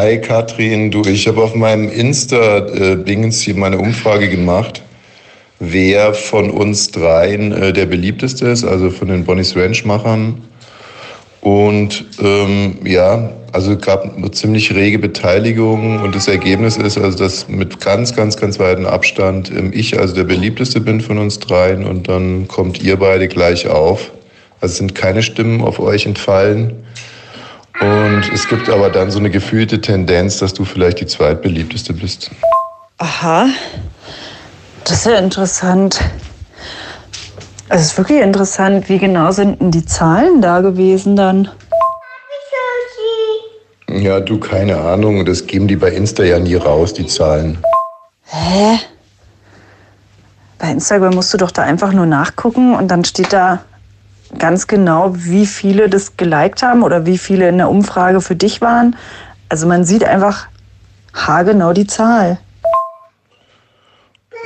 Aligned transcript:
Hi 0.00 0.18
Katrin, 0.18 0.90
du, 0.90 1.02
ich 1.02 1.28
habe 1.28 1.42
auf 1.42 1.54
meinem 1.54 1.90
Insta-Dingens 1.90 3.42
hier 3.42 3.54
meine 3.54 3.76
Umfrage 3.76 4.30
gemacht, 4.30 4.80
wer 5.58 6.14
von 6.14 6.48
uns 6.48 6.90
dreien 6.90 7.52
äh, 7.52 7.74
der 7.74 7.84
beliebteste 7.84 8.46
ist, 8.46 8.64
also 8.64 8.88
von 8.88 9.08
den 9.08 9.26
Bonnie's 9.26 9.54
Ranch-Machern. 9.54 10.40
Und 11.42 12.06
ähm, 12.18 12.78
ja, 12.82 13.30
also 13.52 13.76
gab 13.76 14.16
eine 14.16 14.30
ziemlich 14.30 14.74
rege 14.74 14.98
Beteiligung 14.98 16.00
und 16.00 16.14
das 16.14 16.28
Ergebnis 16.28 16.78
ist 16.78 16.96
also, 16.96 17.18
dass 17.18 17.46
mit 17.48 17.78
ganz, 17.80 18.16
ganz, 18.16 18.38
ganz 18.38 18.58
weitem 18.58 18.86
Abstand 18.86 19.50
ähm, 19.50 19.70
ich 19.74 19.98
also 19.98 20.14
der 20.14 20.24
beliebteste 20.24 20.80
bin 20.80 21.02
von 21.02 21.18
uns 21.18 21.40
dreien 21.40 21.84
und 21.84 22.08
dann 22.08 22.48
kommt 22.48 22.82
ihr 22.82 22.96
beide 22.96 23.28
gleich 23.28 23.68
auf. 23.68 24.12
Also 24.62 24.76
sind 24.76 24.94
keine 24.94 25.22
Stimmen 25.22 25.60
auf 25.60 25.78
euch 25.78 26.06
entfallen. 26.06 26.86
Und 27.80 28.30
es 28.32 28.46
gibt 28.46 28.68
aber 28.68 28.90
dann 28.90 29.10
so 29.10 29.18
eine 29.18 29.30
gefühlte 29.30 29.80
Tendenz, 29.80 30.38
dass 30.38 30.52
du 30.52 30.64
vielleicht 30.64 31.00
die 31.00 31.06
zweitbeliebteste 31.06 31.94
bist. 31.94 32.30
Aha. 32.98 33.46
Das 34.84 34.98
ist 34.98 35.06
ja 35.06 35.18
interessant. 35.18 36.00
Es 37.70 37.82
ist 37.82 37.98
wirklich 37.98 38.20
interessant, 38.20 38.88
wie 38.88 38.98
genau 38.98 39.30
sind 39.30 39.60
denn 39.60 39.70
die 39.70 39.84
Zahlen 39.86 40.42
da 40.42 40.60
gewesen 40.60 41.16
dann? 41.16 41.48
Ja, 43.88 44.20
du, 44.20 44.38
keine 44.38 44.76
Ahnung. 44.76 45.24
Das 45.24 45.46
geben 45.46 45.66
die 45.66 45.76
bei 45.76 45.90
Insta 45.90 46.22
ja 46.22 46.38
nie 46.38 46.56
raus, 46.56 46.92
die 46.92 47.06
Zahlen. 47.06 47.58
Hä? 48.24 48.78
Bei 50.58 50.70
Instagram 50.70 51.14
musst 51.14 51.32
du 51.32 51.38
doch 51.38 51.50
da 51.50 51.62
einfach 51.62 51.92
nur 51.92 52.06
nachgucken 52.06 52.74
und 52.74 52.88
dann 52.88 53.04
steht 53.04 53.32
da 53.32 53.60
ganz 54.38 54.66
genau, 54.66 55.12
wie 55.14 55.46
viele 55.46 55.88
das 55.88 56.16
geliked 56.16 56.62
haben 56.62 56.82
oder 56.82 57.06
wie 57.06 57.18
viele 57.18 57.48
in 57.48 57.58
der 57.58 57.68
Umfrage 57.68 58.20
für 58.20 58.36
dich 58.36 58.60
waren. 58.60 58.96
Also 59.48 59.66
man 59.66 59.84
sieht 59.84 60.04
einfach 60.04 60.46
haargenau 61.14 61.72
die 61.72 61.86
Zahl. 61.86 62.38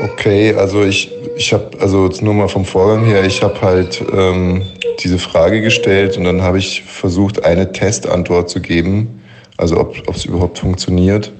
Okay, 0.00 0.54
also 0.54 0.82
ich, 0.82 1.12
ich 1.36 1.52
habe, 1.52 1.70
also 1.80 2.06
jetzt 2.06 2.20
nur 2.20 2.34
mal 2.34 2.48
vom 2.48 2.64
Vorgang 2.64 3.04
her, 3.04 3.24
ich 3.24 3.42
habe 3.42 3.60
halt 3.60 4.02
ähm, 4.12 4.62
diese 5.00 5.18
Frage 5.18 5.60
gestellt 5.60 6.16
und 6.16 6.24
dann 6.24 6.42
habe 6.42 6.58
ich 6.58 6.82
versucht, 6.82 7.44
eine 7.44 7.70
Testantwort 7.70 8.50
zu 8.50 8.60
geben, 8.60 9.22
also 9.56 9.78
ob 9.78 9.96
es 10.08 10.24
überhaupt 10.24 10.58
funktioniert. 10.58 11.32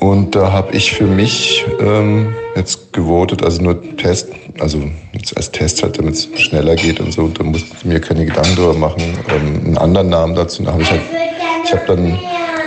Und 0.00 0.34
da 0.34 0.50
habe 0.50 0.74
ich 0.74 0.92
für 0.92 1.04
mich 1.04 1.66
ähm, 1.78 2.34
jetzt 2.56 2.90
gewotet, 2.94 3.44
also 3.44 3.60
nur 3.62 3.96
Test, 3.98 4.28
also 4.58 4.82
jetzt 5.12 5.36
als 5.36 5.50
Test 5.50 5.82
halt, 5.82 5.98
damit 5.98 6.14
es 6.14 6.28
schneller 6.40 6.74
geht 6.74 7.00
und 7.00 7.12
so. 7.12 7.28
Da 7.28 7.44
musste 7.44 7.68
ich 7.76 7.84
mir 7.84 8.00
keine 8.00 8.24
Gedanken 8.24 8.56
darüber 8.56 8.74
machen. 8.74 9.02
Ähm, 9.28 9.60
einen 9.66 9.78
anderen 9.78 10.08
Namen 10.08 10.34
dazu 10.34 10.66
habe 10.66 10.80
ich 10.80 10.90
halt, 10.90 11.02
ich 11.64 11.72
habe 11.72 11.82
dann, 11.86 12.18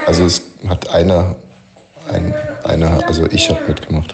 also 0.05 0.25
es 0.25 0.43
hat 0.69 0.87
einer, 0.91 1.35
ein, 2.11 2.35
einer, 2.65 3.03
also 3.07 3.25
ich 3.31 3.49
habe 3.49 3.61
mitgemacht. 3.67 4.13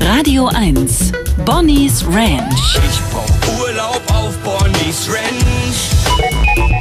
Radio 0.00 0.48
1, 0.52 1.12
Bonnie's 1.44 2.04
Ranch. 2.08 2.76
Ich 2.90 3.00
brauch 3.12 3.60
Urlaub 3.60 4.02
auf 4.08 4.36
Bonnie's 4.38 5.08
Ranch. 5.08 5.97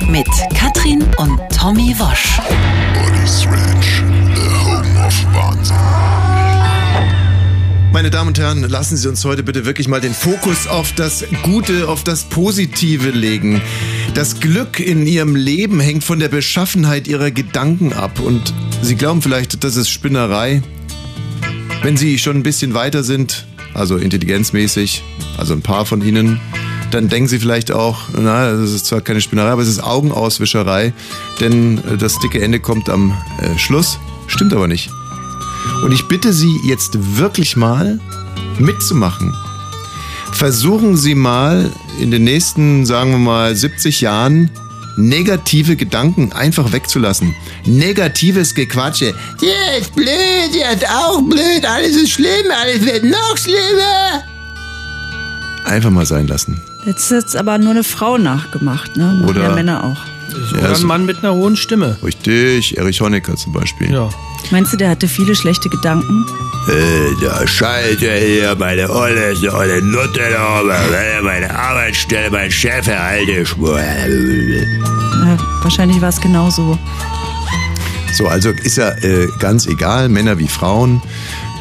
Mit 0.10 0.28
Katrin 0.56 1.04
und 1.18 1.40
Tommy 1.56 1.94
Wosch. 2.00 2.40
Ranch, 3.46 4.04
the 4.36 4.42
home 4.66 5.06
of 5.06 5.14
Wahnsinn. 5.34 5.76
Meine 7.94 8.10
Damen 8.10 8.30
und 8.30 8.40
Herren, 8.40 8.64
lassen 8.70 8.98
Sie 8.98 9.08
uns 9.08 9.24
heute 9.26 9.44
bitte 9.44 9.66
wirklich 9.66 9.88
mal 9.88 10.02
den 10.02 10.14
Fokus 10.14 10.68
auf 10.68 10.94
das 10.94 11.26
Gute, 11.44 11.88
auf 11.88 12.04
das 12.04 12.24
Positive 12.26 13.10
legen. 13.10 13.62
Das 14.14 14.40
Glück 14.40 14.80
in 14.80 15.06
Ihrem 15.06 15.36
Leben 15.36 15.80
hängt 15.80 16.04
von 16.04 16.20
der 16.20 16.30
Beschaffenheit 16.30 17.08
Ihrer 17.08 17.32
Gedanken 17.32 17.94
ab. 17.94 18.20
Und 18.20 18.54
Sie 18.82 18.96
glauben 18.96 19.22
vielleicht, 19.22 19.64
das 19.64 19.76
ist 19.76 19.90
Spinnerei. 19.90 20.62
Wenn 21.84 21.98
Sie 21.98 22.18
schon 22.18 22.38
ein 22.38 22.44
bisschen 22.44 22.74
weiter 22.74 23.04
sind, 23.04 23.46
also 23.74 23.98
intelligenzmäßig, 23.98 25.04
also 25.38 25.54
ein 25.54 25.62
paar 25.62 25.86
von 25.86 26.02
Ihnen, 26.02 26.40
dann 26.92 27.10
denken 27.10 27.28
Sie 27.28 27.40
vielleicht 27.40 27.72
auch, 27.72 28.10
na, 28.18 28.52
das 28.52 28.72
ist 28.72 28.86
zwar 28.86 29.02
keine 29.02 29.22
Spinnerei, 29.22 29.50
aber 29.50 29.62
es 29.62 29.68
ist 29.68 29.84
Augenauswischerei, 29.84 30.94
denn 31.40 31.80
äh, 31.80 31.98
das 31.98 32.20
dicke 32.20 32.42
Ende 32.42 32.60
kommt 32.60 32.90
am 32.90 33.12
äh, 33.42 33.58
Schluss. 33.58 34.00
Stimmt 34.28 34.54
aber 34.54 34.68
nicht. 34.68 34.90
Und 35.84 35.92
ich 35.92 36.08
bitte 36.08 36.34
Sie 36.34 36.60
jetzt 36.66 37.18
wirklich 37.18 37.56
mal 37.56 38.00
mitzumachen. 38.60 39.36
Versuchen 40.34 40.98
Sie 40.98 41.16
mal 41.16 41.72
in 42.00 42.12
den 42.12 42.24
nächsten, 42.24 42.86
sagen 42.86 43.12
wir 43.12 43.18
mal, 43.18 43.56
70 43.56 44.02
Jahren 44.02 44.52
negative 44.98 45.76
Gedanken 45.76 46.32
einfach 46.34 46.72
wegzulassen. 46.72 47.36
Negatives 47.66 48.56
Gequatsche. 48.56 49.14
Der 49.42 49.78
ist 49.78 49.94
blöd, 49.96 50.54
der 50.54 50.74
ist 50.74 50.90
auch 50.90 51.22
blöd, 51.22 51.66
alles 51.66 51.96
ist 51.96 52.12
schlimm, 52.12 52.52
alles 52.52 52.86
wird 52.86 53.04
noch 53.04 53.38
schlimmer. 53.38 54.24
Einfach 55.66 55.92
mal 55.92 56.06
sein 56.06 56.28
lassen. 56.28 56.62
Jetzt 56.86 57.06
ist 57.06 57.12
jetzt 57.12 57.36
aber 57.36 57.58
nur 57.58 57.72
eine 57.72 57.84
Frau 57.84 58.18
nachgemacht, 58.18 58.96
ne? 58.96 59.06
Machen 59.06 59.30
Oder- 59.30 59.44
ja 59.44 59.56
Männer 59.56 59.84
auch. 59.84 59.98
Sogar 60.52 60.76
ein 60.76 60.84
Mann 60.84 61.06
mit 61.06 61.20
einer 61.20 61.34
hohen 61.34 61.56
Stimme. 61.56 61.98
Richtig, 62.04 62.78
Erich 62.78 63.02
Honecker 63.02 63.36
zum 63.36 63.54
Beispiel. 63.54 63.92
Ja. 63.92 64.10
Meinst 64.52 64.74
du, 64.74 64.78
der 64.78 64.90
hatte 64.90 65.08
viele 65.08 65.36
schlechte 65.36 65.70
Gedanken? 65.70 66.26
Äh, 66.70 67.22
der 67.22 67.48
Scheiße 67.48 68.12
hier, 68.14 68.56
meine 68.56 68.90
Olle, 68.90 69.36
so 69.36 69.52
eine 69.52 69.82
Nutte 69.82 70.22
da, 70.32 70.62
meine 71.24 71.58
Arbeitsstelle, 71.58 72.30
mein 72.30 72.52
Chef, 72.52 72.88
erhalte 72.88 73.32
Ja, 73.32 75.38
wahrscheinlich 75.62 76.00
war 76.02 76.10
es 76.10 76.22
genauso. 76.22 76.78
So, 78.14 78.28
also 78.28 78.50
ist 78.50 78.78
ja 78.78 78.90
äh, 78.90 79.28
ganz 79.40 79.68
egal, 79.68 80.10
Männer 80.10 80.40
wie 80.40 80.48
Frauen 80.48 81.02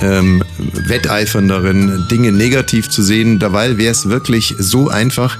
ähm, 0.03 0.43
wetteifern 0.59 1.49
darin, 1.49 2.07
Dinge 2.11 2.33
negativ 2.33 2.89
zu 2.89 3.03
sehen. 3.03 3.39
Dabei 3.39 3.79
wäre 3.79 3.93
es 3.93 4.09
wirklich 4.09 4.55
so 4.59 4.89
einfach. 4.89 5.39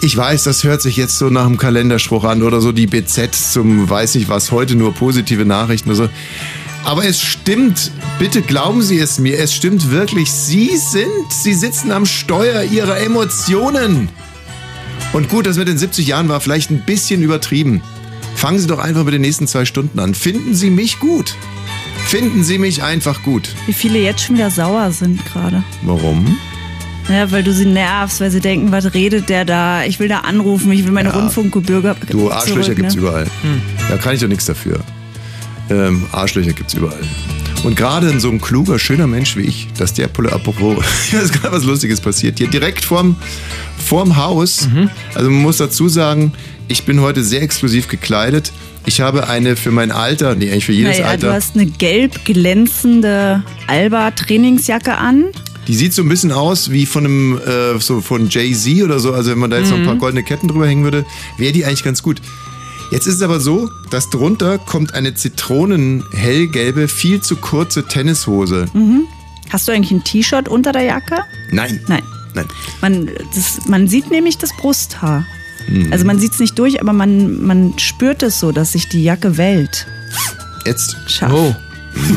Ich 0.00 0.16
weiß, 0.16 0.44
das 0.44 0.64
hört 0.64 0.80
sich 0.80 0.96
jetzt 0.96 1.18
so 1.18 1.28
nach 1.28 1.44
einem 1.44 1.58
Kalenderspruch 1.58 2.24
an 2.24 2.42
oder 2.42 2.60
so 2.60 2.72
die 2.72 2.86
BZ 2.86 3.34
zum 3.34 3.90
weiß 3.90 4.14
ich 4.14 4.28
was, 4.28 4.50
heute 4.50 4.74
nur 4.74 4.94
positive 4.94 5.44
Nachrichten 5.44 5.90
oder 5.90 5.96
so. 5.96 6.08
Aber 6.84 7.04
es 7.04 7.20
stimmt, 7.20 7.92
bitte 8.18 8.42
glauben 8.42 8.82
Sie 8.82 8.98
es 8.98 9.18
mir, 9.18 9.38
es 9.38 9.54
stimmt 9.54 9.90
wirklich. 9.90 10.32
Sie 10.32 10.76
sind, 10.76 11.30
Sie 11.30 11.54
sitzen 11.54 11.92
am 11.92 12.06
Steuer 12.06 12.64
Ihrer 12.64 12.98
Emotionen. 12.98 14.08
Und 15.12 15.28
gut, 15.28 15.46
das 15.46 15.58
mit 15.58 15.68
den 15.68 15.78
70 15.78 16.06
Jahren 16.06 16.28
war 16.28 16.40
vielleicht 16.40 16.70
ein 16.70 16.84
bisschen 16.84 17.22
übertrieben. 17.22 17.82
Fangen 18.34 18.58
Sie 18.58 18.66
doch 18.66 18.78
einfach 18.78 19.04
mit 19.04 19.14
den 19.14 19.20
nächsten 19.20 19.46
zwei 19.46 19.64
Stunden 19.64 19.98
an. 20.00 20.14
Finden 20.14 20.54
Sie 20.54 20.70
mich 20.70 20.98
gut. 20.98 21.36
Finden 22.12 22.44
Sie 22.44 22.58
mich 22.58 22.82
einfach 22.82 23.22
gut. 23.22 23.48
Wie 23.64 23.72
viele 23.72 23.98
jetzt 23.98 24.20
schon 24.22 24.36
wieder 24.36 24.50
sauer 24.50 24.92
sind 24.92 25.24
gerade. 25.24 25.64
Warum? 25.80 26.36
Ja, 27.08 27.30
weil 27.32 27.42
du 27.42 27.54
sie 27.54 27.64
nervst, 27.64 28.20
weil 28.20 28.30
sie 28.30 28.40
denken, 28.40 28.70
was 28.70 28.92
redet 28.92 29.30
der 29.30 29.46
da? 29.46 29.84
Ich 29.84 29.98
will 29.98 30.08
da 30.08 30.18
anrufen, 30.18 30.70
ich 30.72 30.84
will 30.84 30.92
meine 30.92 31.08
Ja. 31.08 31.14
Rundfunkgebühr 31.14 31.96
Du, 32.10 32.30
Arschlöcher 32.30 32.64
zurück, 32.64 32.76
gibt's 32.76 32.94
ne? 32.96 33.00
überall. 33.00 33.26
Da 33.88 33.96
kann 33.96 34.14
ich 34.14 34.20
doch 34.20 34.28
nichts 34.28 34.44
dafür. 34.44 34.80
Ähm, 35.70 36.04
Arschlöcher 36.12 36.52
gibt's 36.52 36.74
überall. 36.74 37.00
Und 37.64 37.76
gerade 37.76 38.10
in 38.10 38.20
so 38.20 38.28
ein 38.28 38.42
kluger, 38.42 38.78
schöner 38.78 39.06
Mensch 39.06 39.34
wie 39.38 39.44
ich, 39.44 39.68
dass 39.78 39.94
der 39.94 40.08
Pulle, 40.08 40.32
apropos, 40.34 40.84
hier 41.10 41.22
ist 41.22 41.32
gerade 41.32 41.56
was 41.56 41.64
Lustiges 41.64 41.98
passiert. 42.02 42.36
Hier 42.36 42.48
direkt 42.48 42.84
vorm, 42.84 43.16
vorm 43.78 44.16
Haus. 44.16 44.68
Also 45.14 45.30
man 45.30 45.40
muss 45.40 45.56
dazu 45.56 45.88
sagen, 45.88 46.34
ich 46.68 46.84
bin 46.84 47.00
heute 47.00 47.24
sehr 47.24 47.40
exklusiv 47.40 47.88
gekleidet. 47.88 48.52
Ich 48.84 49.00
habe 49.00 49.28
eine 49.28 49.56
für 49.56 49.70
mein 49.70 49.90
Alter, 49.92 50.34
nee, 50.34 50.50
eigentlich 50.50 50.64
für 50.66 50.72
jedes 50.72 50.98
Naja, 50.98 51.16
du 51.16 51.26
Alter. 51.28 51.32
hast 51.34 51.54
eine 51.54 51.66
gelb 51.66 52.24
glänzende 52.24 53.42
Alba-Trainingsjacke 53.68 54.96
an. 54.96 55.26
Die 55.68 55.74
sieht 55.76 55.92
so 55.92 56.02
ein 56.02 56.08
bisschen 56.08 56.32
aus 56.32 56.70
wie 56.72 56.86
von 56.86 57.04
einem, 57.04 57.38
äh, 57.38 57.78
so 57.78 58.00
von 58.00 58.28
Jay-Z 58.28 58.82
oder 58.82 58.98
so. 58.98 59.12
Also 59.14 59.30
wenn 59.30 59.38
man 59.38 59.50
da 59.50 59.58
jetzt 59.58 59.70
noch 59.70 59.78
ein 59.78 59.86
paar 59.86 59.94
goldene 59.96 60.24
Ketten 60.24 60.48
drüber 60.48 60.66
hängen 60.66 60.82
würde, 60.82 61.04
wäre 61.38 61.52
die 61.52 61.64
eigentlich 61.64 61.84
ganz 61.84 62.02
gut. 62.02 62.20
Jetzt 62.90 63.06
ist 63.06 63.14
es 63.14 63.22
aber 63.22 63.38
so, 63.40 63.70
dass 63.90 64.10
drunter 64.10 64.58
kommt 64.58 64.94
eine 64.94 65.14
zitronenhellgelbe, 65.14 66.88
viel 66.88 67.20
zu 67.20 67.36
kurze 67.36 67.86
Tennishose. 67.86 68.66
Hast 69.50 69.68
du 69.68 69.72
eigentlich 69.72 69.92
ein 69.92 70.02
T-Shirt 70.04 70.48
unter 70.48 70.72
der 70.72 70.82
Jacke? 70.82 71.22
Nein. 71.52 71.80
Nein. 71.86 72.02
Nein. 72.34 72.46
Man, 72.80 73.10
das, 73.34 73.66
man 73.68 73.86
sieht 73.88 74.10
nämlich 74.10 74.38
das 74.38 74.50
Brusthaar. 74.56 75.24
Mhm. 75.68 75.92
Also 75.92 76.04
man 76.04 76.18
sieht 76.18 76.32
es 76.32 76.38
nicht 76.38 76.58
durch, 76.58 76.80
aber 76.80 76.92
man, 76.92 77.42
man 77.44 77.78
spürt 77.78 78.22
es 78.22 78.40
so, 78.40 78.52
dass 78.52 78.72
sich 78.72 78.88
die 78.88 79.02
Jacke 79.02 79.36
wellt. 79.36 79.86
Jetzt. 80.66 80.96
Scharf. 81.06 81.32
Oh. 81.32 81.54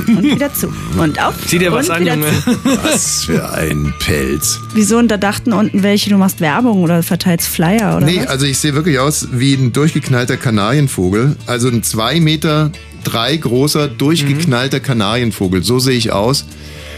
Und 0.08 0.24
wieder 0.24 0.54
zu. 0.54 0.72
Und 0.98 1.22
auf. 1.22 1.36
Zieh 1.48 1.60
dir 1.60 1.72
was 1.74 1.90
an, 1.90 2.06
Junge. 2.08 2.28
zu. 2.44 2.56
Was 2.84 3.24
für 3.26 3.52
ein 3.52 3.94
Pelz. 4.00 4.58
Wieso? 4.74 4.98
Und 4.98 5.10
da 5.10 5.18
dachten 5.18 5.52
unten 5.52 5.84
welche, 5.84 6.10
du 6.10 6.18
machst 6.18 6.40
Werbung 6.40 6.82
oder 6.84 7.04
verteilst 7.04 7.48
Flyer 7.50 7.98
oder 7.98 8.06
Nee, 8.06 8.20
was? 8.22 8.28
also 8.28 8.46
ich 8.46 8.58
sehe 8.58 8.74
wirklich 8.74 9.00
aus 9.00 9.28
wie 9.34 9.54
ein 9.54 9.74
durchgeknallter 9.74 10.38
Kanarienvogel. 10.38 11.36
Also 11.46 11.68
ein 11.68 11.84
zwei 11.84 12.22
Meter 12.22 12.72
drei 13.04 13.36
großer, 13.36 13.88
durchgeknallter 13.90 14.80
Kanarienvogel. 14.80 15.62
So 15.64 15.80
sehe 15.80 15.98
ich 15.98 16.12
aus. 16.12 16.46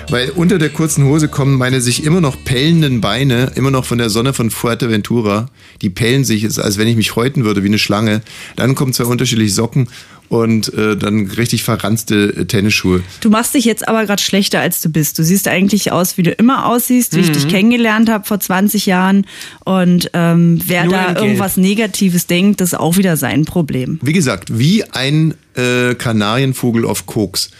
Weil 0.09 0.29
unter 0.29 0.57
der 0.57 0.69
kurzen 0.69 1.03
Hose 1.03 1.27
kommen 1.27 1.57
meine 1.57 1.81
sich 1.81 2.05
immer 2.05 2.21
noch 2.21 2.41
pellenden 2.45 3.01
Beine, 3.01 3.51
immer 3.55 3.71
noch 3.71 3.83
von 3.83 3.97
der 3.97 4.09
Sonne 4.09 4.31
von 4.31 4.49
Fuerteventura. 4.49 5.49
Die 5.81 5.89
pellen 5.89 6.23
sich, 6.23 6.45
ist, 6.45 6.59
als 6.59 6.77
wenn 6.77 6.87
ich 6.87 6.95
mich 6.95 7.17
häuten 7.17 7.43
würde 7.43 7.61
wie 7.63 7.67
eine 7.67 7.77
Schlange. 7.77 8.21
Dann 8.55 8.73
kommen 8.73 8.93
zwei 8.93 9.03
unterschiedliche 9.03 9.53
Socken 9.53 9.89
und 10.29 10.73
äh, 10.73 10.95
dann 10.95 11.27
richtig 11.27 11.63
verranzte 11.63 12.33
äh, 12.37 12.45
Tennisschuhe. 12.45 13.03
Du 13.19 13.29
machst 13.29 13.53
dich 13.53 13.65
jetzt 13.65 13.87
aber 13.87 14.05
gerade 14.05 14.21
schlechter, 14.21 14.61
als 14.61 14.81
du 14.81 14.89
bist. 14.89 15.19
Du 15.19 15.23
siehst 15.23 15.47
eigentlich 15.49 15.91
aus, 15.91 16.17
wie 16.17 16.23
du 16.23 16.31
immer 16.31 16.67
aussiehst, 16.67 17.15
wie 17.15 17.21
ich 17.21 17.31
dich 17.31 17.47
kennengelernt 17.49 18.09
habe 18.09 18.25
vor 18.25 18.39
20 18.39 18.85
Jahren. 18.85 19.25
Und 19.65 20.09
ähm, 20.13 20.61
wer 20.65 20.85
Nur 20.85 20.93
da 20.93 21.15
irgendwas 21.15 21.57
Negatives 21.57 22.27
denkt, 22.27 22.61
das 22.61 22.73
ist 22.73 22.79
auch 22.79 22.95
wieder 22.95 23.17
sein 23.17 23.43
Problem. 23.43 23.99
Wie 24.01 24.13
gesagt, 24.13 24.57
wie 24.57 24.85
ein 24.85 25.33
äh, 25.55 25.95
Kanarienvogel 25.95 26.85
auf 26.85 27.05
Koks. 27.05 27.51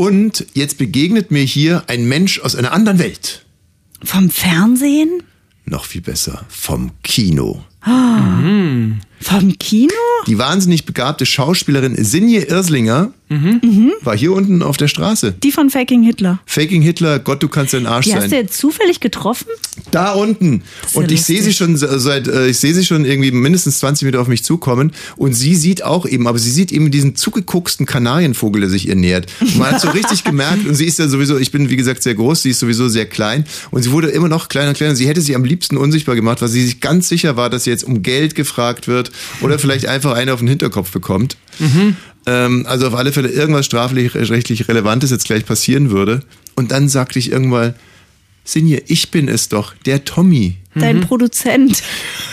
Und 0.00 0.46
jetzt 0.54 0.78
begegnet 0.78 1.30
mir 1.30 1.42
hier 1.42 1.84
ein 1.88 2.08
Mensch 2.08 2.40
aus 2.40 2.56
einer 2.56 2.72
anderen 2.72 2.98
Welt. 2.98 3.44
Vom 4.02 4.30
Fernsehen? 4.30 5.22
Noch 5.66 5.84
viel 5.84 6.00
besser, 6.00 6.46
vom 6.48 6.92
Kino. 7.02 7.62
Vom 9.20 9.56
Kino? 9.58 9.92
Die 10.26 10.38
wahnsinnig 10.38 10.86
begabte 10.86 11.26
Schauspielerin 11.26 12.02
Sinje 12.02 12.42
Irslinger 12.42 13.12
war 14.02 14.16
hier 14.16 14.32
unten 14.32 14.60
auf 14.60 14.76
der 14.76 14.88
Straße. 14.88 15.34
Die 15.40 15.52
von 15.52 15.70
Faking 15.70 16.02
Hitler. 16.02 16.40
Faking 16.46 16.82
Hitler, 16.82 17.20
Gott, 17.20 17.40
du 17.40 17.48
kannst 17.48 17.72
ein 17.76 17.86
Arsch 17.86 18.06
Die 18.06 18.14
hast 18.14 18.22
sein. 18.22 18.30
du 18.30 18.36
jetzt 18.36 18.58
zufällig 18.58 18.98
getroffen? 18.98 19.46
Da 19.92 20.14
unten. 20.14 20.62
ist 20.84 20.94
ja 20.96 21.00
Und 21.00 21.12
ich 21.12 21.22
sehe 21.22 21.40
sie 21.40 21.52
schon 21.52 21.76
seit, 21.76 22.26
äh, 22.26 22.48
ich 22.48 22.58
sehe 22.58 22.74
sie 22.74 22.84
schon 22.84 23.04
irgendwie 23.04 23.30
mindestens 23.30 23.78
20 23.78 24.06
Meter 24.06 24.20
auf 24.20 24.26
mich 24.26 24.42
zukommen. 24.42 24.90
Und 25.16 25.34
sie 25.34 25.54
sieht 25.54 25.84
auch 25.84 26.06
eben, 26.06 26.26
aber 26.26 26.40
sie 26.40 26.50
sieht 26.50 26.72
eben 26.72 26.90
diesen 26.90 27.14
zugegucksten 27.14 27.86
Kanarienvogel, 27.86 28.62
der 28.62 28.70
sich 28.70 28.88
ihr 28.88 28.96
nähert. 28.96 29.28
Und 29.40 29.58
man 29.58 29.70
hat 29.70 29.80
so 29.80 29.90
richtig 29.90 30.24
gemerkt, 30.24 30.66
und 30.66 30.74
sie 30.74 30.86
ist 30.86 30.98
ja 30.98 31.06
sowieso, 31.06 31.38
ich 31.38 31.52
bin 31.52 31.70
wie 31.70 31.76
gesagt 31.76 32.02
sehr 32.02 32.16
groß, 32.16 32.42
sie 32.42 32.50
ist 32.50 32.58
sowieso 32.58 32.88
sehr 32.88 33.06
klein. 33.06 33.44
Und 33.70 33.84
sie 33.84 33.92
wurde 33.92 34.08
immer 34.08 34.28
noch 34.28 34.48
kleiner 34.48 34.70
und 34.70 34.76
kleiner. 34.76 34.96
Sie 34.96 35.06
hätte 35.06 35.20
sich 35.20 35.36
am 35.36 35.44
liebsten 35.44 35.76
unsichtbar 35.76 36.16
gemacht, 36.16 36.42
weil 36.42 36.48
sie 36.48 36.64
sich 36.64 36.80
ganz 36.80 37.08
sicher 37.08 37.36
war, 37.36 37.48
dass 37.48 37.62
sie 37.62 37.70
jetzt 37.70 37.84
um 37.84 38.02
Geld 38.02 38.34
gefragt 38.34 38.88
wird 38.88 39.09
oder 39.40 39.58
vielleicht 39.58 39.86
einfach 39.86 40.14
eine 40.14 40.32
auf 40.32 40.40
den 40.40 40.48
Hinterkopf 40.48 40.90
bekommt. 40.90 41.36
Ähm, 42.26 42.66
also 42.66 42.86
auf 42.88 42.94
alle 42.94 43.12
Fälle 43.12 43.28
irgendwas 43.28 43.66
strafrechtlich 43.66 44.68
Relevantes 44.68 45.10
jetzt 45.10 45.24
gleich 45.24 45.44
passieren 45.46 45.90
würde. 45.90 46.22
Und 46.54 46.70
dann 46.70 46.88
sagte 46.88 47.18
ich 47.18 47.32
irgendwann, 47.32 47.74
Sinje, 48.44 48.82
ich 48.86 49.10
bin 49.10 49.28
es 49.28 49.48
doch, 49.48 49.74
der 49.86 50.04
Tommy. 50.04 50.56
Dein 50.74 51.00
Produzent. 51.00 51.82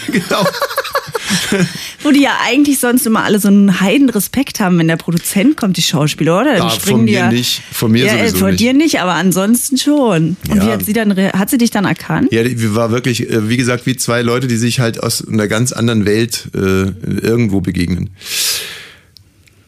Genau. 0.10 0.42
Wo 2.04 2.12
die 2.12 2.22
ja 2.22 2.38
eigentlich 2.45 2.80
sonst 2.80 3.06
immer 3.06 3.24
alle 3.25 3.39
so 3.39 3.50
einen 3.50 3.81
heiden 3.81 4.10
Respekt 4.10 4.62
haben, 4.62 4.78
wenn 4.80 4.88
der 4.88 4.95
Produzent 4.95 5.57
kommt, 5.57 5.75
die 5.75 5.81
Schauspieler, 5.81 6.39
oder? 6.39 6.54
Dann 6.56 6.68
Ah, 6.68 6.69
springen 6.69 7.00
von 7.00 7.06
die 7.06 7.12
mir 7.12 7.19
ja, 7.19 7.30
nicht. 7.31 7.62
Von 7.74 7.92
mir 7.92 8.06
ja, 8.06 8.13
äh, 8.13 8.19
sowieso 8.30 8.38
von 8.38 8.50
nicht. 8.51 8.60
dir 8.62 8.74
nicht, 8.74 9.01
aber 9.01 9.16
ansonsten 9.16 9.78
schon. 9.78 10.38
Und 10.50 10.56
Ja. 10.56 10.66
wie 10.66 10.72
hat 10.72 10.86
sie 10.86 10.94
dann, 10.94 11.18
hat 11.18 11.50
sie 11.50 11.57
dich 11.57 11.72
dann 11.72 11.84
erkannt? 11.84 12.31
Ja, 12.31 12.44
die 12.44 12.74
war 12.75 12.92
wirklich, 12.92 13.30
äh, 13.30 13.50
wie 13.50 13.57
gesagt, 13.57 13.86
wie 13.86 13.98
zwei 13.98 14.22
Leute, 14.22 14.48
die 14.48 14.56
sich 14.56 14.80
halt 14.80 15.04
aus 15.04 15.28
einer 15.28 15.50
ganz 15.50 15.74
anderen 15.74 16.06
Welt 16.06 16.48
äh, 16.56 16.60
irgendwo 16.60 17.60
begegnen. 17.60 18.12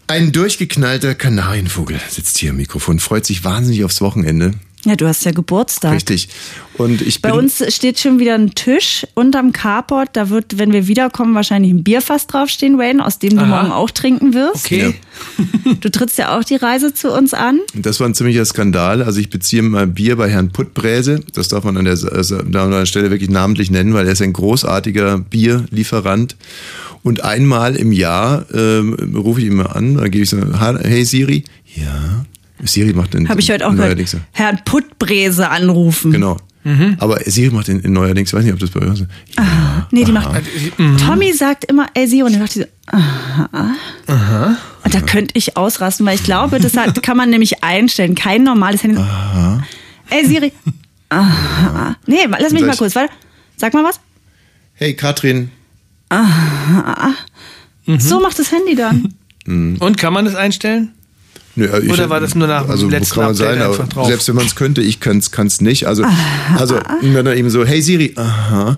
Ein 0.08 0.32
durchgeknallter 0.32 1.16
Kanarienvogel 1.16 2.00
sitzt 2.10 2.38
hier 2.38 2.52
am 2.52 2.56
Mikrofon, 2.58 3.00
freut 3.00 3.26
sich 3.26 3.44
wahnsinnig 3.44 3.84
aufs 3.84 4.00
Wochenende. 4.02 4.54
Ja, 4.86 4.96
du 4.96 5.08
hast 5.08 5.26
ja 5.26 5.32
Geburtstag. 5.32 5.94
Richtig. 5.94 6.30
Und 6.78 7.02
ich 7.02 7.22
Bei 7.22 7.34
uns 7.34 7.62
steht 7.76 8.00
schon 8.00 8.20
wieder 8.20 8.36
ein 8.36 8.56
Tisch 8.56 9.06
unterm 9.14 9.52
Carport. 9.52 10.12
Da 10.14 10.30
wird, 10.30 10.58
wenn 10.58 10.72
wir 10.72 10.88
wiederkommen, 10.88 11.36
wahrscheinlich 11.36 11.74
ein 11.74 11.84
Bierfass 11.84 12.28
draufstehen, 12.28 12.78
Wayne, 12.78 13.06
aus 13.06 13.20
dem 13.20 13.36
du 13.36 13.44
Aha. 13.44 13.48
morgen 13.48 13.72
auch 13.74 13.92
trinken 13.92 14.34
wirst. 14.34 14.66
Okay. 14.66 14.96
Du 15.82 15.90
trittst 15.90 16.18
ja 16.18 16.38
auch 16.38 16.46
die 16.46 16.56
Reise 16.56 16.94
zu 16.94 17.12
uns 17.12 17.34
an. 17.34 17.60
das 17.76 18.00
war 18.00 18.08
ein 18.08 18.14
ziemlicher 18.14 18.46
Skandal. 18.46 19.04
Also 19.04 19.20
ich 19.20 19.30
beziehe 19.30 19.62
mal 19.62 19.86
Bier 19.86 20.16
bei 20.16 20.30
Herrn 20.30 20.52
Puttbräse. 20.52 21.22
Das 21.34 21.50
darf 21.50 21.66
man 21.66 21.76
an 21.76 21.84
der, 21.84 21.98
also 22.12 22.38
an 22.38 22.52
der 22.52 22.86
Stelle 22.86 23.12
wirklich 23.12 23.30
namentlich 23.30 23.70
nennen, 23.70 23.94
weil 23.94 24.06
er 24.06 24.14
ist 24.14 24.22
ein 24.22 24.32
großartiger 24.32 25.20
Bierlieferant. 25.20 26.38
Und 27.04 27.24
einmal 27.24 27.76
im 27.76 27.92
Jahr 27.92 28.46
ähm, 28.54 29.14
rufe 29.16 29.42
ich 29.42 29.48
ihn 29.48 29.56
mal 29.56 29.68
an, 29.68 29.98
da 29.98 30.08
gebe 30.08 30.24
ich 30.24 30.30
so, 30.30 30.38
hey 30.38 31.04
Siri, 31.06 31.44
ja. 31.76 32.26
Siri 32.64 32.94
macht 32.94 33.14
den 33.14 33.30
Habe 33.30 33.40
ich 33.42 33.50
heute 33.52 33.66
auch 33.66 33.72
gehört. 33.72 33.88
neuerdings 33.90 34.12
so. 34.12 34.18
Herrn 34.32 34.60
Puttbräse 34.66 35.50
anrufen. 35.50 36.12
Genau. 36.12 36.38
Aber 37.00 37.20
Siri 37.26 37.50
macht 37.54 37.68
den, 37.68 37.82
den 37.82 37.94
neuerdings, 37.94 38.30
ich 38.30 38.34
weiß 38.34 38.44
nicht, 38.44 38.54
ob 38.54 38.60
das 38.60 38.70
bei 38.70 38.82
euch 38.82 38.94
ist. 39.00 39.06
Ja. 39.38 39.88
Nee, 39.92 40.04
die 40.04 40.12
macht. 40.12 40.30
Tommy 41.04 41.34
sagt 41.34 41.64
immer, 41.66 41.88
ey 41.96 42.06
Siri, 42.08 42.24
und 42.24 42.34
dann 42.34 42.42
macht 42.42 42.54
die 42.54 42.60
so, 42.60 42.66
aha. 42.88 44.58
Und 44.84 44.94
da 44.94 45.02
könnte 45.02 45.32
ich 45.36 45.58
ausrasten, 45.58 46.06
weil 46.06 46.16
ich 46.16 46.24
glaube, 46.24 46.60
das 46.60 46.78
hat, 46.78 47.02
kann 47.02 47.18
man 47.18 47.30
nämlich 47.32 47.64
einstellen. 47.64 48.14
Kein 48.14 48.44
normales 48.44 48.84
Handy. 48.84 49.02
Ey 50.12 50.26
Siri, 50.28 50.52
aha. 51.10 51.96
Nee, 52.06 52.18
lass 52.28 52.52
mich 52.54 52.62
mal 52.64 52.76
kurz, 52.78 52.94
warte. 52.94 53.12
Sag 53.56 53.74
mal 53.74 53.84
was. 53.84 54.00
Hey 54.74 54.94
Katrin, 54.94 55.50
So 57.98 58.20
macht 58.20 58.38
das 58.38 58.52
Handy 58.52 58.76
dann. 58.76 59.14
Und 59.80 59.98
kann 59.98 60.14
man 60.14 60.26
das 60.26 60.36
einstellen? 60.36 60.92
Nö, 61.56 61.68
ich, 61.82 61.92
Oder 61.92 62.10
war 62.10 62.20
das 62.20 62.36
nur 62.36 62.48
nach 62.48 62.64
dem 62.64 62.72
also, 62.72 62.90
letzten 62.90 63.16
kann 63.16 63.24
man 63.24 63.32
Update 63.32 63.48
sein, 63.48 63.62
einfach 63.62 63.88
drauf? 63.90 64.08
Selbst 64.08 64.28
wenn 64.28 64.36
man 64.36 64.46
es 64.46 64.56
könnte, 64.56 64.82
ich 64.82 65.00
kann 65.00 65.18
es 65.20 65.62
nicht. 65.62 65.88
Also, 65.88 66.06
also 66.58 66.80
wenn 67.02 67.26
dann 67.26 67.38
eben 67.38 67.50
so, 67.50 67.66
hey 67.66 67.82
Siri, 67.82 68.14
aha, 68.16 68.78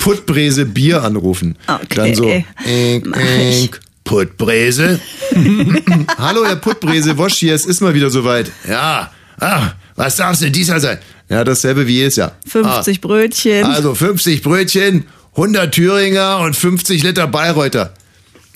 Puttbräse 0.00 0.66
Bier 0.66 1.02
anrufen. 1.02 1.56
Okay. 1.66 1.84
Dann 1.94 2.14
so, 2.14 2.30
ink, 2.30 3.16
ink, 3.16 3.80
Puttbräse. 4.04 5.00
Hallo 6.18 6.44
Herr 6.44 6.56
Puttbräse, 6.56 7.18
Wosch 7.18 7.34
hier, 7.34 7.54
es 7.54 7.66
ist 7.66 7.80
mal 7.80 7.94
wieder 7.94 8.10
soweit. 8.10 8.50
Ja, 8.68 9.10
ah, 9.40 9.72
was 9.96 10.16
darf's 10.16 10.40
denn 10.40 10.52
diesmal 10.52 10.80
sein? 10.80 10.98
Ja, 11.28 11.44
dasselbe 11.44 11.86
wie 11.86 11.94
jedes 11.94 12.16
Jahr. 12.16 12.32
50 12.46 13.00
Brötchen. 13.00 13.64
Ah, 13.64 13.72
also 13.72 13.94
50 13.94 14.42
Brötchen, 14.42 15.04
100 15.32 15.74
Thüringer 15.74 16.40
und 16.40 16.54
50 16.54 17.02
Liter 17.02 17.26
Bayreuther. 17.26 17.94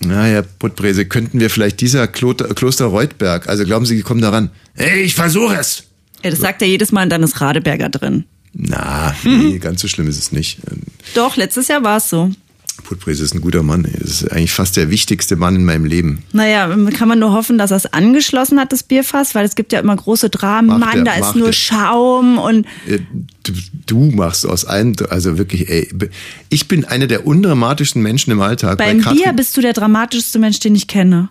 Na, 0.01 0.25
Herr 0.25 0.43
Puttbräse, 0.43 1.07
könnten 1.07 1.41
wir 1.41 1.51
vielleicht 1.51 1.81
dieser 1.81 2.07
Kloster, 2.07 2.53
Kloster 2.55 2.87
Reutberg, 2.87 3.49
also 3.49 3.65
glauben 3.65 3.87
Sie, 3.87 3.97
die 3.97 4.03
kommen 4.03 4.21
da 4.21 4.31
ran? 4.31 4.51
Hey, 4.75 5.03
ich 5.03 5.15
versuche 5.15 5.57
es. 5.57 5.85
Ja, 6.23 6.31
das 6.31 6.41
sagt 6.41 6.63
er 6.63 6.69
jedes 6.69 6.93
Mal 6.93 7.05
und 7.05 7.11
dann 7.11 7.23
ist 7.23 7.41
Radeberger 7.41 7.89
drin. 7.89 8.25
Na, 8.53 9.15
nee, 9.25 9.59
ganz 9.59 9.81
so 9.81 9.89
schlimm 9.89 10.09
ist 10.09 10.19
es 10.19 10.33
nicht. 10.33 10.59
Doch, 11.15 11.37
letztes 11.37 11.69
Jahr 11.69 11.83
war 11.83 11.99
es 11.99 12.11
so. 12.11 12.31
Puttbräse 12.87 13.23
ist 13.25 13.35
ein 13.35 13.41
guter 13.41 13.63
Mann. 13.63 13.85
ey. 13.85 13.93
Das 13.99 14.23
ist 14.23 14.33
eigentlich 14.33 14.53
fast 14.53 14.77
der 14.77 14.91
wichtigste 14.91 15.37
Mann 15.37 15.57
in 15.57 15.65
meinem 15.65 15.85
Leben. 15.85 16.23
Naja, 16.33 16.75
kann 16.97 17.09
man 17.09 17.19
nur 17.19 17.33
hoffen, 17.33 17.59
dass 17.59 17.71
er 17.73 17.77
es 17.79 17.87
angeschlossen 17.87 18.59
hat, 18.61 18.73
das 18.73 18.83
Bierfass, 18.83 19.35
weil 19.35 19.45
es 19.45 19.55
gibt 19.57 19.73
ja 19.73 19.81
immer 19.81 19.95
große 19.97 20.31
Dramen. 20.31 20.69
Macht 20.69 20.81
Mann, 20.81 20.99
er, 20.99 21.05
da 21.05 21.13
ist 21.15 21.35
nur 21.37 21.49
er. 21.49 21.53
Schaum 21.53 22.39
und 22.39 22.67
Äh, 22.87 23.01
Du, 23.45 23.53
du 23.87 24.11
machst 24.17 24.45
aus 24.45 24.65
allem, 24.65 24.97
also 25.09 25.39
wirklich, 25.39 25.69
ey, 25.69 25.89
ich 26.49 26.67
bin 26.67 26.85
einer 26.85 27.07
der 27.07 27.29
undramatischsten 27.29 28.03
Menschen 28.03 28.33
im 28.33 28.41
Alltag. 28.41 28.77
beim 28.79 29.01
Katrin- 29.01 29.23
Bier 29.23 29.33
bist 29.35 29.57
du 29.57 29.61
der 29.61 29.73
dramatischste 29.73 30.41
Mensch, 30.41 30.59
den 30.59 30.75
ich 30.75 30.89
kenne. 30.89 31.29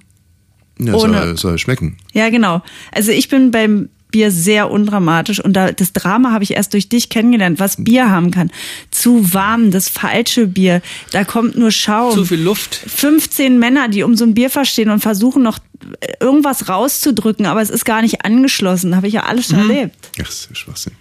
ja, 0.80 0.98
soll, 0.98 1.38
soll 1.38 1.58
schmecken. 1.58 1.98
Ja, 2.14 2.30
genau. 2.30 2.62
Also 2.94 3.12
ich 3.12 3.28
bin 3.28 3.52
beim 3.52 3.90
Bier 4.12 4.32
sehr 4.32 4.72
undramatisch 4.72 5.40
und 5.44 5.54
da, 5.54 5.72
das 5.72 5.92
Drama 5.92 6.32
habe 6.32 6.44
ich 6.44 6.52
erst 6.52 6.74
durch 6.74 6.88
dich 6.90 7.10
kennengelernt, 7.10 7.60
was 7.60 7.84
Bier 7.84 8.10
haben 8.10 8.32
kann. 8.32 8.50
Zu 8.92 9.34
warm, 9.34 9.72
das 9.72 9.90
falsche 9.90 10.48
Bier, 10.48 10.82
da 11.12 11.24
kommt 11.26 11.58
nur 11.58 11.72
Schaum. 11.72 12.14
Zu 12.14 12.24
viel 12.26 12.42
Luft. 12.42 12.76
15 12.76 13.60
Männer, 13.60 13.90
die 13.90 14.04
um 14.04 14.16
so 14.16 14.24
ein 14.24 14.34
Bierfass 14.34 14.70
stehen 14.70 14.90
und 14.90 15.00
versuchen 15.02 15.44
noch 15.44 15.60
äh, 16.00 16.14
irgendwas 16.22 16.70
rauszudrücken, 16.70 17.46
aber 17.46 17.62
es 17.62 17.70
ist 17.70 17.84
gar 17.86 18.02
nicht 18.02 18.24
angeschlossen. 18.24 18.96
Habe 18.96 19.08
ich 19.08 19.14
ja 19.14 19.24
alles 19.24 19.50
Mhm. 19.50 19.56
schon 19.60 19.70
erlebt. 19.70 19.96
Ach, 20.14 20.18
das 20.26 20.48
ist 20.50 20.58
Schwachsinn. 20.58 20.94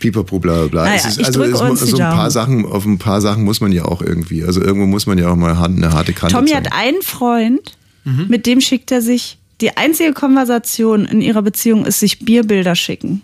Pipapo, 0.00 0.38
bla, 0.38 0.54
bla, 0.54 0.66
bla. 0.68 0.84
Naja, 0.84 0.94
es 0.96 1.06
ist, 1.06 1.24
also 1.24 1.42
es, 1.42 1.58
so 1.90 1.96
ein 1.96 2.02
paar. 2.14 2.30
Sachen, 2.30 2.64
auf 2.66 2.84
ein 2.84 2.98
paar 2.98 3.20
Sachen 3.20 3.42
muss 3.44 3.60
man 3.60 3.72
ja 3.72 3.84
auch 3.84 4.00
irgendwie, 4.00 4.44
also 4.44 4.60
irgendwo 4.60 4.86
muss 4.86 5.06
man 5.06 5.18
ja 5.18 5.28
auch 5.30 5.36
mal 5.36 5.56
eine 5.56 5.92
harte 5.92 6.12
Kante 6.12 6.34
Tommy 6.34 6.50
zeigen. 6.50 6.66
hat 6.66 6.72
einen 6.72 7.02
Freund, 7.02 7.74
Mhm. 8.04 8.26
mit 8.28 8.46
dem 8.46 8.60
schickt 8.60 8.92
er 8.92 9.02
sich. 9.02 9.37
Die 9.60 9.76
einzige 9.76 10.12
Konversation 10.12 11.04
in 11.04 11.20
ihrer 11.20 11.42
Beziehung 11.42 11.84
ist 11.84 12.00
sich 12.00 12.20
Bierbilder 12.20 12.76
schicken. 12.76 13.22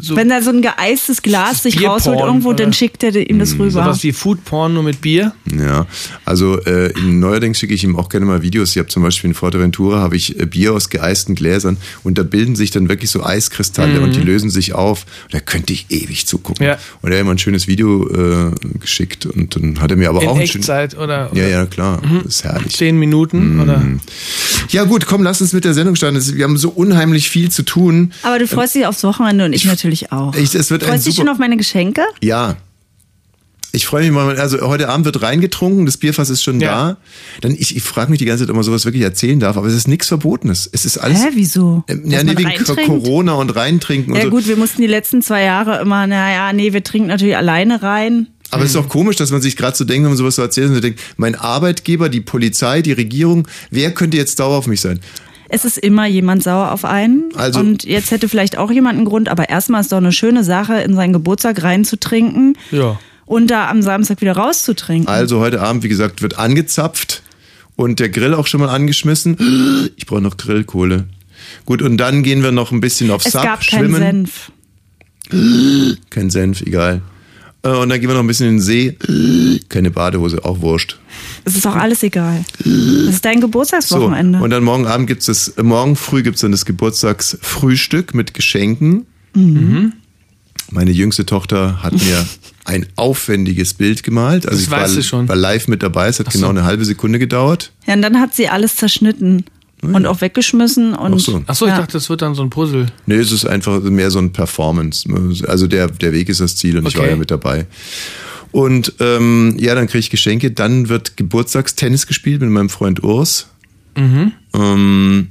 So, 0.00 0.16
Wenn 0.16 0.30
er 0.30 0.42
so 0.42 0.50
ein 0.50 0.62
geeistes 0.62 1.22
Glas 1.22 1.62
sich 1.62 1.76
Bierporn, 1.76 1.92
rausholt 1.98 2.20
irgendwo, 2.20 2.52
dann 2.52 2.68
oder? 2.68 2.72
schickt 2.74 3.02
er 3.02 3.14
ihm 3.16 3.38
das 3.38 3.54
rüber. 3.54 3.70
sowas 3.70 4.02
wie 4.02 4.12
Foodporn 4.12 4.74
nur 4.74 4.82
mit 4.82 5.00
Bier. 5.00 5.32
Ja, 5.56 5.86
also 6.24 6.58
äh, 6.60 6.92
neuerdings 7.00 7.58
schicke 7.58 7.74
ich 7.74 7.82
ihm 7.84 7.96
auch 7.96 8.08
gerne 8.08 8.26
mal 8.26 8.42
Videos. 8.42 8.70
Ich 8.70 8.78
habe 8.78 8.88
zum 8.88 9.02
Beispiel 9.02 9.30
in 9.30 9.34
Forteventura 9.34 10.00
habe 10.00 10.16
ich 10.16 10.38
äh, 10.38 10.46
Bier 10.46 10.72
aus 10.74 10.90
geeisten 10.90 11.34
Gläsern 11.34 11.76
und 12.02 12.18
da 12.18 12.22
bilden 12.22 12.56
sich 12.56 12.70
dann 12.70 12.88
wirklich 12.88 13.10
so 13.10 13.24
Eiskristalle 13.24 14.00
und 14.00 14.14
die 14.14 14.20
lösen 14.20 14.50
sich 14.50 14.74
auf. 14.74 15.06
Und 15.24 15.34
da 15.34 15.40
könnte 15.40 15.72
ich 15.72 15.86
ewig 15.90 16.26
zugucken. 16.26 16.64
Ja. 16.66 16.78
Und 17.02 17.12
er 17.12 17.18
hat 17.18 17.24
mir 17.26 17.32
ein 17.32 17.38
schönes 17.38 17.66
Video 17.66 18.08
äh, 18.08 18.50
geschickt 18.78 19.26
und 19.26 19.56
dann 19.56 19.80
hat 19.80 19.90
er 19.90 19.96
mir 19.96 20.08
aber 20.08 20.22
In 20.22 20.28
auch 20.28 20.38
ein 20.38 20.46
schönes. 20.46 20.68
Echtzeit 20.68 20.96
oder, 20.96 21.26
Ja, 21.26 21.30
oder 21.32 21.48
ja, 21.48 21.66
klar. 21.66 22.02
Das 22.24 22.36
ist 22.36 22.44
herrlich. 22.44 22.76
zehn 22.76 22.98
Minuten 22.98 23.60
oder 23.60 23.82
Ja 24.70 24.84
gut, 24.84 25.06
komm, 25.06 25.22
lass 25.22 25.40
uns 25.40 25.52
mit 25.52 25.64
der 25.64 25.74
Sendung 25.74 25.96
starten. 25.96 26.20
Wir 26.36 26.44
haben 26.44 26.56
so 26.56 26.70
unheimlich 26.70 27.28
viel 27.30 27.50
zu 27.50 27.62
tun. 27.64 28.12
Aber 28.22 28.38
du 28.38 28.46
freust 28.46 28.74
dich 28.74 28.86
aufs 28.86 29.02
Wochenende 29.04 29.44
und 29.44 29.52
ich 29.52 29.66
natürlich 29.80 30.12
auch. 30.12 30.34
Ich, 30.34 30.54
es 30.54 30.70
wird 30.70 30.82
freust 30.84 31.06
dich 31.06 31.14
super 31.14 31.26
schon 31.26 31.32
auf 31.34 31.38
meine 31.38 31.56
Geschenke? 31.56 32.02
Ja. 32.22 32.56
Ich 33.72 33.86
freue 33.86 34.02
mich 34.02 34.10
mal, 34.10 34.36
also 34.36 34.60
heute 34.62 34.88
Abend 34.88 35.04
wird 35.06 35.22
reingetrunken, 35.22 35.86
das 35.86 35.96
Bierfass 35.96 36.28
ist 36.28 36.42
schon 36.42 36.60
Ja. 36.60 36.68
da. 36.70 36.96
Dann 37.40 37.52
ich, 37.52 37.76
ich 37.76 37.82
frage 37.84 38.10
mich 38.10 38.18
die 38.18 38.24
ganze 38.24 38.42
Zeit, 38.42 38.50
ob 38.50 38.56
man 38.56 38.64
sowas 38.64 38.84
wirklich 38.84 39.04
erzählen 39.04 39.38
darf, 39.38 39.56
aber 39.56 39.68
es 39.68 39.74
ist 39.74 39.86
nichts 39.86 40.08
Verbotenes. 40.08 40.68
Es 40.72 40.84
ist 40.84 40.98
alles. 40.98 41.22
Hä, 41.22 41.28
wieso? 41.34 41.84
Ähm, 41.86 42.02
Ja, 42.10 42.24
nee, 42.24 42.32
wegen 42.36 42.48
reintrinkt? 42.48 42.86
Corona 42.86 43.34
und 43.34 43.54
reintrinken 43.54 44.12
und 44.12 44.18
Ja 44.18 44.24
so. 44.24 44.30
gut, 44.30 44.48
wir 44.48 44.56
mussten 44.56 44.80
die 44.82 44.88
letzten 44.88 45.22
zwei 45.22 45.44
Jahre 45.44 45.80
immer, 45.80 46.08
naja, 46.08 46.52
nee, 46.52 46.72
wir 46.72 46.82
trinken 46.82 47.06
natürlich 47.08 47.36
alleine 47.36 47.80
rein. 47.80 48.26
Aber 48.50 48.64
es 48.64 48.70
ist 48.70 48.76
auch 48.76 48.88
komisch, 48.88 49.14
dass 49.14 49.30
man 49.30 49.40
sich 49.40 49.56
gerade 49.56 49.76
so 49.76 49.84
denkt, 49.84 50.02
wenn 50.02 50.10
man 50.10 50.16
sowas 50.18 50.34
so 50.34 50.42
erzählt, 50.42 50.70
und 50.70 50.74
so 50.74 50.80
denkt, 50.80 50.98
mein 51.16 51.36
Arbeitgeber, 51.36 52.08
die 52.08 52.20
Polizei, 52.20 52.82
die 52.82 52.90
Regierung, 52.92 53.46
wer 53.70 53.92
könnte 53.94 54.16
jetzt 54.16 54.36
sauer 54.38 54.56
auf 54.58 54.66
mich 54.66 54.80
sein? 54.80 54.98
Es 55.52 55.64
ist 55.64 55.78
immer 55.78 56.06
jemand 56.06 56.42
sauer 56.44 56.70
auf 56.72 56.84
einen. 56.84 57.30
Also- 57.34 57.58
und 57.60 57.84
jetzt 57.84 58.10
hätte 58.12 58.28
vielleicht 58.28 58.56
auch 58.56 58.70
jemand 58.70 58.96
einen 58.96 59.04
Grund, 59.04 59.28
aber 59.28 59.48
erstmal 59.48 59.80
ist 59.80 59.90
doch 59.92 59.96
eine 59.98 60.12
schöne 60.12 60.44
Sache, 60.44 60.80
in 60.80 60.94
seinen 60.94 61.12
Geburtstag 61.12 61.62
reinzutrinken 61.62 62.56
Ja. 62.70 62.98
und 63.26 63.48
da 63.50 63.68
am 63.68 63.82
Samstag 63.82 64.20
wieder 64.20 64.32
rauszutrinken. 64.36 65.08
Also 65.08 65.40
heute 65.40 65.60
Abend, 65.60 65.82
wie 65.82 65.88
gesagt, 65.88 66.22
wird 66.22 66.38
angezapft 66.38 67.22
und 67.76 67.98
der 67.98 68.10
Grill 68.10 68.34
auch 68.34 68.46
schon 68.46 68.60
mal 68.60 68.68
angeschmissen. 68.68 69.90
Ich 69.96 70.06
brauche 70.06 70.20
noch 70.20 70.36
Grillkohle. 70.36 71.06
Gut, 71.66 71.82
und 71.82 71.96
dann 71.96 72.22
gehen 72.22 72.42
wir 72.42 72.52
noch 72.52 72.70
ein 72.70 72.80
bisschen 72.80 73.10
auf 73.10 73.24
es 73.26 73.32
Sub, 73.32 73.42
gab 73.42 73.64
schwimmen. 73.64 73.96
Senf. 73.96 74.52
Kein 76.10 76.30
Senf, 76.30 76.60
egal. 76.62 77.02
Äh, 77.62 77.68
Und 77.68 77.88
dann 77.90 78.00
gehen 78.00 78.08
wir 78.08 78.14
noch 78.14 78.22
ein 78.22 78.26
bisschen 78.26 78.48
in 78.48 78.54
den 78.56 78.60
See. 78.62 78.96
Keine 79.68 79.90
Badehose, 79.90 80.44
auch 80.44 80.60
wurscht. 80.60 80.98
Es 81.44 81.56
ist 81.56 81.66
auch 81.66 81.76
alles 81.76 82.02
egal. 82.02 82.44
Das 82.58 83.14
ist 83.14 83.24
dein 83.24 83.36
So, 83.40 83.46
Geburtstagswochenende. 83.46 84.40
und 84.40 84.50
dann 84.50 84.64
morgen 84.64 84.86
Abend 84.86 85.06
gibt's 85.06 85.26
das, 85.26 85.48
äh, 85.48 85.62
morgen 85.62 85.96
früh 85.96 86.22
gibt's 86.22 86.40
dann 86.40 86.52
das 86.52 86.64
Geburtstagsfrühstück 86.64 88.14
mit 88.14 88.34
Geschenken. 88.34 89.06
Mhm. 89.34 89.92
Meine 90.70 90.90
jüngste 90.92 91.26
Tochter 91.26 91.82
hat 91.82 91.92
mir 91.94 92.24
ein 92.64 92.86
aufwendiges 92.96 93.74
Bild 93.74 94.02
gemalt. 94.04 94.46
Also 94.46 94.56
Das 94.58 94.64
ich 94.66 94.70
war, 94.70 94.80
weißt 94.82 94.96
du 94.96 95.02
schon. 95.02 95.28
war 95.28 95.36
live 95.36 95.66
mit 95.68 95.82
dabei. 95.82 96.08
Es 96.08 96.18
hat 96.20 96.30
genau 96.30 96.48
eine 96.50 96.64
halbe 96.64 96.84
Sekunde 96.84 97.18
gedauert. 97.18 97.72
ja, 97.86 97.94
und 97.94 98.02
dann 98.02 98.20
hat 98.20 98.34
sie 98.34 98.48
alles 98.48 98.76
zerschnitten 98.76 99.44
und 99.82 100.06
auch 100.06 100.20
weggeschmissen 100.20 100.94
und 100.94 101.14
Ach 101.14 101.18
so. 101.18 101.42
Ach 101.46 101.54
so, 101.54 101.66
ich 101.66 101.72
Ja. 101.72 101.78
dachte, 101.78 101.92
das 101.94 102.10
wird 102.10 102.22
dann 102.22 102.34
so 102.34 102.42
ein 102.42 102.50
Puzzle. 102.50 102.86
Nee, 103.06 103.14
es 103.16 103.32
ist 103.32 103.46
einfach 103.46 103.80
mehr 103.80 104.10
so 104.10 104.18
ein 104.18 104.32
Performance. 104.32 105.08
Also 105.48 105.66
der, 105.66 105.88
der 105.88 106.12
Weg 106.12 106.28
ist 106.28 106.40
das 106.40 106.56
Ziel 106.56 106.76
und 106.78 106.86
ich 106.86 106.94
Okay. 106.94 107.04
war 107.04 107.10
ja 107.10 107.16
mit 107.16 107.30
dabei. 107.30 107.66
Und 108.52 108.94
ähm, 109.00 109.54
ja, 109.58 109.74
dann 109.74 109.86
kriege 109.86 110.00
ich 110.00 110.10
Geschenke. 110.10 110.50
Dann 110.50 110.88
wird 110.88 111.16
Geburtstagstennis 111.16 112.06
gespielt 112.06 112.40
mit 112.40 112.50
meinem 112.50 112.68
Freund 112.68 113.02
Urs. 113.04 113.46
Mhm. 113.96 114.32
Ähm, 114.54 115.28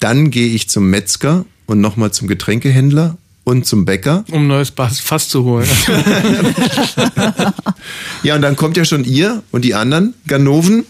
dann 0.00 0.30
gehe 0.30 0.48
ich 0.48 0.68
zum 0.68 0.88
Metzger 0.90 1.44
und 1.66 1.80
nochmal 1.80 2.12
zum 2.12 2.28
Getränkehändler 2.28 3.18
und 3.44 3.66
zum 3.66 3.84
Bäcker. 3.84 4.24
Um 4.30 4.42
ein 4.42 4.46
neues 4.48 4.70
Fass 4.70 5.28
zu 5.28 5.44
holen. 5.44 5.68
Ja, 8.22 8.34
und 8.34 8.42
dann 8.42 8.56
kommt 8.56 8.76
ja 8.76 8.84
schon 8.84 9.04
ihr 9.04 9.42
und 9.52 9.64
die 9.64 9.74
anderen 9.74 10.14
Ganoven. 10.26 10.84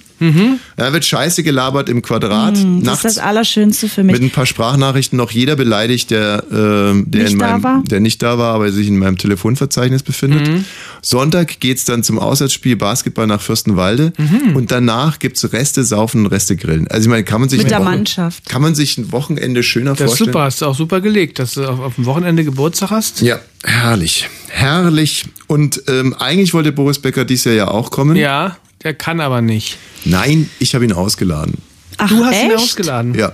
Da 0.77 0.93
wird 0.93 1.05
Scheiße 1.05 1.43
gelabert 1.43 1.89
im 1.89 2.03
Quadrat. 2.03 2.57
Mhm. 2.57 2.83
das 2.85 2.99
ist 2.99 3.03
nachts. 3.03 3.03
das 3.03 3.19
Allerschönste 3.19 3.89
für 3.89 4.03
mich. 4.03 4.15
Mit 4.15 4.23
ein 4.23 4.31
paar 4.31 4.47
Sprachnachrichten 4.47 5.17
noch 5.17 5.31
jeder 5.31 5.57
beleidigt, 5.57 6.11
der, 6.11 6.45
äh, 6.51 6.53
der, 6.53 7.23
Nicht 7.23 7.33
in 7.33 7.39
da 7.39 7.51
meinem, 7.53 7.63
war? 7.63 7.83
der 7.89 8.01
nicht 8.01 8.23
da 8.23 8.39
war, 8.39 8.55
aber 8.55 8.71
sich 8.73 8.89
in 8.89 8.99
meinem 8.99 9.19
Telefonverzeichnis 9.19 10.03
befindet. 10.03 10.49
Mhm. 10.49 10.65
Sonntag 11.03 11.61
geht's 11.61 11.85
dann 11.85 12.03
zum 12.03 12.19
Auswärtsspiel 12.19 12.77
Basketball 12.77 13.27
nach 13.27 13.41
Fürstenwalde 13.41 14.13
Mhm. 14.19 14.57
und 14.57 14.71
danach 14.73 15.19
gibt's 15.19 15.53
Reste 15.53 15.85
saufen 15.85 16.25
und 16.25 16.33
Reste 16.33 16.57
grillen. 16.57 16.89
Also 16.89 17.03
ich 17.07 17.11
meine, 17.11 17.25
kann 17.25 17.41
man 17.41 17.49
sich 17.49 17.59
Mit 17.59 17.67
ein 17.67 17.71
der 17.71 17.79
Wochen- 17.81 17.85
Mannschaft. 17.97 18.47
Kann 18.49 18.63
man 18.63 18.75
sich 18.75 18.99
ein 18.99 19.13
Wochenende 19.13 19.63
schöner 19.63 19.91
Das 19.93 20.01
ist 20.01 20.07
vorstellen? 20.07 20.29
super, 20.33 20.45
hast 20.45 20.63
du 20.63 20.67
auch 20.67 20.75
super 20.75 21.01
gelegt, 21.01 21.39
dass 21.39 21.55
du 21.55 21.65
auf, 21.69 21.81
auf 21.81 21.95
dem 21.97 22.07
Wochenende 22.07 22.45
Geburtstag 22.45 22.91
hast. 22.91 23.21
Ja, 23.23 23.39
herrlich. 23.65 24.29
Herrlich. 24.49 25.25
Und 25.47 25.83
ähm, 25.89 26.15
eigentlich 26.19 26.55
wollte 26.55 26.73
Boris 26.73 26.99
Becker 26.99 27.25
dies 27.25 27.45
Jahr 27.45 27.55
ja 27.55 27.69
auch 27.69 27.91
kommen. 27.91 28.17
Ja, 28.17 28.57
der 28.87 28.95
kann 28.95 29.19
aber 29.21 29.43
nicht. 29.43 29.79
Nein, 30.05 30.49
ich 30.61 30.77
habe 30.77 30.85
ihn 30.85 30.93
ausgeladen. 30.93 31.55
Ach, 31.99 32.09
Du 32.09 32.25
hast 32.25 32.37
echt? 32.37 32.45
ihn 32.45 32.53
ausgeladen. 32.53 33.15
Ja. 33.15 33.33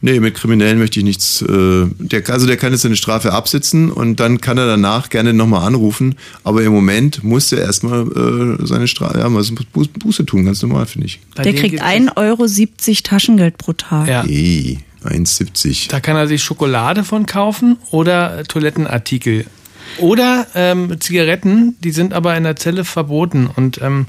Nee, 0.00 0.18
mit 0.18 0.34
Kriminellen 0.34 0.78
möchte 0.80 0.98
ich 0.98 1.04
nichts. 1.04 1.40
Äh, 1.42 1.86
der, 1.98 2.28
also 2.30 2.48
der 2.48 2.56
kann 2.56 2.72
jetzt 2.72 2.82
seine 2.82 2.96
Strafe 2.96 3.32
absitzen 3.32 3.92
und 3.92 4.18
dann 4.18 4.40
kann 4.40 4.58
er 4.58 4.66
danach 4.66 5.08
gerne 5.08 5.34
nochmal 5.34 5.64
anrufen. 5.64 6.16
Aber 6.42 6.62
im 6.64 6.72
Moment 6.72 7.22
muss 7.22 7.52
er 7.52 7.60
erstmal 7.60 8.06
äh, 8.60 8.66
seine 8.66 8.88
Strafe, 8.88 9.20
ja, 9.20 9.28
muss 9.28 9.54
Buße, 9.72 9.90
Buße 10.00 10.26
tun, 10.26 10.44
ganz 10.46 10.62
normal, 10.62 10.86
finde 10.86 11.06
ich. 11.06 11.20
Bei 11.36 11.44
Der 11.44 11.54
kriegt 11.54 11.76
geht 11.76 11.82
1,70 11.82 12.16
Euro 12.16 12.46
Taschengeld 13.04 13.56
pro 13.58 13.72
Tag. 13.74 14.08
Ja. 14.08 14.24
Ey, 14.24 14.80
1,70. 15.04 15.90
Da 15.90 16.00
kann 16.00 16.16
er 16.16 16.26
sich 16.26 16.42
Schokolade 16.42 17.04
von 17.04 17.26
kaufen 17.26 17.76
oder 17.92 18.42
Toilettenartikel. 18.44 19.46
Oder 19.98 20.46
ähm, 20.54 21.00
Zigaretten, 21.00 21.76
die 21.82 21.90
sind 21.90 22.12
aber 22.14 22.36
in 22.36 22.44
der 22.44 22.56
Zelle 22.56 22.84
verboten. 22.84 23.48
Und 23.54 23.80
ähm, 23.82 24.06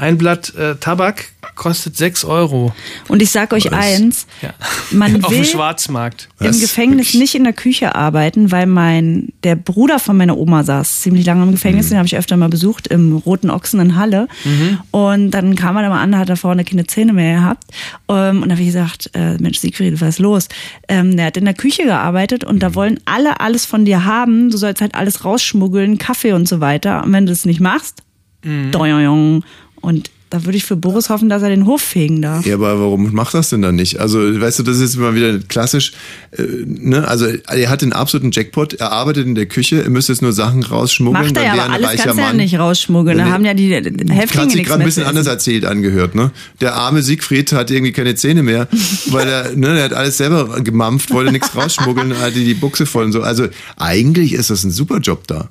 ein 0.00 0.18
Blatt 0.18 0.54
äh, 0.54 0.76
Tabak 0.76 1.26
kostet 1.56 1.96
6 1.96 2.24
Euro. 2.24 2.72
Und 3.08 3.20
ich 3.20 3.30
sag 3.30 3.52
euch 3.52 3.66
Was? 3.66 3.72
eins, 3.72 4.26
Ja. 4.40 4.50
man 4.92 5.22
Auf 5.24 5.30
will 5.30 5.44
Schwarzmarkt. 5.44 6.28
im 6.40 6.46
Was? 6.48 6.60
Gefängnis 6.60 7.08
Wirklich? 7.08 7.20
nicht 7.20 7.34
in 7.34 7.44
der 7.44 7.52
Küche 7.52 7.94
arbeiten, 7.94 8.50
weil 8.50 8.66
mein 8.66 9.28
der 9.44 9.56
Bruder 9.56 9.98
von 9.98 10.16
meiner 10.16 10.38
Oma 10.38 10.64
saß 10.64 11.00
ziemlich 11.02 11.26
lange 11.26 11.42
im 11.42 11.52
Gefängnis, 11.52 11.86
Mhm. 11.86 11.90
den 11.90 11.98
habe 11.98 12.06
ich 12.06 12.16
öfter 12.16 12.36
mal 12.38 12.48
besucht 12.48 12.86
im 12.86 13.14
Roten 13.16 13.50
Ochsen 13.50 13.78
in 13.80 13.96
Halle. 13.96 14.26
Mhm. 14.44 14.78
Und 14.90 15.30
dann 15.32 15.54
kam 15.54 15.76
er 15.76 15.82
da 15.82 15.88
mal 15.90 16.00
an, 16.02 16.12
da 16.12 16.18
hat 16.18 16.30
er 16.30 16.36
vorne 16.36 16.64
keine 16.64 16.86
Zähne 16.86 17.12
mehr 17.12 17.36
gehabt. 17.36 17.64
Ähm, 18.08 18.42
und 18.42 18.48
da 18.48 18.54
habe 18.54 18.62
ich 18.62 18.68
gesagt, 18.68 19.10
äh, 19.14 19.36
Mensch 19.38 19.58
Siegfried, 19.58 20.00
was 20.00 20.08
ist 20.10 20.18
los? 20.18 20.48
Ähm, 20.88 21.16
der 21.16 21.26
hat 21.26 21.36
in 21.36 21.44
der 21.44 21.54
Küche 21.54 21.84
gearbeitet 21.84 22.42
und 22.44 22.56
Mhm. 22.56 22.60
da 22.60 22.74
wollen 22.74 23.00
alle 23.04 23.40
alles 23.40 23.66
von 23.66 23.84
dir 23.84 24.04
haben. 24.06 24.50
Du 24.50 24.56
sollst 24.56 24.80
halt 24.80 24.94
alles 24.94 25.24
rausschmuggeln, 25.26 25.98
Kaffee 25.98 26.32
und 26.32 26.48
so 26.48 26.60
weiter. 26.60 27.04
Und 27.04 27.12
wenn 27.12 27.26
du 27.26 27.32
das 27.32 27.44
nicht 27.44 27.60
machst, 27.60 28.02
Mhm. 28.42 28.70
doing. 28.70 29.44
Und 29.80 30.10
da 30.30 30.44
würde 30.44 30.56
ich 30.56 30.64
für 30.64 30.76
Boris 30.76 31.10
hoffen, 31.10 31.28
dass 31.28 31.42
er 31.42 31.48
den 31.48 31.66
Hof 31.66 31.82
fegen 31.82 32.22
darf. 32.22 32.46
Ja, 32.46 32.54
aber 32.54 32.78
warum 32.78 33.12
macht 33.12 33.34
das 33.34 33.50
denn 33.50 33.62
dann 33.62 33.74
nicht? 33.74 33.98
Also, 33.98 34.40
weißt 34.40 34.60
du, 34.60 34.62
das 34.62 34.78
ist 34.78 34.94
immer 34.94 35.16
wieder 35.16 35.40
klassisch. 35.40 35.92
Äh, 36.30 36.44
ne? 36.66 37.06
Also, 37.08 37.26
er 37.26 37.68
hat 37.68 37.82
den 37.82 37.92
absoluten 37.92 38.30
Jackpot, 38.30 38.74
er 38.74 38.92
arbeitet 38.92 39.26
in 39.26 39.34
der 39.34 39.46
Küche, 39.46 39.82
er 39.82 39.90
müsste 39.90 40.12
jetzt 40.12 40.22
nur 40.22 40.32
Sachen 40.32 40.62
rausschmuggeln, 40.62 41.24
Macht 41.24 41.36
er 41.36 41.42
ja, 41.42 41.64
aber 41.64 41.72
alles 41.72 41.96
kannst 41.96 42.18
du 42.18 42.22
ja 42.22 42.32
nicht 42.32 42.56
rausschmuggeln. 42.56 43.18
Da 43.18 43.26
haben 43.26 43.44
ja 43.44 43.54
die 43.54 43.74
Hat 43.74 43.86
Häftlinge 43.86 44.50
sich 44.50 44.54
nichts 44.54 44.68
gerade 44.68 44.84
ein 44.84 44.86
bisschen 44.86 45.04
anders 45.04 45.26
erzählt 45.26 45.64
angehört, 45.64 46.14
ne? 46.14 46.30
Der 46.60 46.76
arme 46.76 47.02
Siegfried 47.02 47.52
hatte 47.52 47.74
irgendwie 47.74 47.92
keine 47.92 48.14
Zähne 48.14 48.44
mehr, 48.44 48.68
weil 49.06 49.28
er, 49.28 49.56
ne, 49.56 49.74
der 49.74 49.82
hat 49.82 49.94
alles 49.94 50.18
selber 50.18 50.60
gemampft, 50.60 51.10
wollte 51.10 51.32
nichts 51.32 51.56
rausschmuggeln, 51.56 52.16
hatte 52.16 52.38
die 52.38 52.54
Buchse 52.54 52.86
voll 52.86 53.06
und 53.06 53.12
so. 53.12 53.22
Also 53.22 53.48
eigentlich 53.76 54.34
ist 54.34 54.50
das 54.50 54.62
ein 54.62 54.70
super 54.70 54.98
Job 54.98 55.26
da 55.26 55.48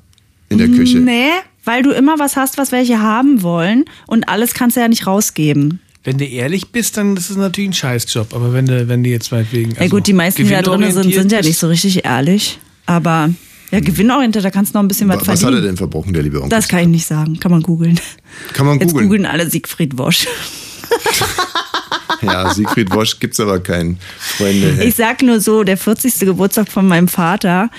in 0.47 0.57
der 0.57 0.69
Küche. 0.69 0.99
Nee, 0.99 1.31
weil 1.69 1.83
du 1.83 1.91
immer 1.91 2.17
was 2.17 2.35
hast, 2.35 2.57
was 2.57 2.71
welche 2.71 2.99
haben 2.99 3.43
wollen 3.43 3.85
und 4.07 4.27
alles 4.27 4.55
kannst 4.55 4.75
du 4.75 4.81
ja 4.81 4.87
nicht 4.87 5.05
rausgeben. 5.05 5.79
Wenn 6.03 6.17
du 6.17 6.25
ehrlich 6.25 6.71
bist, 6.71 6.97
dann 6.97 7.15
ist 7.15 7.29
es 7.29 7.37
natürlich 7.37 7.69
ein 7.69 7.73
Scheißjob. 7.73 8.33
Aber 8.33 8.53
wenn 8.53 8.65
du, 8.65 8.87
wenn 8.87 9.03
du 9.03 9.09
jetzt 9.11 9.31
meinetwegen. 9.31 9.75
ja 9.79 9.87
gut, 9.87 10.07
die 10.07 10.13
meisten, 10.13 10.45
die 10.45 10.49
da 10.49 10.63
drin 10.63 10.91
sind, 10.91 11.13
sind 11.13 11.31
ja 11.31 11.41
nicht 11.41 11.59
so 11.59 11.67
richtig 11.67 12.05
ehrlich. 12.05 12.57
Aber 12.87 13.29
ja, 13.69 13.81
gewinnorientiert, 13.81 14.43
da 14.43 14.49
kannst 14.49 14.73
du 14.73 14.79
noch 14.79 14.83
ein 14.83 14.87
bisschen 14.87 15.09
was, 15.09 15.19
Was 15.19 15.27
hat 15.27 15.35
er 15.35 15.37
verdienen. 15.41 15.63
denn 15.65 15.77
verbrochen, 15.77 16.13
der 16.13 16.23
liebe 16.23 16.37
Onkel? 16.37 16.49
Das 16.49 16.67
kann 16.67 16.79
ich 16.79 16.87
nicht 16.87 17.05
sagen. 17.05 17.39
Kann 17.39 17.51
man 17.51 17.61
googeln. 17.61 17.99
Kann 18.53 18.65
man 18.65 18.79
Jetzt 18.79 18.93
googeln. 18.93 19.07
googeln 19.07 19.25
alle 19.27 19.47
Siegfried 19.47 19.95
Wosch. 19.99 20.25
Ja, 22.21 22.53
Siegfried 22.53 22.91
Wosch 22.91 23.19
gibt's 23.19 23.39
aber 23.39 23.59
keinen, 23.59 23.97
Freunde. 24.17 24.83
Ich 24.83 24.95
sag 24.95 25.21
nur 25.21 25.39
so, 25.39 25.63
der 25.63 25.77
40. 25.77 26.19
Geburtstag 26.19 26.69
von 26.71 26.87
meinem 26.87 27.07
Vater, 27.07 27.69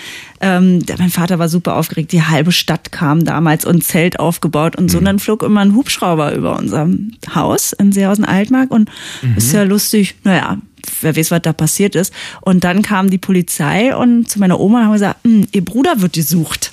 ähm, 0.41 0.85
der, 0.87 0.99
mein 0.99 1.11
Vater 1.11 1.39
war 1.39 1.49
super 1.49 1.77
aufgeregt, 1.77 2.13
die 2.13 2.23
halbe 2.23 2.53
Stadt 2.53 2.93
kam 2.93 3.25
damals 3.25 3.65
und 3.65 3.85
Zelt 3.85 4.19
aufgebaut 4.19 4.77
und 4.77 4.91
so. 4.91 4.99
Und 4.99 5.05
dann 5.05 5.19
flog 5.19 5.43
immer 5.43 5.61
ein 5.61 5.75
Hubschrauber 5.75 6.35
über 6.35 6.59
unserem 6.59 7.13
Haus 7.35 7.73
in 7.73 7.93
Seehausen-Altmark 7.93 8.71
und 8.71 8.91
ist 9.37 9.53
ja 9.53 9.63
lustig, 9.65 10.15
naja, 10.25 10.59
wer 11.03 11.17
weiß, 11.17 11.31
was 11.31 11.43
da 11.43 11.53
passiert 11.53 11.95
ist. 11.95 12.13
Und 12.41 12.65
dann 12.65 12.83
kam 12.83 13.11
die 13.11 13.19
Polizei 13.19 13.95
und 13.95 14.29
zu 14.29 14.39
meiner 14.39 14.59
Oma 14.61 14.79
und 14.81 14.85
haben 14.87 14.93
gesagt, 14.95 15.25
"Hm, 15.25 15.47
ihr 15.53 15.65
Bruder 15.65 16.01
wird 16.01 16.15
gesucht. 16.15 16.73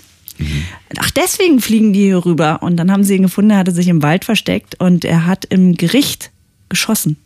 Ach, 0.99 1.11
deswegen 1.11 1.59
fliegen 1.61 1.93
die 1.93 2.03
hier 2.05 2.23
rüber. 2.25 2.61
Und 2.61 2.77
dann 2.77 2.91
haben 2.91 3.03
sie 3.03 3.15
ihn 3.15 3.23
gefunden, 3.23 3.51
er 3.51 3.57
hatte 3.57 3.71
sich 3.71 3.87
im 3.87 4.03
Wald 4.03 4.23
versteckt 4.23 4.79
und 4.79 5.03
er 5.03 5.25
hat 5.25 5.45
im 5.45 5.75
Gericht 5.75 6.31
geschossen. 6.69 7.17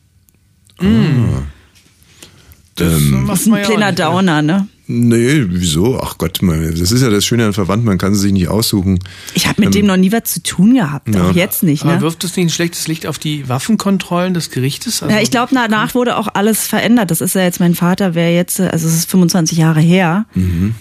Das 2.75 2.93
Ähm, 2.93 3.25
Das 3.27 3.41
ist 3.41 3.47
ein 3.47 3.53
ja 3.55 3.61
kleiner 3.61 3.87
nicht. 3.87 3.99
Downer, 3.99 4.41
ne? 4.41 4.67
Nee, 4.93 5.45
wieso? 5.47 6.01
Ach 6.01 6.17
Gott, 6.17 6.41
man, 6.41 6.69
das 6.77 6.91
ist 6.91 7.01
ja 7.01 7.09
das 7.09 7.25
Schöne 7.25 7.45
an 7.45 7.53
Verwandten, 7.53 7.85
man 7.85 7.97
kann 7.97 8.13
sie 8.13 8.21
sich 8.21 8.33
nicht 8.33 8.49
aussuchen. 8.49 8.99
Ich 9.35 9.47
habe 9.47 9.61
mit 9.61 9.73
dem 9.73 9.85
noch 9.85 9.95
nie 9.95 10.11
was 10.11 10.23
zu 10.25 10.43
tun 10.43 10.73
gehabt, 10.73 11.15
auch 11.15 11.33
jetzt 11.33 11.63
nicht. 11.63 11.83
Aber 11.83 11.95
Ne? 11.95 12.01
wirft 12.01 12.25
es 12.25 12.35
nicht 12.35 12.47
ein 12.47 12.49
schlechtes 12.49 12.89
Licht 12.89 13.07
auf 13.07 13.17
die 13.17 13.47
Waffenkontrollen 13.47 14.33
des 14.33 14.49
Gerichtes? 14.49 15.01
Also, 15.01 15.15
Ja, 15.15 15.21
ich 15.21 15.31
glaube, 15.31 15.53
danach 15.55 15.95
wurde 15.95 16.17
auch 16.17 16.27
alles 16.33 16.67
verändert. 16.67 17.09
Das 17.09 17.21
ist 17.21 17.35
ja 17.35 17.43
jetzt 17.43 17.61
mein 17.61 17.73
Vater, 17.73 18.15
wäre 18.15 18.33
jetzt, 18.33 18.59
äh, 18.59 18.63
also 18.63 18.85
es 18.85 18.95
ist 18.95 19.09
25 19.09 19.57
Jahre 19.57 19.79
her, 19.79 20.25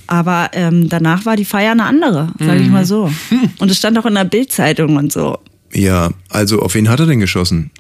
aber 0.09 0.51
ähm, 0.55 0.89
danach 0.89 1.25
war 1.25 1.37
die 1.37 1.45
Feier 1.45 1.71
eine 1.71 1.85
andere, 1.85 2.33
sage 2.41 2.63
ich 2.63 2.69
mal 2.69 2.85
so. 2.87 3.13
Und 3.61 3.71
es 3.71 3.77
stand 3.77 3.97
auch 3.97 4.07
in 4.07 4.15
der 4.15 4.25
Bildzeitung 4.25 4.97
und 4.97 5.13
so. 5.13 5.39
Ja, 5.73 6.11
also 6.31 6.63
auf 6.63 6.75
wen 6.75 6.89
hat 6.89 6.99
er 6.99 7.07
denn 7.07 7.21
geschossen? 7.21 7.71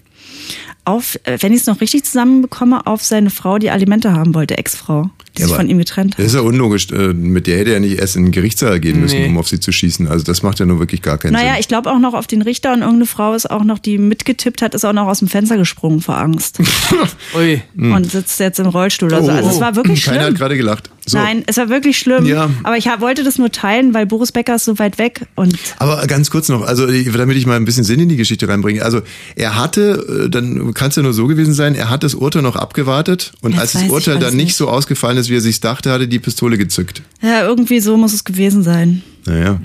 Auf, 0.84 1.18
äh, 1.25 1.37
wenn 1.40 1.52
ich 1.52 1.60
es 1.60 1.66
noch 1.66 1.80
richtig 1.80 2.04
zusammenbekomme, 2.04 2.87
auf 2.87 3.02
seine 3.02 3.30
Frau, 3.30 3.58
die 3.58 3.70
Alimente 3.70 4.12
haben 4.12 4.34
wollte, 4.34 4.56
Ex-Frau, 4.58 5.10
die 5.37 5.42
Ja, 5.42 5.49
sich 5.49 5.56
von 5.56 5.68
ihm 5.68 5.78
getrennt 5.78 6.14
Das 6.14 6.18
hat. 6.18 6.26
ist 6.26 6.34
ja 6.34 6.40
unlogisch. 6.40 6.90
äh, 6.90 7.12
Mit 7.12 7.46
der 7.46 7.58
hätte 7.58 7.72
er 7.75 7.80
nicht 7.80 7.99
erst 7.99 8.16
in 8.16 8.25
den 8.25 8.32
Gerichtssaal 8.32 8.80
gehen 8.80 9.00
müssen, 9.00 9.18
Nee. 9.20 9.26
um 9.26 9.38
auf 9.38 9.49
sie 9.49 9.60
zu 9.60 9.72
schießen. 9.72 10.08
Also 10.08 10.25
das 10.25 10.42
macht 10.42 10.58
ja 10.58 10.66
nur 10.66 10.78
wirklich 10.78 11.02
gar 11.02 11.18
keinen 11.18 11.32
Naja, 11.32 11.52
Sinn. 11.52 11.60
ich 11.60 11.68
glaube 11.68 11.90
auch 11.90 11.99
noch 11.99 12.14
auf 12.14 12.26
den 12.26 12.42
Richter 12.42 12.72
und 12.72 12.80
irgendeine 12.80 13.06
Frau 13.06 13.34
ist 13.34 13.50
auch 13.50 13.62
noch, 13.64 13.78
die 13.78 13.99
mitgetippt 13.99 14.62
hat, 14.62 14.75
ist 14.75 14.84
auch 14.84 14.92
noch 14.92 15.06
aus 15.06 15.18
dem 15.20 15.28
Fenster 15.28 15.56
gesprungen 15.56 16.00
vor 16.00 16.16
Angst 16.18 16.58
Ui. 17.37 17.62
und 17.76 18.10
sitzt 18.10 18.40
jetzt 18.40 18.58
im 18.58 18.66
Rollstuhl. 18.66 19.12
Also, 19.14 19.30
also 19.30 19.50
es 19.50 19.60
war 19.60 19.76
wirklich 19.76 20.04
Hm. 20.04 20.12
Keiner 20.12 20.22
schlimm. 20.25 20.34
hat 20.34 20.38
gerade 20.38 20.56
gelacht. 20.56 20.90
So. 21.10 21.18
Nein, 21.18 21.42
es 21.46 21.56
war 21.56 21.68
wirklich 21.68 21.98
schlimm. 21.98 22.24
Ja. 22.26 22.50
Aber 22.62 22.76
ich 22.76 22.88
hab, 22.88 23.00
wollte 23.00 23.24
das 23.24 23.38
nur 23.38 23.50
teilen, 23.50 23.94
weil 23.94 24.06
Boris 24.06 24.32
Becker 24.32 24.54
ist 24.54 24.64
so 24.64 24.78
weit 24.78 24.98
weg 24.98 25.26
und 25.34 25.56
Aber 25.78 26.06
ganz 26.06 26.30
kurz 26.30 26.48
noch, 26.48 26.62
also 26.62 26.86
damit 26.86 27.36
ich 27.36 27.46
mal 27.46 27.56
ein 27.56 27.64
bisschen 27.64 27.84
Sinn 27.84 28.00
in 28.00 28.08
die 28.08 28.16
Geschichte 28.16 28.48
reinbringe. 28.48 28.82
Also 28.84 29.02
er 29.36 29.56
hatte, 29.56 30.24
äh, 30.26 30.30
dann 30.30 30.72
kann 30.74 30.90
es 30.90 30.96
ja 30.96 31.02
nur 31.02 31.12
so 31.12 31.26
gewesen 31.26 31.54
sein, 31.54 31.74
er 31.74 31.90
hat 31.90 32.02
das 32.02 32.14
Urteil 32.14 32.42
noch 32.42 32.56
abgewartet 32.56 33.32
und 33.42 33.52
Das 33.52 33.60
als 33.60 33.72
das 33.72 33.84
Urteil 33.88 34.18
dann 34.18 34.36
nicht 34.36 34.54
so 34.56 34.68
ausgefallen 34.68 35.18
ist, 35.18 35.28
wie 35.30 35.36
er 35.36 35.40
sich 35.40 35.60
dachte, 35.60 35.90
hat 35.90 36.00
er 36.00 36.06
die 36.06 36.18
Pistole 36.18 36.56
gezückt. 36.58 37.02
ja, 37.22 37.42
irgendwie 37.42 37.80
so 37.80 37.96
muss 37.96 38.12
es 38.12 38.24
gewesen 38.24 38.62
sein. 38.62 39.02
Naja, 39.26 39.60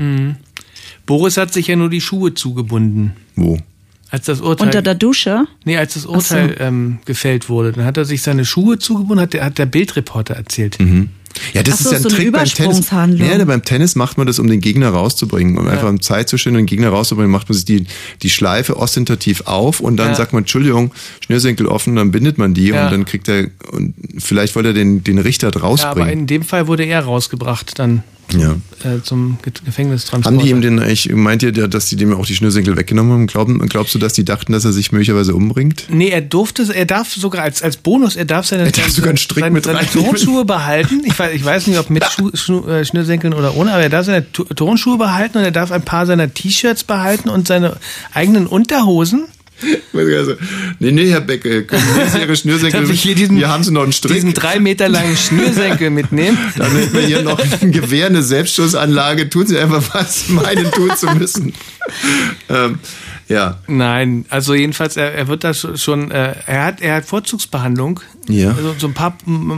Boris 1.05 1.37
hat 1.37 1.53
sich 1.53 1.67
ja 1.67 1.75
nur 1.75 1.89
die 1.89 2.01
Schuhe 2.01 2.33
zugebunden. 2.33 3.13
wo? 3.35 3.59
Als 4.11 4.25
das 4.25 4.39
Urteil, 4.39 4.67
Unter 4.67 4.81
der 4.81 4.95
Dusche. 4.95 5.45
nee, 5.65 5.77
als 5.77 5.95
das 5.95 6.05
Urteil 6.05 6.55
ähm, 6.59 6.99
gefällt 7.05 7.49
wurde, 7.49 7.73
dann 7.73 7.85
hat 7.85 7.97
er 7.97 8.05
sich 8.05 8.21
seine 8.21 8.45
Schuhe 8.45 8.77
zugebunden, 8.79 9.19
hat 9.19 9.33
der, 9.33 9.43
hat 9.43 9.57
der 9.57 9.65
Bildreporter 9.65 10.35
erzählt. 10.35 10.77
Ja, 11.54 11.63
das 11.63 11.80
so, 11.80 11.86
ist 11.86 11.92
ja 11.92 11.98
ein 11.98 12.04
so 12.04 12.10
Trick 12.10 12.32
beim 12.32 12.46
Tennis. 12.46 12.89
Ja, 12.89 13.46
beim 13.46 13.63
Tennis 13.63 13.96
macht 13.96 14.18
man 14.18 14.27
das, 14.27 14.39
um 14.39 14.48
den 14.48 14.62
Gegner 14.62 14.89
rauszubringen. 14.89 15.58
Um 15.58 15.68
einfach 15.68 15.89
um 15.89 16.01
Zeit 16.01 16.30
zu 16.30 16.38
und 16.54 16.58
den 16.60 16.65
Gegner 16.65 16.89
rauszubringen, 16.89 17.32
macht 17.32 17.50
man 17.50 17.56
sich 17.56 17.65
die, 17.65 17.86
die 18.22 18.30
Schleife 18.30 18.77
ostentativ 18.77 19.42
auf 19.46 19.80
und 19.80 19.98
dann 19.98 20.10
Ja. 20.10 20.15
sagt 20.15 20.34
man, 20.34 20.44
Entschuldigung, 20.44 20.92
Schnürsenkel 21.25 21.68
offen, 21.68 21.96
dann 21.96 22.12
bindet 22.12 22.38
man 22.38 22.54
die 22.54 22.68
Ja. 22.68 22.86
und 22.86 22.92
dann 22.92 23.06
kriegt 23.06 23.27
er, 23.27 23.48
und 23.72 23.94
vielleicht 24.18 24.56
wollte 24.56 24.70
er 24.70 24.74
den, 24.74 25.04
den 25.04 25.18
Richter 25.18 25.48
Ja, 25.48 25.54
aber 25.56 25.62
rausbringen. 25.68 26.10
in 26.10 26.27
dem 26.27 26.44
Fall 26.44 26.68
wurde 26.68 26.84
er 26.86 27.01
rausgebracht 27.01 27.77
dann 27.80 28.04
Ja. 28.39 28.51
äh, 28.84 29.01
zum 29.04 29.38
Ge- 29.42 29.54
Gefängnistransport. 29.65 30.25
Haben 30.36 30.44
die 30.44 30.50
ihm 30.51 30.62
denn 30.62 30.80
eigentlich, 30.80 31.12
meint 31.13 31.44
ihr, 31.44 31.51
dass 31.51 31.88
die 31.88 31.96
dem 31.96 32.13
auch 32.13 32.25
die 32.25 32.36
Schnürsenkel 32.36 32.75
weggenommen 32.77 33.12
haben? 33.13 33.27
Glauben, 33.27 33.60
glaubst 33.70 33.94
du, 33.96 34.00
dass 34.00 34.13
die 34.13 34.25
dachten, 34.25 34.51
dass 34.54 34.65
er 34.65 34.74
sich 34.74 34.92
möglicherweise 34.92 35.34
umbringt? 35.36 35.86
Nee, 35.89 36.10
er 36.10 36.22
durfte, 36.22 36.63
er 36.75 36.86
darf 36.86 37.13
sogar 37.13 37.44
als, 37.44 37.62
als 37.62 37.77
Bonus, 37.77 38.15
er 38.15 38.25
darf 38.25 38.46
seine, 38.46 38.65
Er 38.65 38.72
darf 38.72 38.89
sogar 38.89 39.10
einen 39.10 39.18
Strick 39.18 39.44
seine, 39.44 39.54
mit 39.54 39.63
seine 39.65 39.80
reinnehmen. 39.80 40.06
Turnschuhe 40.06 40.46
behalten. 40.46 41.01
Ich 41.06 41.18
weiß, 41.18 41.34
ich 41.36 41.44
weiß 41.46 41.68
nicht, 41.68 41.80
ob 41.80 41.89
mit 41.89 42.04
Schuh, 42.06 42.32
Schuh, 42.34 42.65
äh, 42.68 42.86
Schnürsenkeln 42.86 43.34
oder 43.34 43.56
ohne, 43.56 43.72
aber 43.74 43.82
er 43.84 43.89
darf 43.89 44.06
seine 44.06 44.32
Tu- 44.32 44.44
Turnschuhe 44.46 44.98
behalten 44.98 45.38
und 45.38 45.44
er 45.44 45.51
darf 45.51 45.72
ein 45.72 45.82
paar 45.84 46.06
seiner 46.06 46.34
T-Shirts 46.34 46.84
behalten 46.84 47.30
und 47.30 47.48
seine 47.48 47.77
eigenen 48.13 48.48
Unterhosen. 48.48 49.25
Also, 49.93 50.34
nee, 50.79 50.91
nee, 50.91 51.10
Herr 51.10 51.22
Becke, 51.22 51.63
können 51.63 51.84
Sie 52.12 52.19
Ihre 52.19 52.36
Schnürsenkel, 52.36 52.81
Darf 52.81 52.89
ich 52.91 53.01
hier 53.01 53.15
diesen, 53.15 53.38
hier 53.38 53.48
haben 53.50 53.63
Sie 53.63 53.72
noch 53.72 53.84
einen 53.84 53.93
Strick. 53.93 54.13
diesen 54.13 54.34
drei 54.34 54.60
Meter 54.60 54.89
langen 54.89 55.15
Schnürsenkel 55.15 55.89
mitnehmen? 55.89 56.38
Dann 56.57 56.72
hätten 56.72 56.93
wir 56.93 57.01
hier 57.01 57.22
noch 57.22 57.39
ein 57.62 57.72
Gewehr, 57.72 58.07
eine 58.07 58.22
Selbstschussanlage. 58.22 59.29
Tun 59.29 59.48
Sie 59.48 59.57
einfach, 59.57 59.84
was 59.93 60.29
meinen 60.29 60.72
tun 60.72 60.91
zu 60.98 61.07
müssen. 61.12 61.53
ähm, 62.50 62.79
ja. 63.27 63.60
Nein, 63.67 64.25
also 64.29 64.53
jedenfalls, 64.53 64.98
er, 64.98 65.13
er 65.13 65.27
wird 65.27 65.43
da 65.43 65.53
schon- 65.53 66.12
äh, 66.12 66.36
er 66.45 66.65
hat, 66.65 66.81
er 66.81 66.95
hat 66.98 67.05
Vorzugsbehandlung. 67.05 68.00
Ja. 68.29 68.50
Also 68.51 68.75
so 68.77 68.88
ein 68.88 68.93
paar, 68.93 69.17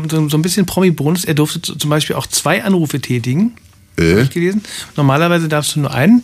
so, 0.09 0.29
so 0.29 0.37
ein 0.37 0.41
bisschen 0.41 0.65
Promi-Bonus. 0.65 1.25
Er 1.25 1.33
durfte 1.33 1.61
zum 1.61 1.89
Beispiel 1.89 2.15
auch 2.15 2.27
zwei 2.27 2.63
Anrufe 2.63 2.99
tätigen. 3.01 3.55
Äh? 3.99 4.21
Ich 4.23 4.29
gelesen. 4.29 4.61
Normalerweise 4.95 5.47
darfst 5.47 5.75
du 5.75 5.79
nur 5.81 5.93
einen. 5.93 6.23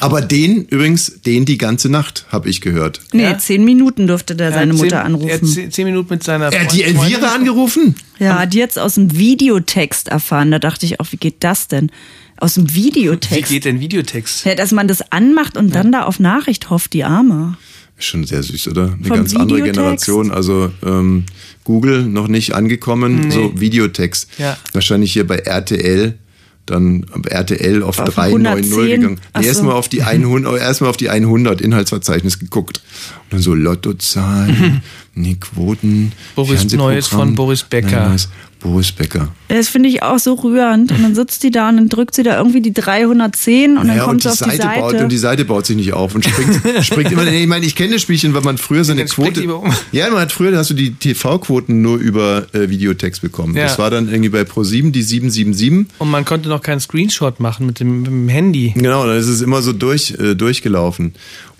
Aber 0.00 0.20
den, 0.20 0.64
übrigens, 0.66 1.20
den 1.24 1.44
die 1.46 1.56
ganze 1.58 1.88
Nacht, 1.88 2.26
habe 2.30 2.48
ich 2.50 2.60
gehört. 2.60 3.00
Nee, 3.12 3.22
Ja. 3.22 3.38
zehn 3.38 3.64
Minuten 3.64 4.06
durfte 4.06 4.36
der 4.36 4.48
Er 4.48 4.52
seine 4.52 4.72
hat 4.72 4.78
Mutter 4.78 4.88
zehn, 4.88 4.96
Er 4.96 5.00
hat 5.00 5.06
anrufen. 5.06 5.46
zehn, 5.46 5.70
zehn 5.72 5.84
Minuten 5.86 6.08
mit 6.12 6.22
seiner 6.22 6.52
Er 6.52 6.64
hat 6.64 6.72
die 6.72 6.82
Elvira 6.82 7.34
angerufen? 7.34 7.94
Ja, 8.18 8.44
die 8.46 8.58
jetzt 8.58 8.78
aus 8.78 8.94
dem 8.96 9.16
Videotext 9.16 10.08
erfahren. 10.08 10.50
Da 10.50 10.58
dachte 10.58 10.84
ich 10.86 11.00
auch, 11.00 11.06
wie 11.10 11.16
geht 11.16 11.36
das 11.40 11.68
denn? 11.68 11.90
Aus 12.38 12.54
dem 12.54 12.68
Wie 12.74 12.84
Videotext. 12.86 13.48
geht 13.50 13.64
denn 13.64 13.80
Videotext? 13.80 14.44
Ja, 14.44 14.54
dass 14.54 14.70
man 14.72 14.86
das 14.88 15.10
anmacht 15.10 15.56
und 15.56 15.74
dann 15.74 15.90
da 15.92 16.02
auf 16.02 16.20
Nachricht 16.20 16.68
hofft, 16.68 16.92
die 16.92 17.04
Arme. 17.04 17.56
Schon 17.98 18.24
sehr 18.24 18.42
süß, 18.42 18.68
oder? 18.68 18.92
Eine 18.92 19.06
Vom 19.08 19.16
ganz 19.16 19.34
andere 19.34 19.60
Videotext? 19.60 19.74
Generation. 20.04 20.30
Also 20.30 20.70
ähm, 20.84 21.24
Google 21.64 22.02
noch 22.02 22.28
nicht 22.28 22.52
angekommen, 22.54 23.30
so 23.30 23.58
Videotext. 23.58 24.28
Ja. 24.36 24.58
Wahrscheinlich 24.74 25.14
hier 25.14 25.26
bei 25.26 25.36
RTL. 25.36 26.18
Dann 26.66 27.06
RTL 27.28 27.82
auf, 27.82 27.98
Auf 28.00 28.14
390 28.14 28.72
110. 28.72 29.00
gegangen. 29.00 29.20
Ach 29.32 29.42
so. 29.42 29.48
Erstmal 29.48 29.74
auf 29.74 29.88
die 29.88 30.02
100, 30.02 30.60
erstmal 30.60 30.90
auf 30.90 30.96
die 30.96 31.08
100 31.10 31.60
Inhaltsverzeichnis 31.60 32.38
geguckt. 32.40 32.80
Und 33.24 33.34
dann 33.34 33.40
so 33.40 33.54
Lottozahlen, 33.54 34.82
nee, 35.14 35.36
Quoten. 35.40 36.12
Boris. 36.34 36.72
Neues 36.72 37.06
von 37.06 37.34
Boris 37.36 37.62
Becker. 37.62 38.08
Nein. 38.08 38.20
Boris 38.66 38.92
Becker. 38.92 39.28
Das 39.48 39.68
finde 39.68 39.88
ich 39.88 40.02
auch 40.02 40.18
so 40.18 40.34
rührend. 40.34 40.90
Und 40.92 41.02
dann 41.02 41.14
sitzt 41.14 41.42
die 41.42 41.50
da 41.50 41.68
und 41.68 41.76
dann 41.76 41.88
drückt 41.88 42.14
sie 42.14 42.22
da 42.22 42.36
irgendwie 42.38 42.60
die 42.60 42.72
310 42.72 43.78
und 43.78 43.88
dann 43.88 43.96
Ja, 43.96 44.04
kommt 44.04 44.24
und 44.26 44.32
sie 44.32 44.44
die 44.44 44.44
auf 44.44 44.50
Seite, 44.50 44.56
die 44.56 44.62
Seite. 44.62 44.80
baut 44.80 44.94
und 44.94 45.08
die 45.12 45.16
Seite 45.18 45.44
baut 45.44 45.66
sich 45.66 45.76
nicht 45.76 45.92
auf 45.92 46.14
und 46.14 46.24
springt, 46.24 46.60
springt 46.84 47.12
immer. 47.12 47.26
Ich 47.26 47.46
meine, 47.46 47.64
ich 47.64 47.74
kenne 47.76 47.92
das 47.94 48.02
Spielchen, 48.02 48.34
weil 48.34 48.42
man 48.42 48.58
früher 48.58 48.84
so 48.84 48.92
eine 48.92 49.04
Dann 49.04 49.08
Quote. 49.10 49.54
um. 49.54 49.72
Ja, 49.92 50.10
man 50.10 50.20
hat 50.20 50.32
früher 50.32 50.56
hast 50.56 50.70
du 50.70 50.74
die 50.74 50.92
TV-Quoten 50.94 51.80
nur 51.80 51.98
über 51.98 52.46
äh, 52.52 52.68
Videotext 52.68 53.22
bekommen. 53.22 53.56
Ja. 53.56 53.64
Das 53.64 53.78
war 53.78 53.90
dann 53.90 54.08
irgendwie 54.08 54.30
bei 54.30 54.42
Pro7 54.42 54.90
die 54.90 55.02
777. 55.02 55.86
Und 55.98 56.10
man 56.10 56.24
konnte 56.24 56.48
noch 56.48 56.62
keinen 56.62 56.80
Screenshot 56.80 57.40
machen 57.40 57.66
mit 57.66 57.80
dem, 57.80 57.98
mit 58.02 58.06
dem 58.08 58.28
Handy. 58.28 58.72
Genau, 58.76 59.06
dann 59.06 59.16
ist 59.16 59.28
es 59.28 59.40
immer 59.42 59.62
so 59.62 59.72
durch, 59.72 60.14
äh, 60.18 60.34
durchgelaufen. 60.34 61.14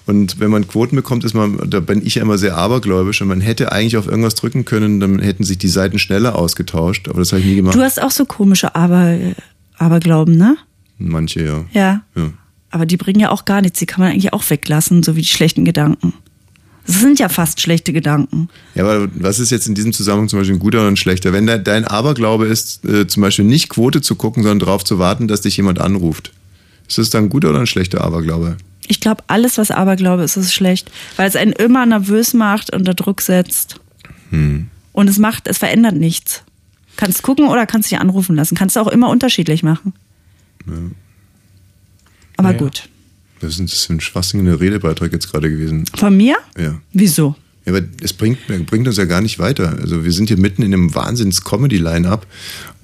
Und 0.07 0.39
wenn 0.39 0.51
man 0.51 0.69
Quoten 0.69 0.95
bekommt, 0.95 1.25
ist 1.25 1.35
man, 1.35 1.59
da 1.69 1.81
bin 1.81 2.05
ich 2.07 2.15
ja 2.15 2.23
immer 2.23 2.39
sehr 2.39 2.57
abergläubisch 2.57 3.21
und 3.23 3.29
man 3.29 3.41
hätte 3.41 3.73
eigentlich 3.73 3.97
auf 3.97 4.07
irgendwas 4.07 4.37
drücken 4.37 4.65
können, 4.65 5.01
dann 5.01 5.19
hätten 5.19 5.43
sich 5.43 5.59
die 5.59 5.69
Seiten 5.69 5.99
schneller 5.99 6.37
ausgetauscht, 6.37 7.09
aber 7.09 7.19
das 7.19 7.33
habe 7.33 7.41
ich 7.41 7.47
nie 7.47 7.57
gemacht. 7.57 7.75
Du 7.75 7.83
hast 7.83 8.01
auch 8.01 8.13
so 8.13 8.25
komische 8.25 8.75
Aber, 8.77 9.17
Aberglauben, 9.79 10.37
ne? 10.37 10.57
Manche, 10.99 11.45
ja. 11.45 11.65
Ja. 11.73 12.03
ja. 12.15 12.31
Aber 12.71 12.87
die 12.87 12.97
bringen 12.97 13.21
ja 13.21 13.31
auch 13.31 13.45
gar 13.45 13.61
nichts. 13.63 13.79
Die 13.79 13.87
kann 13.87 14.01
man 14.03 14.13
eigentlich 14.13 14.33
auch 14.33 14.49
weglassen, 14.49 15.03
so 15.03 15.17
wie 15.17 15.21
die 15.23 15.27
schlechten 15.29 15.65
Gedanken. 15.65 16.13
Das 16.87 17.01
sind 17.01 17.19
ja 17.19 17.29
fast 17.29 17.61
schlechte 17.61 17.93
Gedanken. 17.93 18.49
Ja, 18.77 18.85
aber 18.85 19.09
was 19.17 19.41
ist 19.41 19.51
jetzt 19.51 19.67
in 19.67 19.75
diesem 19.75 19.93
Zusammenhang 19.93 20.29
zum 20.29 20.39
Beispiel 20.39 20.55
ein 20.55 20.61
guter 20.61 20.79
oder 20.79 20.89
ein 20.89 20.97
schlechter? 20.97 21.33
Wenn 21.33 21.47
de- 21.47 21.61
dein 21.63 21.85
Aberglaube 21.85 22.47
ist, 22.47 22.85
äh, 22.85 23.09
zum 23.09 23.23
Beispiel 23.23 23.45
nicht 23.45 23.71
Quote 23.71 24.01
zu 24.03 24.15
gucken, 24.15 24.45
sondern 24.45 24.61
darauf 24.61 24.85
zu 24.85 24.99
warten, 25.01 25.27
dass 25.27 25.41
dich 25.41 25.57
jemand 25.57 25.81
anruft. 25.81 26.33
Ist 26.89 26.99
das 26.99 27.11
dann 27.11 27.25
ein 27.25 27.29
guter 27.29 27.51
oder 27.51 27.59
ein 27.59 27.67
schlechter 27.67 28.03
Aberglaube? 28.05 28.57
Ich 28.89 29.01
glaube, 29.01 29.23
alles, 29.27 29.59
was 29.59 29.71
Aberglaube 29.71 30.23
ist, 30.23 30.37
ist 30.37 30.55
schlecht, 30.55 30.91
weil 31.17 31.29
es 31.29 31.37
einen 31.37 31.53
immer 31.53 31.87
nervös 31.87 32.35
macht, 32.35 32.75
unter 32.75 32.95
Druck 32.95 33.21
setzt. 33.21 33.81
Hm. 34.31 34.69
Und 34.93 35.09
es 35.09 35.19
macht, 35.19 35.47
es 35.47 35.59
verändert 35.59 35.95
nichts. 35.97 36.43
Kannst 36.97 37.23
gucken 37.23 37.49
oder 37.49 37.67
kannst 37.67 37.91
dich 37.91 37.99
anrufen 37.99 38.37
lassen. 38.37 38.55
Kannst 38.57 38.77
du 38.77 38.81
auch 38.81 38.89
immer 38.89 39.11
unterschiedlich 39.11 39.63
machen. 39.63 39.93
Aber 42.37 42.49
Naja. 42.49 42.59
gut. 42.59 42.89
Ist 43.41 43.61
das 43.61 43.85
für 43.85 43.93
ein 43.95 44.01
schwachsinniger 44.01 44.61
Redebeitrag 44.61 45.13
jetzt 45.13 45.31
gerade 45.31 45.51
gewesen? 45.51 45.85
Von 45.95 46.17
mir? 46.17 46.37
Ja. 46.59 46.81
Wieso? 46.93 47.37
Ja, 47.67 47.75
aber 47.75 47.85
es 48.01 48.13
bringt, 48.13 48.39
bringt 48.67 48.87
uns 48.87 48.97
ja 48.97 49.05
gar 49.05 49.21
nicht 49.21 49.39
weiter. 49.39 49.77
Also 49.81 50.05
wir 50.05 50.13
sind 50.13 50.29
hier 50.29 50.39
mitten 50.39 50.63
in 50.63 50.73
einem 50.73 50.95
Wahnsinns-Comedy-Line-Up 50.95 52.27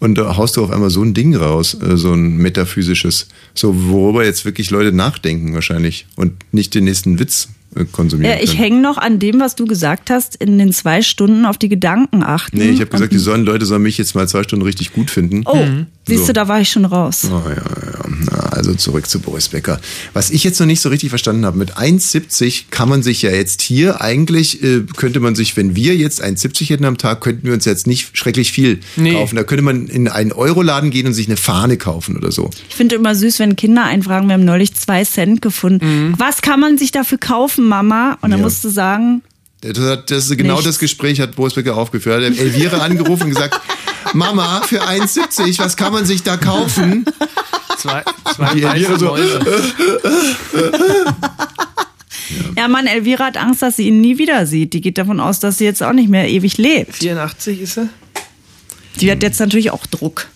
und 0.00 0.16
da 0.16 0.36
haust 0.36 0.56
du 0.56 0.64
auf 0.64 0.70
einmal 0.70 0.90
so 0.90 1.02
ein 1.02 1.14
Ding 1.14 1.36
raus, 1.36 1.76
äh, 1.80 1.96
so 1.96 2.12
ein 2.12 2.36
metaphysisches, 2.36 3.28
so 3.54 3.88
worüber 3.88 4.24
jetzt 4.24 4.44
wirklich 4.44 4.70
Leute 4.70 4.92
nachdenken 4.92 5.54
wahrscheinlich 5.54 6.06
und 6.16 6.32
nicht 6.52 6.74
den 6.74 6.84
nächsten 6.84 7.20
Witz 7.20 7.48
äh, 7.76 7.84
konsumieren 7.84 8.36
Ja, 8.36 8.42
ich 8.42 8.58
hänge 8.58 8.80
noch 8.80 8.98
an 8.98 9.20
dem, 9.20 9.38
was 9.38 9.54
du 9.54 9.64
gesagt 9.64 10.10
hast, 10.10 10.34
in 10.36 10.58
den 10.58 10.72
zwei 10.72 11.02
Stunden 11.02 11.46
auf 11.46 11.58
die 11.58 11.68
Gedanken 11.68 12.24
achten. 12.24 12.58
Nee, 12.58 12.70
ich 12.70 12.80
habe 12.80 12.90
gesagt, 12.90 13.12
die 13.12 13.18
sollen 13.18 13.44
Leute 13.44 13.64
sollen 13.64 13.82
mich 13.82 13.98
jetzt 13.98 14.16
mal 14.16 14.26
zwei 14.26 14.42
Stunden 14.42 14.64
richtig 14.64 14.92
gut 14.92 15.10
finden. 15.10 15.42
Oh, 15.46 15.64
siehst 16.06 16.20
So. 16.22 16.26
du, 16.28 16.32
da 16.34 16.48
war 16.48 16.60
ich 16.60 16.70
schon 16.70 16.84
raus. 16.84 17.22
Oh, 17.30 17.42
ja, 17.48 17.54
ja. 17.54 18.04
Na, 18.30 18.38
also 18.50 18.74
zurück 18.74 19.08
zu 19.08 19.20
Boris 19.20 19.48
Becker. 19.48 19.80
Was 20.12 20.30
ich 20.30 20.44
jetzt 20.44 20.58
noch 20.60 20.66
nicht 20.66 20.80
so 20.80 20.88
richtig 20.88 21.08
verstanden 21.10 21.44
habe, 21.46 21.56
mit 21.58 21.76
1,70 21.76 22.64
kann 22.70 22.88
man 22.88 23.02
sich 23.02 23.22
ja 23.22 23.30
jetzt 23.30 23.62
hier 23.62 24.00
eigentlich, 24.00 24.62
äh, 24.62 24.82
könnte 24.96 25.20
man 25.20 25.34
sich, 25.34 25.56
wenn 25.56 25.74
wir 25.76 25.96
jetzt 25.96 26.22
1,70 26.22 26.68
hätten 26.70 26.84
am 26.84 26.98
Tag, 26.98 27.20
könnten 27.20 27.46
wir 27.46 27.52
uns 27.54 27.64
jetzt 27.64 27.86
nicht 27.86 28.16
schrecklich 28.16 28.52
viel 28.52 28.80
Nee. 28.96 29.12
kaufen. 29.14 29.36
Da 29.36 29.44
könnte 29.44 29.62
man 29.62 29.86
in 29.86 30.08
einen 30.08 30.32
Euroladen 30.32 30.90
gehen 30.90 31.06
und 31.06 31.14
sich 31.14 31.26
eine 31.26 31.36
Fahne 31.36 31.76
kaufen 31.78 32.16
oder 32.16 32.30
so. 32.32 32.50
Ich 32.68 32.74
finde 32.74 32.96
immer 32.96 33.14
süß, 33.14 33.38
wenn 33.38 33.56
Kinder 33.56 33.84
einfragen, 33.84 34.28
wir 34.28 34.34
haben 34.34 34.44
neulich 34.44 34.74
zwei 34.74 35.04
Cent 35.04 35.40
gefunden. 35.42 36.14
Was 36.18 36.42
kann 36.42 36.60
man 36.60 36.78
sich 36.78 36.90
dafür 36.92 37.18
kaufen, 37.18 37.66
Mama? 37.68 38.18
Und 38.20 38.30
dann 38.30 38.40
Ja. 38.40 38.44
musst 38.44 38.62
du 38.64 38.68
sagen, 38.68 39.22
Das, 39.62 39.78
hat- 39.78 40.10
das 40.10 40.24
ist 40.28 40.36
genau 40.36 40.54
Nichts. 40.54 40.66
das 40.66 40.78
Gespräch 40.80 41.20
hat 41.20 41.36
Boris 41.36 41.54
Becker 41.54 41.76
aufgeführt. 41.76 42.20
Er 42.22 42.30
hat 42.30 42.36
Elvira 42.38 42.78
angerufen 42.78 43.24
und 43.24 43.28
gesagt, 43.30 43.60
Mama, 44.12 44.62
für 44.66 44.82
1,70, 44.82 45.58
was 45.58 45.76
kann 45.76 45.92
man 45.92 46.04
sich 46.06 46.22
da 46.22 46.36
kaufen? 46.36 47.04
Zwei, 47.78 48.02
zwei 48.34 48.54
Die 48.54 48.62
Elvira 48.62 48.90
weiße 48.92 48.98
so, 48.98 49.06
Mäuse. 49.06 49.40
ja 52.56 52.68
Mann, 52.68 52.86
Elvira 52.86 53.24
hat 53.26 53.36
Angst, 53.36 53.62
dass 53.62 53.76
sie 53.76 53.88
ihn 53.88 54.00
nie 54.00 54.18
wieder 54.18 54.46
sieht. 54.46 54.72
Die 54.72 54.80
geht 54.80 54.98
davon 54.98 55.20
aus, 55.20 55.40
dass 55.40 55.58
sie 55.58 55.64
jetzt 55.64 55.82
auch 55.82 55.92
nicht 55.92 56.08
mehr 56.08 56.28
ewig 56.28 56.58
lebt. 56.58 56.96
84 56.96 57.60
ist 57.60 57.78
er? 57.78 57.88
Die 59.00 59.10
hat 59.10 59.22
jetzt 59.22 59.40
natürlich 59.40 59.70
auch 59.70 59.86
Druck. 59.86 60.28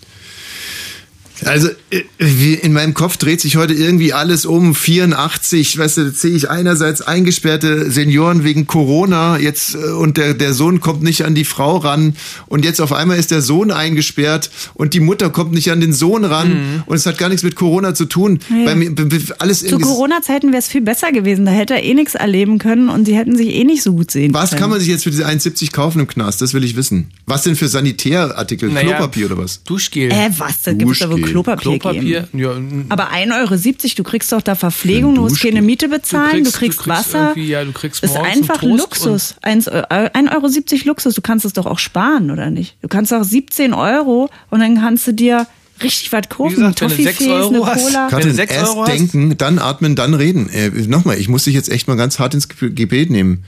Also 1.44 1.68
äh, 1.90 2.02
wie- 2.18 2.54
in 2.54 2.72
meinem 2.72 2.94
Kopf 2.94 3.16
dreht 3.18 3.40
sich 3.40 3.56
heute 3.56 3.74
irgendwie 3.74 4.12
alles 4.12 4.46
um. 4.46 4.74
84, 4.74 5.78
weißt 5.78 5.96
du, 5.98 6.04
da 6.06 6.10
sehe 6.10 6.30
ich 6.34 6.50
einerseits 6.50 7.02
eingesperrte 7.02 7.90
Senioren 7.90 8.42
wegen 8.44 8.66
Corona 8.66 9.38
jetzt 9.38 9.74
äh, 9.74 9.78
und 9.78 10.16
der, 10.16 10.34
der 10.34 10.54
Sohn 10.54 10.80
kommt 10.80 11.02
nicht 11.02 11.24
an 11.24 11.34
die 11.34 11.44
Frau 11.44 11.76
ran 11.76 12.16
und 12.46 12.64
jetzt 12.64 12.80
auf 12.80 12.92
einmal 12.92 13.18
ist 13.18 13.30
der 13.30 13.42
Sohn 13.42 13.70
eingesperrt 13.70 14.50
und 14.74 14.94
die 14.94 15.00
Mutter 15.00 15.30
kommt 15.30 15.52
nicht 15.52 15.70
an 15.70 15.80
den 15.80 15.92
Sohn 15.92 16.24
ran 16.24 16.82
und 16.86 16.96
es 16.96 17.06
hat 17.06 17.18
gar 17.18 17.28
nichts 17.28 17.42
mit 17.42 17.54
Corona 17.54 17.94
zu 17.94 18.06
tun. 18.06 18.38
Ja. 18.48 18.64
Bei 18.64 18.74
mir, 18.74 18.92
alles 19.38 19.60
Zu 19.64 19.78
Corona-Zeiten 19.78 20.48
wäre 20.48 20.58
es 20.58 20.68
viel 20.68 20.80
besser 20.82 21.12
gewesen. 21.12 21.44
Da 21.44 21.52
hätte 21.52 21.74
er 21.74 21.82
eh 21.84 21.94
nichts 21.94 22.14
erleben 22.14 22.58
können 22.58 22.88
und 22.88 23.04
sie 23.04 23.14
hätten 23.16 23.36
sich 23.36 23.48
eh 23.54 23.64
nicht 23.64 23.82
so 23.82 23.92
gut 23.92 24.10
sehen 24.10 24.32
Was 24.34 24.50
können. 24.50 24.60
kann 24.62 24.70
man 24.70 24.80
sich 24.80 24.88
jetzt 24.88 25.04
für 25.04 25.10
diese 25.10 25.26
1,70 25.26 25.72
kaufen 25.72 26.00
im 26.00 26.06
Knast? 26.06 26.40
Das 26.40 26.54
will 26.54 26.64
ich 26.64 26.76
wissen. 26.76 27.08
Was 27.26 27.42
denn 27.42 27.56
für 27.56 27.68
Sanitärartikel? 27.68 28.70
Naja, 28.70 28.96
Klopapier 28.96 29.26
oder 29.26 29.38
was? 29.38 29.62
Duschgel. 29.64 30.10
Äh, 30.10 30.30
was? 30.38 30.62
Da 30.62 30.72
gibt 30.72 30.90
es 30.92 31.02
aber 31.02 31.14
Duschgel. 31.16 31.25
Klopapier, 31.30 31.78
Klopapier. 31.78 32.28
geben. 32.32 32.38
Ja, 32.38 32.50
Aber 32.88 33.10
1,70 33.12 33.34
Euro, 33.40 33.94
du 33.96 34.02
kriegst 34.04 34.32
doch 34.32 34.42
da 34.42 34.54
Verpflegung, 34.54 35.14
du 35.14 35.22
musst 35.22 35.40
keine 35.42 35.62
Miete 35.62 35.88
bezahlen, 35.88 36.44
du 36.44 36.50
kriegst, 36.50 36.86
Wasser. 36.88 37.28
irgendwie, 37.34 37.48
Ja, 37.48 37.64
du 37.64 37.72
kriegst 37.72 38.02
Das 38.02 38.10
ist 38.10 38.16
morgens 38.16 38.36
einfach 38.36 38.62
einen 38.62 38.78
Toast 38.78 38.82
Luxus. 39.04 39.34
1,70 39.42 40.32
Euro 40.32 40.88
Luxus. 40.88 41.14
Du 41.14 41.20
kannst 41.22 41.44
es 41.44 41.52
doch 41.52 41.66
auch 41.66 41.78
sparen, 41.78 42.30
oder 42.30 42.50
nicht? 42.50 42.76
Du 42.82 42.88
kannst 42.88 43.12
auch 43.12 43.24
17 43.24 43.74
Euro 43.74 44.28
und 44.50 44.60
dann 44.60 44.76
kannst 44.80 45.06
du 45.06 45.12
dir 45.12 45.46
richtig 45.82 46.10
was 46.12 46.28
kaufen. 46.28 46.54
gesagt, 46.54 46.80
wenn 46.80 46.88
du 46.88 46.94
sechs 46.94 47.18
Toffifees, 47.18 47.28
Euro 47.34 47.48
eine 47.62 47.66
hast, 47.66 47.84
Cola. 47.86 48.08
Wenn 48.10 48.20
du 48.20 48.36
Katrin, 48.36 48.38
erst 48.56 48.68
Euro 48.70 48.82
hast? 48.86 48.92
denken, 48.98 49.36
dann 49.38 49.58
atmen, 49.58 49.94
dann 49.96 50.14
reden. 50.14 50.48
Äh, 50.48 50.70
Nochmal, 50.88 51.18
ich 51.18 51.28
muss 51.28 51.44
dich 51.44 51.54
jetzt 51.54 51.68
echt 51.68 51.86
mal 51.88 51.96
ganz 51.96 52.18
hart 52.18 52.32
ins 52.34 52.48
Ge- 52.48 52.70
Gebet 52.70 53.10
nehmen. 53.10 53.44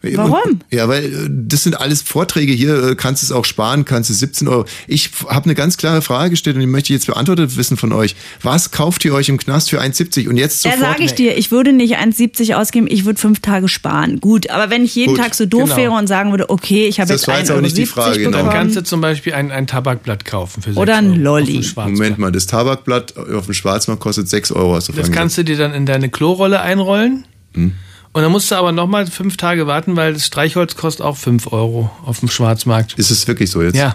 Warum? 0.00 0.60
Ja, 0.70 0.86
weil 0.88 1.04
äh, 1.06 1.28
das 1.28 1.64
sind 1.64 1.80
alles 1.80 2.02
Vorträge 2.02 2.52
hier, 2.52 2.90
äh, 2.90 2.94
kannst 2.94 3.24
es 3.24 3.32
auch 3.32 3.44
sparen, 3.44 3.84
kannst 3.84 4.10
es 4.10 4.20
17 4.20 4.46
Euro. 4.46 4.64
Ich 4.86 5.10
habe 5.26 5.46
eine 5.46 5.56
ganz 5.56 5.76
klare 5.76 6.02
Frage 6.02 6.30
gestellt 6.30 6.54
und 6.54 6.60
die 6.60 6.68
möchte 6.68 6.92
ich 6.92 6.98
jetzt 7.00 7.06
beantwortet 7.06 7.56
wissen 7.56 7.76
von 7.76 7.92
euch. 7.92 8.14
Was 8.42 8.70
kauft 8.70 9.04
ihr 9.04 9.12
euch 9.12 9.28
im 9.28 9.38
Knast 9.38 9.70
für 9.70 9.80
1,70 9.80 10.28
und 10.28 10.36
jetzt 10.36 10.64
Da 10.64 10.70
sofort? 10.70 10.92
sage 10.92 11.02
ich 11.02 11.14
dir, 11.14 11.36
ich 11.36 11.50
würde 11.50 11.72
nicht 11.72 11.98
1,70 11.98 12.54
ausgeben, 12.54 12.86
ich 12.88 13.06
würde 13.06 13.18
fünf 13.18 13.40
Tage 13.40 13.66
sparen. 13.68 14.20
Gut, 14.20 14.50
aber 14.50 14.70
wenn 14.70 14.84
ich 14.84 14.94
jeden 14.94 15.14
Gut, 15.14 15.20
Tag 15.20 15.34
so 15.34 15.46
doof 15.46 15.64
genau. 15.64 15.76
wäre 15.76 15.90
und 15.92 16.06
sagen 16.06 16.30
würde, 16.30 16.48
okay, 16.48 16.86
ich 16.86 17.00
habe 17.00 17.08
Das 17.12 17.22
jetzt 17.22 17.28
war 17.28 17.34
1,70 17.34 17.38
jetzt 17.40 17.50
auch 17.50 17.54
Euro 17.54 17.62
nicht 17.62 17.76
die 17.76 17.86
Frage, 17.86 18.18
genau. 18.18 18.30
Dann 18.30 18.46
bekommen. 18.46 18.60
kannst 18.62 18.76
du 18.76 18.84
zum 18.84 19.00
Beispiel 19.00 19.32
ein, 19.34 19.50
ein 19.50 19.66
Tabakblatt 19.66 20.24
kaufen 20.24 20.62
für 20.62 20.70
sechs 20.70 20.78
Oder 20.78 20.96
ein 20.98 21.20
Lolli. 21.20 21.66
Moment 21.74 22.18
mal, 22.18 22.30
das 22.30 22.46
Tabakblatt 22.46 23.16
auf 23.16 23.46
dem 23.46 23.54
Schwarzmarkt 23.54 24.00
kostet 24.00 24.28
6 24.28 24.52
Euro. 24.52 24.76
Hast 24.76 24.88
du 24.88 24.92
Das 24.92 25.10
kannst 25.10 25.36
du 25.38 25.42
dir 25.42 25.56
dann 25.56 25.74
in 25.74 25.86
deine 25.86 26.08
Klorolle 26.08 26.60
einrollen. 26.60 27.24
Hm. 27.54 27.72
Und 28.18 28.22
dann 28.24 28.32
musst 28.32 28.50
du 28.50 28.56
aber 28.56 28.72
nochmal 28.72 29.06
fünf 29.06 29.36
Tage 29.36 29.68
warten, 29.68 29.94
weil 29.94 30.12
das 30.12 30.26
Streichholz 30.26 30.74
kostet 30.74 31.06
auch 31.06 31.16
fünf 31.16 31.52
Euro 31.52 31.88
auf 32.04 32.18
dem 32.18 32.28
Schwarzmarkt. 32.28 32.94
Ist 32.94 33.12
es 33.12 33.28
wirklich 33.28 33.48
so 33.48 33.62
jetzt? 33.62 33.76
Ja. 33.76 33.94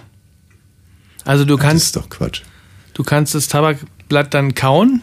Also 1.25 1.43
du 1.43 1.57
Das 1.57 1.65
kannst, 1.65 1.86
ist 1.88 1.95
doch 1.97 2.07
Quatsch. 2.07 2.41
du 2.93 3.03
kannst 3.03 3.36
das 3.36 3.49
Tabakblatt 3.49 4.33
dann 4.33 4.55
kauen 4.55 5.01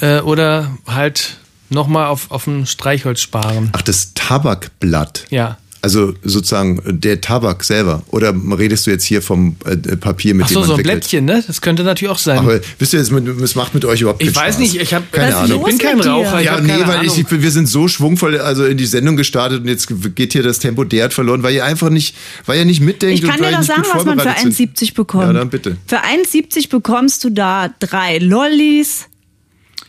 äh, 0.00 0.20
oder 0.20 0.74
halt 0.86 1.36
nochmal 1.68 2.06
auf, 2.06 2.30
auf 2.30 2.44
dem 2.44 2.64
Streichholz 2.64 3.20
sparen. 3.20 3.68
Ach, 3.74 3.82
das 3.82 4.14
Tabakblatt. 4.14 5.26
Ja. 5.28 5.58
Also 5.84 6.14
sozusagen 6.22 6.80
der 6.86 7.20
Tabak 7.20 7.64
selber. 7.64 8.04
Oder 8.10 8.32
redest 8.56 8.86
du 8.86 8.92
jetzt 8.92 9.02
hier 9.02 9.20
vom 9.20 9.56
äh, 9.64 9.76
Papier, 9.96 10.32
mit 10.32 10.44
Ach 10.44 10.48
dem 10.48 10.54
so, 10.54 10.60
man 10.60 10.66
so 10.68 10.72
ein 10.74 10.78
wickelt? 10.78 11.00
Blättchen, 11.00 11.24
ne? 11.24 11.42
Das 11.44 11.60
könnte 11.60 11.82
natürlich 11.82 12.12
auch 12.12 12.18
sein. 12.18 12.38
Aber 12.38 12.60
wisst 12.78 12.94
ihr, 12.94 13.00
es 13.00 13.54
macht 13.56 13.74
mit 13.74 13.84
euch 13.84 14.00
überhaupt 14.00 14.22
ich 14.22 14.32
keinen 14.32 14.44
weiß 14.46 14.54
Spaß. 14.54 14.58
nicht, 14.60 14.76
ich 14.76 14.94
habe 14.94 15.04
Keine 15.10 15.34
Ahnung. 15.34 15.60
Ich 15.60 15.66
bin 15.66 15.78
kein? 15.78 16.00
Raucher. 16.00 16.38
Ich 16.38 16.46
Ja, 16.46 16.60
nee, 16.60 16.68
keine 16.68 16.86
weil 16.86 17.04
ich, 17.04 17.28
wir 17.28 17.50
sind 17.50 17.66
so 17.66 17.88
schwungvoll 17.88 18.38
also 18.38 18.64
in 18.64 18.76
die 18.76 18.86
Sendung 18.86 19.16
gestartet 19.16 19.62
und 19.62 19.68
jetzt 19.68 19.88
geht 20.14 20.34
hier 20.34 20.44
das 20.44 20.60
Tempo 20.60 20.84
derart 20.84 21.14
verloren, 21.14 21.42
weil 21.42 21.54
ihr 21.54 21.64
einfach 21.64 21.90
nicht, 21.90 22.14
weil 22.46 22.58
ihr 22.58 22.64
nicht 22.64 22.80
mitdenkt 22.80 23.22
Ich 23.22 23.28
kann 23.28 23.40
und 23.40 23.46
dir 23.48 23.56
doch 23.56 23.62
sagen, 23.64 23.82
was 23.82 24.04
man 24.04 24.18
für 24.20 24.24
vorbereitet 24.26 24.54
sind. 24.54 24.76
1,70 24.78 24.94
bekommt. 24.94 25.24
Ja, 25.24 25.32
dann 25.32 25.50
bitte. 25.50 25.76
Für 25.86 26.04
1,70 26.04 26.70
bekommst 26.70 27.24
du 27.24 27.30
da 27.30 27.74
drei 27.80 28.18
Lollis, 28.18 29.08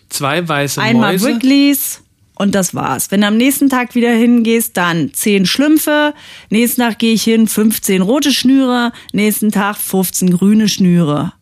Zwei 0.09 0.47
weiße 0.47 0.79
einmal 0.81 1.13
Mäuse. 1.13 1.25
Wrigley's 1.25 2.02
und 2.35 2.55
das 2.55 2.73
war's. 2.73 3.11
Wenn 3.11 3.21
du 3.21 3.27
am 3.27 3.37
nächsten 3.37 3.69
Tag 3.69 3.95
wieder 3.95 4.11
hingehst, 4.11 4.75
dann 4.77 5.13
10 5.13 5.45
Schlümpfe. 5.45 6.13
Nächsten 6.49 6.81
Tag 6.81 6.99
gehe 6.99 7.13
ich 7.13 7.23
hin, 7.23 7.47
15 7.47 8.01
rote 8.01 8.31
Schnüre. 8.31 8.91
Nächsten 9.11 9.51
Tag 9.51 9.77
15 9.77 10.31
grüne 10.31 10.67
Schnüre. 10.67 11.33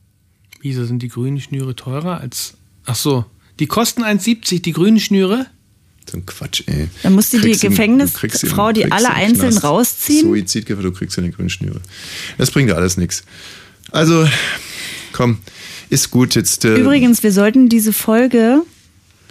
Wieso 0.62 0.86
sind 0.86 1.02
die 1.02 1.08
grünen 1.08 1.40
Schnüre 1.40 1.76
teurer 1.76 2.20
als. 2.20 2.56
Ach 2.86 2.96
so. 2.96 3.26
Die 3.60 3.68
kosten 3.68 4.04
1,70, 4.04 4.62
die 4.62 4.74
grünen 4.74 5.00
Schnüre? 5.00 5.48
So 6.10 6.18
ein 6.18 6.26
Quatsch, 6.26 6.64
ey. 6.68 6.90
Dann 7.04 7.14
muss 7.14 7.30
die 7.30 7.40
die 7.40 7.58
Gefängnisfrau 7.58 8.68
du 8.72 8.82
die 8.82 8.92
alle 8.92 9.12
einzeln 9.12 9.52
Knast 9.52 9.64
rausziehen? 9.64 10.28
Suizidgefahr, 10.28 10.84
du 10.84 10.92
kriegst 10.92 11.16
ja 11.16 11.24
eine 11.24 11.32
grüne 11.32 11.50
Schnüre. 11.50 11.80
Das 12.38 12.52
bringt 12.52 12.70
ja 12.70 12.76
alles 12.76 12.98
nichts. 12.98 13.24
Also, 13.92 14.28
komm, 15.14 15.38
ist 15.90 16.12
gut 16.12 16.36
jetzt. 16.36 16.66
Äh, 16.66 16.76
Übrigens, 16.76 17.24
wir 17.24 17.32
sollten 17.32 17.70
diese 17.70 17.94
Folge 17.94 18.64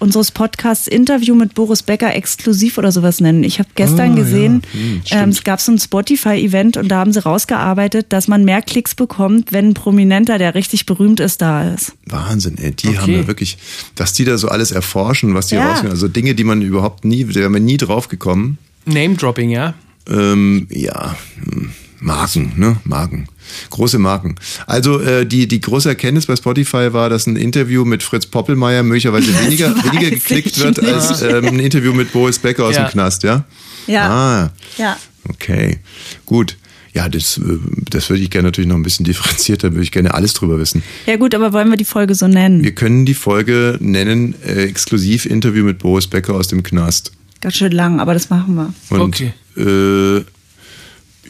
unseres 0.01 0.31
Podcasts 0.31 0.87
Interview 0.87 1.35
mit 1.35 1.55
Boris 1.55 1.83
Becker 1.83 2.15
exklusiv 2.15 2.79
oder 2.79 2.91
sowas 2.93 3.21
nennen. 3.21 3.45
Ich 3.45 3.59
habe 3.59 3.69
gestern 3.75 4.01
Ah, 4.13 4.17
ja. 4.17 4.23
gesehen, 4.23 4.63
Hm, 4.73 5.03
ähm, 5.11 5.29
es 5.29 5.45
gab 5.45 5.61
so 5.61 5.73
ein 5.73 5.79
Spotify-Event 5.79 6.77
und 6.77 6.89
da 6.89 6.99
haben 6.99 7.13
sie 7.13 7.23
rausgearbeitet, 7.23 8.07
dass 8.11 8.27
man 8.29 8.45
mehr 8.45 8.63
Klicks 8.63 8.95
bekommt, 8.95 9.53
wenn 9.53 9.69
ein 9.69 9.75
Prominenter, 9.75 10.39
der 10.39 10.55
richtig 10.55 10.87
berühmt 10.87 11.21
ist, 11.21 11.43
da 11.43 11.73
ist. 11.75 11.93
Wahnsinn, 12.07 12.57
ey. 12.59 12.73
Die 12.73 12.89
Okay. 12.89 12.99
haben 12.99 13.13
ja 13.13 13.27
wirklich, 13.27 13.59
was 13.97 14.13
die 14.13 14.25
da 14.25 14.39
so 14.39 14.49
alles 14.49 14.71
erforschen, 14.73 15.35
was 15.35 15.49
die 15.49 15.57
Ja. 15.57 15.69
rausfinden. 15.69 15.93
Also 15.93 16.09
Dinge, 16.09 16.35
die 16.35 16.45
man 16.45 16.63
überhaupt 16.63 17.05
nie, 17.05 17.25
da 17.25 17.35
wäre 17.35 17.51
man 17.51 17.65
nie 17.65 17.77
drauf 17.77 18.09
gekommen. 18.09 18.59
Name-Dropping, 18.87 19.51
ja? 19.51 19.75
Ähm, 20.09 20.67
ja, 20.71 21.17
hm, 21.45 21.71
Marken, 22.01 22.53
ne? 22.57 22.77
Marken. 22.85 23.27
Große 23.71 23.99
Marken. 23.99 24.37
Also 24.67 25.01
äh, 25.01 25.27
die, 25.27 25.47
die 25.49 25.61
große 25.61 25.89
Erkenntnis 25.89 26.27
bei 26.27 26.37
Spotify 26.37 26.93
war, 26.93 27.11
dass 27.11 27.27
ein 27.27 27.37
Interview 27.37 27.85
mit 27.85 28.03
Fritz 28.03 28.27
Poppelmeier 28.27 28.83
möglicherweise 28.83 29.29
weniger, 29.45 29.75
weniger 29.85 30.11
geklickt 30.11 30.59
wird 30.59 30.81
nicht. 30.81 30.93
als 30.93 31.23
ähm, 31.23 31.47
ein 31.47 31.59
Interview 31.61 31.93
mit 31.93 32.13
Boris 32.13 32.39
Becker 32.39 32.65
aus 32.67 32.77
Ja. 32.77 32.85
dem 32.85 32.93
Knast, 32.93 33.23
ja? 33.23 33.45
Ja. 33.87 34.09
Ah, 34.09 34.51
Ja. 34.79 34.97
okay. 35.29 35.79
Gut. 36.27 36.57
Ja, 36.93 37.09
das, 37.09 37.39
äh, 37.39 37.43
das 37.91 38.09
würde 38.11 38.23
ich 38.23 38.31
gerne 38.31 38.49
natürlich 38.49 38.69
noch 38.69 38.75
ein 38.77 38.83
bisschen 38.83 39.05
differenzierter, 39.05 39.71
würde 39.73 39.83
ich 39.85 39.93
gerne 39.93 40.13
alles 40.15 40.33
drüber 40.35 40.59
wissen. 40.59 40.83
Ja 41.07 41.17
gut, 41.17 41.35
aber 41.35 41.53
wollen 41.53 41.71
wir 41.71 41.77
die 41.77 41.85
Folge 41.85 42.15
so 42.15 42.27
nennen? 42.29 42.65
Wir 42.65 42.75
können 42.75 43.05
die 43.07 43.15
Folge 43.15 43.77
nennen, 43.81 44.35
äh, 44.45 44.65
exklusiv 44.65 45.25
Interview 45.27 45.65
mit 45.65 45.79
Boris 45.79 46.07
Becker 46.09 46.35
aus 46.35 46.49
dem 46.49 46.63
Knast. 46.65 47.13
Ganz 47.41 47.55
schön 47.57 47.73
lang, 47.73 48.01
aber 48.01 48.13
das 48.15 48.29
machen 48.31 48.55
wir. 48.57 48.73
Und, 48.91 49.01
Okay. 49.01 49.33
Äh, 49.57 50.25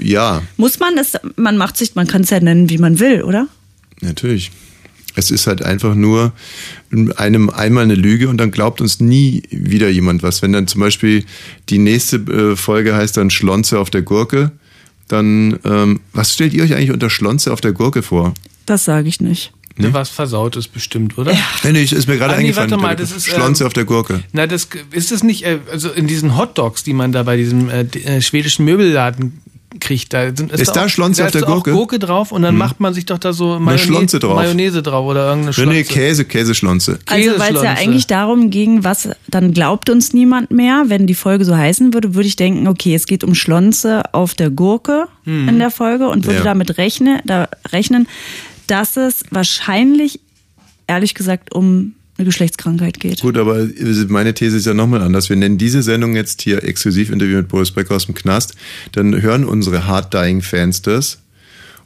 ja, 0.00 0.42
Muss 0.56 0.78
man 0.78 0.96
es, 0.98 1.12
man 1.36 1.56
macht 1.56 1.76
sich, 1.76 1.94
man 1.94 2.06
kann 2.06 2.22
es 2.22 2.30
ja 2.30 2.40
nennen, 2.40 2.68
wie 2.70 2.78
man 2.78 2.98
will, 3.00 3.22
oder? 3.22 3.46
natürlich. 4.00 4.50
Es 5.16 5.30
ist 5.32 5.48
halt 5.48 5.62
einfach 5.62 5.96
nur 5.96 6.32
einem 7.16 7.50
einmal 7.50 7.82
eine 7.82 7.96
Lüge 7.96 8.28
und 8.28 8.38
dann 8.38 8.52
glaubt 8.52 8.80
uns 8.80 9.00
nie 9.00 9.42
wieder 9.50 9.88
jemand 9.88 10.22
was. 10.22 10.40
Wenn 10.40 10.52
dann 10.52 10.68
zum 10.68 10.80
Beispiel 10.80 11.24
die 11.68 11.78
nächste 11.78 12.16
äh, 12.16 12.56
Folge 12.56 12.94
heißt 12.94 13.16
dann 13.16 13.28
Schlonze 13.28 13.80
auf 13.80 13.90
der 13.90 14.02
Gurke, 14.02 14.52
dann 15.08 15.58
ähm, 15.64 16.00
was 16.12 16.32
stellt 16.34 16.54
ihr 16.54 16.62
euch 16.62 16.74
eigentlich 16.74 16.92
unter 16.92 17.10
Schlonze 17.10 17.52
auf 17.52 17.60
der 17.60 17.72
Gurke 17.72 18.02
vor? 18.02 18.34
Das 18.66 18.84
sage 18.84 19.08
ich 19.08 19.20
nicht. 19.20 19.52
Ne? 19.76 19.92
Was 19.92 20.10
Versautes 20.10 20.68
bestimmt, 20.68 21.18
oder? 21.18 21.32
Nee, 21.64 21.72
nee, 21.72 21.82
ist 21.82 22.06
mir 22.06 22.16
gerade 22.16 22.34
Ah, 22.34 22.36
nee, 22.36 22.44
eingefallen. 22.44 22.70
warte 22.70 22.82
mal, 22.82 22.94
das 22.96 23.10
ist, 23.10 23.26
Schlonze 23.26 23.64
ähm, 23.64 23.66
auf 23.66 23.72
der 23.72 23.84
Gurke. 23.84 24.22
Na, 24.32 24.46
das 24.46 24.68
ist 24.92 25.10
es 25.10 25.22
nicht, 25.24 25.44
äh, 25.44 25.58
also 25.72 25.90
in 25.90 26.06
diesen 26.06 26.36
Hotdogs, 26.36 26.84
die 26.84 26.92
man 26.92 27.10
da 27.12 27.24
bei 27.24 27.36
diesem 27.36 27.68
äh, 27.68 27.80
äh, 28.04 28.22
schwedischen 28.22 28.64
Möbelladen 28.64 29.40
kriegt, 29.78 30.12
da 30.12 30.34
sind, 30.34 30.50
Ist 30.52 30.74
da 30.74 30.86
auch, 30.86 30.88
Schlonze 30.88 31.20
da 31.22 31.26
auf 31.26 31.32
der 31.32 31.42
ist 31.42 31.46
auch 31.46 31.52
Gurke? 31.54 31.72
Gurke 31.72 31.98
drauf 32.00 32.32
und 32.32 32.42
dann 32.42 32.56
macht 32.56 32.80
man 32.80 32.92
sich 32.92 33.06
doch 33.06 33.18
da 33.18 33.32
so 33.32 33.58
Mayonnaise, 33.60 33.78
Schlonze 33.84 34.18
drauf. 34.18 34.34
Mayonnaise 34.34 34.82
drauf 34.82 35.06
oder 35.06 35.26
irgendeine 35.28 35.52
Schlonze. 35.52 35.72
nee, 35.72 35.84
Käse, 35.84 36.24
Käseschlonze. 36.24 36.98
Also 37.06 37.38
weil 37.38 37.54
es 37.56 37.62
ja 37.62 37.74
eigentlich 37.74 38.06
darum 38.08 38.50
ging, 38.50 38.82
was 38.82 39.08
dann 39.28 39.52
glaubt 39.52 39.88
uns 39.88 40.12
niemand 40.12 40.50
mehr, 40.50 40.84
wenn 40.88 41.06
die 41.06 41.14
Folge 41.14 41.44
so 41.44 41.56
heißen 41.56 41.94
würde, 41.94 42.14
würde 42.14 42.26
ich 42.26 42.36
denken, 42.36 42.66
okay, 42.66 42.94
es 42.96 43.06
geht 43.06 43.22
um 43.22 43.34
Schlonze 43.34 44.02
auf 44.12 44.34
der 44.34 44.50
Gurke 44.50 45.06
in 45.24 45.58
der 45.60 45.70
Folge 45.70 46.08
und 46.08 46.26
würde 46.26 46.38
Ja. 46.38 46.44
damit 46.44 46.76
rechne, 46.78 47.20
da 47.24 47.48
rechnen, 47.72 48.08
dass 48.66 48.96
es 48.96 49.22
wahrscheinlich, 49.30 50.18
ehrlich 50.88 51.14
gesagt, 51.14 51.54
um 51.54 51.94
eine 52.20 52.26
Geschlechtskrankheit 52.26 53.00
geht. 53.00 53.20
Gut, 53.20 53.36
aber 53.38 53.66
meine 54.08 54.34
These 54.34 54.58
ist 54.58 54.66
ja 54.66 54.74
nochmal 54.74 55.02
anders. 55.02 55.28
Wir 55.28 55.36
nennen 55.36 55.58
diese 55.58 55.82
Sendung 55.82 56.14
jetzt 56.14 56.42
hier 56.42 56.62
Exklusiv-Interview 56.62 57.38
mit 57.38 57.48
Boris 57.48 57.70
Becker 57.70 57.96
aus 57.96 58.06
dem 58.06 58.14
Knast. 58.14 58.54
Dann 58.92 59.20
hören 59.22 59.44
unsere 59.44 59.86
Hard-Dying-Fans 59.86 60.82
das 60.82 61.18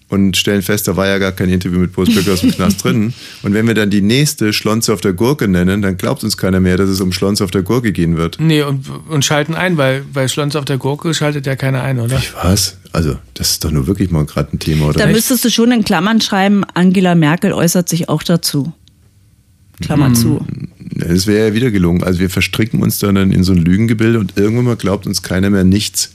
und 0.09 0.37
stellen 0.37 0.63
fest, 0.63 0.87
da 0.87 0.97
war 0.97 1.07
ja 1.07 1.19
gar 1.19 1.33
kein 1.33 1.49
Interview 1.49 1.79
mit 1.79 1.93
Boris 1.93 2.15
Becker 2.15 2.33
aus 2.33 2.41
dem 2.41 2.53
Knast 2.53 2.85
drin. 2.85 3.15
Und 3.43 3.55
wenn 3.55 3.67
wir 3.67 3.75
dann 3.75 3.91
die 3.91 4.03
nächste 4.03 4.53
Schlonze 4.53 4.93
auf 4.93 5.01
der 5.01 5.13
Gurke 5.13 5.49
nennen, 5.49 5.83
dann 5.83 5.97
glaubt 5.97 6.25
uns 6.25 6.37
keiner 6.37 6.61
mehr, 6.61 6.77
dass 6.77 6.89
es 6.89 7.01
um 7.01 7.13
Schlonze 7.13 7.45
auf 7.45 7.51
der 7.51 7.63
Gurke 7.63 7.93
gehen 7.93 8.17
wird. 8.17 8.39
Nee, 8.41 8.63
und, 8.63 8.87
und 9.09 9.25
schalten 9.25 9.55
ein, 9.55 9.77
weil 9.77 10.05
bei 10.13 10.29
Schlonze 10.29 10.59
auf 10.59 10.65
der 10.65 10.79
Gurke 10.79 11.15
schaltet 11.15 11.47
ja 11.47 11.57
keiner 11.57 11.83
ein, 11.83 12.01
oder? 12.01 12.21
Was? 12.43 12.79
Also, 12.93 13.17
das 13.35 13.53
ist 13.53 13.65
doch 13.65 13.71
nur 13.71 13.87
wirklich 13.87 14.11
mal 14.11 14.25
gerade 14.25 14.53
ein 14.53 14.59
Thema, 14.59 14.87
oder? 14.87 14.99
Da 14.99 15.07
müsstest 15.07 15.45
du 15.45 15.51
schon 15.51 15.73
in 15.73 15.85
Klammern 15.85 16.21
schreiben, 16.21 16.65
Angela 16.75 17.15
Merkel 17.15 17.53
äußert 17.53 17.89
sich 17.89 18.09
auch 18.09 18.23
dazu. 18.23 18.73
Klammer 19.81 20.07
Hm. 20.07 20.15
zu. 20.15 20.47
Das 20.97 21.27
wäre 21.27 21.49
ja 21.49 21.55
wieder 21.55 21.71
gelungen. 21.71 22.03
Also 22.05 22.21
wir 22.21 22.31
verstricken 22.31 22.81
uns 22.83 22.99
dann 22.99 23.17
in 23.17 23.43
so 23.43 23.53
ein 23.53 23.59
Lügengebilde 23.59 24.19
und 24.21 24.35
irgendwann 24.37 24.65
mal 24.67 24.77
glaubt 24.77 25.07
uns 25.07 25.23
keiner 25.23 25.51
mehr 25.51 25.65
nichts. 25.65 26.13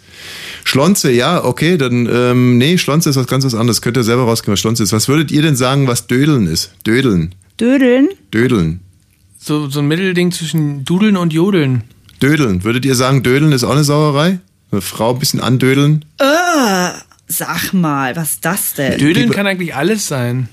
Schlonze, 0.63 1.11
ja, 1.11 1.43
okay, 1.43 1.77
dann, 1.77 2.07
ähm, 2.11 2.57
nee, 2.57 2.77
Schlonze 2.77 3.09
ist 3.09 3.15
was 3.15 3.27
ganz 3.27 3.45
was 3.45 3.55
anderes. 3.55 3.81
Könnt 3.81 3.97
ihr 3.97 4.03
selber 4.03 4.23
rausgehen, 4.23 4.53
was 4.53 4.59
Schlonze 4.59 4.83
ist. 4.83 4.93
Was 4.93 5.07
würdet 5.07 5.31
ihr 5.31 5.41
denn 5.41 5.55
sagen, 5.55 5.87
was 5.87 6.07
Dödeln 6.07 6.47
ist? 6.47 6.71
Dödeln. 6.85 7.35
Dödeln? 7.59 8.09
Dödeln. 8.33 8.79
So, 9.37 9.69
so 9.69 9.79
ein 9.79 9.87
Mittelding 9.87 10.31
zwischen 10.31 10.83
Dudeln 10.85 11.17
und 11.17 11.33
Jodeln. 11.33 11.83
Dödeln. 12.21 12.63
Würdet 12.63 12.85
ihr 12.85 12.95
sagen, 12.95 13.23
Dödeln 13.23 13.51
ist 13.53 13.63
auch 13.63 13.71
eine 13.71 13.83
Sauerei? 13.85 14.39
Eine 14.71 14.81
Frau 14.81 15.13
ein 15.13 15.19
bisschen 15.19 15.39
andödeln? 15.39 16.05
Äh, 16.19 16.89
sag 17.27 17.73
mal, 17.73 18.15
was 18.15 18.31
ist 18.33 18.45
das 18.45 18.73
denn? 18.75 18.97
Dödeln 18.99 19.29
kann 19.31 19.47
eigentlich 19.47 19.73
alles 19.75 20.07
sein. 20.07 20.49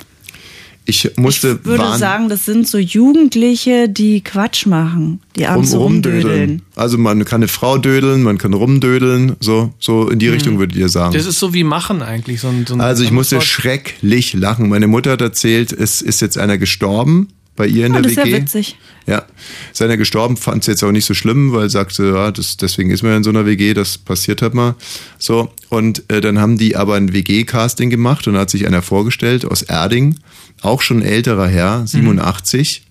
Ich 0.88 1.11
musste 1.16 1.59
Ich 1.61 1.66
würde 1.66 1.99
sagen, 1.99 2.29
das 2.29 2.44
sind 2.44 2.68
so 2.68 2.79
Jugendliche, 2.79 3.88
die 3.88 4.22
Quatsch 4.22 4.66
machen, 4.66 5.20
die 5.35 5.46
abends 5.46 5.72
so 5.72 5.83
rumdödeln. 5.83 6.62
Also 6.77 6.96
man 6.96 7.25
kann 7.25 7.40
eine 7.40 7.49
Frau 7.49 7.77
dödeln, 7.77 8.22
man 8.22 8.38
kann 8.38 8.55
rumdödeln, 8.55 9.35
so, 9.40 9.75
so 9.81 10.09
in 10.09 10.20
die 10.20 10.29
Richtung 10.29 10.59
würdet 10.61 10.77
ihr 10.77 10.88
sagen. 10.88 11.12
Das 11.12 11.27
ist 11.27 11.40
so 11.40 11.53
wie 11.53 11.64
machen 11.64 12.03
eigentlich. 12.03 12.40
So 12.40 12.49
ein, 12.49 12.66
so 12.66 12.75
ein 12.75 12.81
Also 12.81 13.03
ich 13.03 13.11
musste 13.11 13.37
Wort. 13.37 13.44
schrecklich 13.44 14.35
lachen. 14.35 14.68
Meine 14.68 14.87
Mutter 14.87 15.12
hat 15.12 15.20
erzählt, 15.20 15.72
es 15.72 16.03
ist 16.03 16.20
jetzt 16.20 16.38
einer 16.38 16.57
gestorben 16.57 17.29
bei 17.57 17.66
ihr 17.66 17.87
in 17.87 17.92
Ah, 17.92 17.95
der 17.97 18.03
das 18.03 18.12
ist 18.12 18.19
ja 18.19 18.25
WG. 18.25 18.35
witzig. 18.37 18.77
Ja, 19.07 19.25
ist 19.73 19.81
einer 19.83 19.97
gestorben, 19.97 20.37
fand 20.37 20.62
es 20.62 20.66
jetzt 20.66 20.85
auch 20.85 20.92
nicht 20.92 21.05
so 21.05 21.14
schlimm, 21.14 21.53
weil 21.53 21.71
sagte, 21.71 22.07
ja, 22.14 22.31
das, 22.31 22.57
deswegen 22.57 22.90
ist 22.90 23.03
man 23.03 23.12
ja 23.12 23.16
in 23.19 23.25
so 23.25 23.31
einer 23.31 23.47
WG, 23.47 23.73
das 23.75 23.99
passiert 23.99 24.42
halt 24.42 24.55
mal. 24.55 24.75
So, 25.19 25.53
und 25.69 26.03
äh, 26.11 26.21
dann 26.21 26.38
haben 26.40 26.59
die 26.59 26.77
aber 26.77 26.95
ein 26.97 27.12
WG-Casting 27.12 27.88
gemacht 27.90 28.27
und 28.29 28.35
da 28.35 28.40
hat 28.40 28.51
sich 28.51 28.66
einer 28.66 28.83
vorgestellt 28.83 29.45
aus 29.45 29.62
Erding, 29.62 30.16
auch 30.62 30.83
schon 30.83 31.03
älterer 31.03 31.49
Herr, 31.49 31.87
87. 31.87 32.83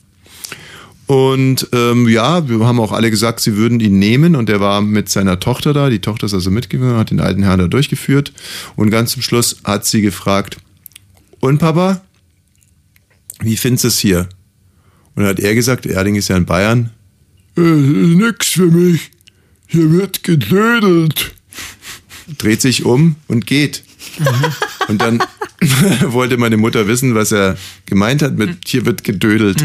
Und 1.08 1.68
ähm, 1.72 2.08
ja, 2.10 2.50
wir 2.50 2.66
haben 2.66 2.80
auch 2.80 2.92
alle 2.92 3.12
gesagt, 3.12 3.40
sie 3.40 3.56
würden 3.56 3.80
ihn 3.80 4.00
nehmen 4.00 4.36
und 4.36 4.50
er 4.50 4.60
war 4.60 4.82
mit 4.82 5.08
seiner 5.08 5.40
Tochter 5.40 5.72
da. 5.72 5.90
Die 5.92 6.00
Tochter 6.00 6.26
ist 6.26 6.34
also 6.34 6.50
mitgegangen, 6.50 6.98
hat 6.98 7.12
den 7.12 7.20
alten 7.20 7.44
Herrn 7.44 7.60
da 7.60 7.68
durchgeführt 7.68 8.34
und 8.76 8.90
ganz 8.90 9.12
zum 9.12 9.22
Schluss 9.22 9.58
hat 9.64 9.86
sie 9.86 10.02
gefragt, 10.02 10.58
und 11.42 11.60
Papa, 11.60 12.02
wie 13.42 13.56
findest 13.58 13.84
du 13.84 13.88
es 13.90 14.00
hier? 14.00 14.30
Und 15.16 15.24
dann 15.24 15.28
hat 15.28 15.40
er 15.40 15.56
gesagt, 15.56 15.86
Erding 15.86 16.16
ist 16.16 16.28
ja 16.28 16.38
in 16.38 16.46
Bayern. 16.46 16.92
Äh, 17.58 17.62
nix 17.62 18.50
für 18.50 18.66
mich. 18.66 19.12
Hier 19.68 19.92
wird 19.92 20.24
gedödelt. 20.24 21.34
Dreht 22.38 22.62
sich 22.62 22.84
um 22.86 23.16
und 23.28 23.46
geht. 23.48 23.84
Und 24.88 25.02
dann 25.02 25.20
wollte 26.08 26.38
meine 26.38 26.58
Mutter 26.58 26.88
wissen, 26.88 27.16
was 27.16 27.32
er 27.32 27.58
gemeint 27.86 28.22
hat 28.22 28.38
mit 28.38 28.68
hier 28.68 28.86
wird 28.86 29.04
gedödelt. 29.04 29.62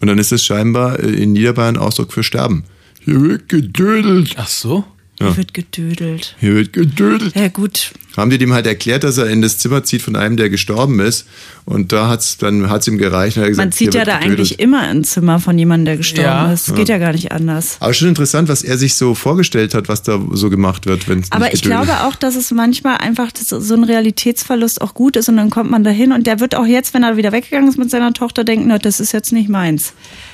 Und 0.00 0.06
dann 0.08 0.18
ist 0.18 0.32
es 0.32 0.44
scheinbar 0.44 0.98
in 1.00 1.32
Niederbayern 1.32 1.76
Ausdruck 1.76 2.12
für 2.12 2.22
Sterben. 2.22 2.64
Hier 3.04 3.20
wird 3.22 3.48
gedödelt. 3.48 4.34
Ach 4.36 4.48
so? 4.48 4.84
Ja. 5.18 5.28
Hier 5.28 5.36
wird 5.38 5.54
gedödelt. 5.54 6.36
Hier 6.40 6.54
wird 6.54 6.72
gedödelt. 6.72 7.34
Ja, 7.34 7.48
gut. 7.48 7.92
Haben 8.18 8.30
die 8.30 8.38
dem 8.38 8.52
halt 8.52 8.66
erklärt, 8.66 9.02
dass 9.04 9.16
er 9.18 9.26
in 9.28 9.42
das 9.42 9.58
Zimmer 9.58 9.82
zieht 9.84 10.00
von 10.02 10.14
einem, 10.16 10.36
der 10.36 10.48
gestorben 10.50 11.00
ist. 11.00 11.26
Und 11.64 11.92
da 11.92 12.08
hat's 12.08 12.36
dann 12.38 12.68
hat's 12.70 12.86
ihm 12.86 12.96
gereicht. 12.98 13.36
Und 13.36 13.42
er 13.42 13.46
hat 13.46 13.50
gesagt, 13.50 13.66
Man 13.66 13.72
zieht 13.72 13.94
ja 13.94 14.04
da 14.04 14.18
gedödelt. 14.18 14.38
eigentlich 14.38 14.58
immer 14.60 14.80
ein 14.80 15.04
Zimmer 15.04 15.38
von 15.40 15.58
jemandem, 15.58 15.84
der 15.86 15.96
gestorben 15.98 16.22
Ja. 16.28 16.52
ist. 16.52 16.74
Geht 16.74 16.88
ja 16.90 16.98
gar 16.98 17.12
nicht 17.12 17.32
anders. 17.32 17.76
Aber 17.80 17.92
schon 17.94 18.08
interessant, 18.08 18.48
was 18.48 18.62
er 18.62 18.76
sich 18.78 18.94
so 18.94 19.14
vorgestellt 19.14 19.74
hat, 19.74 19.88
was 19.88 20.02
da 20.02 20.20
so 20.32 20.48
gemacht 20.50 20.86
wird, 20.86 21.08
wenn 21.08 21.20
es 21.20 21.32
Aber 21.32 21.52
ich 21.52 21.62
glaube 21.62 21.92
auch, 22.04 22.14
dass 22.14 22.36
es 22.36 22.50
manchmal 22.50 22.98
einfach 22.98 23.32
das- 23.32 23.48
so 23.48 23.74
ein 23.74 23.84
Realitätsverlust 23.84 24.80
auch 24.80 24.94
gut 24.94 25.16
ist 25.16 25.28
und 25.28 25.36
dann 25.38 25.50
kommt 25.50 25.70
man 25.70 25.82
dahin 25.84 26.12
und 26.12 26.26
der 26.26 26.40
wird 26.40 26.54
auch 26.54 26.66
jetzt, 26.66 26.92
wenn 26.94 27.02
er 27.02 27.16
wieder 27.16 27.32
weggegangen 27.32 27.68
ist 27.68 27.78
mit 27.78 27.90
seiner 27.90 28.12
Tochter, 28.12 28.44
denken, 28.44 28.68
das 28.82 29.00
ist 29.00 29.12
jetzt 29.12 29.32
nicht 29.32 29.48
meins. 29.48 29.92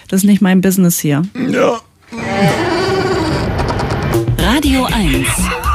Das 0.09 0.23
ist 0.23 0.27
nicht 0.27 0.43
mein 0.43 0.61
Business 0.61 0.99
hier. 1.01 1.23
Ja. 1.51 1.81
Radio 4.63 4.85
1. 4.85 5.27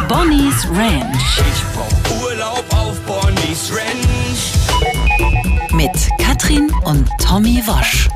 Bonnie's 0.08 0.65
Ranch 0.69 1.39
Ich 1.39 1.62
brauch 1.76 2.23
Urlaub 2.23 2.63
auf 2.69 2.97
Bonnie's 3.02 3.69
Ranch. 3.69 4.54
mit 5.73 5.91
Katrin 6.17 6.71
und 6.86 7.06
Tommy 7.21 7.62
Wosch. 7.65 8.08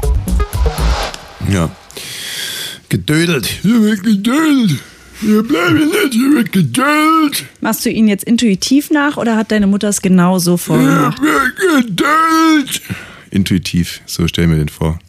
Ja. 1.51 1.69
Gedödelt. 2.87 3.47
Hier 3.47 3.81
wird 3.81 4.01
gedödelt. 4.03 4.79
Hier 5.19 5.43
bleibe 5.43 5.79
ich 5.79 5.85
nicht, 5.87 6.13
hier 6.13 6.35
wird 6.35 6.53
gedödelt. 6.53 7.43
Machst 7.59 7.85
du 7.85 7.89
ihn 7.89 8.07
jetzt 8.07 8.23
intuitiv 8.23 8.91
nach 8.91 9.17
oder 9.17 9.35
hat 9.35 9.51
deine 9.51 9.67
Mutter 9.67 9.89
es 9.89 10.01
genau 10.01 10.39
so 10.39 10.55
vorgemacht? 10.55 11.21
wird 11.21 11.57
gedödelt. 11.57 12.81
Intuitiv, 13.29 13.99
so 14.05 14.25
stell 14.25 14.47
mir 14.47 14.55
den 14.55 14.69
vor. 14.69 14.99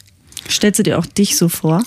Stellst 0.53 0.79
du 0.79 0.83
dir 0.83 0.99
auch 0.99 1.07
dich 1.07 1.37
so 1.37 1.49
vor? 1.49 1.83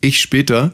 Ich 0.00 0.20
später. 0.20 0.72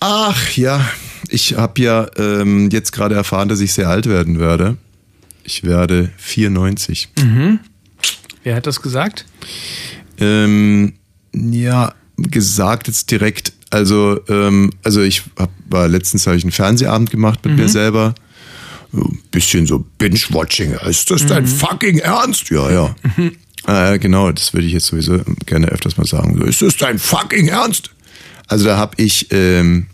Ach 0.00 0.50
ja, 0.56 0.84
ich 1.28 1.56
habe 1.56 1.80
ja 1.80 2.08
ähm, 2.16 2.70
jetzt 2.70 2.92
gerade 2.92 3.14
erfahren, 3.14 3.48
dass 3.48 3.60
ich 3.60 3.72
sehr 3.72 3.88
alt 3.88 4.06
werden 4.06 4.38
werde. 4.38 4.76
Ich 5.44 5.64
werde 5.64 6.10
94. 6.16 7.08
Wer 8.42 8.56
hat 8.56 8.66
das 8.66 8.82
gesagt? 8.82 9.26
Ähm, 10.18 10.94
ja, 11.32 11.94
gesagt 12.16 12.86
jetzt 12.88 13.10
direkt. 13.10 13.52
Also, 13.70 14.20
ähm, 14.28 14.70
also 14.82 15.00
ich 15.02 15.22
hab, 15.38 15.50
war 15.68 15.88
letztens 15.88 16.26
habe 16.26 16.36
ich 16.36 16.44
einen 16.44 16.52
Fernsehabend 16.52 17.10
gemacht 17.10 17.44
mit 17.44 17.56
mir 17.56 17.68
selber. 17.68 18.14
Ein 18.92 19.18
bisschen 19.30 19.66
so 19.66 19.84
Binge-Watching. 19.98 20.72
Ist 20.86 21.10
das 21.10 21.26
dein 21.26 21.46
fucking 21.46 21.98
Ernst? 21.98 22.50
Ja, 22.50 22.70
ja. 22.70 22.96
Äh, 23.66 23.98
genau, 23.98 24.32
das 24.32 24.52
würde 24.52 24.66
ich 24.66 24.72
jetzt 24.72 24.86
sowieso 24.86 25.20
gerne 25.46 25.68
öfters 25.68 25.96
mal 25.96 26.06
sagen. 26.06 26.36
So, 26.38 26.44
ist 26.44 26.62
das 26.62 26.76
dein 26.76 26.98
fucking 26.98 27.48
Ernst? 27.48 27.90
Also 28.46 28.64
da 28.64 28.76
habe 28.76 29.00
ich, 29.00 29.28
ähm, 29.30 29.86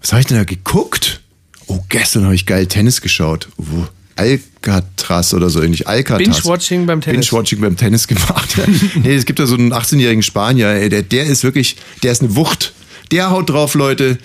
was 0.00 0.12
habe 0.12 0.20
ich 0.20 0.26
denn 0.26 0.36
da 0.36 0.44
geguckt? 0.44 1.20
Oh, 1.66 1.80
gestern 1.88 2.24
habe 2.24 2.34
ich 2.34 2.46
geil 2.46 2.66
Tennis 2.66 3.00
geschaut. 3.00 3.48
Wo? 3.56 3.86
Alcatraz 4.16 5.32
oder 5.34 5.48
so 5.48 5.62
ähnlich. 5.62 5.88
Alcatraz. 5.88 6.42
Binge-Watching 6.42 6.86
beim 6.86 7.00
Tennis. 7.00 7.30
Binge-Watching 7.30 7.60
beim 7.60 7.76
Tennis 7.76 8.06
gemacht. 8.06 8.60
nee, 9.02 9.14
es 9.14 9.24
gibt 9.24 9.38
da 9.38 9.46
so 9.46 9.54
einen 9.54 9.72
18-jährigen 9.72 10.22
Spanier, 10.22 10.68
ey, 10.68 10.88
der, 10.88 11.02
der 11.02 11.24
ist 11.24 11.42
wirklich, 11.42 11.76
der 12.02 12.12
ist 12.12 12.22
eine 12.22 12.36
Wucht. 12.36 12.74
Der 13.12 13.30
haut 13.30 13.50
drauf, 13.50 13.74
Leute. 13.74 14.18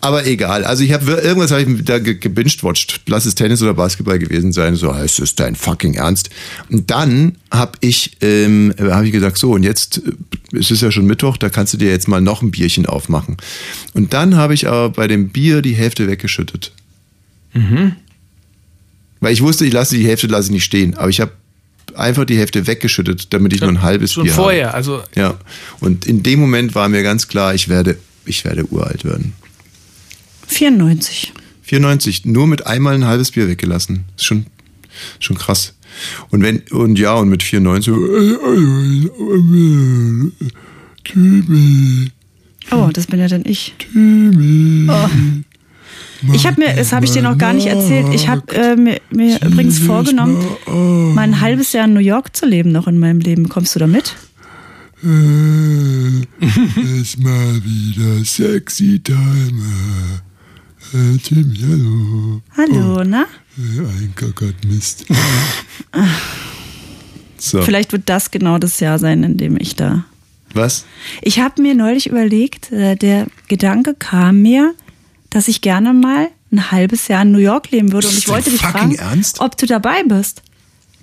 Aber 0.00 0.26
egal. 0.26 0.64
Also 0.64 0.82
ich 0.82 0.92
habe 0.92 1.12
irgendwas 1.12 1.50
habe 1.50 1.62
ich 1.62 1.84
da 1.84 1.98
ge- 1.98 2.14
gebinged-watcht. 2.14 3.02
Lass 3.06 3.26
es 3.26 3.34
Tennis 3.34 3.60
oder 3.62 3.74
Basketball 3.74 4.18
gewesen 4.18 4.52
sein. 4.52 4.76
So, 4.76 4.92
es 4.92 5.18
ist 5.18 5.38
dein 5.40 5.54
fucking 5.56 5.94
Ernst. 5.94 6.30
Und 6.70 6.90
dann 6.90 7.36
habe 7.50 7.72
ich, 7.80 8.16
ähm, 8.22 8.74
habe 8.78 9.06
ich 9.06 9.12
gesagt, 9.12 9.36
so 9.36 9.52
und 9.52 9.62
jetzt 9.62 9.98
äh, 9.98 10.56
es 10.58 10.70
ist 10.70 10.80
ja 10.82 10.90
schon 10.90 11.06
Mittwoch, 11.06 11.36
da 11.36 11.48
kannst 11.50 11.74
du 11.74 11.76
dir 11.76 11.90
jetzt 11.90 12.08
mal 12.08 12.20
noch 12.20 12.42
ein 12.42 12.50
Bierchen 12.50 12.86
aufmachen. 12.86 13.36
Und 13.92 14.12
dann 14.14 14.36
habe 14.36 14.54
ich 14.54 14.66
aber 14.66 14.88
bei 14.90 15.06
dem 15.06 15.28
Bier 15.28 15.60
die 15.62 15.74
Hälfte 15.74 16.08
weggeschüttet. 16.08 16.72
Weil 19.20 19.32
ich 19.32 19.42
wusste, 19.42 19.66
ich 19.66 19.72
lasse 19.72 19.96
die 19.96 20.06
Hälfte 20.06 20.26
lasse 20.28 20.46
ich 20.48 20.52
nicht 20.52 20.64
stehen. 20.64 20.96
Aber 20.96 21.08
ich 21.08 21.20
habe 21.20 21.32
einfach 21.94 22.24
die 22.24 22.38
Hälfte 22.38 22.66
weggeschüttet, 22.66 23.32
damit 23.34 23.52
ich 23.52 23.60
nur 23.60 23.68
ein 23.70 23.82
halbes 23.82 24.12
Schon 24.12 24.24
Bier 24.24 24.32
vorher, 24.32 24.66
habe. 24.68 24.76
also 24.76 25.02
Ja. 25.14 25.34
Und 25.80 26.06
in 26.06 26.22
dem 26.22 26.40
Moment 26.40 26.74
war 26.74 26.88
mir 26.88 27.02
ganz 27.02 27.28
klar, 27.28 27.54
ich 27.54 27.68
werde, 27.68 27.98
ich 28.30 28.44
werde 28.44 28.64
uralt 28.72 29.04
werden. 29.04 29.34
94. 30.48 31.32
94, 31.62 32.24
nur 32.24 32.46
mit 32.46 32.66
einmal 32.66 32.94
ein 32.94 33.04
halbes 33.04 33.30
Bier 33.30 33.48
weggelassen. 33.48 34.04
Ist 34.16 34.24
schon, 34.24 34.46
schon 35.20 35.36
krass. 35.36 35.74
Und 36.30 36.42
wenn, 36.42 36.60
und 36.70 36.98
ja, 36.98 37.14
und 37.14 37.28
mit 37.28 37.42
94, 37.42 37.92
Oh, 42.72 42.88
das 42.92 43.06
bin 43.06 43.20
ja 43.20 43.28
dann 43.28 43.42
ich. 43.44 43.74
Oh. 43.94 45.08
Ich 46.32 46.46
habe 46.46 46.60
mir, 46.60 46.74
das 46.74 46.92
habe 46.92 47.06
ich 47.06 47.12
dir 47.12 47.22
noch 47.22 47.38
gar 47.38 47.52
nicht 47.52 47.66
erzählt. 47.66 48.12
Ich 48.12 48.28
habe 48.28 48.54
äh, 48.54 48.76
mir, 48.76 49.00
mir 49.10 49.40
übrigens 49.42 49.78
vorgenommen, 49.78 50.44
mal 51.14 51.22
ein 51.22 51.40
halbes 51.40 51.72
Jahr 51.72 51.86
in 51.86 51.94
New 51.94 52.00
York 52.00 52.36
zu 52.36 52.46
leben 52.46 52.72
noch 52.72 52.86
in 52.86 52.98
meinem 52.98 53.20
Leben. 53.20 53.48
Kommst 53.48 53.74
du 53.74 53.78
da 53.78 53.86
mit? 53.86 54.16
Ist 56.94 57.18
mal 57.18 57.60
wieder 57.64 58.24
sexy 58.24 59.00
time. 59.00 59.62
Äh, 60.92 61.16
Tim, 61.18 61.54
hallo. 61.62 62.42
Hallo, 62.56 63.04
na? 63.04 63.26
Ein 63.56 64.12
Kackert 64.14 64.64
Mist. 64.64 65.06
So. 67.42 67.62
Vielleicht 67.62 67.92
wird 67.92 68.02
das 68.10 68.30
genau 68.30 68.58
das 68.58 68.80
Jahr 68.80 68.98
sein, 68.98 69.22
in 69.22 69.38
dem 69.38 69.56
ich 69.58 69.74
da. 69.74 70.04
Was? 70.52 70.84
Ich 71.22 71.40
habe 71.40 71.62
mir 71.62 71.74
neulich 71.74 72.06
überlegt, 72.06 72.70
äh, 72.70 72.96
der 72.96 73.28
Gedanke 73.48 73.94
kam 73.94 74.42
mir, 74.42 74.74
dass 75.30 75.48
ich 75.48 75.62
gerne 75.62 75.94
mal 75.94 76.28
ein 76.52 76.70
halbes 76.70 77.08
Jahr 77.08 77.22
in 77.22 77.32
New 77.32 77.38
York 77.38 77.70
leben 77.70 77.92
würde. 77.92 78.08
Und 78.08 78.18
ich 78.18 78.28
wollte 78.28 78.50
dich 78.50 78.60
fragen, 78.60 78.94
Ernst? 78.94 79.40
ob 79.40 79.56
du 79.56 79.66
dabei 79.66 80.02
bist. 80.02 80.42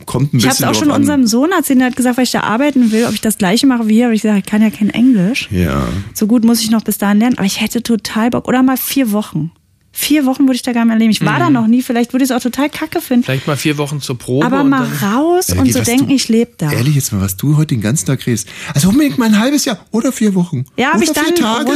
Kommt 0.05 0.33
ein 0.33 0.37
Ich 0.37 0.43
habe 0.45 0.51
bisschen 0.55 0.69
es 0.69 0.75
auch 0.75 0.79
schon 0.79 0.91
an. 0.91 1.01
unserem 1.01 1.27
Sohn 1.27 1.51
erzählt, 1.51 1.79
der 1.79 1.87
hat 1.87 1.95
gesagt, 1.95 2.17
weil 2.17 2.23
ich 2.23 2.31
da 2.31 2.41
arbeiten 2.41 2.91
will, 2.91 3.05
ob 3.05 3.13
ich 3.13 3.21
das 3.21 3.37
gleiche 3.37 3.67
mache 3.67 3.87
wie 3.87 3.99
er. 3.99 4.07
Aber 4.07 4.13
ich 4.15 4.21
sage, 4.21 4.39
ich 4.39 4.45
kann 4.45 4.61
ja 4.61 4.69
kein 4.69 4.89
Englisch. 4.89 5.49
Ja. 5.51 5.83
So 6.13 6.27
gut 6.27 6.45
muss 6.45 6.61
ich 6.61 6.69
noch 6.71 6.83
bis 6.83 6.97
dahin 6.97 7.19
lernen. 7.19 7.37
Aber 7.37 7.45
ich 7.45 7.59
hätte 7.61 7.83
total 7.83 8.29
Bock. 8.29 8.47
Oder 8.47 8.63
mal 8.63 8.77
vier 8.77 9.11
Wochen. 9.11 9.51
Vier 9.91 10.27
Wochen 10.27 10.43
würde 10.43 10.53
ich 10.53 10.61
da 10.61 10.73
gar 10.73 10.81
nicht 10.85 10.89
mehr 10.89 10.97
leben. 10.99 11.09
Ich 11.09 11.25
war 11.25 11.39
da 11.39 11.49
noch 11.49 11.65
nie, 11.65 11.81
vielleicht 11.81 12.13
würde 12.13 12.23
ich 12.23 12.29
es 12.29 12.35
auch 12.37 12.39
total 12.43 12.69
kacke 12.69 13.01
finden. 13.01 13.23
Vielleicht 13.23 13.47
mal 13.47 13.57
vier 13.57 13.79
Wochen 13.79 13.99
zur 13.99 14.15
Probe. 14.15 14.45
Aber 14.45 14.61
und 14.61 14.69
mal 14.69 14.87
dann, 15.01 15.11
raus 15.15 15.49
und 15.49 15.57
Ehrlich, 15.57 15.73
so 15.73 15.81
denken, 15.81 16.09
du- 16.09 16.13
ich 16.13 16.29
lebe 16.29 16.51
da. 16.55 16.71
Ehrlich 16.71 16.93
jetzt 16.93 17.11
mal, 17.13 17.19
was 17.21 17.35
du 17.35 17.57
heute 17.57 17.73
den 17.73 17.81
ganzen 17.81 18.05
Tag 18.05 18.23
redest. 18.27 18.47
Also 18.75 18.89
unbedingt 18.89 19.17
mal 19.17 19.25
ein 19.25 19.39
halbes 19.39 19.65
Jahr 19.65 19.79
oder 19.89 20.11
vier 20.11 20.35
Wochen. 20.35 20.65
Ja, 20.77 20.93
habe 20.93 21.03
ich 21.03 21.11
dann 21.13 21.25
vier 21.25 21.35
Tage. 21.35 21.71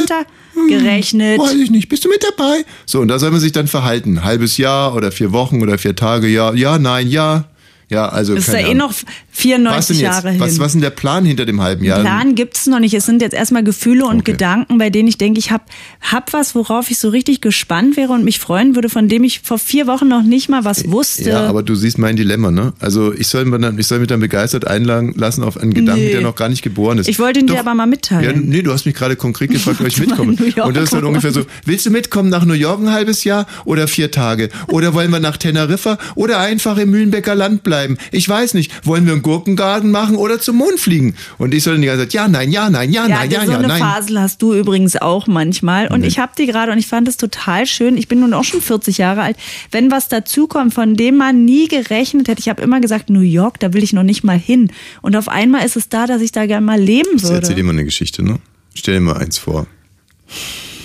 runtergerechnet. 0.56 1.40
Weiß 1.40 1.54
ich 1.56 1.72
nicht. 1.72 1.90
Bist 1.90 2.06
du 2.06 2.10
mit 2.10 2.24
dabei? 2.24 2.64
So, 2.86 3.00
und 3.00 3.08
da 3.08 3.18
soll 3.18 3.32
man 3.32 3.40
sich 3.40 3.54
dann 3.54 3.68
verhalten. 3.68 4.18
Ein 4.20 4.24
halbes 4.24 4.58
Jahr 4.58 4.96
oder 4.96 5.12
vier 5.12 5.32
Wochen 5.32 5.62
oder 5.62 5.78
vier 5.80 5.96
Tage. 5.96 6.28
Ja, 6.28 6.54
ja, 6.54 6.78
nein, 6.78 7.08
ja. 7.10 7.46
Ja, 7.92 8.08
also 8.08 8.34
Das 8.36 8.48
ist 8.48 8.54
ja 8.54 8.60
eh 8.60 8.74
noch 8.74 8.94
94 9.32 9.98
jetzt? 10.00 10.02
Jahre 10.04 10.32
hin. 10.32 10.40
Was, 10.40 10.60
was 10.60 10.68
ist 10.68 10.74
denn 10.74 10.82
der 10.82 10.90
Plan 10.90 11.26
hinter 11.26 11.46
dem 11.46 11.62
halben 11.62 11.84
Jahr? 11.84 12.02
Plan 12.02 12.36
gibt's 12.36 12.68
noch 12.68 12.80
nicht. 12.80 12.94
Es 12.94 13.06
sind 13.06 13.22
jetzt 13.22 13.34
erstmal 13.34 13.64
Gefühle 13.64 14.06
und 14.06 14.22
Okay. 14.22 14.34
Gedanken, 14.34 14.78
bei 14.78 14.90
denen 14.90 15.08
ich 15.08 15.18
denke, 15.18 15.40
ich 15.40 15.52
hab, 15.52 15.66
hab 16.02 16.32
was, 16.34 16.54
worauf 16.54 16.92
ich 16.92 17.00
so 17.00 17.10
richtig 17.10 17.42
gespannt 17.42 17.98
wäre 17.98 18.14
und 18.14 18.24
mich 18.24 18.40
freuen 18.40 18.76
würde, 18.76 18.88
von 18.90 19.08
dem 19.08 19.24
ich 19.24 19.40
vor 19.40 19.58
vier 19.58 19.88
Wochen 19.88 20.08
noch 20.08 20.22
nicht 20.24 20.48
mal 20.50 20.64
was 20.64 20.90
wusste. 20.92 21.30
Ja, 21.30 21.48
aber 21.48 21.64
du 21.64 21.74
siehst 21.76 21.98
mein 21.98 22.16
Dilemma, 22.16 22.52
ne? 22.52 22.74
Also 22.80 23.14
ich 23.14 23.28
soll, 23.28 23.46
mir 23.46 23.58
dann, 23.60 23.80
ich 23.80 23.88
soll 23.88 24.00
mich 24.00 24.10
dann 24.10 24.20
begeistert 24.20 24.68
einladen 24.68 25.14
lassen 25.16 25.44
auf 25.44 25.58
einen 25.58 25.74
Gedanken, 25.74 26.04
Nee. 26.04 26.12
der 26.12 26.22
noch 26.22 26.36
gar 26.36 26.50
nicht 26.50 26.62
geboren 26.62 26.98
ist. 27.00 27.08
Ich 27.10 27.18
wollte 27.20 27.40
ihn 27.40 27.48
dir 27.48 27.54
Doch. 27.54 27.60
aber 27.62 27.74
mal 27.74 27.88
mitteilen. 27.88 28.24
Ja, 28.24 28.32
nee, 28.36 28.62
du 28.62 28.72
hast 28.72 28.86
mich 28.86 28.96
gerade 28.96 29.16
konkret 29.16 29.50
gefragt, 29.50 29.80
ob 29.82 29.88
ich 29.88 29.98
mitkomme. 30.00 30.34
Und 30.64 30.76
das 30.78 30.86
ist 30.86 30.94
dann 30.94 31.04
ungefähr 31.06 31.32
so, 31.32 31.46
willst 31.66 31.86
du 31.86 31.90
mitkommen 31.90 32.30
nach 32.30 32.46
New 32.46 32.54
York 32.54 32.80
ein 32.82 32.92
halbes 32.92 33.24
Jahr 33.24 33.48
oder 33.66 33.88
vier 33.88 34.12
Tage? 34.12 34.50
Oder 34.68 34.94
wollen 34.94 35.10
wir 35.12 35.20
nach 35.20 35.38
Teneriffa 35.38 35.98
oder 36.16 36.40
einfach 36.40 36.78
im 36.78 36.92
Mühlenbecker 36.92 37.34
Land 37.36 37.64
bleiben? 37.64 37.98
Ich 38.12 38.28
weiß 38.28 38.54
nicht. 38.54 38.72
Wollen 38.86 39.06
wir 39.06 39.14
einen 39.22 39.34
Gurkengarten 39.34 39.92
machen 39.92 40.16
oder 40.16 40.40
zum 40.40 40.58
Mond 40.58 40.80
fliegen? 40.80 41.16
Und 41.38 41.54
ich 41.54 41.64
soll 41.64 41.74
dann 41.76 41.82
die 41.82 41.88
ganze 41.88 42.04
Zeit, 42.04 42.14
ja, 42.14 42.28
nein, 42.28 42.52
ja, 42.52 42.70
nein, 42.70 42.92
ja, 42.92 43.08
Ja, 43.08 43.20
nein, 43.20 43.32
ja, 43.32 43.46
so 43.46 43.52
ja, 43.52 43.58
eine 43.60 43.68
nein. 43.68 43.82
Phase 43.82 44.20
hast 44.20 44.42
du 44.42 44.54
übrigens 44.54 44.96
auch 44.98 45.28
manchmal. 45.28 45.88
Und 45.88 46.04
ich 46.04 46.20
habe 46.20 46.34
die 46.38 46.46
gerade 46.46 46.72
und 46.72 46.78
ich 46.78 46.88
fand 46.88 47.08
es 47.08 47.18
total 47.18 47.66
schön. 47.66 47.98
Ich 47.98 48.08
bin 48.08 48.20
nun 48.20 48.34
auch 48.34 48.44
schon 48.44 48.62
40 48.62 48.98
Jahre 48.98 49.22
alt. 49.22 49.38
Wenn 49.72 49.92
was 49.92 50.08
dazukommt, 50.10 50.74
von 50.74 50.96
dem 50.96 51.18
man 51.18 51.46
nie 51.46 51.68
gerechnet 51.68 52.28
hätte, 52.28 52.40
ich 52.40 52.50
habe 52.50 52.62
immer 52.62 52.80
gesagt, 52.82 53.10
New 53.10 53.20
York, 53.22 53.60
da 53.60 53.74
will 53.74 53.84
ich 53.84 53.94
noch 53.94 54.04
nicht 54.04 54.24
mal 54.24 54.38
hin. 54.40 54.72
Und 55.02 55.16
auf 55.16 55.30
einmal 55.30 55.66
ist 55.66 55.76
es 55.76 55.90
da, 55.90 56.08
dass 56.08 56.22
ich 56.22 56.32
da 56.32 56.46
gerne 56.46 56.66
mal 56.66 56.80
leben 56.80 57.10
Ich 57.16 57.24
erzähl 57.24 57.40
dir 57.42 57.48
würde. 57.50 57.64
mal 57.64 57.72
eine 57.74 57.86
Geschichte, 57.86 58.24
ne? 58.24 58.40
Stell 58.74 58.96
dir 58.96 59.02
mal 59.02 59.18
eins 59.18 59.38
vor. 59.38 59.68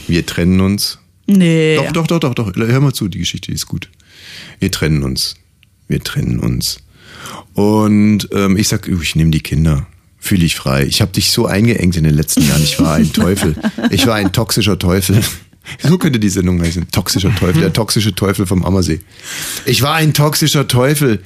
Wir 0.09 0.25
trennen 0.27 0.61
uns. 0.61 0.99
Nee. 1.27 1.77
Doch, 1.77 2.07
doch, 2.07 2.07
doch, 2.07 2.35
doch, 2.35 2.35
doch. 2.35 2.53
Hör 2.57 2.81
mal 2.81 2.93
zu, 2.93 3.09
die 3.09 3.19
Geschichte 3.19 3.51
die 3.51 3.55
ist 3.55 3.67
gut. 3.67 3.91
Wir 4.61 4.71
trennen 4.71 5.03
uns. 5.03 5.37
Wir 5.89 6.01
trennen 6.03 6.39
uns. 6.39 6.79
Und 7.55 8.29
ähm, 8.33 8.57
ich 8.57 8.69
sag, 8.69 8.89
ich 8.89 9.17
nehme 9.17 9.31
die 9.31 9.41
Kinder. 9.41 9.87
Fühle 10.19 10.45
ich 10.45 10.57
frei. 10.57 10.85
Ich 10.85 11.01
habe 11.01 11.13
dich 11.13 11.31
so 11.31 11.47
eingeengt 11.47 11.97
in 11.97 12.05
den 12.05 12.15
letzten 12.15 12.43
Jahren. 12.47 12.63
Ich 12.63 12.81
war 12.81 12.95
ein 12.95 13.13
Teufel. 13.13 13.55
Ich 13.91 14.07
war 14.07 14.17
ein 14.17 14.33
toxischer 14.33 14.79
Teufel. 14.79 15.21
So 15.83 15.99
könnte 15.99 16.19
die 16.19 16.29
Sendung 16.29 16.61
heißen. 16.61 16.91
Toxischer 16.91 17.35
Teufel. 17.35 17.61
Der 17.61 17.73
toxische 17.73 18.15
Teufel 18.15 18.47
vom 18.47 18.65
Ammersee. 18.65 19.01
Ich 19.67 19.83
war 19.83 19.95
ein 19.95 20.15
toxischer 20.15 20.69
Teufel. 20.69 21.23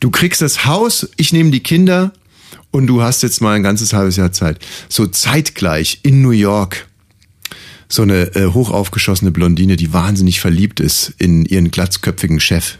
Du 0.00 0.10
kriegst 0.10 0.42
das 0.42 0.66
Haus, 0.66 1.08
ich 1.16 1.32
nehme 1.32 1.50
die 1.50 1.62
Kinder 1.62 2.12
und 2.70 2.86
du 2.86 3.02
hast 3.02 3.22
jetzt 3.22 3.40
mal 3.40 3.54
ein 3.54 3.62
ganzes 3.62 3.92
halbes 3.92 4.16
Jahr 4.16 4.32
Zeit. 4.32 4.58
So 4.88 5.06
zeitgleich 5.06 6.00
in 6.02 6.22
New 6.22 6.30
York 6.30 6.88
so 7.88 8.02
eine 8.02 8.34
äh, 8.34 8.52
hochaufgeschossene 8.52 9.30
Blondine, 9.30 9.76
die 9.76 9.92
wahnsinnig 9.92 10.40
verliebt 10.40 10.80
ist 10.80 11.14
in 11.18 11.46
ihren 11.46 11.70
glatzköpfigen 11.70 12.38
Chef. 12.38 12.78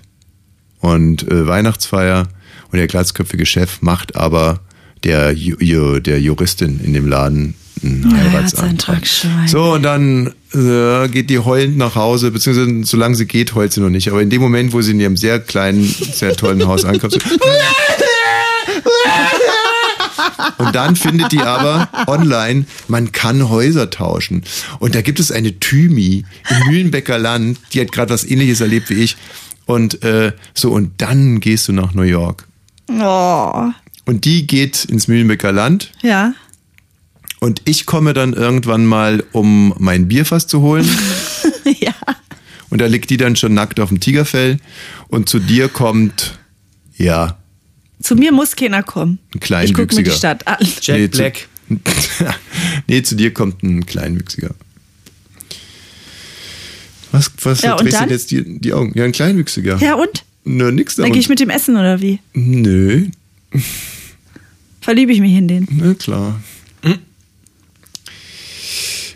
Und 0.81 1.27
äh, 1.29 1.47
Weihnachtsfeier 1.47 2.29
und 2.71 2.79
der 2.79 2.87
glatzköpfige 2.87 3.47
Chef 3.47 3.81
macht 3.81 4.17
aber 4.17 4.61
der, 5.05 5.33
der 5.33 6.21
Juristin 6.21 6.81
in 6.83 6.93
dem 6.93 7.07
Laden 7.07 7.55
einen 7.83 8.11
Ja. 8.11 8.17
Heiratsantrag, 8.17 9.07
So, 9.47 9.75
und 9.75 9.83
dann 9.85 10.33
äh, 10.53 11.09
geht 11.09 11.31
die 11.31 11.39
heulend 11.39 11.77
nach 11.77 11.95
Hause, 11.95 12.31
beziehungsweise 12.31 12.85
solange 12.85 13.15
sie 13.15 13.27
geht, 13.27 13.55
heult 13.55 13.73
sie 13.73 13.81
noch 13.81 13.91
nicht. 13.91 14.09
Aber 14.09 14.21
in 14.21 14.31
dem 14.31 14.41
Moment, 14.41 14.73
wo 14.73 14.81
sie 14.83 14.91
in 14.93 15.01
ihrem 15.01 15.17
sehr 15.17 15.39
kleinen, 15.39 15.85
sehr 15.85 16.35
tollen 16.37 16.67
Haus 16.67 16.85
ankommt, 16.85 17.13
so, 17.13 17.21
und 20.59 20.75
dann 20.75 20.97
findet 20.97 21.33
die 21.33 21.41
aber 21.41 21.89
online, 22.07 22.65
man 22.89 23.13
kann 23.13 23.49
Häuser 23.49 23.91
tauschen. 23.91 24.43
Und 24.79 24.95
da 24.95 25.03
gibt 25.03 25.21
es 25.21 25.31
eine 25.33 25.59
Thymi 25.59 26.25
im 26.51 26.67
Mühlenbecker 26.69 27.19
Land, 27.19 27.59
die 27.73 27.81
hat 27.81 27.93
gerade 27.93 28.13
was 28.13 28.25
ähnliches 28.25 28.61
erlebt 28.61 28.91
wie 28.91 28.95
ich. 28.95 29.17
Und 29.69 30.03
äh, 30.03 30.33
so, 30.55 30.71
und 30.73 30.93
dann 31.03 31.41
gehst 31.41 31.69
du 31.69 31.73
nach 31.73 31.93
New 31.93 32.03
York. 32.03 32.49
Oh. 32.89 33.67
Und 34.07 34.25
die 34.25 34.47
geht 34.47 34.87
ins 34.87 35.09
Mühlenbecker 35.09 35.53
Land 35.53 35.93
Ja. 36.01 36.33
und 37.41 37.61
ich 37.67 37.85
komme 37.85 38.15
dann 38.15 38.33
irgendwann 38.33 38.87
mal, 38.87 39.23
um 39.33 39.75
mein 39.79 40.09
Bierfass 40.09 40.47
zu 40.47 40.63
holen. 40.63 40.89
ja. 41.81 41.93
Und 42.71 42.81
da 42.81 42.87
liegt 42.87 43.11
die 43.11 43.19
dann 43.19 43.37
schon 43.37 43.53
nackt 43.53 43.79
auf 43.79 43.91
dem 43.91 44.01
Tigerfell. 44.01 44.57
Und 45.09 45.29
zu 45.29 45.39
dir 45.39 45.69
kommt, 45.69 46.39
ja, 46.97 47.37
Zu 48.03 48.17
mir 48.17 48.33
muss 48.33 48.57
keiner 48.57 48.83
kommen. 48.83 49.19
ein 49.35 49.41
kleinwüchsiger. 49.41 49.83
Ich 49.83 49.89
gucke 49.89 49.97
mir 50.03 50.11
die 50.11 50.17
Stadt 50.17 50.47
an. 50.47 50.57
Jack 50.81 50.99
Nee, 50.99 51.07
Black. 51.09 51.49
Zu, 51.69 52.25
nee, 52.87 53.03
zu 53.03 53.15
dir 53.17 53.35
kommt 53.35 53.63
ein 53.63 53.85
Kleinwüchsiger. 53.85 54.55
Was, 57.13 57.31
was 57.43 57.63
Ja, 57.63 57.77
verdrehst 57.77 57.97
du 57.97 58.01
denn 58.03 58.11
jetzt 58.11 58.31
die, 58.31 58.59
die 58.61 58.73
Augen? 58.73 58.93
Ja, 58.95 59.05
ein 59.05 59.13
Kleinwüchsiger. 59.13 59.79
Ja, 59.79 59.95
und? 59.95 60.25
Nö, 60.45 60.71
nix 60.73 60.97
da. 60.97 61.03
Dann 61.03 61.13
gehe 61.13 61.21
ich 61.21 61.29
mit 61.29 61.41
dem 61.41 61.51
essen 61.51 61.77
oder 61.77 62.01
wie? 62.01 62.19
Nö, 62.35 63.07
Verliebe 64.81 65.13
ich 65.13 65.21
mich 65.21 65.35
in 65.35 65.49
den. 65.49 65.69
na 65.71 65.95
klar. 65.95 66.41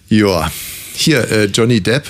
Ja, 0.08 0.50
hier, 0.94 1.30
äh, 1.30 1.44
Johnny 1.46 1.80
Depp. 1.80 2.04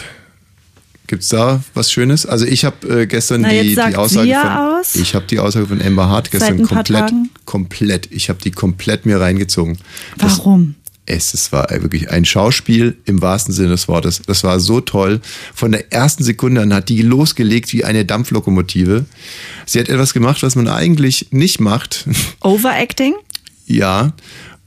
Gibt's 1.07 1.29
da 1.29 1.63
was 1.75 1.93
Schönes? 1.93 2.25
Also 2.27 2.47
ich 2.47 2.65
habe 2.65 3.03
äh, 3.03 3.07
gestern 3.07 3.43
Na, 3.43 3.51
die, 3.51 3.75
die 3.75 3.97
Aussage 3.97 4.33
von 4.33 4.51
aus. 4.51 4.97
ich 4.97 5.15
habe 5.15 5.27
die 5.27 5.39
Aussage 5.39 5.67
von 5.67 5.83
Amber 5.83 6.09
Hart 6.09 6.31
gestern 6.31 6.63
komplett 6.63 6.87
Tagen. 6.87 7.31
komplett 7.45 8.09
ich 8.11 8.29
habe 8.31 8.41
die 8.43 8.51
komplett 8.51 9.05
mir 9.05 9.21
reingezogen. 9.21 9.79
Warum? 10.17 10.75
Es, 11.05 11.35
es 11.35 11.51
war 11.53 11.69
wirklich 11.71 12.11
ein 12.11 12.25
Schauspiel 12.25 12.97
im 13.07 13.21
wahrsten 13.21 13.53
Sinne 13.53 13.71
des 13.71 13.89
Wortes. 13.89 14.23
Das 14.27 14.45
war 14.45 14.61
so 14.61 14.81
toll. 14.81 15.21
Von 15.53 15.73
der 15.73 15.93
ersten 15.93 16.23
Sekunde 16.23 16.61
an 16.61 16.73
hat 16.73 16.89
die 16.89 17.03
losgelegt 17.03 17.73
wie 17.73 17.85
eine 17.85 18.05
Dampflokomotive. 18.05 19.05
Sie 19.67 19.81
hat 19.81 19.89
etwas 19.89 20.15
gemacht, 20.15 20.43
was 20.43 20.55
man 20.55 20.69
eigentlich 20.69 21.29
nicht 21.31 21.61
macht. 21.61 22.07
Overacting? 22.41 23.15
ja, 23.67 24.13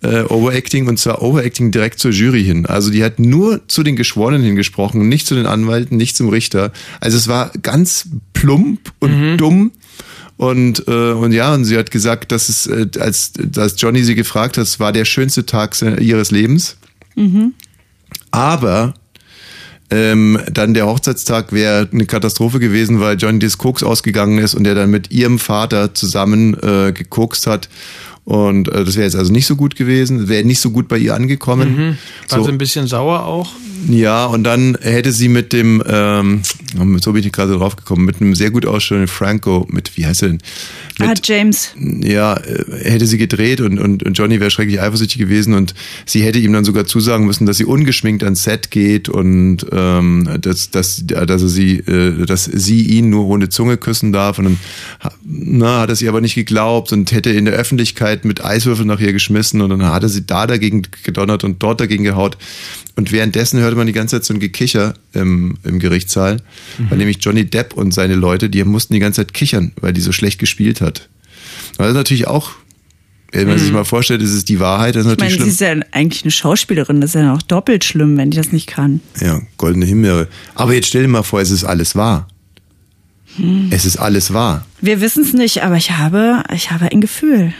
äh, 0.01 0.23
Overacting 0.23 0.87
und 0.87 0.97
zwar 0.97 1.21
Overacting 1.21 1.71
direkt 1.71 1.99
zur 1.99 2.11
Jury 2.11 2.43
hin. 2.43 2.65
Also 2.65 2.91
die 2.91 3.03
hat 3.03 3.19
nur 3.19 3.67
zu 3.67 3.83
den 3.83 3.95
Geschworenen 3.95 4.43
hingesprochen, 4.43 5.07
nicht 5.07 5.27
zu 5.27 5.35
den 5.35 5.45
Anwälten, 5.45 5.97
nicht 5.97 6.15
zum 6.15 6.29
Richter. 6.29 6.71
Also 6.99 7.17
es 7.17 7.27
war 7.27 7.51
ganz 7.61 8.09
plump 8.33 8.91
und 8.99 9.37
dumm. 9.37 9.71
Und, 10.37 10.87
äh, 10.87 11.11
und 11.11 11.31
ja, 11.31 11.53
und 11.53 11.63
sie 11.65 11.77
hat 11.77 11.91
gesagt, 11.91 12.31
dass 12.31 12.49
es, 12.49 12.67
äh, 12.67 12.87
als, 12.99 13.31
als 13.57 13.75
Johnny 13.81 14.03
sie 14.03 14.15
gefragt 14.15 14.57
hat, 14.57 14.63
es 14.65 14.79
war 14.79 14.91
der 14.91 15.05
schönste 15.05 15.45
Tag 15.45 15.75
ihres 15.81 16.31
Lebens. 16.31 16.77
Aber 18.31 18.93
ähm, 19.91 20.39
dann 20.51 20.73
der 20.73 20.87
Hochzeitstag 20.87 21.53
wäre 21.53 21.87
eine 21.91 22.05
Katastrophe 22.05 22.59
gewesen, 22.59 22.99
weil 22.99 23.17
Johnny 23.17 23.39
des 23.39 23.57
Koks 23.57 23.83
ausgegangen 23.83 24.39
ist 24.39 24.55
und 24.55 24.65
er 24.67 24.75
dann 24.75 24.89
mit 24.89 25.11
ihrem 25.11 25.39
Vater 25.39 25.93
zusammen 25.93 26.53
äh, 26.55 26.91
gekokst 26.91 27.47
hat. 27.47 27.69
Und 28.25 28.67
äh, 28.69 28.83
das 28.83 28.95
wäre 28.95 29.05
jetzt 29.05 29.15
also 29.15 29.31
nicht 29.31 29.45
so 29.45 29.55
gut 29.55 29.75
gewesen, 29.75 30.27
wäre 30.27 30.43
nicht 30.43 30.59
so 30.59 30.71
gut 30.71 30.87
bei 30.87 30.97
ihr 30.97 31.13
angekommen. 31.13 31.97
War 32.29 32.39
So, 32.39 32.45
sie 32.45 32.51
ein 32.51 32.57
bisschen 32.57 32.87
sauer 32.87 33.23
auch? 33.25 33.51
ja, 33.87 34.25
und 34.25 34.43
dann 34.43 34.75
hätte 34.81 35.11
sie 35.11 35.29
mit 35.29 35.53
dem, 35.53 35.83
ähm, 35.87 36.41
so 36.99 37.13
bin 37.13 37.23
ich 37.23 37.31
gerade 37.31 37.53
drauf 37.53 37.75
gekommen, 37.75 38.05
mit 38.05 38.21
einem 38.21 38.35
sehr 38.35 38.51
gut 38.51 38.65
ausstellenden 38.65 39.07
Franco, 39.07 39.67
mit, 39.69 39.95
wie 39.97 40.05
heißt 40.05 40.23
er 40.23 40.29
denn? 40.29 40.41
Mit, 40.99 41.09
Ah, 41.09 41.13
James. 41.23 41.73
ja, 42.01 42.35
äh, 42.37 42.65
hätte 42.83 43.05
sie 43.05 43.17
gedreht 43.17 43.61
und, 43.61 43.79
und, 43.79 44.03
und 44.03 44.17
Johnny 44.17 44.39
wäre 44.39 44.51
schrecklich 44.51 44.81
eifersüchtig 44.81 45.19
gewesen 45.19 45.53
und 45.53 45.73
sie 46.05 46.23
hätte 46.23 46.39
ihm 46.39 46.53
dann 46.53 46.65
sogar 46.65 46.85
zusagen 46.85 47.25
müssen, 47.25 47.45
dass 47.45 47.57
sie 47.57 47.65
ungeschminkt 47.65 48.23
ans 48.23 48.43
Set 48.43 48.71
geht 48.71 49.09
und 49.09 49.65
ähm, 49.71 50.29
dass, 50.41 50.71
dass, 50.71 51.03
dass, 51.05 51.41
er 51.41 51.49
sie, 51.49 51.77
äh, 51.79 52.25
dass 52.25 52.45
sie 52.45 52.81
ihn 52.81 53.09
nur 53.09 53.25
ohne 53.27 53.49
Zunge 53.49 53.77
küssen 53.77 54.11
darf. 54.11 54.39
Und 54.39 54.45
dann 54.45 54.57
na, 55.23 55.81
hat 55.81 55.89
er 55.89 55.95
sie 55.95 56.09
aber 56.09 56.21
nicht 56.21 56.35
geglaubt 56.35 56.91
und 56.93 57.11
hätte 57.11 57.29
in 57.29 57.45
der 57.45 57.53
Öffentlichkeit 57.53 58.25
mit 58.25 58.43
Eiswürfeln 58.43 58.87
nach 58.87 58.99
ihr 58.99 59.13
geschmissen 59.13 59.61
und 59.61 59.69
dann 59.69 59.85
hat 59.85 60.03
er 60.03 60.09
sie 60.09 60.25
da 60.25 60.47
dagegen 60.47 60.83
gedonnert 61.03 61.43
und 61.43 61.61
dort 61.61 61.79
dagegen 61.81 62.03
gehaut. 62.03 62.37
Und 62.97 63.11
währenddessen 63.11 63.59
hörte 63.59 63.75
man 63.75 63.87
die 63.87 63.93
ganze 63.93 64.15
Zeit 64.15 64.25
so 64.25 64.33
ein 64.33 64.39
Gekicher 64.39 64.93
im, 65.13 65.57
im 65.63 65.79
Gerichtssaal, 65.79 66.37
weil 66.89 66.97
nämlich 66.97 67.17
Johnny 67.21 67.45
Depp 67.45 67.73
und 67.73 67.93
seine 67.93 68.15
Leute, 68.15 68.49
die 68.49 68.63
mussten 68.63 68.93
die 68.93 68.99
ganze 68.99 69.21
Zeit 69.21 69.33
kichern, 69.33 69.71
weil 69.81 69.93
die 69.93 70.01
so 70.01 70.11
schlecht 70.11 70.39
gespielt 70.39 70.81
hat. 70.81 71.09
Das 71.77 71.87
ist 71.89 71.93
natürlich 71.93 72.27
auch, 72.27 72.51
wenn 73.31 73.47
man 73.47 73.59
sich 73.59 73.71
mal 73.71 73.83
vorstellt, 73.83 74.21
ist 74.21 74.47
die 74.47 74.59
Wahrheit, 74.59 74.95
das 74.95 75.05
ist 75.05 75.11
Ich 75.13 75.17
meine, 75.19 75.31
natürlich 75.31 75.53
sie 75.55 75.57
schlimm. 75.65 75.79
ist 75.81 75.83
ja 75.83 75.97
eigentlich 75.97 76.23
eine 76.23 76.31
Schauspielerin. 76.31 77.01
Das 77.01 77.15
ist 77.15 77.21
ja 77.21 77.33
auch 77.33 77.41
doppelt 77.41 77.83
schlimm, 77.83 78.15
wenn 78.17 78.31
die 78.31 78.37
das 78.37 78.51
nicht 78.53 78.67
kann. 78.67 79.01
Ja, 79.19 79.41
goldene 79.57 79.85
Himbeere. 79.85 80.27
Aber 80.53 80.73
jetzt 80.73 80.87
stell 80.87 81.01
dir 81.01 81.07
mal 81.09 81.23
vor, 81.23 81.41
es 81.41 81.51
ist 81.51 81.63
alles 81.65 81.95
wahr. 81.95 82.27
Es 83.71 83.83
ist 83.83 83.97
alles 83.97 84.31
wahr. 84.31 84.65
Wir 84.79 85.01
wissen 85.01 85.23
es 85.23 85.33
nicht, 85.33 85.63
aber 85.63 85.75
ich 85.75 85.91
habe, 85.91 86.43
ich 86.53 86.71
habe 86.71 86.89
ein 86.91 87.01
Gefühl. 87.01 87.53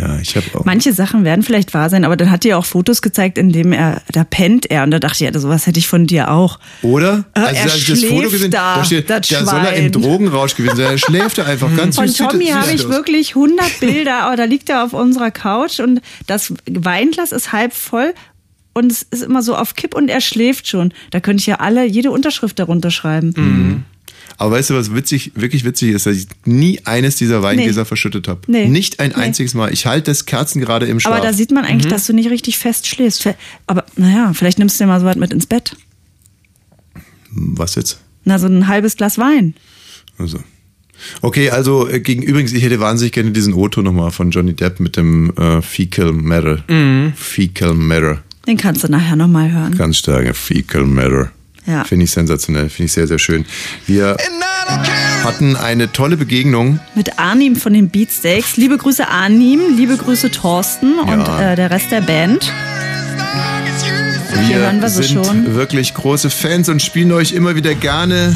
Ja, 0.00 0.18
ich 0.18 0.34
habe 0.36 0.46
auch. 0.54 0.64
Manche 0.64 0.92
Sachen 0.92 1.24
werden 1.24 1.42
vielleicht 1.42 1.74
wahr 1.74 1.90
sein, 1.90 2.04
aber 2.04 2.16
dann 2.16 2.30
hat 2.30 2.44
dir 2.44 2.56
auch 2.56 2.64
Fotos 2.64 3.02
gezeigt, 3.02 3.36
in 3.36 3.52
dem 3.52 3.72
er, 3.72 4.00
da 4.12 4.24
pennt 4.24 4.70
er. 4.70 4.82
Und 4.84 4.92
da 4.92 4.98
dachte 4.98 5.24
ich, 5.24 5.32
ja, 5.32 5.38
sowas 5.38 5.66
hätte 5.66 5.78
ich 5.78 5.88
von 5.88 6.06
dir 6.06 6.30
auch. 6.30 6.58
Oder? 6.82 7.24
Äh, 7.34 7.40
Also, 7.40 7.54
er 7.56 7.62
als 7.64 7.76
ich 7.76 7.86
das 7.86 8.04
Foto 8.04 8.30
gesehen 8.30 8.50
da, 8.50 8.76
da 8.76 8.84
steht, 8.84 9.10
das 9.10 9.28
da 9.28 9.44
soll 9.44 9.60
er 9.60 9.74
im. 9.74 9.92
Drogenrausch 9.92 10.54
gewesen 10.54 10.76
sein. 10.76 10.92
Er 10.92 10.98
schläft 10.98 11.38
da 11.38 11.44
einfach 11.44 11.74
ganz 11.76 11.96
Von 11.96 12.12
Tommy 12.12 12.46
habe 12.46 12.72
ich 12.72 12.88
wirklich 12.88 13.30
100 13.34 13.80
Bilder, 13.80 14.22
aber 14.22 14.36
da 14.36 14.44
liegt 14.44 14.70
er 14.70 14.84
auf 14.84 14.92
unserer 14.92 15.30
Couch 15.30 15.80
und 15.80 16.00
das 16.26 16.54
Weinglas 16.70 17.32
ist 17.32 17.52
halb 17.52 17.74
voll 17.74 18.14
und 18.72 18.90
es 18.92 19.02
ist 19.02 19.22
immer 19.22 19.42
so 19.42 19.56
auf 19.56 19.74
Kipp 19.74 19.94
und 19.94 20.08
er 20.08 20.20
schläft 20.20 20.68
schon. 20.68 20.94
Da 21.10 21.20
könnte 21.20 21.40
ich 21.40 21.46
ja 21.46 21.56
alle, 21.56 21.84
jede 21.84 22.10
Unterschrift 22.10 22.58
darunter 22.58 22.90
schreiben. 22.90 23.34
Mhm. 23.36 23.84
Aber 24.40 24.52
weißt 24.52 24.70
du, 24.70 24.74
was 24.74 24.94
witzig, 24.94 25.32
wirklich 25.34 25.64
witzig 25.64 25.90
ist, 25.90 26.06
dass 26.06 26.16
ich 26.16 26.26
nie 26.46 26.80
eines 26.86 27.16
dieser 27.16 27.42
Weingläser 27.42 27.82
Nee. 27.82 27.84
verschüttet 27.84 28.26
habe. 28.26 28.40
Nee. 28.46 28.68
Nicht 28.68 28.98
ein 28.98 29.10
Nee. 29.10 29.16
einziges 29.22 29.52
Mal. 29.52 29.70
Ich 29.70 29.84
halte 29.84 30.10
das 30.10 30.24
Kerzen 30.24 30.62
gerade 30.62 30.86
im 30.86 30.98
Schlaf. 30.98 31.16
Aber 31.18 31.22
da 31.26 31.34
sieht 31.34 31.50
man 31.50 31.66
eigentlich, 31.66 31.92
dass 31.92 32.06
du 32.06 32.14
nicht 32.14 32.30
richtig 32.30 32.56
fest 32.56 32.86
schläfst. 32.86 33.28
Aber 33.66 33.84
naja, 33.96 34.32
vielleicht 34.32 34.58
nimmst 34.58 34.80
du 34.80 34.84
dir 34.84 34.88
mal 34.88 34.98
so 34.98 35.04
was 35.04 35.16
mit 35.16 35.30
ins 35.32 35.44
Bett. 35.44 35.76
Was 37.32 37.74
jetzt? 37.74 38.00
Na, 38.24 38.38
so 38.38 38.46
ein 38.46 38.66
halbes 38.66 38.96
Glas 38.96 39.18
Wein. 39.18 39.54
Also. 40.16 40.38
Okay, 41.20 41.50
also 41.50 41.86
äh, 41.88 42.00
gegen 42.00 42.22
übrigens, 42.22 42.52
ich 42.54 42.62
hätte 42.62 42.80
wahnsinnig 42.80 43.12
gerne 43.12 43.32
diesen 43.32 43.52
O-Ton 43.52 43.84
nochmal 43.84 44.10
von 44.10 44.30
Johnny 44.30 44.54
Depp 44.54 44.80
mit 44.80 44.96
dem 44.96 45.34
äh, 45.36 45.60
Fecal 45.62 46.12
Matter. 46.12 46.64
Mhm. 46.68 47.12
Fecal 47.14 47.74
Matter. 47.74 48.22
Den 48.46 48.56
kannst 48.56 48.84
du 48.84 48.88
nachher 48.88 49.16
nochmal 49.16 49.52
hören. 49.52 49.76
Ganz 49.76 49.98
starker 49.98 50.32
Fecal 50.34 50.84
Matter. 50.84 51.30
Ja. 51.66 51.84
Finde 51.84 52.04
ich 52.04 52.10
sensationell, 52.10 52.68
finde 52.70 52.86
ich 52.86 52.92
sehr, 52.92 53.06
sehr 53.06 53.18
schön. 53.18 53.44
Wir 53.86 54.16
hatten 55.24 55.56
eine 55.56 55.92
tolle 55.92 56.16
Begegnung. 56.16 56.80
Mit 56.94 57.18
Arnim 57.18 57.56
von 57.56 57.72
den 57.72 57.88
Beatsteaks. 57.90 58.56
Liebe 58.56 58.78
Grüße 58.78 59.08
Arnim, 59.08 59.60
liebe 59.76 59.96
Grüße 59.96 60.30
Thorsten 60.30 60.98
und 60.98 61.08
Ja. 61.26 61.52
äh, 61.52 61.56
der 61.56 61.70
Rest 61.70 61.90
der 61.90 62.00
Band. 62.00 62.52
Wir 64.48 64.88
sie 64.88 65.02
sind 65.02 65.24
schon. 65.26 65.54
wirklich 65.54 65.94
große 65.94 66.30
Fans 66.30 66.68
und 66.68 66.80
spielen 66.82 67.12
euch 67.12 67.32
immer 67.32 67.54
wieder 67.56 67.74
gerne. 67.74 68.34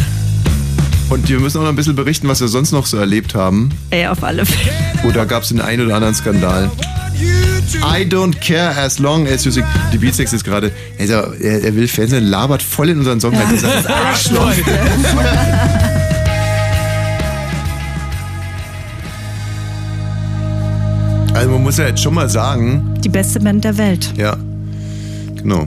Und 1.11 1.29
wir 1.29 1.39
müssen 1.41 1.59
auch 1.59 1.63
noch 1.63 1.69
ein 1.71 1.77
bisschen 1.77 1.97
berichten, 1.97 2.29
was 2.29 2.41
wir 2.41 2.49
sonst 2.49 2.73
noch 2.73 2.87
so 2.87 2.97
erlebt 2.97 3.35
haben. 3.35 3.71
Ey, 3.91 4.07
auf 4.07 4.23
alle 4.23 4.45
Fälle. 4.45 4.73
Oder 5.05 5.27
gab 5.27 5.43
es 5.43 5.51
den 5.51 5.61
einen 5.61 5.85
oder 5.87 5.97
anderen 5.97 6.15
Skandal? 6.15 6.71
I 7.83 8.05
don't 8.05 8.39
care 8.41 8.71
as 8.77 8.99
long 8.99 9.27
as 9.27 9.45
you 9.45 9.51
sing. 9.51 9.65
Die 9.93 9.99
Beatsex 9.99 10.33
ist 10.33 10.45
gerade, 10.45 10.73
also, 10.99 11.15
er, 11.15 11.63
er 11.65 11.77
will 11.77 11.89
Fans 11.89 12.11
sein, 12.11 12.25
labert 12.25 12.63
voll 12.63 12.89
in 12.91 12.99
unseren 12.99 13.21
Song 13.21 13.35
rein. 13.35 13.47
Das 13.51 13.63
ist 13.63 13.91
Arschloch. 13.91 14.53
Also 21.35 21.51
man 21.51 21.63
muss 21.63 21.79
ja 21.79 21.89
jetzt 21.89 22.03
schon 22.03 22.15
mal 22.15 22.29
sagen, 22.29 22.95
Die 23.03 23.09
beste 23.09 23.41
Band 23.41 23.65
der 23.65 23.77
Welt. 23.77 24.13
ja, 24.17 24.37
genau. 25.37 25.67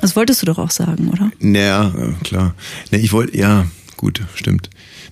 Das 0.00 0.16
wolltest 0.16 0.42
du 0.42 0.46
doch 0.46 0.58
auch 0.58 0.70
sagen, 0.70 1.10
oder? 1.12 1.30
Naja, 1.38 1.92
äh, 1.96 2.24
klar. 2.24 2.54
Ich 2.90 3.12
wollte, 3.12 3.36
ja, 3.36 3.66
gut, 3.96 4.20
stimmt. 4.34 4.68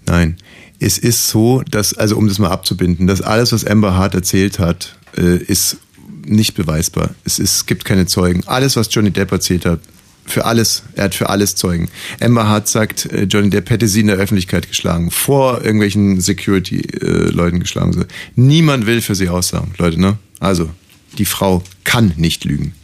Nein. 0.06 0.36
Es 0.80 0.98
ist 0.98 1.28
so, 1.28 1.62
dass, 1.70 1.94
also 1.94 2.16
um 2.16 2.26
das 2.26 2.38
mal 2.38 2.48
abzubinden, 2.50 3.06
dass 3.06 3.20
alles, 3.20 3.52
was 3.52 3.64
Amber 3.64 3.94
Hart 3.96 4.14
erzählt 4.14 4.58
hat, 4.58 4.96
äh, 5.16 5.36
ist 5.36 5.78
nicht 6.26 6.54
beweisbar. 6.54 7.10
Es, 7.24 7.38
ist, 7.38 7.54
es 7.54 7.66
gibt 7.66 7.84
keine 7.84 8.06
Zeugen. 8.06 8.42
Alles, 8.46 8.76
was 8.76 8.88
Johnny 8.90 9.10
Depp 9.10 9.32
erzählt 9.32 9.66
hat, 9.66 9.80
für 10.26 10.44
alles, 10.44 10.84
er 10.94 11.04
hat 11.04 11.14
für 11.14 11.28
alles 11.28 11.56
Zeugen. 11.56 11.88
Amber 12.20 12.46
Hart 12.46 12.68
sagt, 12.68 13.06
äh, 13.06 13.24
Johnny 13.24 13.50
Depp 13.50 13.70
hätte 13.70 13.88
sie 13.88 14.00
in 14.00 14.06
der 14.06 14.16
Öffentlichkeit 14.16 14.68
geschlagen, 14.68 15.10
vor 15.10 15.62
irgendwelchen 15.64 16.20
Security-Leuten 16.20 17.60
geschlagen. 17.60 17.92
So. 17.92 18.04
Niemand 18.36 18.86
will 18.86 19.00
für 19.00 19.14
sie 19.14 19.28
aussagen, 19.28 19.72
Leute, 19.78 20.00
ne? 20.00 20.18
Also, 20.38 20.70
die 21.18 21.24
Frau 21.24 21.62
kann 21.84 22.12
nicht 22.16 22.44
lügen. 22.44 22.74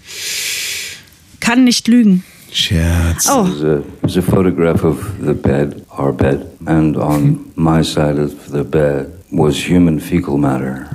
Kann 1.41 1.64
nicht 1.64 1.87
lügen. 1.89 2.24
Scherz. 2.53 3.29
Oh, 3.31 3.45
There's 3.45 3.62
a, 3.62 3.83
there's 4.01 4.16
a 4.16 4.22
photograph 4.22 4.83
of 4.83 4.99
the 5.22 5.35
bed, 5.35 5.85
our 5.97 6.12
bed, 6.12 6.47
and 6.64 6.97
on 6.97 7.41
my 7.55 7.85
side 7.85 8.18
of 8.18 8.33
the 8.51 8.64
bed 8.64 9.15
was 9.31 9.68
human 9.68 10.01
fecal 10.01 10.39
matter. 10.39 10.89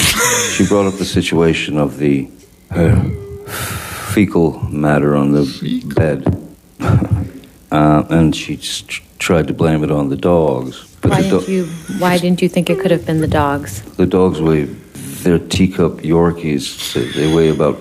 she 0.52 0.66
brought 0.68 0.86
up 0.86 0.96
the 0.96 1.06
situation 1.06 1.78
of 1.78 1.98
the 1.98 2.30
her 2.70 2.96
fecal 4.14 4.60
matter 4.70 5.16
on 5.16 5.32
the 5.32 5.46
bed, 5.96 6.26
uh, 7.72 8.04
and 8.10 8.36
she 8.36 8.58
just 8.58 9.02
tried 9.20 9.48
to 9.48 9.54
blame 9.54 9.84
it 9.84 9.92
on 9.92 10.10
the 10.10 10.18
dogs. 10.18 10.86
But 11.02 11.12
Why 11.12 11.22
the, 11.22 11.40
didn't 11.40 11.50
you? 11.50 11.66
Why 12.00 12.18
didn't 12.18 12.42
you 12.42 12.50
think 12.50 12.70
it 12.70 12.80
could 12.80 12.92
have 12.92 13.06
been 13.06 13.22
the 13.22 13.28
dogs? 13.28 13.82
the 13.98 14.06
dogs 14.06 14.40
weigh 14.42 14.68
they're 15.24 15.40
teacup 15.40 16.02
Yorkies. 16.02 16.94
They, 16.94 17.06
they 17.12 17.34
weigh 17.34 17.50
about 17.50 17.78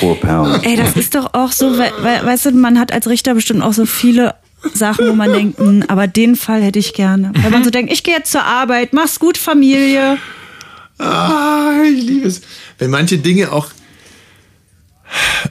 four 0.00 0.16
pounds. 0.16 0.64
ey, 0.64 0.76
das 0.76 0.96
ist 0.96 1.14
doch 1.14 1.30
auch 1.34 1.52
so, 1.52 1.72
we 1.72 1.90
we 2.02 2.26
weißt 2.26 2.46
du, 2.46 2.50
man 2.52 2.78
hat 2.78 2.92
als 2.92 3.06
Richter 3.08 3.34
bestimmt 3.34 3.62
auch 3.62 3.72
so 3.72 3.86
viele 3.86 4.34
Sachen, 4.74 5.08
wo 5.08 5.12
man 5.14 5.32
denkt, 5.32 5.58
hm, 5.58 5.84
aber 5.88 6.06
den 6.06 6.36
Fall 6.36 6.62
hätte 6.62 6.78
ich 6.78 6.94
gerne. 6.94 7.32
Wenn 7.34 7.52
man 7.52 7.64
so 7.64 7.70
denkt, 7.70 7.92
ich 7.92 8.02
gehe 8.02 8.14
jetzt 8.14 8.32
zur 8.32 8.44
Arbeit, 8.44 8.92
mach's 8.92 9.18
gut, 9.18 9.38
Familie. 9.38 10.18
Ah, 10.98 11.82
ich 11.84 12.02
liebe 12.02 12.28
es. 12.28 12.42
Wenn 12.78 12.90
manche 12.90 13.18
Dinge 13.18 13.52
auch. 13.52 13.68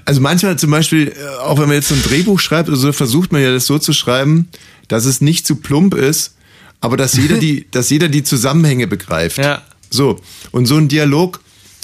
Also 0.06 0.22
manchmal 0.22 0.58
zum 0.58 0.72
Beispiel, 0.72 1.10
äh, 1.10 1.40
auch 1.42 1.60
wenn 1.60 1.68
man 1.68 1.76
jetzt 1.76 1.90
so 1.90 1.96
ein 1.96 2.04
Drehbuch 2.04 2.40
schreibt, 2.40 2.70
oder 2.70 2.78
so 2.78 2.92
versucht 2.92 3.32
man 3.32 3.42
ja 3.42 3.52
das 3.52 3.66
so 3.66 3.78
zu 3.78 3.94
schreiben, 3.94 4.48
dass 4.88 5.06
es 5.06 5.22
nicht 5.22 5.46
zu 5.46 5.58
plump 5.58 5.94
ist, 5.94 6.36
aber 6.80 6.98
dass 6.98 7.14
jeder 7.16 7.38
die, 7.38 7.68
dass 7.72 7.90
jeder 7.90 8.10
die 8.10 8.24
Zusammenhänge 8.24 8.88
begreift. 8.88 9.38
Ja. 9.38 9.62
So. 9.90 10.20
Und 10.52 10.66
so 10.66 10.78
ein 10.78 10.88
Dialog, 10.88 11.42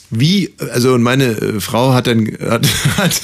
wie, 0.09 0.53
also 0.71 0.93
und 0.93 1.03
meine 1.03 1.25
äh, 1.25 1.59
Frau 1.59 1.93
hat 1.93 2.07
dann, 2.07 2.25
hat, 2.39 2.65
hat, 2.97 3.21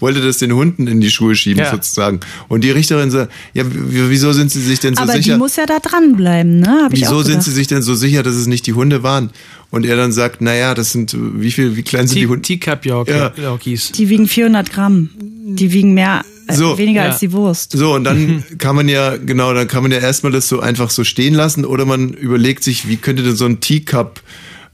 wollte 0.00 0.20
das 0.20 0.38
den 0.38 0.52
Hunden 0.52 0.86
in 0.86 1.00
die 1.00 1.10
Schuhe 1.10 1.34
schieben, 1.34 1.62
Ja. 1.64 1.70
sozusagen. 1.70 2.20
Und 2.48 2.64
die 2.64 2.70
Richterin 2.70 3.10
sagt, 3.10 3.32
ja, 3.54 3.64
wieso 3.68 4.32
sind 4.32 4.50
sie 4.50 4.60
sich 4.60 4.80
denn 4.80 4.94
so 4.96 5.02
aber 5.02 5.12
sicher? 5.12 5.34
die 5.34 5.38
muss 5.38 5.56
ja 5.56 5.66
da 5.66 5.78
dranbleiben, 5.78 6.60
ne? 6.60 6.80
Hab 6.84 6.92
ich 6.92 7.00
Wieso 7.02 7.16
auch 7.16 7.22
sind 7.22 7.42
sie 7.42 7.52
sich 7.52 7.66
denn 7.66 7.82
so 7.82 7.94
sicher, 7.94 8.22
dass 8.22 8.34
es 8.34 8.46
nicht 8.46 8.66
die 8.66 8.72
Hunde 8.72 9.02
waren? 9.02 9.30
Und 9.70 9.86
er 9.86 9.96
dann 9.96 10.10
sagt, 10.12 10.40
naja, 10.40 10.74
das 10.74 10.90
sind, 10.92 11.16
wie 11.16 11.52
viel, 11.52 11.76
wie 11.76 11.82
klein 11.82 12.08
sind 12.08 12.18
die 12.18 12.26
Hunde? 12.26 12.42
Teacup 12.42 12.84
Ja. 12.84 13.04
Yorkies. 13.36 13.92
Die 13.92 14.08
wiegen 14.08 14.26
400 14.26 14.72
Gramm. 14.72 15.10
Die 15.52 15.72
wiegen 15.72 15.94
mehr, 15.94 16.24
äh, 16.48 16.54
So. 16.54 16.76
weniger 16.78 17.04
Ja. 17.04 17.10
als 17.10 17.20
die 17.20 17.32
Wurst. 17.32 17.72
So, 17.72 17.94
und 17.94 18.04
dann 18.04 18.42
kann 18.58 18.74
man 18.76 18.88
ja, 18.88 19.16
genau, 19.16 19.52
dann 19.54 19.68
kann 19.68 19.82
man 19.82 19.92
ja 19.92 19.98
erstmal 19.98 20.32
das 20.32 20.48
so 20.48 20.58
einfach 20.60 20.90
so 20.90 21.04
stehen 21.04 21.34
lassen 21.34 21.64
oder 21.64 21.84
man 21.84 22.10
überlegt 22.10 22.64
sich, 22.64 22.88
wie 22.88 22.96
könnte 22.96 23.22
denn 23.22 23.36
so 23.36 23.44
ein 23.46 23.60
Teacup 23.60 24.20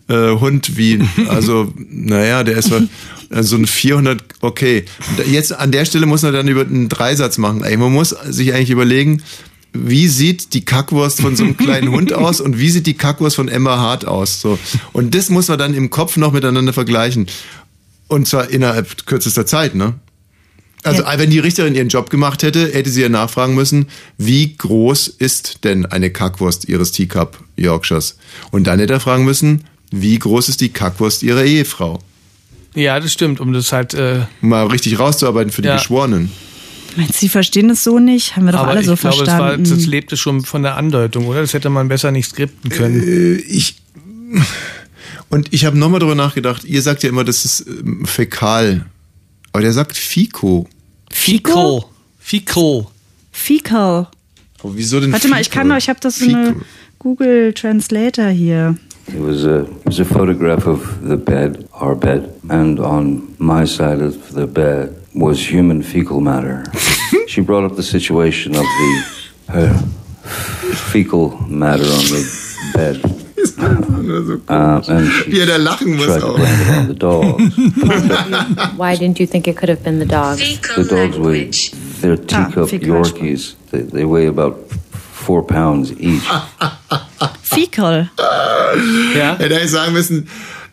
äh, 0.09 0.30
Hund 0.30 0.76
wie, 0.76 1.00
also, 1.28 1.72
naja, 1.76 2.44
der 2.44 2.57
ist 2.57 2.70
mal, 2.70 2.88
also 3.30 3.57
so 3.57 3.62
ein 3.62 3.66
400, 3.66 4.22
okay. 4.40 4.84
Jetzt 5.30 5.52
an 5.52 5.72
der 5.72 5.84
Stelle 5.84 6.07
muss 6.07 6.22
man 6.22 6.32
dann 6.32 6.48
über 6.48 6.62
einen 6.62 6.88
Dreisatz 6.88 7.38
machen. 7.38 7.64
Ey, 7.64 7.76
man 7.76 7.92
muss 7.92 8.11
sich 8.11 8.54
eigentlich 8.54 8.70
überlegen, 8.70 9.22
wie 9.72 10.09
sieht 10.09 10.54
die 10.54 10.64
Kackwurst 10.64 11.20
von 11.20 11.36
so 11.36 11.44
einem 11.44 11.57
kleinen 11.57 11.90
Hund 11.90 12.12
aus 12.12 12.40
und 12.40 12.59
wie 12.59 12.70
sieht 12.70 12.86
die 12.86 12.94
Kackwurst 12.94 13.36
von 13.36 13.48
Emma 13.48 13.78
Hart 13.78 14.07
aus? 14.07 14.40
So. 14.40 14.59
Und 14.92 15.14
das 15.14 15.28
muss 15.28 15.48
man 15.48 15.59
dann 15.59 15.74
im 15.74 15.90
Kopf 15.90 16.16
noch 16.16 16.32
miteinander 16.32 16.72
vergleichen. 16.72 17.26
Und 18.09 18.28
zwar 18.28 18.48
innerhalb 18.50 19.07
kürzester 19.07 19.46
Zeit, 19.46 19.74
ne? 19.74 19.94
Also 20.84 21.02
wenn 21.16 21.30
die 21.30 21.40
Richterin 21.40 21.74
ihren 21.74 21.88
Job 21.88 22.11
gemacht 22.11 22.44
hätte, 22.44 22.72
hätte 22.72 22.90
sie 22.90 23.02
ja 23.02 23.09
nachfragen 23.09 23.57
müssen, 23.57 23.88
wie 24.18 24.57
groß 24.57 25.09
ist 25.09 25.64
denn 25.64 25.84
eine 25.84 26.11
Kackwurst 26.11 26.68
ihres 26.68 26.92
Teacup 26.92 27.42
Yorkshires? 27.57 28.18
Und 28.52 28.68
dann 28.68 28.78
hätte 28.78 28.92
er 28.92 29.00
fragen 29.00 29.24
müssen, 29.24 29.64
wie 30.03 30.18
groß 30.18 30.49
ist 30.49 30.61
die 30.61 30.68
Kackwurst 30.70 31.22
ihrer 31.22 31.44
Ehefrau? 31.44 31.99
Ja, 32.74 33.01
das 33.01 33.12
stimmt, 33.12 33.40
um 33.40 33.53
das 33.53 33.72
halt. 33.72 33.94
Äh, 33.94 34.26
Um 34.42 34.51
mal 34.51 34.66
richtig 34.66 34.99
rauszuarbeiten 34.99 35.51
für 35.53 35.62
die 35.62 35.68
Ja. 35.68 35.76
Geschworenen. 35.76 36.30
Meinst 36.97 37.16
du, 37.16 37.20
die 37.20 37.28
verstehen 37.28 37.68
es 37.70 37.84
so 37.84 37.99
nicht? 37.99 38.36
Haben 38.36 38.47
wir 38.47 38.53
doch 38.53 38.61
aber 38.61 38.70
alle 38.70 38.80
ich 38.80 38.86
so 38.86 38.94
glaube, 38.97 39.16
das, 39.18 39.26
war, 39.28 39.36
verstanden. 39.49 39.70
das 39.70 39.86
lebte 39.86 40.16
schon 40.16 40.42
von 40.42 40.62
der 40.62 40.76
Andeutung, 40.76 41.26
oder? 41.26 41.40
Das 41.42 41.53
hätte 41.53 41.68
man 41.70 41.88
besser 41.88 42.11
nicht 42.11 42.28
skripten 42.30 42.70
können. 42.70 43.03
Äh, 43.03 43.34
ich 43.36 43.76
und 45.28 45.53
ich 45.53 45.64
habe 45.64 45.76
nochmal 45.78 46.01
drüber 46.01 46.14
nachgedacht. 46.14 46.64
Ihr 46.64 46.82
sagt 46.82 47.03
ja 47.03 47.09
immer, 47.09 47.24
das 47.24 47.44
ist 47.44 47.66
ähm, 47.66 48.05
fäkal. 48.07 48.86
Aber 49.53 49.62
der 49.62 49.72
sagt 49.72 49.97
Fico. 49.97 50.68
Fecal. 51.11 51.84
Fecal. 52.18 52.86
Fecal. 53.32 54.09
Aber 54.62 54.76
wieso 54.76 55.01
denn 55.01 55.12
Warte 55.12 55.28
mal, 55.28 55.40
ich 55.40 55.49
Fico? 55.49 55.59
kann 55.59 55.68
noch, 55.68 55.76
ich 55.76 55.88
habe 55.88 56.01
das 56.01 56.18
so 56.18 56.24
eine 56.26 56.49
Fico. 56.49 56.61
Google 56.99 57.53
Translator 57.55 58.28
hier. 58.28 58.76
It 59.09 59.20
was 59.20 59.44
a 59.44 59.61
it 59.64 59.86
was 59.86 60.00
a 60.00 60.04
photograph 60.04 60.66
of 60.66 61.02
the 61.02 61.16
bed, 61.16 61.68
our 61.72 61.94
bed, 61.94 62.40
and 62.50 62.80
on 62.80 63.34
my 63.38 63.64
side 63.64 64.00
of 64.00 64.32
the 64.32 64.46
bed 64.46 65.00
was 65.14 65.50
human 65.50 65.82
fecal 65.82 66.20
matter. 66.20 66.64
she 67.28 67.40
brought 67.40 67.64
up 67.64 67.76
the 67.76 67.82
situation 67.82 68.54
of 68.57 68.62
the 68.62 69.04
her 69.48 69.74
fecal 70.92 71.38
matter 71.46 71.84
on 71.84 72.04
the 72.14 72.22
bed, 72.74 72.96
uh, 74.48 74.82
and 74.88 75.07
she 75.12 75.30
Wie 75.30 75.40
er 75.40 75.46
da 75.46 75.57
lachen 75.57 75.96
muss 75.96 76.07
tried 76.07 76.20
to 76.20 76.26
auch. 76.26 76.36
blame 76.36 76.61
it 76.61 76.78
on 76.78 76.88
the 76.88 76.94
dogs. 76.94 78.76
Why 78.76 78.96
didn't 78.96 79.20
you 79.20 79.26
think 79.26 79.46
it 79.46 79.57
could 79.57 79.68
have 79.68 79.82
been 79.84 79.98
the 79.98 80.07
dogs? 80.07 80.40
The 80.76 80.84
dogs 80.84 81.18
weigh 81.18 81.50
they're 82.00 82.16
teacup 82.16 82.68
fecal. 82.68 82.88
Yorkies. 82.88 83.54
They, 83.70 83.80
they 83.80 84.04
weigh 84.04 84.26
about 84.26 84.59
four 85.27 85.47
pounds 85.47 85.91
each. 85.99 86.22
Fecal. 87.43 88.09
Ja? 89.16 89.37
Hätte 89.39 89.61
er 89.61 89.68
sagen 89.68 89.93
müssen, 89.93 90.29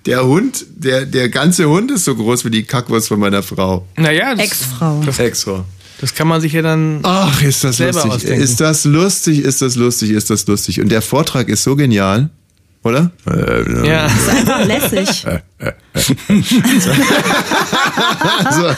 Der 0.06 0.26
Hund, 0.26 0.66
der, 0.76 1.06
der 1.06 1.30
ganze 1.30 1.68
Hund 1.70 1.90
ist 1.92 2.04
so 2.06 2.14
groß 2.16 2.44
wie 2.46 2.50
die 2.50 2.64
Kackwurst 2.64 3.08
von 3.08 3.20
meiner 3.20 3.42
Frau. 3.42 3.88
Naja, 3.96 4.36
das, 4.36 4.46
Ex-Frau. 4.46 5.02
Das, 5.06 5.18
Ex-Frau. 5.18 5.64
das 6.02 6.14
kann 6.14 6.28
man 6.28 6.42
sich 6.42 6.52
ja 6.54 6.62
dann 6.62 7.00
Ach, 7.04 7.42
ist 7.42 7.64
das 7.64 7.78
selber 7.78 7.94
lustig. 8.04 8.12
ausdenken. 8.14 8.42
Ist 8.44 8.60
das 8.60 8.84
lustig, 8.84 9.40
ist 9.40 9.62
das 9.62 9.76
lustig, 9.76 10.10
ist 10.12 10.30
das 10.30 10.46
lustig. 10.46 10.82
Und 10.82 10.90
der 10.90 11.02
Vortrag 11.02 11.48
ist 11.48 11.64
so 11.64 11.76
genial, 11.78 12.30
oder? 12.84 13.12
Ja. 13.86 14.04
Das 14.08 14.18
ist 14.18 14.30
einfach 14.30 14.66
lässig. 14.66 15.26
So. 18.52 18.70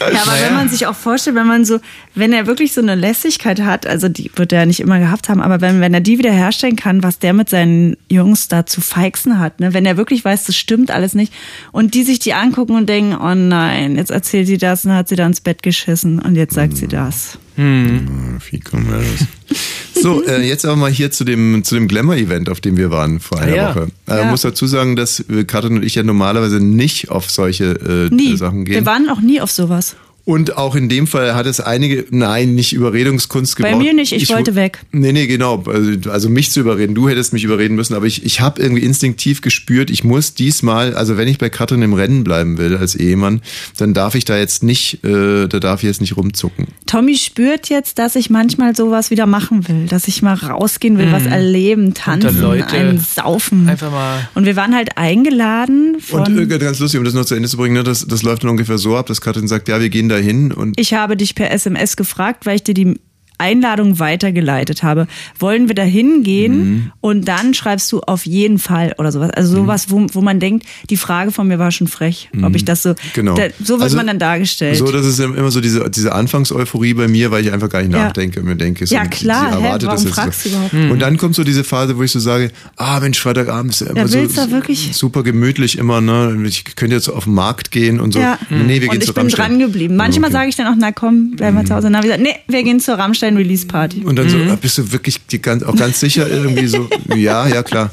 Ja, 0.00 0.22
aber 0.22 0.32
wenn 0.40 0.54
man 0.54 0.68
sich 0.68 0.86
auch 0.86 0.94
vorstellt, 0.94 1.36
wenn 1.36 1.46
man 1.46 1.64
so, 1.64 1.78
wenn 2.14 2.32
er 2.32 2.46
wirklich 2.46 2.72
so 2.72 2.80
eine 2.80 2.94
Lässigkeit 2.94 3.60
hat, 3.60 3.86
also 3.86 4.08
die 4.08 4.30
wird 4.34 4.52
er 4.52 4.60
ja 4.60 4.66
nicht 4.66 4.80
immer 4.80 4.98
gehabt 4.98 5.28
haben, 5.28 5.42
aber 5.42 5.60
wenn, 5.60 5.80
wenn 5.80 5.92
er 5.92 6.00
die 6.00 6.18
wieder 6.18 6.32
herstellen 6.32 6.76
kann, 6.76 7.02
was 7.02 7.18
der 7.18 7.34
mit 7.34 7.50
seinen 7.50 7.96
Jungs 8.08 8.48
da 8.48 8.64
zu 8.64 8.80
feixen 8.80 9.38
hat, 9.38 9.60
ne, 9.60 9.74
wenn 9.74 9.84
er 9.84 9.96
wirklich 9.96 10.24
weiß, 10.24 10.44
das 10.44 10.56
stimmt 10.56 10.90
alles 10.90 11.14
nicht 11.14 11.32
und 11.72 11.94
die 11.94 12.02
sich 12.02 12.18
die 12.18 12.32
angucken 12.32 12.76
und 12.76 12.88
denken, 12.88 13.16
oh 13.20 13.34
nein, 13.34 13.96
jetzt 13.96 14.10
erzählt 14.10 14.46
sie 14.46 14.58
das 14.58 14.84
und 14.84 14.94
hat 14.94 15.08
sie 15.08 15.16
da 15.16 15.26
ins 15.26 15.40
Bett 15.40 15.62
geschissen 15.62 16.18
und 16.18 16.34
jetzt 16.34 16.54
sagt 16.54 16.76
sie 16.76 16.88
das. 16.88 17.38
Wie 17.56 18.60
kommen 18.60 18.86
wir 18.88 18.98
das? 18.98 20.02
So, 20.02 20.24
äh, 20.24 20.40
jetzt 20.46 20.64
aber 20.64 20.76
mal 20.76 20.90
hier 20.90 21.10
zu 21.10 21.24
dem, 21.24 21.62
zu 21.62 21.74
dem 21.74 21.86
Glamour-Event, 21.88 22.48
auf 22.48 22.60
dem 22.60 22.76
wir 22.78 22.90
waren 22.90 23.20
vor 23.20 23.38
einer 23.38 23.52
Ah, 23.52 23.56
ja. 23.56 23.68
Woche. 23.74 23.88
Äh, 24.08 24.18
Ja. 24.18 24.30
muss 24.30 24.40
dazu 24.42 24.66
sagen, 24.66 24.96
dass 24.96 25.20
äh, 25.28 25.44
Katrin 25.44 25.76
und 25.76 25.84
ich 25.84 25.94
ja 25.94 26.02
normalerweise 26.02 26.58
nicht 26.60 27.10
auf 27.10 27.30
solche 27.30 28.08
äh, 28.10 28.14
Nie. 28.14 28.36
Sachen 28.36 28.64
gehen. 28.64 28.74
Wir 28.76 28.86
waren 28.86 29.08
auch 29.10 29.20
nie 29.20 29.40
auf 29.42 29.50
sowas. 29.50 29.96
Und 30.30 30.56
auch 30.56 30.76
in 30.76 30.88
dem 30.88 31.08
Fall 31.08 31.34
hat 31.34 31.46
es 31.46 31.58
einige, 31.60 32.04
nein, 32.10 32.54
nicht 32.54 32.72
Überredungskunst 32.72 33.58
Bei 33.58 33.70
gebraucht. 33.70 33.82
mir 33.84 33.94
nicht, 33.94 34.12
ich 34.12 34.28
wollte 34.28 34.54
weg. 34.54 34.78
Nee, 34.92 35.10
nee, 35.12 35.26
genau. 35.26 35.64
Also, 35.66 36.08
also 36.10 36.28
mich 36.28 36.52
zu 36.52 36.60
überreden. 36.60 36.94
Du 36.94 37.08
hättest 37.08 37.32
mich 37.32 37.42
überreden 37.42 37.74
müssen, 37.74 37.94
aber 37.94 38.06
ich, 38.06 38.24
ich 38.24 38.40
habe 38.40 38.62
irgendwie 38.62 38.84
instinktiv 38.84 39.40
gespürt, 39.40 39.90
ich 39.90 40.04
muss 40.04 40.34
diesmal, 40.34 40.94
also 40.94 41.16
wenn 41.16 41.26
ich 41.26 41.38
bei 41.38 41.48
Katrin 41.50 41.82
im 41.82 41.94
Rennen 41.94 42.22
bleiben 42.22 42.58
will 42.58 42.76
als 42.76 42.94
Ehemann, 42.94 43.40
dann 43.76 43.92
darf 43.92 44.14
ich 44.14 44.24
da 44.24 44.38
jetzt 44.38 44.62
nicht, 44.62 45.02
äh, 45.04 45.48
da 45.48 45.58
darf 45.58 45.82
ich 45.82 45.88
jetzt 45.88 46.00
nicht 46.00 46.16
rumzucken. 46.16 46.68
Tommy 46.86 47.16
spürt 47.16 47.68
jetzt, 47.68 47.98
dass 47.98 48.14
ich 48.14 48.30
manchmal 48.30 48.76
sowas 48.76 49.10
wieder 49.10 49.26
machen 49.26 49.66
will, 49.68 49.86
dass 49.88 50.06
ich 50.06 50.22
mal 50.22 50.34
rausgehen 50.34 50.96
will, 50.96 51.10
was 51.10 51.26
erleben, 51.26 51.92
tanzen, 51.94 52.40
Leute 52.40 52.68
einen 52.68 53.00
saufen. 53.00 53.68
einfach 53.68 53.90
mal- 53.90 54.28
Und 54.36 54.44
wir 54.46 54.54
waren 54.54 54.76
halt 54.76 54.96
eingeladen 54.96 55.96
von. 56.00 56.20
Und 56.20 56.38
äh, 56.38 56.58
ganz 56.58 56.78
lustig, 56.78 56.98
um 56.98 57.04
das 57.04 57.14
noch 57.14 57.24
zu 57.24 57.34
Ende 57.34 57.48
zu 57.48 57.56
bringen, 57.56 57.74
ne, 57.74 57.82
das, 57.82 58.06
das 58.06 58.22
läuft 58.22 58.44
dann 58.44 58.50
ungefähr 58.50 58.78
so 58.78 58.96
ab, 58.96 59.06
dass 59.06 59.20
Katrin 59.20 59.48
sagt, 59.48 59.68
ja, 59.68 59.80
wir 59.80 59.88
gehen 59.88 60.08
da 60.08 60.19
hin 60.20 60.52
und 60.52 60.78
ich 60.78 60.94
habe 60.94 61.16
dich 61.16 61.34
per 61.34 61.50
SMS 61.50 61.96
gefragt, 61.96 62.46
weil 62.46 62.56
ich 62.56 62.64
dir 62.64 62.74
die 62.74 62.98
Einladung 63.40 63.98
weitergeleitet 63.98 64.82
habe. 64.82 65.06
Wollen 65.38 65.68
wir 65.68 65.74
da 65.74 65.82
hingehen 65.82 66.50
Mhm. 66.70 66.92
und 67.00 67.26
dann 67.28 67.54
schreibst 67.54 67.90
du 67.92 68.00
auf 68.00 68.26
jeden 68.26 68.58
Fall 68.58 68.94
oder 68.98 69.10
sowas. 69.12 69.30
Also 69.30 69.56
sowas, 69.56 69.86
wo, 69.90 70.06
wo 70.12 70.20
man 70.20 70.38
denkt, 70.40 70.66
die 70.90 70.96
Frage 70.96 71.32
von 71.32 71.48
mir 71.48 71.58
war 71.58 71.70
schon 71.72 71.88
frech, 71.88 72.28
ob 72.42 72.54
ich 72.54 72.64
das 72.64 72.82
so. 72.82 72.94
Genau. 73.14 73.34
Da, 73.34 73.44
so 73.62 73.74
wird 73.74 73.82
Also, 73.84 73.96
man 73.96 74.06
dann 74.06 74.18
dargestellt. 74.18 74.76
So, 74.76 74.90
das 74.92 75.06
ist 75.06 75.18
immer 75.18 75.50
so 75.50 75.60
diese, 75.60 75.88
diese 75.90 76.12
Anfangseuphorie 76.14 76.94
bei 76.94 77.08
mir, 77.08 77.30
weil 77.30 77.44
ich 77.46 77.52
einfach 77.52 77.68
gar 77.68 77.82
nicht 77.82 77.92
Ja. 77.92 78.04
nachdenke 78.04 78.40
und 78.40 78.46
mir 78.46 78.56
denke, 78.56 78.86
so, 78.86 78.94
Ja, 78.94 79.06
klar, 79.06 79.50
sie 79.52 79.58
hä, 79.58 79.64
erwartet 79.64 79.88
warum 79.88 79.96
das 79.96 80.04
jetzt 80.04 80.14
fragst 80.14 80.42
so. 80.44 80.48
du 80.50 80.54
überhaupt? 80.54 80.74
Und 80.92 80.98
dann 81.00 81.16
kommt 81.16 81.34
so 81.34 81.44
diese 81.44 81.64
Phase, 81.64 81.96
wo 81.96 82.02
ich 82.02 82.12
so 82.12 82.18
sage, 82.20 82.50
ah 82.76 83.00
Mensch, 83.00 83.18
Freitagabend 83.18 83.72
ist 83.72 83.80
ja 83.80 83.88
immer 83.88 84.00
Ja, 84.00 84.06
so 84.28 84.50
wirklich? 84.50 84.90
super 84.96 85.22
gemütlich 85.22 85.78
immer, 85.78 86.00
ne? 86.00 86.36
Ich 86.46 86.64
könnte 86.76 86.94
jetzt 86.96 87.08
auf 87.08 87.24
den 87.24 87.34
Markt 87.34 87.70
gehen 87.70 88.00
und 88.00 88.12
so. 88.12 88.20
Ja. 88.20 88.38
Nee, 88.50 88.80
wir 88.80 88.88
gehen 88.88 88.90
und 88.90 89.02
ich 89.04 89.06
bin 89.14 89.22
Rammstein. 89.22 89.48
dran 89.50 89.58
geblieben. 89.58 89.96
Manchmal 89.96 90.28
Okay. 90.30 90.30
Mhm. 90.30 90.38
sage 90.40 90.48
ich 90.50 90.56
dann 90.56 90.66
auch, 90.68 90.76
na 90.78 90.92
komm, 90.92 91.32
bleiben 91.36 91.56
wir 91.56 91.64
zu 91.64 91.74
Hause. 91.74 91.88
Na, 91.90 92.00
wie 92.00 92.04
gesagt, 92.08 92.22
nee, 92.22 92.34
wir 92.48 92.62
gehen 92.62 92.80
zur 92.80 92.94
Rammstein 92.96 93.29
Release 93.36 93.66
Party. 93.66 94.02
Und 94.04 94.16
dann 94.16 94.28
so, 94.28 94.38
ah, 94.38 94.56
bist 94.60 94.78
du 94.78 94.92
wirklich 94.92 95.24
die, 95.26 95.40
ganz, 95.40 95.62
auch 95.62 95.76
ganz 95.76 96.00
sicher 96.00 96.28
irgendwie 96.28 96.66
so, 96.66 96.88
ja, 97.14 97.46
ja, 97.46 97.62
klar. 97.62 97.90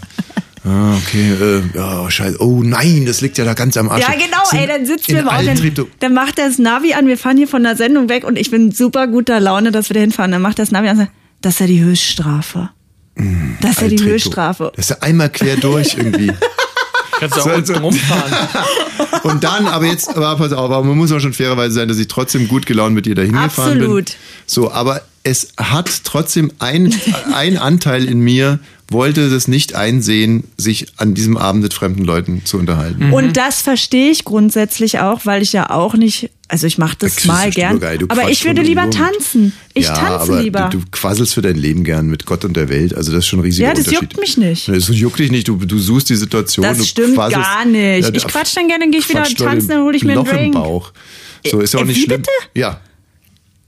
Ah, 0.64 0.96
okay, 0.98 1.32
äh, 1.32 1.80
oh, 1.80 2.10
scheiße. 2.10 2.42
Oh 2.42 2.62
nein, 2.62 3.06
das 3.06 3.22
liegt 3.22 3.38
ja 3.38 3.46
da 3.46 3.54
ganz 3.54 3.78
am 3.78 3.90
Arsch. 3.90 4.02
Ja, 4.02 4.14
genau, 4.14 4.44
Sind 4.50 4.60
ey, 4.60 4.68
dann 4.68 4.86
sitzen 4.86 5.14
wir 5.14 5.20
im 5.22 5.30
Auto, 5.30 5.88
dann, 6.00 6.14
macht 6.14 6.40
er 6.40 6.48
das 6.48 6.60
Navi 6.60 6.94
an, 6.94 7.08
wir 7.08 7.18
fahren 7.18 7.38
hier 7.38 7.48
von 7.48 7.64
der 7.64 7.78
Sendung 7.78 8.10
weg 8.10 8.26
und 8.26 8.38
ich 8.38 8.52
bin 8.52 8.72
super 8.72 9.08
guter 9.08 9.40
Laune, 9.40 9.72
dass 9.72 9.90
wir 9.90 9.94
da 9.94 10.02
hinfahren. 10.02 10.32
Dann 10.32 10.42
macht 10.42 10.60
das 10.60 10.72
Navi 10.72 10.90
an 10.90 10.98
und 10.98 11.06
sagt, 11.06 11.12
das 11.42 11.54
ist 11.54 11.60
ja 11.62 11.68
die 11.68 11.82
Höchststrafe. 11.82 12.70
Das 13.62 13.72
ist 13.72 13.82
ja 13.82 13.88
die. 13.88 14.00
Höchststrafe. 14.00 14.72
Das 14.76 14.86
ist 14.86 14.90
ja 14.90 14.98
einmal 15.02 15.30
quer 15.30 15.56
durch 15.58 15.96
irgendwie. 15.98 16.32
Kannst 17.20 17.36
du 17.38 17.42
auch 17.42 17.46
So, 17.46 17.52
unten 17.54 17.66
so. 17.66 17.80
rumfahren. 17.80 18.34
Und 19.24 19.44
dann, 19.44 19.68
aber 19.68 19.86
jetzt, 19.86 20.10
aber 20.10 20.36
pass 20.36 20.54
auf, 20.54 20.72
aber 20.72 20.84
man 20.84 20.98
muss 20.98 21.12
auch 21.12 21.20
schon 21.20 21.34
fairerweise 21.34 21.76
sein, 21.76 21.88
dass 21.88 21.98
ich 21.98 22.08
trotzdem 22.08 22.48
gut 22.48 22.66
gelaunt 22.66 22.94
mit 22.96 23.06
dir 23.06 23.16
dahin 23.16 23.34
gefahren 23.34 23.74
bin. 23.74 23.82
Absolut. 23.84 24.16
So, 24.46 24.72
aber 24.72 25.02
es 25.24 25.50
hat 25.58 26.04
trotzdem 26.04 26.52
ein, 26.60 26.94
ein 27.34 27.58
Anteil 27.58 28.06
in 28.06 28.20
mir, 28.20 28.60
wollte 28.90 29.30
das 29.30 29.48
nicht 29.50 29.76
einsehen, 29.76 30.46
sich 30.58 30.88
an 30.98 31.14
diesem 31.14 31.36
Abend 31.36 31.64
mit 31.64 31.74
fremden 31.74 32.06
Leuten 32.06 32.46
zu 32.46 32.58
unterhalten. 32.58 33.12
Und 33.12 33.36
das 33.36 33.62
verstehe 33.62 34.12
ich 34.12 34.24
grundsätzlich 34.24 35.00
auch, 35.00 35.26
weil 35.26 35.42
ich 35.42 35.52
ja 35.52 35.70
auch 35.70 35.96
nicht, 35.96 36.30
also 36.50 36.66
ich 36.68 36.78
mache 36.78 36.96
das 37.00 37.16
Das 37.16 37.26
mal 37.26 37.50
gern, 37.52 37.82
aber 38.08 38.30
ich 38.30 38.46
würde 38.46 38.62
lieber 38.62 38.90
tanzen. 38.90 39.54
Ich 39.74 39.86
ja, 39.86 39.94
tanze 39.94 40.32
aber 40.34 40.42
lieber. 40.42 40.70
Du, 40.72 40.80
du 40.80 40.86
quasselst 40.92 41.34
für 41.34 41.42
dein 41.42 41.56
Leben 41.58 41.84
gern 41.84 42.08
mit 42.08 42.26
Gott 42.26 42.46
und 42.46 42.56
der 42.56 42.70
Welt. 42.70 42.94
Also 42.96 43.12
das 43.12 43.20
ist 43.20 43.28
schon 43.28 43.40
ein 43.40 43.44
riesiger 43.44 43.68
Ja, 43.68 43.74
das 43.74 43.88
Unterschied. 43.88 44.02
juckt 44.14 44.18
mich 44.20 44.38
nicht. 44.38 44.68
Das 44.70 44.88
juckt 44.90 45.20
dich 45.20 45.32
nicht. 45.32 45.48
Du, 45.48 45.58
du 45.58 45.78
suchst 45.78 46.10
die 46.10 46.16
Situation. 46.16 46.64
Das 46.64 46.88
stimmt 46.88 47.16
quasselst- 47.16 47.34
gar 47.44 47.66
nicht. 47.66 48.04
Ja, 48.08 48.14
ich 48.14 48.26
quatsch 48.28 48.56
dann 48.56 48.68
gerne, 48.68 48.86
dann 48.86 48.92
gehe 48.92 49.02
ich 49.02 49.10
wieder 49.10 49.24
tanzen, 49.24 49.70
dann 49.70 49.84
hole 49.84 49.98
ich 49.98 50.04
mir 50.04 50.14
einen 50.14 50.26
Loch 50.26 50.32
im 50.32 50.38
Drink. 50.38 50.54
Bauch. 50.54 50.94
So 51.46 51.60
ist 51.60 51.74
ja 51.74 51.80
auch 51.80 51.84
Äh, 51.84 51.88
nicht 51.88 51.98
wie 51.98 52.04
schlimm. 52.04 52.22
bitte? 52.22 52.32
Ja. 52.56 52.80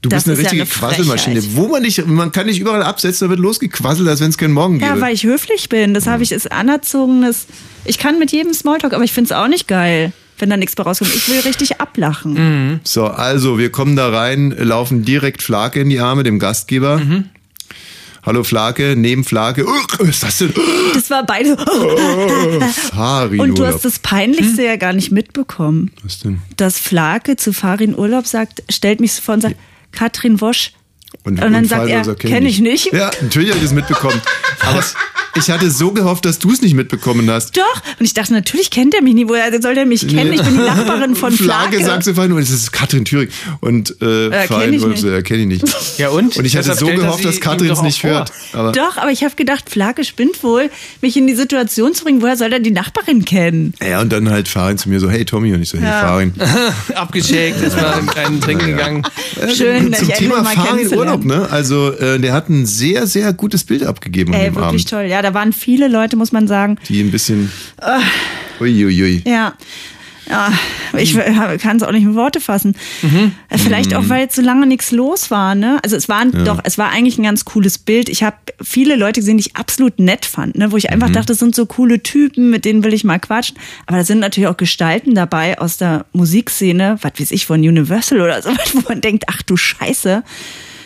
Du 0.02 0.08
Das 0.08 0.24
bist 0.24 0.28
eine 0.28 0.32
ist 0.38 0.42
ja 0.44 0.62
richtige 0.62 0.62
eine 0.86 0.94
Quasselmaschine. 0.94 1.42
Wo 1.56 1.68
man 1.68 1.82
nicht, 1.82 2.06
man 2.06 2.32
kann 2.32 2.46
nicht 2.46 2.58
überall 2.58 2.82
absetzen, 2.82 3.26
da 3.26 3.30
wird 3.30 3.40
losgequasselt, 3.40 4.08
als 4.08 4.20
wenn 4.20 4.30
es 4.30 4.38
keinen 4.38 4.54
Morgen 4.54 4.78
gäbe. 4.78 4.90
Ja, 4.90 5.00
weil 5.02 5.14
ich 5.14 5.24
höflich 5.24 5.68
bin. 5.68 5.92
Das 5.92 6.06
habe 6.06 6.22
ich, 6.22 6.32
ist 6.32 6.50
anerzogenes. 6.50 7.46
Ich 7.84 7.98
kann 7.98 8.18
mit 8.18 8.32
jedem 8.32 8.54
Smalltalk, 8.54 8.94
aber 8.94 9.04
ich 9.04 9.12
finde 9.12 9.26
es 9.28 9.32
auch 9.38 9.48
nicht 9.48 9.68
geil, 9.68 10.12
wenn 10.40 10.50
da 10.50 10.56
nichts 10.56 10.74
bei 10.76 10.82
rauskommt. 10.82 11.14
Ich 11.14 11.28
will 11.28 11.40
richtig 11.40 11.80
ablachen. 11.80 12.80
So, 12.84 13.06
also 13.06 13.58
wir 13.58 13.70
kommen 13.70 13.96
da 13.96 14.08
rein, 14.10 14.50
laufen 14.56 15.04
direkt 15.04 15.42
Flake 15.42 15.80
in 15.80 15.90
die 15.90 16.00
Arme, 16.00 16.22
dem 16.22 16.38
Gastgeber. 16.38 16.98
Mhm. 16.98 17.26
Hallo 18.22 18.44
Flake, 18.44 18.96
neben 18.96 19.24
Flake. 19.24 19.64
Oh, 19.66 19.72
was 19.98 20.08
ist 20.08 20.22
das 20.22 20.38
denn? 20.38 20.52
Das 20.92 21.08
war 21.08 21.24
beide. 21.24 21.56
Farin 22.92 23.40
Und 23.40 23.58
du 23.58 23.62
Urlaub. 23.62 23.74
hast 23.76 23.84
das 23.84 23.98
Peinlichste 23.98 24.62
ja 24.62 24.76
gar 24.76 24.92
nicht 24.92 25.10
mitbekommen. 25.10 25.90
Was 26.02 26.18
denn? 26.18 26.40
Dass 26.56 26.78
Flake 26.78 27.36
zu 27.36 27.52
Farin 27.54 27.96
Urlaub 27.96 28.26
sagt, 28.26 28.62
stellt 28.70 29.00
mich 29.00 29.12
vor 29.12 29.34
und 29.34 29.40
sagt, 29.40 29.56
Katrin 29.92 30.40
Wosch. 30.42 30.72
Und, 31.24 31.42
Und 31.42 31.52
dann 31.52 31.64
sagt 31.64 31.88
er, 31.88 32.00
Urlaub 32.02 32.18
kenn 32.18 32.44
ich 32.44 32.60
nicht. 32.60 32.92
Ja, 32.92 33.10
natürlich 33.22 33.48
habe 33.50 33.58
ich 33.58 33.64
das 33.64 33.72
mitbekommen. 33.72 34.20
Aber 34.60 34.84
ich 35.36 35.50
hatte 35.50 35.70
so 35.70 35.92
gehofft, 35.92 36.24
dass 36.24 36.38
du 36.38 36.50
es 36.52 36.62
nicht 36.62 36.74
mitbekommen 36.74 37.30
hast. 37.30 37.56
Doch. 37.56 37.82
Und 37.98 38.04
ich 38.04 38.14
dachte, 38.14 38.32
natürlich 38.32 38.70
kennt 38.70 38.94
er 38.94 39.02
mich 39.02 39.14
nie. 39.14 39.28
Woher 39.28 39.60
soll 39.60 39.76
er 39.76 39.86
mich 39.86 40.06
kennen? 40.08 40.32
Ich 40.32 40.42
bin 40.42 40.54
die 40.56 40.62
Nachbarin 40.62 41.14
von 41.16 41.32
Flake 41.32 41.70
Flake. 41.76 41.84
sagt 41.84 42.04
zu 42.04 42.14
Farin 42.14 42.32
Urlaub, 42.32 42.46
das 42.48 42.54
ist 42.54 42.72
Katrin 42.72 43.04
Thüring. 43.04 43.28
Und 43.60 43.96
äh, 44.02 44.28
Äh, 44.28 44.66
nicht. 44.70 44.98
so, 44.98 45.08
ja, 45.08 45.22
kenne 45.22 45.40
ich 45.42 45.46
nicht. 45.62 45.98
Ja, 45.98 46.08
und? 46.10 46.36
Und 46.36 46.44
ich 46.44 46.56
hatte 46.56 46.74
so 46.74 46.86
gehofft, 46.86 47.24
dass 47.24 47.40
Katrin 47.40 47.70
es 47.70 47.82
nicht 47.82 48.00
vor. 48.00 48.10
hört. 48.10 48.32
Aber 48.52 48.72
Doch, 48.72 48.96
aber 48.96 49.10
ich 49.10 49.22
habe 49.24 49.34
gedacht, 49.36 49.70
Flake 49.70 50.04
spinnt 50.04 50.42
wohl, 50.42 50.70
mich 51.00 51.16
in 51.16 51.26
die 51.26 51.34
Situation 51.34 51.94
zu 51.94 52.04
bringen. 52.04 52.22
Woher 52.22 52.36
soll 52.36 52.52
er 52.52 52.60
die 52.60 52.70
Nachbarin 52.70 53.24
kennen? 53.24 53.74
ja, 53.86 54.00
und 54.00 54.12
dann 54.12 54.28
halt 54.30 54.48
Farin 54.48 54.78
zu 54.78 54.88
mir 54.88 55.00
so, 55.00 55.08
hey 55.10 55.24
Tommy. 55.24 55.52
Und 55.54 55.62
ich 55.62 55.68
so, 55.70 55.78
hey 55.78 55.84
Ja. 55.86 56.00
Farin. 56.00 56.32
Abgeschickt, 56.94 57.62
erstmal 57.62 58.00
einen 58.16 58.40
Trinken 58.40 58.66
gegangen. 58.66 59.02
Schön, 59.54 59.92
Zum 59.94 60.08
Thema 60.08 60.42
mal 60.42 60.54
Farin 60.54 60.88
Urlaub, 60.92 61.20
kennenzulernen. 61.22 61.26
ne? 61.26 61.48
Also 61.50 61.92
äh, 61.92 62.18
der 62.18 62.32
hat 62.32 62.48
ein 62.48 62.66
sehr, 62.66 63.06
sehr 63.06 63.32
gutes 63.32 63.64
Bild 63.64 63.84
abgegeben 63.84 64.32
Ey, 64.32 64.46
wirklich 64.54 64.64
Abend. 64.64 64.88
toll. 64.90 65.04
Ja, 65.04 65.19
da 65.22 65.34
waren 65.34 65.52
viele 65.52 65.88
Leute, 65.88 66.16
muss 66.16 66.32
man 66.32 66.48
sagen. 66.48 66.78
Die 66.88 67.00
ein 67.00 67.10
bisschen. 67.10 67.50
Uiuiui. 68.60 69.22
Ja. 69.26 69.54
Ja, 70.28 70.52
ich 70.96 71.14
kann 71.60 71.78
es 71.78 71.82
auch 71.82 71.90
nicht 71.90 72.04
in 72.04 72.14
Worte 72.14 72.40
fassen. 72.40 72.76
Äh, 73.48 73.58
Vielleicht 73.58 73.94
auch, 73.96 74.08
weil 74.08 74.20
jetzt 74.20 74.36
so 74.36 74.42
lange 74.42 74.64
nichts 74.64 74.92
los 74.92 75.28
war, 75.32 75.56
ne? 75.56 75.80
Also 75.82 75.96
es 75.96 76.08
war 76.08 76.24
doch, 76.24 76.60
es 76.62 76.78
war 76.78 76.90
eigentlich 76.90 77.18
ein 77.18 77.24
ganz 77.24 77.44
cooles 77.44 77.78
Bild. 77.78 78.08
Ich 78.08 78.22
habe 78.22 78.36
viele 78.62 78.94
Leute 78.94 79.20
gesehen, 79.20 79.38
die 79.38 79.46
ich 79.48 79.56
absolut 79.56 79.98
nett 79.98 80.26
fand, 80.26 80.56
ne? 80.56 80.70
Wo 80.70 80.76
ich 80.76 80.90
einfach 80.90 81.10
dachte, 81.10 81.26
das 81.28 81.38
sind 81.38 81.56
so 81.56 81.66
coole 81.66 82.00
Typen, 82.04 82.48
mit 82.50 82.64
denen 82.64 82.84
will 82.84 82.94
ich 82.94 83.02
mal 83.02 83.18
quatschen. 83.18 83.56
Aber 83.86 83.98
da 83.98 84.04
sind 84.04 84.20
natürlich 84.20 84.46
auch 84.48 84.56
Gestalten 84.56 85.16
dabei 85.16 85.58
aus 85.58 85.78
der 85.78 86.04
Musikszene, 86.12 86.98
was 87.02 87.12
weiß 87.18 87.32
ich, 87.32 87.46
von 87.46 87.58
Universal 87.60 88.20
oder 88.20 88.40
so, 88.42 88.50
wo 88.74 88.82
man 88.88 89.00
denkt, 89.00 89.24
ach 89.26 89.42
du 89.42 89.56
Scheiße. 89.56 90.22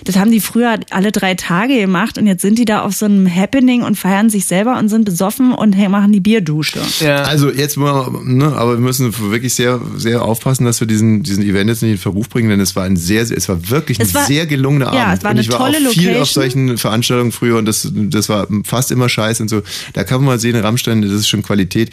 Das 0.05 0.17
haben 0.17 0.31
die 0.31 0.41
früher 0.41 0.79
alle 0.91 1.13
drei 1.13 1.35
Tage 1.35 1.79
gemacht 1.79 2.19
und 2.19 2.27
jetzt 2.27 2.43
sind 2.43 2.59
die 2.59 2.65
da 2.65 2.83
auf 2.83 2.95
so 2.95 3.07
einem 3.07 3.27
Happening 3.33 3.83
und 3.83 3.97
feiern 3.97 4.29
sich 4.31 4.45
selber 4.47 4.79
und 4.79 4.89
sind 4.89 5.05
besoffen 5.05 5.53
und 5.53 5.73
hey, 5.73 5.89
machen 5.89 6.13
die 6.13 6.21
Bierdusche. 6.21 6.81
Ja. 7.01 7.23
Also 7.23 7.51
jetzt 7.51 7.77
ne, 7.77 8.53
aber 8.55 8.73
wir 8.75 8.81
müssen 8.81 9.13
wirklich 9.31 9.55
sehr, 9.55 9.81
sehr 9.97 10.23
aufpassen, 10.23 10.65
dass 10.65 10.81
wir 10.81 10.87
diesen, 10.87 11.23
diesen 11.23 11.43
Event 11.43 11.71
jetzt 11.71 11.83
nicht 11.83 11.93
in 11.93 11.99
Verruf 11.99 12.29
bringen, 12.29 12.51
denn 12.51 12.61
es 12.61 12.77
war 12.77 12.85
ein 12.85 12.97
sehr, 12.97 13.25
sehr 13.27 13.37
es 13.39 13.49
war 13.49 13.71
wirklich 13.71 13.99
ein 13.99 14.03
Es 14.07 14.15
war- 14.15 14.27
sehr 14.27 14.47
gelungener 14.47 14.93
ja, 14.95 15.05
Abend. 15.07 15.19
es 15.19 15.25
war 15.25 15.31
und 15.31 15.37
eine 15.39 15.41
ich 15.41 15.51
war 15.51 15.59
tolle 15.59 15.77
auch 15.89 15.93
viel 15.93 16.03
Location. 16.05 16.23
auf 16.23 16.31
solchen 16.31 16.79
Veranstaltungen 16.79 17.33
früher 17.33 17.57
und 17.59 17.65
das, 17.67 17.91
das 17.95 18.29
war 18.29 18.47
fast 18.65 18.91
immer 18.91 19.09
scheiße 19.09 19.43
und 19.43 19.49
so. 19.49 19.63
Da 19.95 20.05
kann 20.05 20.19
man 20.19 20.27
mal 20.27 20.39
sehen, 20.39 20.57
Rammstein, 20.57 21.01
das 21.03 21.13
ist 21.13 21.29
schon 21.29 21.43
Qualität. 21.43 21.91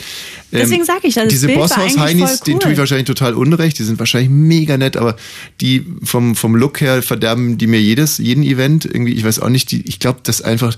Ähm, 0.52 0.60
Deswegen 0.64 0.84
sag 0.84 1.04
ich, 1.04 1.14
das 1.16 1.28
Diese 1.30 1.48
Bild 1.48 1.60
war 1.60 1.68
Bosshaus 1.70 1.84
eigentlich 1.84 2.00
Heinis, 2.00 2.30
voll 2.32 2.40
denen 2.48 2.60
tue 2.60 2.72
ich 2.72 2.76
cool. 2.78 2.82
wahrscheinlich 2.82 3.08
total 3.08 3.36
unrecht, 3.36 3.80
die 3.80 3.84
sind 3.84 4.00
wahrscheinlich 4.00 4.30
mega 4.30 4.78
nett, 4.78 4.98
aber 4.98 5.16
die 5.62 5.86
vom, 6.04 6.36
vom 6.36 6.56
Look 6.58 6.82
her 6.82 7.02
verderben 7.02 7.58
die 7.58 7.68
mir 7.68 7.80
jedes 7.80 8.01
jedes, 8.02 8.18
jeden 8.18 8.44
Event. 8.44 8.86
Irgendwie, 8.86 9.14
ich 9.14 9.24
weiß 9.24 9.40
auch 9.40 9.50
nicht, 9.50 9.72
die, 9.72 9.82
ich 9.88 10.00
glaube, 10.00 10.20
das 10.24 10.42
einfach 10.42 10.76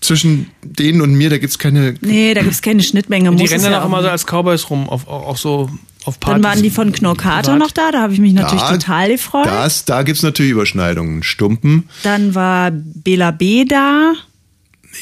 zwischen 0.00 0.46
denen 0.62 1.00
und 1.00 1.14
mir, 1.14 1.30
da 1.30 1.38
gibt's 1.38 1.58
keine. 1.58 1.94
Nee, 2.00 2.34
da 2.34 2.42
gibt's 2.42 2.62
keine 2.62 2.82
Schnittmenge. 2.82 3.34
Die 3.34 3.44
rennen 3.44 3.56
es 3.56 3.62
dann 3.62 3.72
ja 3.72 3.82
auch 3.82 3.86
immer 3.86 4.02
so 4.02 4.08
als 4.08 4.24
Cowboys 4.26 4.68
rum, 4.70 4.88
auf, 4.88 5.08
auch 5.08 5.26
auch 5.26 5.36
so 5.36 5.70
auf 6.04 6.20
Partys. 6.20 6.42
Dann 6.42 6.50
waren 6.50 6.62
die 6.62 6.70
von 6.70 6.92
Knorkater 6.92 7.56
noch 7.56 7.70
da, 7.70 7.90
da 7.90 8.02
habe 8.02 8.12
ich 8.12 8.20
mich 8.20 8.32
natürlich 8.32 8.62
Da- 8.62 8.72
total 8.76 9.08
gefreut. 9.10 9.46
Das, 9.46 9.84
da 9.84 10.02
gibt's 10.02 10.22
natürlich 10.22 10.52
Überschneidungen. 10.52 11.22
Stumpen. 11.22 11.88
Dann 12.02 12.34
war 12.34 12.70
Bela 12.72 13.30
B 13.32 13.64
da. 13.64 14.12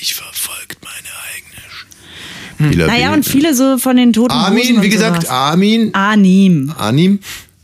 Mich 0.00 0.14
verfolgt 0.14 0.78
meine 0.82 2.70
eigene. 2.70 2.74
Sch- 2.82 2.86
Naja, 2.86 3.12
und 3.12 3.24
viele 3.26 3.54
so 3.54 3.78
von 3.78 3.96
den 3.96 4.12
toten 4.12 4.32
Armin, 4.32 4.80
wie 4.82 4.88
gesagt, 4.88 5.22
sowas. 5.22 5.28
Armin. 5.30 5.94
Anim. 5.94 6.72
Anim? 6.78 7.18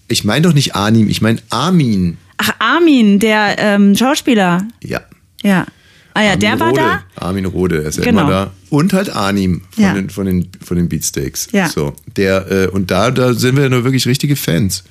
Ich 0.08 0.24
meine 0.24 0.42
doch 0.42 0.52
nicht 0.54 0.74
Anim, 0.74 1.08
ich 1.08 1.22
meine 1.22 1.40
Armin. 1.50 2.18
Ach, 2.42 2.50
Armin, 2.58 3.18
der 3.18 3.56
ähm, 3.58 3.94
Schauspieler. 3.94 4.66
Ja. 4.82 5.00
Ja. 5.42 5.66
Ah 6.14 6.22
ja, 6.22 6.30
Armin 6.30 6.40
der 6.40 6.60
war 6.60 6.68
Rohde. 6.70 6.80
da. 6.80 7.26
Armin 7.26 7.44
Rode, 7.44 7.82
er 7.82 7.88
ist 7.90 7.98
ja 7.98 8.04
Genau. 8.04 8.22
immer 8.22 8.30
da. 8.30 8.50
Und 8.70 8.92
halt 8.94 9.10
Arnim 9.14 9.62
von, 9.70 9.82
Ja. 9.84 9.94
den, 9.94 10.10
von, 10.10 10.26
den, 10.26 10.48
von 10.64 10.76
den 10.76 10.88
Beatsteaks. 10.88 11.48
Ja. 11.52 11.68
So, 11.68 11.94
der, 12.16 12.50
äh, 12.50 12.66
und 12.68 12.90
da, 12.90 13.10
da 13.10 13.34
sind 13.34 13.56
wir 13.56 13.64
ja 13.64 13.68
nur 13.68 13.84
wirklich 13.84 14.06
richtige 14.06 14.36
Fans. 14.36 14.84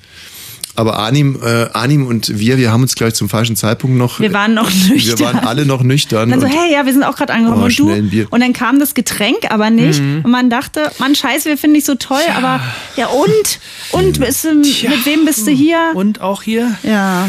Aber 0.76 0.96
Arnim, 0.98 1.38
äh, 1.44 1.66
Arnim 1.72 2.06
und 2.06 2.38
wir, 2.38 2.56
wir 2.56 2.70
haben 2.70 2.82
uns 2.82 2.94
gleich 2.94 3.14
zum 3.14 3.28
falschen 3.28 3.56
Zeitpunkt 3.56 3.96
noch. 3.96 4.20
Wir 4.20 4.32
waren 4.32 4.54
noch 4.54 4.70
Wir 4.70 4.94
nüchtern. 4.94 5.20
waren 5.20 5.38
alle 5.46 5.66
noch 5.66 5.82
nüchtern. 5.82 6.24
Und 6.24 6.30
dann 6.30 6.40
so, 6.40 6.46
und- 6.46 6.52
hey, 6.52 6.72
ja, 6.72 6.86
wir 6.86 6.92
sind 6.92 7.02
auch 7.02 7.16
gerade 7.16 7.32
angekommen. 7.32 7.62
Oh, 7.62 7.66
und 7.66 7.78
du? 7.78 8.26
Und 8.30 8.40
dann 8.40 8.52
kam 8.52 8.78
das 8.78 8.94
Getränk, 8.94 9.50
aber 9.50 9.70
nicht. 9.70 10.00
Mhm. 10.00 10.20
Und 10.24 10.30
man 10.30 10.48
dachte, 10.48 10.90
man 10.98 11.14
scheiße, 11.14 11.48
wir 11.48 11.58
finden 11.58 11.74
dich 11.74 11.84
so 11.84 11.96
toll, 11.96 12.22
aber 12.36 12.60
ja 12.96 13.08
und? 13.08 13.58
Und 13.92 14.20
bist 14.20 14.44
du, 14.44 14.54
mit 14.54 15.06
wem 15.06 15.24
bist 15.24 15.46
du 15.46 15.50
hier? 15.50 15.90
Und 15.94 16.20
auch 16.20 16.42
hier? 16.42 16.74
Ja. 16.82 17.28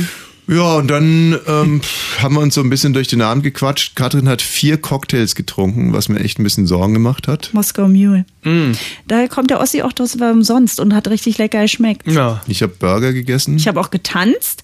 Ja, 0.52 0.76
und 0.76 0.88
dann 0.90 1.40
ähm, 1.48 1.82
haben 2.20 2.36
wir 2.36 2.42
uns 2.42 2.56
so 2.56 2.62
ein 2.62 2.70
bisschen 2.70 2.92
durch 2.92 3.08
den 3.08 3.22
Abend 3.22 3.42
gequatscht. 3.44 3.96
Katrin 3.96 4.28
hat 4.28 4.42
vier 4.42 4.78
Cocktails 4.78 5.34
getrunken, 5.34 5.94
was 5.94 6.10
mir 6.10 6.20
echt 6.20 6.40
ein 6.40 6.44
bisschen 6.44 6.68
Sorgen 6.68 6.94
gemacht 6.94 7.30
hat. 7.30 7.52
Moskau 7.54 7.88
Mule. 7.88 8.26
Da 9.08 9.28
kommt 9.30 9.50
der 9.50 9.62
Ossi 9.62 9.82
auch 9.82 9.94
das 9.94 10.20
war 10.20 10.32
umsonst 10.34 10.82
und 10.82 10.94
hat 10.94 11.08
richtig 11.08 11.38
lecker 11.38 11.62
geschmeckt. 11.62 12.06
Ja. 12.06 12.42
Ich 12.48 12.62
habe 12.62 12.74
Burger 12.78 13.14
gegessen. 13.14 13.56
Ich 13.56 13.68
habe 13.70 13.80
auch 13.80 13.92
getanzt. 13.92 14.64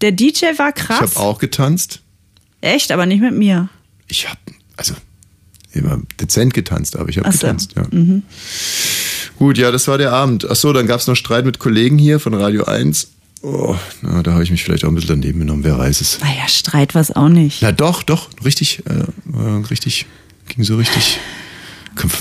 Der 0.00 0.12
DJ 0.12 0.46
war 0.56 0.70
Ich 0.70 0.74
krass. 0.76 1.00
habe 1.16 1.20
auch 1.20 1.38
getanzt. 1.38 2.00
Echt, 2.62 2.90
aber 2.90 3.04
nicht 3.04 3.20
mit 3.20 3.34
mir. 3.34 3.68
Ich 4.08 4.28
habe, 4.28 4.40
also 4.78 4.94
immer 5.72 6.00
dezent 6.18 6.54
getanzt, 6.54 6.96
aber 6.96 7.10
ich 7.10 7.18
habe 7.18 7.30
so. 7.30 7.38
getanzt, 7.40 7.74
ja. 7.76 7.84
Mhm. 7.90 8.22
Gut, 9.38 9.58
ja, 9.58 9.70
das 9.70 9.86
war 9.86 9.98
der 9.98 10.12
Abend. 10.12 10.46
Ach 10.50 10.56
so, 10.56 10.72
dann 10.72 10.86
gab's 10.86 11.06
noch 11.06 11.14
Streit 11.14 11.44
mit 11.44 11.58
Kollegen 11.58 11.98
hier 11.98 12.20
von 12.20 12.32
Radio 12.32 12.64
1. 12.64 13.08
Oh, 13.48 13.76
na, 14.02 14.24
da 14.24 14.32
habe 14.32 14.42
ich 14.42 14.50
mich 14.50 14.64
vielleicht 14.64 14.84
auch 14.84 14.88
ein 14.88 14.96
bisschen 14.96 15.20
daneben 15.20 15.38
genommen, 15.38 15.62
wer 15.62 15.78
weiß 15.78 16.00
es. 16.00 16.18
Naja, 16.20 16.48
Streit 16.48 16.96
war 16.96 17.00
es 17.00 17.14
auch 17.14 17.28
nicht. 17.28 17.62
Na 17.62 17.70
doch, 17.70 18.02
doch, 18.02 18.28
richtig, 18.44 18.82
äh, 18.86 18.94
äh, 18.94 19.64
richtig, 19.70 20.06
ging 20.48 20.64
so 20.64 20.74
richtig. 20.74 21.20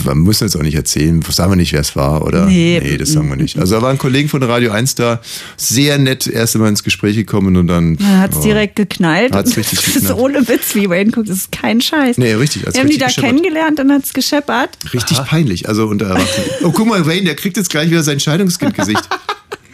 Wir 0.03 0.15
müssen 0.15 0.43
jetzt 0.43 0.55
auch 0.55 0.61
nicht 0.61 0.75
erzählen, 0.75 1.21
sagen 1.23 1.51
wir 1.51 1.55
nicht, 1.55 1.73
wer 1.73 1.81
es 1.81 1.95
war, 1.95 2.23
oder? 2.23 2.45
Nee. 2.45 2.95
das 2.97 3.11
sagen 3.11 3.27
wir 3.27 3.35
nicht. 3.37 3.57
Also 3.57 3.75
da 3.75 3.81
waren 3.81 3.97
Kollegen 3.97 4.29
von 4.29 4.41
Radio 4.43 4.71
1 4.71 4.95
da, 4.95 5.19
sehr 5.57 5.97
nett, 5.97 6.27
erst 6.27 6.55
einmal 6.55 6.69
ins 6.69 6.83
Gespräch 6.83 7.15
gekommen 7.15 7.57
und 7.57 7.67
dann. 7.67 7.97
Dann 7.97 8.19
hat's 8.19 8.37
oh. 8.37 8.43
direkt 8.43 8.75
geknallt. 8.75 9.33
Hat's 9.33 9.57
richtig 9.57 9.79
das 9.79 9.87
ist 9.87 9.93
geknallt. 9.95 10.19
ohne 10.19 10.47
Witz, 10.47 10.75
wie 10.75 10.89
Wayne 10.89 11.11
guckt. 11.11 11.27
Das 11.27 11.37
ist 11.37 11.51
kein 11.51 11.81
Scheiß. 11.81 12.19
Nee, 12.19 12.33
richtig, 12.35 12.61
Wir 12.61 12.67
haben 12.67 12.73
die 12.73 12.81
richtig 12.81 12.99
da 12.99 13.05
gescheppert. 13.07 13.29
kennengelernt, 13.31 13.79
dann 13.79 13.91
hat's 13.91 14.13
gescheppert. 14.13 14.77
Richtig 14.93 15.17
peinlich, 15.25 15.67
also 15.67 15.87
unter 15.87 16.05
Erwachsenen. 16.05 16.47
Oh, 16.63 16.71
guck 16.71 16.87
mal, 16.87 17.05
Wayne, 17.05 17.25
der 17.25 17.35
kriegt 17.35 17.57
jetzt 17.57 17.71
gleich 17.71 17.89
wieder 17.89 18.03
sein 18.03 18.19
Scheidungskindgesicht. 18.19 19.09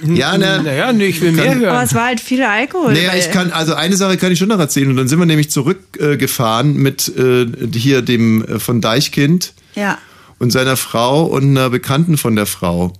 ja, 0.05 0.37
ne? 0.37 0.61
Naja, 0.63 0.93
nee, 0.93 1.05
ich 1.07 1.21
will 1.21 1.31
mehr 1.31 1.55
hören. 1.55 1.65
Aber 1.65 1.83
es 1.83 1.93
war 1.93 2.05
halt 2.05 2.19
viel 2.19 2.41
Alkohol. 2.43 2.93
Naja, 2.93 3.13
ich 3.15 3.29
kann, 3.31 3.51
also 3.51 3.73
eine 3.75 3.95
Sache 3.95 4.17
kann 4.17 4.31
ich 4.31 4.39
schon 4.39 4.47
noch 4.49 4.59
erzählen. 4.59 4.89
Und 4.89 4.95
dann 4.97 5.07
sind 5.07 5.19
wir 5.19 5.25
nämlich 5.25 5.49
zurückgefahren 5.51 6.75
äh, 6.75 6.79
mit 6.79 7.07
äh, 7.17 7.45
hier 7.77 8.01
dem 8.01 8.43
äh, 8.45 8.59
von 8.59 8.81
Deichkind 8.81 9.53
Ja. 9.75 9.97
und 10.39 10.51
seiner 10.51 10.77
Frau 10.77 11.25
und 11.25 11.49
einer 11.51 11.69
Bekannten 11.69 12.17
von 12.17 12.35
der 12.35 12.45
Frau. 12.45 12.93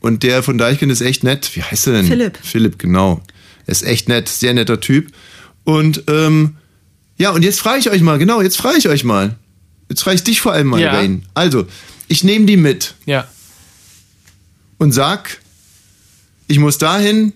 Und 0.00 0.22
der 0.22 0.42
von 0.42 0.58
Deichkind 0.58 0.90
ist 0.92 1.00
echt 1.00 1.22
nett. 1.24 1.50
Wie 1.54 1.62
heißt 1.62 1.86
er 1.86 1.92
denn? 1.94 2.06
Philipp. 2.06 2.38
Philipp, 2.42 2.78
genau. 2.78 3.22
Er 3.66 3.72
ist 3.72 3.82
echt 3.84 4.08
nett, 4.08 4.28
sehr 4.28 4.52
netter 4.54 4.80
Typ. 4.80 5.12
Und 5.64 6.04
ähm, 6.08 6.56
ja, 7.18 7.30
und 7.30 7.44
jetzt 7.44 7.60
frage 7.60 7.78
ich 7.78 7.88
euch 7.90 8.02
mal, 8.02 8.18
genau, 8.18 8.42
jetzt 8.42 8.56
frage 8.56 8.78
ich 8.78 8.88
euch 8.88 9.04
mal. 9.04 9.36
Jetzt 9.88 10.02
frage 10.02 10.16
ich 10.16 10.24
dich 10.24 10.40
vor 10.40 10.52
allem 10.52 10.66
mal, 10.68 10.80
Ja. 10.80 10.92
Wayne. 10.94 11.20
Also, 11.34 11.66
ich 12.08 12.24
nehme 12.24 12.46
die 12.46 12.56
mit 12.56 12.94
Ja. 13.06 13.28
und 14.78 14.92
sag, 14.92 15.38
ich 16.46 16.58
muss 16.58 16.78
dahin, 16.78 17.32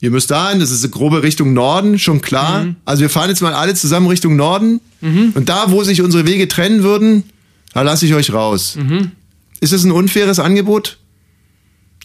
ihr 0.00 0.10
müsst 0.10 0.30
dahin, 0.30 0.60
das 0.60 0.70
ist 0.70 0.82
eine 0.82 0.90
grobe 0.90 1.22
Richtung 1.22 1.52
Norden, 1.52 1.98
schon 1.98 2.20
klar. 2.20 2.74
Also 2.84 3.02
wir 3.02 3.10
fahren 3.10 3.28
jetzt 3.28 3.42
mal 3.42 3.54
alle 3.54 3.74
zusammen 3.74 4.06
Richtung 4.08 4.36
Norden 4.36 4.80
und 5.00 5.48
da, 5.48 5.70
wo 5.70 5.82
sich 5.84 6.02
unsere 6.02 6.26
Wege 6.26 6.48
trennen 6.48 6.82
würden, 6.82 7.24
da 7.74 7.82
lasse 7.82 8.06
ich 8.06 8.14
euch 8.14 8.32
raus. 8.32 8.76
Ist 9.60 9.72
es 9.72 9.84
ein 9.84 9.92
unfaires 9.92 10.38
Angebot? 10.38 10.98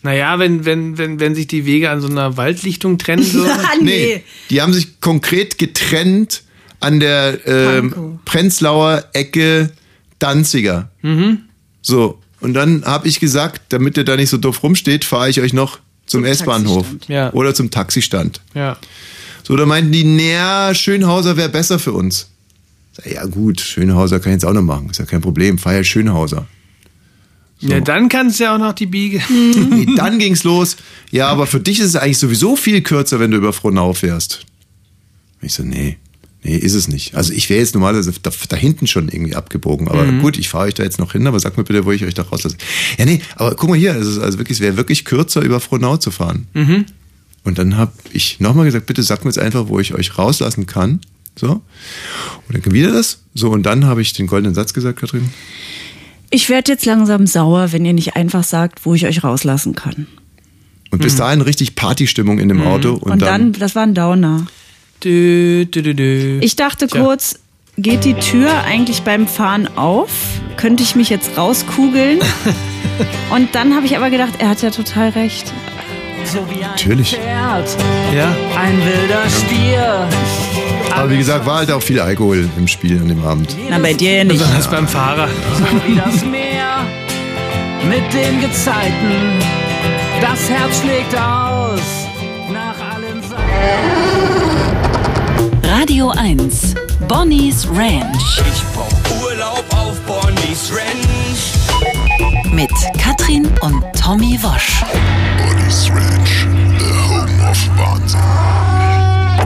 Naja, 0.04 0.38
wenn, 0.40 0.64
wenn, 0.66 0.98
wenn, 0.98 1.20
wenn 1.20 1.34
sich 1.36 1.48
die 1.48 1.66
Wege 1.66 1.90
an 1.90 2.02
so 2.02 2.08
einer 2.08 2.38
Waldlichtung 2.38 2.98
trennen 2.98 3.34
würden. 3.34 3.52
Ah, 3.60 3.76
nee. 3.82 4.24
Die 4.50 4.62
haben 4.62 4.74
sich 4.74 5.02
konkret 5.02 5.58
getrennt 5.58 6.44
an 6.80 7.00
der 7.00 7.34
Pankow. 7.34 8.20
Prenzlauer 8.24 9.06
Ecke 9.14 9.72
Danziger. 10.20 10.92
Mhm. 11.02 11.40
So, 11.82 12.20
und 12.40 12.54
dann 12.54 12.86
habe 12.86 13.08
ich 13.08 13.20
gesagt, 13.20 13.62
damit 13.70 13.98
ihr 13.98 14.04
da 14.04 14.16
nicht 14.16 14.30
so 14.30 14.38
doof 14.38 14.62
rumsteht, 14.64 15.06
fahre 15.06 15.30
ich 15.30 15.42
euch 15.42 15.54
noch 15.54 15.80
zum, 16.08 16.22
Zum 16.22 16.26
S-Bahnhof. 16.26 16.88
Ja. 17.08 17.32
oder 17.34 17.54
zum 17.54 17.70
Taxistand. 17.70 18.42
Ja. 18.54 18.78
So, 19.44 19.56
da 19.56 19.66
meinten 19.66 19.92
die, 19.92 20.04
naja, 20.04 20.74
Schönhauser 20.74 21.38
wäre 21.38 21.50
besser 21.50 21.80
für 21.80 21.94
uns. 21.94 22.30
Sag, 22.94 23.12
ja 23.12 23.26
gut, 23.26 23.62
Schönhauser 23.62 24.20
kann 24.20 24.32
ich 24.32 24.38
jetzt 24.38 24.46
auch 24.46 24.54
noch 24.54 24.62
machen, 24.62 24.90
ist 24.90 24.98
ja 25.00 25.06
kein 25.06 25.22
Problem, 25.22 25.58
fahr 25.58 25.76
ja 25.76 25.84
Schönhauser. 25.84 26.48
Ja, 27.60 27.80
dann 27.80 28.08
kannst 28.08 28.40
du 28.40 28.44
ja 28.44 28.56
auch 28.56 28.60
noch 28.60 28.74
die 28.74 28.86
Biege. 28.86 29.22
Nee, 29.70 29.88
dann 29.96 30.20
ging's 30.20 30.44
los. 30.44 30.78
Ja, 31.12 31.28
aber 31.28 31.48
für 31.48 31.60
dich 31.60 31.80
ist 31.80 31.88
es 31.88 31.96
eigentlich 31.96 32.20
sowieso 32.20 32.56
viel 32.56 32.82
kürzer, 32.82 33.20
wenn 33.20 33.32
du 33.32 33.38
über 33.38 33.54
Frohnau 33.54 33.94
fährst. 33.94 34.46
Ich 35.42 35.54
so, 35.54 35.64
nee, 35.64 35.98
nee, 36.48 36.58
ist 36.58 36.74
es 36.74 36.88
nicht. 36.88 37.16
Also 37.16 37.34
ich 37.34 37.50
wäre 37.50 37.60
jetzt 37.60 37.76
normalerweise 37.76 38.14
da, 38.22 38.32
da 38.50 38.56
hinten 38.56 38.88
schon 38.88 39.10
irgendwie 39.10 39.36
abgebogen. 39.36 39.88
Aber 39.88 40.06
gut, 40.14 40.38
ich 40.38 40.50
fahre 40.50 40.68
euch 40.68 40.74
da 40.74 40.84
jetzt 40.84 41.00
noch 41.00 41.12
hin, 41.12 41.28
aber 41.28 41.40
sag 41.40 41.58
mir 41.58 41.64
bitte, 41.64 41.86
wo 41.86 41.92
ich 41.92 42.06
euch 42.06 42.14
da 42.14 42.24
rauslasse. 42.24 42.58
Ja, 42.98 43.06
nee, 43.06 43.22
aber 43.36 43.56
guck 43.56 43.70
mal 43.70 43.78
hier, 43.78 43.96
es 43.96 44.08
ist 44.08 44.20
also 44.20 44.38
wirklich, 44.38 44.58
es 44.58 44.62
wäre 44.62 44.78
wirklich 44.78 45.06
kürzer, 45.06 45.42
über 45.42 45.60
Frohnau 45.60 45.98
zu 45.98 46.10
fahren. 46.10 46.48
Und 47.44 47.58
dann 47.60 47.78
habe 47.78 47.92
ich 48.14 48.40
nochmal 48.40 48.66
gesagt, 48.66 48.86
bitte 48.86 49.04
sag 49.04 49.24
mir 49.24 49.30
jetzt 49.30 49.40
einfach, 49.40 49.68
wo 49.68 49.80
ich 49.80 49.94
euch 49.94 50.18
rauslassen 50.18 50.66
kann. 50.66 51.02
So. 51.38 51.50
Und 51.50 51.62
dann 52.54 52.62
kam 52.62 52.74
wieder 52.74 52.92
das. 52.92 53.20
So, 53.34 53.50
und 53.52 53.64
dann 53.64 53.86
habe 53.86 54.02
ich 54.02 54.14
den 54.14 54.28
goldenen 54.28 54.56
Satz 54.56 54.74
gesagt, 54.74 55.00
Katrin. 55.00 55.30
Ich 56.30 56.50
werde 56.50 56.72
jetzt 56.72 56.86
langsam 56.86 57.28
sauer, 57.28 57.72
wenn 57.72 57.86
ihr 57.86 57.94
nicht 57.94 58.16
einfach 58.16 58.44
sagt, 58.44 58.86
wo 58.86 58.94
ich 58.94 59.06
euch 59.06 59.24
rauslassen 59.24 59.76
kann. 59.76 60.08
Und 60.92 61.02
bis 61.02 61.16
dahin 61.16 61.42
richtig 61.42 61.76
Partystimmung 61.76 62.40
in 62.40 62.48
dem 62.50 62.62
Auto. 62.62 62.94
Und, 62.94 63.12
Und, 63.12 63.22
dann, 63.22 63.54
das 63.54 63.76
war 63.76 63.84
ein 63.84 63.94
Downer. 63.94 64.48
Dö, 65.04 65.66
dö, 65.66 65.94
dö. 65.94 66.40
Ich 66.42 66.56
dachte 66.56 66.88
Tja. 66.88 67.02
kurz, 67.02 67.40
geht 67.78 68.04
die 68.04 68.16
Tür 68.16 68.64
eigentlich 68.64 69.04
beim 69.04 69.28
Fahren 69.28 69.70
auf? 69.78 70.10
Könnte 70.58 70.84
ich 70.84 70.96
mich 70.96 71.10
jetzt 71.10 71.38
rauskugeln? 71.38 72.20
Und 73.30 73.54
dann 73.54 73.76
habe 73.76 73.86
ich 73.86 73.96
aber 73.96 74.10
gedacht, 74.10 74.34
er 74.40 74.50
hat 74.50 74.62
ja 74.62 74.72
total 74.72 75.10
recht. 75.10 75.54
Natürlich. 76.62 77.18
Ja. 78.14 78.36
Ein 78.58 78.78
wilder 78.80 79.24
Stier. 79.30 80.08
Aber 80.94 81.10
wie 81.12 81.18
gesagt, 81.18 81.46
war 81.46 81.60
halt 81.60 81.72
auch 81.72 81.82
viel 81.82 82.00
Alkohol 82.00 82.50
im 82.58 82.68
Spiel 82.68 83.00
an 83.00 83.08
dem 83.08 83.24
Abend. 83.24 83.56
Na, 83.70 83.78
bei 83.78 83.94
dir 83.94 84.18
ja 84.18 84.24
nicht. 84.24 84.40
Besonders 84.40 84.68
beim 84.70 84.88
Fahrer. 84.88 85.30
So 85.58 85.88
wie 85.88 85.96
das 85.96 86.26
Meer 86.26 86.86
mit 87.88 88.14
den 88.14 88.42
Gezeiten. 88.42 89.40
Das 90.20 90.50
Herz 90.50 90.82
schlägt 90.82 91.16
aus 91.16 92.08
nach 92.52 92.96
allen 92.96 93.22
Seiten. 93.22 94.07
Radio 95.88 96.10
1. 96.10 96.74
Bonnie's 97.08 97.66
Ranch 97.70 98.42
Ich 98.42 98.62
brauch 98.76 99.24
Urlaub 99.24 99.64
auf 99.70 99.98
Bonnie's 100.02 100.70
Ranch. 100.70 102.54
mit 102.54 102.70
Katrin 103.02 103.48
und 103.62 103.82
Tommy 103.98 104.38
Wosch. 104.42 104.84
Bonnie's 105.38 105.90
Ranch, 105.90 106.46
the 106.78 106.86
home 107.08 107.50
of 107.50 107.70
Wahnsinn. 107.78 108.20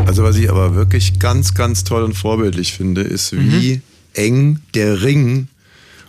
Also 0.08 0.24
was 0.24 0.36
ich 0.36 0.50
aber 0.50 0.74
wirklich 0.74 1.20
ganz, 1.20 1.54
ganz 1.54 1.84
toll 1.84 2.02
und 2.02 2.14
vorbildlich 2.16 2.74
finde, 2.74 3.02
ist, 3.02 3.34
wie 3.34 3.76
Mhm. 3.76 3.82
eng 4.16 4.60
der 4.74 5.04
Ring 5.04 5.48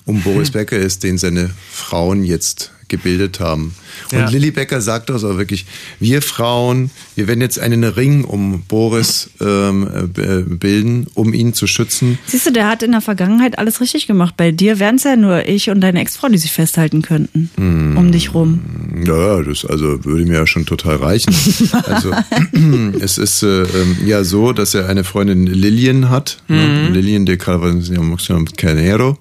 um 0.07 0.23
Boris 0.23 0.51
Becker 0.51 0.79
ist, 0.79 1.03
den 1.03 1.19
seine 1.19 1.51
Frauen 1.71 2.25
jetzt 2.25 2.72
gebildet 2.93 3.41
haben. 3.41 3.75
Und 4.13 4.19
Ja. 4.19 4.29
Lilly 4.29 4.53
Becker 4.53 4.81
sagt 4.81 5.11
das 5.11 5.25
auch 5.25 5.37
wirklich, 5.37 5.67
wir 5.99 6.23
Frauen, 6.23 6.91
wir 7.17 7.27
werden 7.27 7.41
jetzt 7.41 7.59
einen 7.59 7.83
Ring 7.83 8.23
um 8.25 8.63
Boris 8.69 9.31
ähm, 9.41 9.89
äh, 10.17 10.43
bilden, 10.43 11.09
um 11.15 11.35
ihn 11.35 11.55
zu 11.55 11.67
schützen. 11.67 12.19
Siehst 12.27 12.47
du, 12.47 12.53
der 12.53 12.69
hat 12.69 12.83
in 12.85 12.93
der 12.93 13.01
Vergangenheit 13.01 13.59
alles 13.59 13.81
richtig 13.81 14.07
gemacht. 14.07 14.37
Bei 14.37 14.53
dir 14.53 14.79
wären 14.79 14.97
es 14.97 15.05
ja 15.05 15.17
nur 15.17 15.49
ich 15.49 15.71
und 15.71 15.81
deine 15.81 16.01
Ex-Frau, 16.01 16.29
die 16.29 16.39
sich 16.39 16.53
festhalten 16.53 17.03
könnten. 17.03 17.51
Hm. 17.57 17.97
Um 17.97 18.13
dich 18.13 18.35
rum. 18.35 18.61
Ja, 19.05 19.43
das 19.43 19.65
also 19.65 20.05
würde 20.05 20.25
mir 20.25 20.35
ja 20.35 20.47
schon 20.47 20.67
total 20.67 20.97
reichen. 20.97 21.35
Also 21.85 22.13
es 23.01 23.19
ist 23.19 23.43
äh, 23.43 23.63
ähm, 23.63 23.97
ja 24.07 24.23
so, 24.25 24.53
dass 24.53 24.75
er 24.75 24.89
eine 24.89 25.05
Freundin 25.05 25.47
Lillian 25.47 26.11
hat, 26.11 26.43
ne? 26.49 26.87
Mhm. 26.89 26.95
Lillian 26.95 27.27
de 27.27 27.37
Carnero 27.37 29.19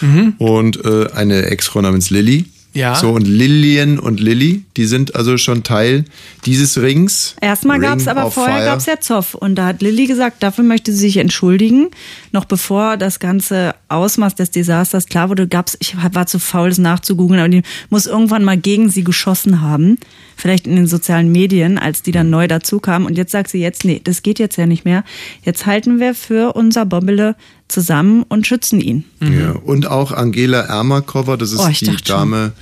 Mhm. 0.00 0.34
und 0.38 0.84
äh, 0.84 1.10
eine 1.14 1.46
Ex-Frau 1.46 1.80
namens 1.80 2.10
Lilly. 2.10 2.46
Ja. 2.74 2.96
So 2.96 3.12
und 3.12 3.26
Lillian 3.26 4.00
und 4.00 4.18
Lilly, 4.18 4.64
die 4.76 4.86
sind 4.86 5.14
also 5.14 5.38
schon 5.38 5.62
Teil 5.62 6.04
dieses 6.44 6.76
Rings. 6.76 7.36
Erstmal 7.40 7.78
Ring 7.78 7.88
gab 7.88 7.98
es 8.00 8.08
aber 8.08 8.30
vorher 8.32 8.56
Fire. 8.56 8.66
gab's 8.66 8.86
ja 8.86 9.00
Zoff 9.00 9.34
und 9.34 9.54
da 9.54 9.66
hat 9.66 9.80
Lilly 9.80 10.06
gesagt, 10.06 10.42
dafür 10.42 10.64
möchte 10.64 10.92
sie 10.92 10.98
sich 10.98 11.16
entschuldigen. 11.18 11.90
Noch 12.34 12.46
bevor 12.46 12.96
das 12.96 13.20
ganze 13.20 13.76
Ausmaß 13.88 14.34
des 14.34 14.50
Desasters 14.50 15.06
klar 15.06 15.28
wurde, 15.28 15.46
gab's, 15.46 15.76
ich 15.78 15.94
war 16.14 16.26
zu 16.26 16.40
faul, 16.40 16.68
das 16.68 16.78
nachzugoogeln, 16.78 17.38
aber 17.38 17.48
die 17.48 17.62
muss 17.90 18.06
irgendwann 18.06 18.42
mal 18.42 18.56
gegen 18.58 18.90
sie 18.90 19.04
geschossen 19.04 19.60
haben. 19.60 19.98
Vielleicht 20.36 20.66
in 20.66 20.74
den 20.74 20.88
sozialen 20.88 21.30
Medien, 21.30 21.78
als 21.78 22.02
die 22.02 22.10
dann 22.10 22.30
neu 22.30 22.48
dazu 22.48 22.80
kamen. 22.80 23.06
Und 23.06 23.16
jetzt 23.16 23.30
sagt 23.30 23.50
sie 23.50 23.60
jetzt, 23.60 23.84
nee, 23.84 24.00
das 24.02 24.24
geht 24.24 24.40
jetzt 24.40 24.56
ja 24.56 24.66
nicht 24.66 24.84
mehr. 24.84 25.04
Jetzt 25.44 25.64
halten 25.64 26.00
wir 26.00 26.12
für 26.12 26.54
unser 26.54 26.84
Bobbele 26.86 27.36
zusammen 27.68 28.24
und 28.24 28.48
schützen 28.48 28.80
ihn. 28.80 29.04
Ja, 29.20 29.52
und 29.52 29.86
auch 29.86 30.10
Angela 30.10 30.62
Ermakova, 30.62 31.36
das 31.36 31.52
ist 31.52 31.60
Oh, 31.60 31.68
die 31.68 31.84
dachte 31.84 31.98
schon. 32.04 32.16
Dame 32.16 32.52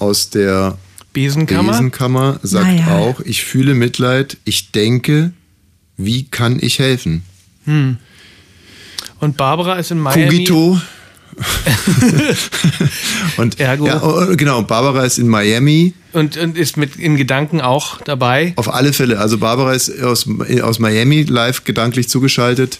aus 0.00 0.30
der 0.30 0.76
Besenkammer? 1.12 1.70
Besenkammer, 1.70 2.40
sagt 2.42 2.66
Naja. 2.66 2.98
auch, 2.98 3.20
ich 3.20 3.44
fühle 3.44 3.74
Mitleid, 3.74 4.38
ich 4.44 4.72
denke, 4.72 5.30
wie 5.96 6.24
kann 6.24 6.58
ich 6.60 6.80
helfen? 6.80 7.22
Hm. 7.66 7.98
Und 9.24 9.38
Barbara 9.38 9.76
ist 9.76 9.90
in 9.90 10.00
Miami. 10.00 10.26
Kugito. 10.26 10.78
und 13.38 13.58
Ergo. 13.58 13.86
Ja, 13.86 14.02
oh, 14.02 14.36
genau, 14.36 14.58
und 14.58 14.68
Barbara 14.68 15.02
ist 15.04 15.18
in 15.18 15.28
Miami. 15.28 15.94
Und, 16.12 16.36
und 16.36 16.58
ist 16.58 16.76
mit 16.76 16.96
in 16.96 17.16
Gedanken 17.16 17.62
auch 17.62 18.02
dabei. 18.02 18.52
Auf 18.56 18.72
alle 18.72 18.92
Fälle. 18.92 19.18
Also 19.18 19.38
Barbara 19.38 19.72
ist 19.72 20.02
aus, 20.02 20.28
aus 20.62 20.78
Miami 20.78 21.22
live 21.22 21.64
gedanklich 21.64 22.10
zugeschaltet. 22.10 22.78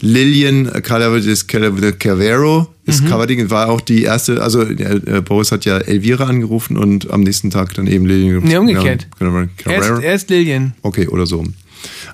Lillian 0.00 0.70
Cavero 0.82 1.14
ist 1.16 1.46
Mhm. 1.48 3.08
Cavading, 3.08 3.50
war 3.50 3.70
auch 3.70 3.80
die 3.80 4.02
erste, 4.02 4.42
also 4.42 4.62
äh, 4.62 5.22
Boris 5.24 5.52
hat 5.52 5.64
ja 5.64 5.78
Elvira 5.78 6.24
angerufen 6.24 6.76
und 6.76 7.10
am 7.10 7.22
nächsten 7.22 7.50
Tag 7.50 7.72
dann 7.74 7.86
eben 7.86 8.04
Lillian. 8.04 8.42
Nee, 8.42 8.56
umgekehrt. 8.56 9.06
Genau, 9.18 9.46
Er 9.64 9.78
ist, 9.78 10.02
er 10.02 10.14
ist 10.14 10.28
Lillian. 10.28 10.74
Okay, 10.82 11.06
oder 11.06 11.26
so. 11.26 11.44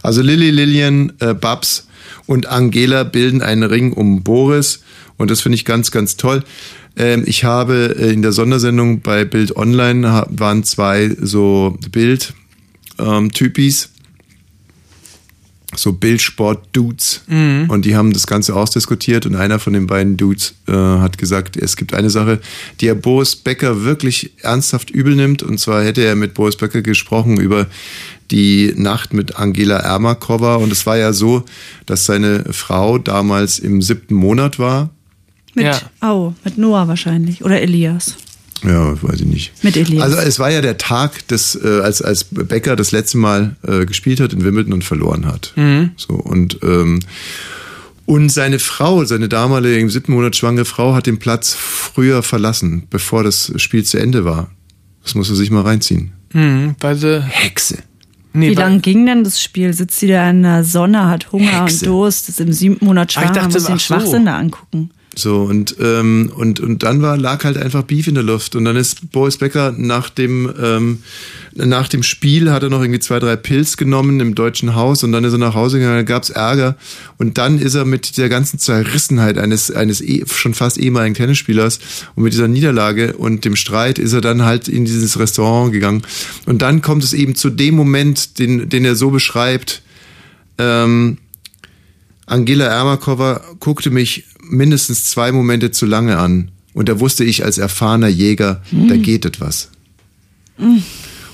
Also 0.03 0.21
Lilly, 0.23 0.51
Lillian, 0.51 1.13
äh, 1.19 1.35
Babs 1.35 1.89
und 2.31 2.47
Angela 2.47 3.03
bilden 3.03 3.43
einen 3.43 3.65
Ring 3.65 3.93
um 3.93 4.23
Boris 4.23 4.85
und 5.17 5.33
das 5.33 5.41
finde 5.41 5.57
ich 5.57 5.65
ganz, 5.65 5.91
ganz 5.91 6.17
toll. 6.17 6.45
Ähm, 6.97 7.25
ich 7.27 7.43
habe 7.43 7.97
äh, 7.99 8.13
in 8.13 8.23
der 8.23 8.31
Sondersendung 8.31 9.01
bei 9.01 9.25
Bild 9.25 9.57
Online 9.57 10.27
waren 10.31 10.63
zwei 10.63 11.11
so 11.21 11.77
Bild-Typis, 11.91 13.89
so 15.75 15.93
Bildsport-Dudes 15.93 17.23
Mhm. 17.27 17.65
und 17.69 17.85
die 17.85 17.97
haben 17.97 18.13
das 18.13 18.29
Ganze 18.29 18.55
ausdiskutiert 18.55 19.27
und 19.27 19.35
einer 19.35 19.59
von 19.59 19.73
den 19.73 19.89
beiden 19.89 20.17
Dudes 20.17 20.55
äh, 20.69 20.73
hat 20.73 21.19
gesagt, 21.19 21.57
es 21.57 21.75
gibt 21.77 21.95
eine 21.95 22.11
Sache, 22.11 22.41
die 22.81 22.87
er 22.87 22.95
Boris 22.95 23.35
Becker 23.35 23.83
wirklich 23.83 24.31
ernsthaft 24.43 24.91
übel 24.91 25.17
nimmt 25.17 25.43
und 25.43 25.59
zwar 25.59 25.83
hätte 25.83 26.05
er 26.05 26.15
mit 26.15 26.35
Boris 26.35 26.55
Becker 26.55 26.83
gesprochen 26.83 27.41
über 27.41 27.67
die 28.31 28.73
Nacht 28.77 29.13
mit 29.13 29.37
Angela 29.37 29.79
Ermakova 29.79 30.57
und 30.57 30.73
es 30.73 30.87
war 30.87 30.97
ja 30.97 31.13
so, 31.13 31.45
dass 31.87 32.07
seine 32.07 32.45
Frau 32.53 32.99
damals 32.99 33.59
im 33.59 33.83
siebten 33.83 34.15
Monat 34.15 34.59
war. 34.59 34.91
Mit, 35.55 35.65
Ja. 35.65 35.81
Au, 36.01 36.35
mit 36.45 36.59
Noah 36.59 36.87
wahrscheinlich. 36.89 37.45
Oder 37.45 37.61
Elias. 37.61 38.17
Ja, 38.63 38.95
weiß 39.03 39.21
ich 39.21 39.27
nicht. 39.27 39.65
Mit 39.65 39.77
Elias. 39.77 40.03
Also 40.05 40.19
es 40.19 40.39
war 40.39 40.51
ja 40.51 40.61
der 40.61 40.79
Tag, 40.79 41.27
des, 41.29 41.55
äh, 41.57 41.81
als, 41.81 42.03
als 42.03 42.25
Becker 42.25 42.77
das 42.77 42.93
letzte 42.93 43.17
Mal 43.19 43.57
äh, 43.67 43.87
gespielt 43.87 44.21
hat 44.21 44.33
in 44.33 44.45
Wimbledon 44.45 44.75
und 44.75 44.85
verloren 44.85 45.27
hat. 45.27 45.53
Mhm. 45.57 45.93
So, 45.97 46.15
und, 46.15 46.59
ähm, 46.63 47.01
und 48.07 48.29
seine 48.29 48.59
Frau, 48.59 49.05
seine 49.05 49.29
damalige 49.29 49.79
im 49.79 49.89
siebten 49.89 50.13
Monat 50.13 50.37
schwangere 50.37 50.65
Frau, 50.67 50.95
hat 50.95 51.07
den 51.07 51.19
Platz 51.19 51.55
früher 51.55 52.23
verlassen, 52.23 52.87
bevor 52.91 53.25
das 53.25 53.53
Spiel 53.57 53.85
zu 53.85 53.99
Ende 53.99 54.25
war. 54.25 54.51
Das 55.03 55.15
muss 55.15 55.31
er 55.31 55.37
sich 55.37 55.51
mal 55.51 55.63
reinziehen. 55.63 56.13
Mhm, 56.33 56.77
weil 56.81 56.97
sie. 56.97 57.23
Hexe. 57.23 57.79
Nee, 58.33 58.51
Wie 58.51 58.55
lang 58.55 58.81
ging 58.81 59.07
denn 59.07 59.25
das 59.25 59.43
Spiel? 59.43 59.73
Sitzt 59.73 59.99
sie 59.99 60.07
da 60.09 60.31
in 60.31 60.43
der 60.45 60.63
Sonne, 60.65 61.09
hat 61.09 61.33
Hunger 61.33 61.63
Hexe. 61.63 61.85
und 61.87 61.93
Durst, 61.93 62.29
ist 62.29 62.41
im 62.41 62.53
siebten 62.53 62.85
Monat 62.85 63.09
Ah, 63.17 63.21
ich 63.23 63.27
schwanger, 63.27 63.33
dachte, 63.41 63.55
muss 63.55 63.65
den 63.65 63.75
ach 63.75 63.81
so. 63.81 63.95
Schwachsinn 63.95 64.25
da 64.27 64.39
angucken. 64.39 64.91
So, 65.17 65.43
und, 65.43 65.75
ähm, 65.81 66.31
und, 66.37 66.61
und 66.61 66.85
dann 66.85 67.03
war, 67.03 67.17
lag 67.17 67.43
halt 67.45 67.57
einfach 67.57 67.83
Beef 67.83 68.07
in 68.07 68.15
der 68.15 68.23
Luft. 68.23 68.55
Und 68.55 68.65
dann 68.65 68.77
ist 68.77 69.11
Boris 69.11 69.39
Becker 69.39 69.75
nach 69.77 70.09
dem, 70.09 70.53
ähm, 70.61 71.03
nach 71.53 71.89
dem 71.89 72.05
Spiel 72.05 72.53
hat 72.53 72.63
er 72.63 72.71
noch 72.71 72.81
irgendwie 72.81 73.01
zwei, 73.01 73.19
drei 73.19 73.35
Pilz 73.35 73.77
genommen 73.77 74.21
im 74.21 74.37
deutschen 74.37 74.77
Haus 74.77 75.03
und 75.03 75.11
dann 75.11 75.25
ist 75.25 75.33
er 75.33 75.39
nach 75.39 75.57
Hause 75.57 75.79
gegangen, 75.79 75.97
da 75.97 76.03
gab's 76.05 76.31
Ärger. 76.31 76.77
Und 77.19 77.39
dann 77.39 77.59
ist 77.59 77.75
er 77.75 77.85
mit 77.85 78.19
der 78.19 78.29
ganzen 78.29 78.61
Zerrissenheit 78.61 79.37
eines, 79.37 79.73
eines 79.73 80.01
eh, 80.01 80.25
schon 80.27 80.55
fast 80.55 80.79
ehemaligen 80.79 81.15
Tennisspielers 81.15 81.81
und 82.15 82.23
mit 82.23 82.33
dieser 82.33 82.49
Niederlage 82.49 83.17
und 83.17 83.45
dem 83.45 83.57
Streit 83.57 83.99
ist 83.99 84.13
er 84.13 84.21
dann 84.21 84.45
halt 84.45 84.69
in 84.69 84.85
dieses 84.85 85.19
Restaurant 85.19 85.73
gegangen. 85.73 86.03
Und 86.47 86.63
dann 86.63 86.83
kommt 86.83 87.03
es 87.03 87.13
eben 87.15 87.35
zu 87.35 87.51
dem 87.51 87.75
Moment, 87.75 88.39
den, 88.39 88.69
den 88.69 88.85
er 88.85 88.95
so 88.95 89.11
beschreibt, 89.11 89.83
ähm, 90.59 91.19
Angela 92.27 92.67
Ermakova 92.67 93.41
guckte 93.59 93.91
mich 93.91 94.25
mindestens 94.51 95.05
zwei 95.05 95.33
Momente 95.33 95.71
zu 95.71 95.87
lange 95.87 96.19
an. 96.19 96.51
Und 96.75 96.89
da 96.89 97.01
wusste 97.01 97.25
ich 97.25 97.45
als 97.45 97.59
erfahrener 97.59 98.09
Jäger, 98.09 98.63
da 98.89 98.97
geht 98.97 99.25
etwas. 99.25 99.71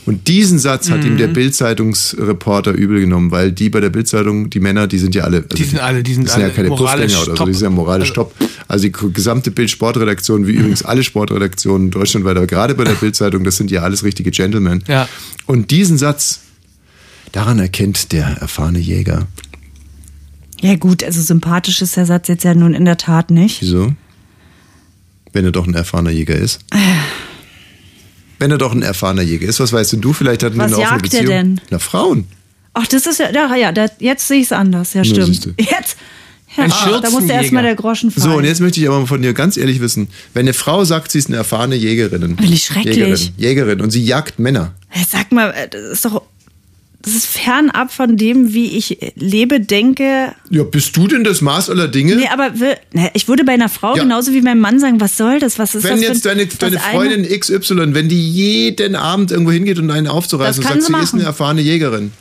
Und 0.07 0.29
diesen 0.29 0.59
Satz 0.61 0.89
hat 0.89 1.05
ihm 1.05 1.17
der 1.19 1.27
Bild-Zeitungsreporter 1.27 2.73
übel 2.73 3.01
genommen, 3.01 3.33
weil 3.33 3.51
die 3.51 3.69
bei 3.69 3.81
der 3.81 3.91
Bild-Zeitung, 3.91 4.51
die 4.51 4.61
Männer, 4.61 4.87
die 4.87 4.99
sind 4.99 5.15
ja 5.17 5.25
alle. 5.25 5.39
Also 5.39 5.49
Die 5.57 5.65
sind 5.65 5.81
alle- 5.81 6.03
die 6.05 6.15
sind 6.15 6.27
das 6.29 6.35
sind 6.35 6.43
ja 6.43 6.47
alle 6.47 6.55
keine 6.55 6.69
Puffgänger 6.69 7.23
oder 7.23 7.37
so, 7.37 7.45
die 7.45 7.53
sind 7.55 7.63
ja 7.65 7.71
moralisch 7.71 8.13
top. 8.13 8.33
Also 8.69 8.85
die 8.85 8.93
gesamte 9.13 9.51
Bild-Sportredaktion, 9.51 10.47
wie 10.47 10.53
übrigens 10.53 10.85
alle 10.85 11.03
Sportredaktionen 11.03 11.91
deutschlandweit, 11.91 12.37
aber 12.37 12.47
gerade 12.47 12.75
bei 12.77 12.85
der 12.85 12.93
Bild-Zeitung, 12.95 13.43
das 13.43 13.57
sind 13.57 13.71
ja 13.73 13.83
alles 13.83 14.05
richtige 14.05 14.31
Gentlemen. 14.31 14.85
Ja. 14.87 15.09
Und 15.47 15.73
diesen 15.73 15.99
Satz, 15.99 16.41
daran 17.33 17.59
erkennt 17.59 18.13
der 18.13 18.27
erfahrene 18.41 18.79
Jäger. 18.79 19.27
Ja 20.61 20.75
gut, 20.77 21.05
also 21.05 21.21
sympathisch 21.21 21.83
ist 21.83 21.97
der 21.97 22.07
Satz 22.07 22.29
jetzt 22.29 22.45
ja 22.45 22.55
nun 22.55 22.75
in 22.75 22.85
der 22.85 22.97
Tat 22.97 23.31
nicht. 23.31 23.61
Wieso? 23.63 23.93
Wenn 25.33 25.45
er 25.45 25.53
doch 25.53 25.67
ein 25.67 25.75
erfahrener 25.75 26.11
Jäger 26.11 26.37
ist. 26.37 26.61
Wenn 28.39 28.51
er 28.51 28.59
doch 28.59 28.73
ein 28.73 28.83
erfahrener 28.83 29.23
Jäger 29.23 29.49
ist, 29.49 29.61
was 29.61 29.73
weißt 29.73 29.95
denn 29.95 30.03
du? 30.03 30.13
Vielleicht 30.13 30.43
hatten 30.43 30.59
Was 30.59 30.71
wir 30.71 30.77
eine 30.77 30.85
offene 30.85 31.03
jagt 31.03 31.15
er 31.15 31.21
Beziehung. 31.21 31.27
denn? 31.27 31.61
Na, 31.71 31.79
Frauen. 31.79 32.27
Ach, 32.75 32.87
das 32.87 33.07
ist 33.07 33.19
ja, 33.19 33.31
ja, 33.31 33.55
ja 33.57 33.73
da, 33.73 33.87
jetzt 33.99 34.29
sehe 34.29 34.39
ich 34.41 34.47
es 34.47 34.53
anders, 34.53 34.93
ja 34.93 35.03
stimmt. 35.05 35.55
Jetzt, 35.59 35.97
ja, 36.57 36.65
Ein 36.65 37.03
da 37.03 37.11
musste 37.11 37.33
erstmal 37.33 37.63
der 37.63 37.75
Groschen 37.75 38.11
fallen. 38.11 38.31
So, 38.31 38.37
und 38.37 38.45
jetzt 38.45 38.61
möchte 38.61 38.81
ich 38.81 38.89
aber 38.89 39.07
von 39.07 39.21
dir 39.21 39.33
ganz 39.35 39.57
ehrlich 39.57 39.81
wissen, 39.81 40.09
wenn 40.35 40.43
eine 40.43 40.53
Frau 40.55 40.85
sagt, 40.85 41.11
sie 41.13 41.19
ist 41.19 41.29
eine 41.29 41.37
erfahrene 41.37 41.75
Jägerin, 41.75 42.39
Will 42.39 42.53
ich 42.53 42.65
schrecklich. 42.65 42.97
Jägerin, 42.97 43.33
Jägerin 43.37 43.81
und 43.81 43.91
sie 43.91 44.05
jagt 44.05 44.39
Männer, 44.39 44.75
Hey, 44.89 45.05
Sag 45.09 45.33
mal, 45.33 45.51
äh, 45.51 45.69
das 45.69 45.83
ist 45.83 46.05
doch, 46.05 46.23
das 47.07 47.15
ist 47.15 47.27
fernab 47.27 47.91
von 47.93 48.17
dem, 48.19 48.53
wie 48.53 48.77
ich 48.77 48.99
lebe, 49.15 49.61
denke. 49.61 50.35
ja, 50.51 50.63
bist 50.65 50.95
du 50.97 51.07
denn 51.07 51.25
das 51.25 51.41
Maß 51.41 51.71
aller 51.71 51.89
Dinge? 51.89 52.17
Nee, 52.17 52.27
aber 52.31 52.51
ne, 52.93 53.11
ich 53.15 53.29
würde 53.29 53.45
bei 53.45 53.53
einer 53.53 53.69
Frau 53.71 53.95
Ja. 53.97 54.03
genauso 54.03 54.33
wie 54.33 54.43
beim 54.43 54.59
Mann 54.59 54.79
sagen, 54.81 55.01
was 55.01 55.17
soll 55.17 55.39
das? 55.39 55.59
Was 55.59 55.75
ist 55.75 55.85
wenn 55.85 55.93
das 55.93 56.01
jetzt 56.03 56.23
für 56.25 56.31
ein- 56.31 56.39
deine, 56.39 56.49
deine 56.59 56.83
eine- 56.85 56.93
Freundin 56.99 57.41
XY, 57.41 57.95
wenn 57.95 58.09
die 58.11 58.21
jeden 58.31 58.95
Abend 58.97 59.31
irgendwo 59.31 59.53
hingeht 59.53 59.79
und 59.79 59.91
einen 59.91 60.09
aufzureißen 60.09 60.63
Das 60.63 60.67
und 60.67 60.73
kann 60.73 60.81
sagt, 60.83 60.87
sie 60.89 60.93
sie 60.93 61.03
ist 61.05 61.13
machen. 61.13 61.21
eine 61.21 61.27
erfahrene 61.29 61.61
Jägerin. 61.63 62.13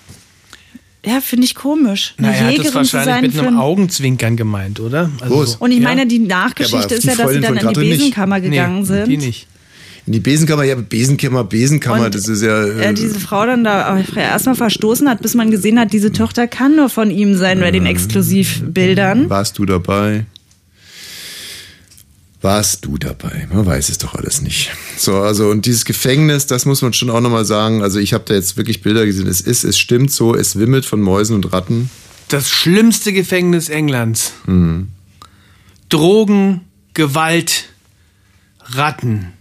Ja, 1.06 1.22
finde 1.22 1.46
ich 1.46 1.54
komisch. 1.54 2.16
Eine 2.18 2.28
Naja, 2.28 2.40
er 2.40 2.46
hat 2.46 2.52
Jägerin 2.54 2.66
das 2.66 2.76
wahrscheinlich 2.94 3.06
sein 3.16 3.22
mit 3.24 3.38
einem 3.40 3.58
ein- 3.60 3.62
Augenzwinkern 3.64 4.38
gemeint, 4.38 4.80
oder? 4.80 5.12
Also 5.22 5.36
Groß. 5.36 5.52
so- 5.54 5.58
Und 5.60 5.72
ich 5.72 5.78
Ja? 5.80 5.84
meine, 5.84 6.08
die 6.08 6.18
Ja, 6.18 6.28
Nachgeschichte 6.28 6.78
aber 6.78 6.96
ist 6.96 7.04
ja, 7.04 7.16
dass 7.16 7.32
sie 7.32 7.40
dann 7.42 7.54
in 7.54 7.60
die 7.60 7.66
Katrin 7.66 7.90
nicht. 7.90 7.98
Besenkammer 8.00 8.42
gegangen 8.42 8.80
nee, 8.80 8.86
sind. 8.86 9.08
Die 9.08 9.18
nicht. 9.18 9.48
In 10.08 10.14
die 10.14 10.20
Besenkammer, 10.20 10.64
ja, 10.64 10.76
Besenkammer, 10.76 11.44
Besenkammer, 11.44 12.06
Und, 12.06 12.16
das 12.16 12.28
ist 12.28 12.44
ja. 12.44 12.64
äh, 12.66 12.94
diese 12.94 13.20
Frau 13.20 13.46
dann 13.46 13.64
da 13.64 14.00
erstmal 14.16 14.56
verstoßen 14.56 15.10
hat, 15.10 15.22
bis 15.22 15.34
man 15.34 15.50
gesehen 15.50 15.80
hat, 15.80 15.94
diese 15.94 16.12
Tochter 16.12 16.48
kann 16.48 16.76
nur 16.76 16.90
von 16.90 17.10
ihm 17.10 17.36
sein 17.36 17.60
bei 17.60 17.72
den 17.72 17.88
Exklusivbildern. 17.88 19.30
Warst 19.30 19.58
du 19.58 19.66
dabei? 19.66 20.26
Warst 22.42 22.86
du 22.86 23.00
dabei? 23.00 23.48
Man 23.52 23.66
weiß 23.66 23.90
es 23.90 23.98
doch 23.98 24.14
alles 24.14 24.44
nicht. 24.44 24.72
So, 24.98 25.16
also 25.16 25.50
und 25.50 25.66
dieses 25.66 25.84
Gefängnis, 25.84 26.46
das 26.46 26.68
muss 26.68 26.84
man 26.84 26.94
schon 26.94 27.10
auch 27.10 27.22
nochmal 27.22 27.44
sagen. 27.44 27.82
Also 27.82 27.98
ich 27.98 28.14
habe 28.14 28.26
da 28.28 28.36
jetzt 28.36 28.56
wirklich 28.56 28.84
Bilder 28.84 29.08
gesehen. 29.08 29.26
Es 29.26 29.42
ist, 29.42 29.64
es 29.64 29.80
stimmt 29.80 30.12
so, 30.12 30.36
es 30.36 30.60
wimmelt 30.60 30.86
von 30.86 31.02
Mäusen 31.02 31.36
und 31.36 31.52
Ratten. 31.52 31.90
Das 32.28 32.48
schlimmste 32.48 33.14
Gefängnis 33.14 33.70
Englands. 33.70 34.34
Mhm. 34.46 34.90
Drogen, 35.90 36.62
Gewalt, 36.94 37.66
Ratten. 38.64 39.34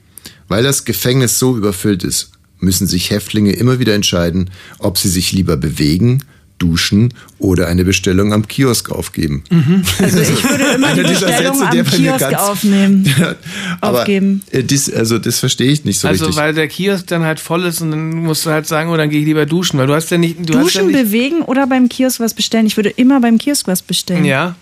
Weil 0.55 0.63
das 0.63 0.85
Gefängnis 0.85 1.41
so 1.41 1.57
überfüllt 1.57 2.05
ist, 2.05 2.31
müssen 2.61 2.87
sich 2.87 3.11
Häftlinge 3.11 3.51
immer 3.55 3.81
wieder 3.81 3.93
entscheiden, 3.93 4.51
ob 4.79 4.99
sie 4.99 5.09
sich 5.09 5.33
lieber 5.33 5.57
bewegen, 5.57 6.23
duschen 6.59 7.13
oder 7.41 7.67
eine 7.67 7.85
Bestellung 7.85 8.33
am 8.33 8.47
Kiosk 8.47 8.93
aufgeben. 8.93 9.43
Also 9.99 10.21
ich 10.21 10.45
würde 10.45 10.77
immer 10.77 10.95
die 10.95 11.03
Bestellung 11.03 11.59
Sätze, 11.59 11.71
der 11.73 11.81
am 11.81 11.87
Kiosk 11.91 12.19
ganz- 12.21 12.39
aufnehmen. 12.39 13.13
Aber 13.81 14.03
Aufgeben. 14.03 14.43
äh, 14.53 14.63
dies, 14.63 14.93
also 14.93 15.19
das 15.19 15.41
verstehe 15.41 15.73
ich 15.73 15.85
nicht 15.85 15.99
so 15.99 16.07
also 16.07 16.27
richtig. 16.27 16.41
weil 16.41 16.55
der 16.55 16.69
Kiosk 16.69 17.09
dann 17.09 17.25
halt 17.25 17.41
voll 17.41 17.65
ist 17.65 17.81
und 17.81 17.91
dann 17.91 18.11
musst 18.11 18.47
du 18.47 18.51
halt 18.51 18.69
sagen, 18.69 18.91
oh, 18.91 18.97
dann 18.97 19.11
gehe 19.11 19.19
ich 19.19 19.27
lieber 19.27 19.47
duschen, 19.47 19.77
weil 19.81 19.89
du 19.89 19.95
hast 19.97 20.09
ja 20.13 20.19
nicht, 20.19 20.39
du 20.39 20.57
hast 20.57 20.73
ja 20.73 20.83
Duschen, 20.83 20.87
nicht, 20.87 21.03
bewegen 21.03 21.43
oder 21.43 21.67
beim 21.67 21.89
Kiosk 21.89 22.21
was 22.21 22.33
bestellen. 22.33 22.67
Ich 22.67 22.77
würde 22.77 22.91
immer 22.91 23.21
beim 23.21 23.39
Kiosk 23.39 23.67
was 23.67 23.83
bestellen. 23.83 24.25
ja. 24.25 24.55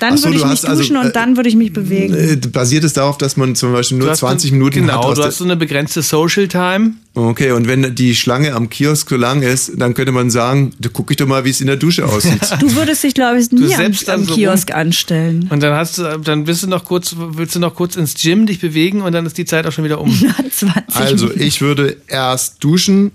Dann 0.00 0.18
so, 0.18 0.24
würde 0.24 0.36
ich 0.38 0.44
mich 0.44 0.68
also, 0.68 0.82
duschen 0.82 0.96
äh, 0.96 1.00
und 1.00 1.16
dann 1.16 1.36
würde 1.36 1.48
ich 1.48 1.56
mich 1.56 1.72
bewegen. 1.72 2.14
Äh, 2.14 2.36
Basiert 2.36 2.84
es 2.84 2.92
darauf, 2.92 3.16
dass 3.16 3.36
man 3.38 3.54
zum 3.56 3.72
Beispiel 3.72 3.96
nur 3.96 4.08
Du 4.08 4.12
hast 4.12 4.18
20 4.20 4.50
so- 4.50 4.54
Minuten 4.56 4.80
genau, 4.80 4.98
hat? 4.98 5.04
aus 5.04 5.14
du 5.14 5.20
der- 5.22 5.28
hast 5.28 5.38
so 5.38 5.44
eine 5.44 5.56
begrenzte 5.56 6.02
Social 6.02 6.46
Time. 6.46 6.92
Okay, 7.14 7.52
und 7.52 7.66
wenn 7.66 7.94
die 7.94 8.14
Schlange 8.14 8.52
am 8.54 8.68
Kiosk 8.68 9.08
so 9.08 9.16
lang 9.16 9.40
ist, 9.42 9.72
dann 9.76 9.94
könnte 9.94 10.12
man 10.12 10.30
sagen, 10.30 10.72
da 10.78 10.90
guck 10.92 11.10
ich 11.10 11.16
doch 11.16 11.26
mal, 11.26 11.46
wie 11.46 11.50
es 11.50 11.62
in 11.62 11.66
der 11.68 11.76
Dusche 11.76 12.04
aussieht. 12.04 12.38
Du 12.60 12.74
würdest 12.74 13.02
dich, 13.02 13.14
glaube 13.14 13.40
ich, 13.40 13.50
nie 13.50 13.74
am, 13.74 13.92
am 14.08 14.24
so 14.24 14.34
Kiosk 14.34 14.72
anstellen. 14.74 15.48
Und 15.50 15.62
dann 15.62 15.74
hast 15.74 15.98
du, 15.98 16.18
dann 16.18 16.44
bist 16.44 16.62
du 16.62 16.66
noch 16.66 16.84
kurz, 16.84 17.16
willst 17.16 17.54
du 17.54 17.58
noch 17.58 17.74
kurz 17.74 17.96
ins 17.96 18.14
Gym 18.14 18.44
dich 18.46 18.60
bewegen 18.60 19.00
und 19.00 19.12
dann 19.12 19.24
ist 19.24 19.38
die 19.38 19.46
Zeit 19.46 19.66
auch 19.66 19.72
schon 19.72 19.84
wieder 19.84 20.00
um. 20.00 20.10
20 20.50 20.94
Also 20.94 21.30
ich 21.34 21.62
würde 21.62 21.96
erst 22.08 22.62
duschen, 22.62 23.12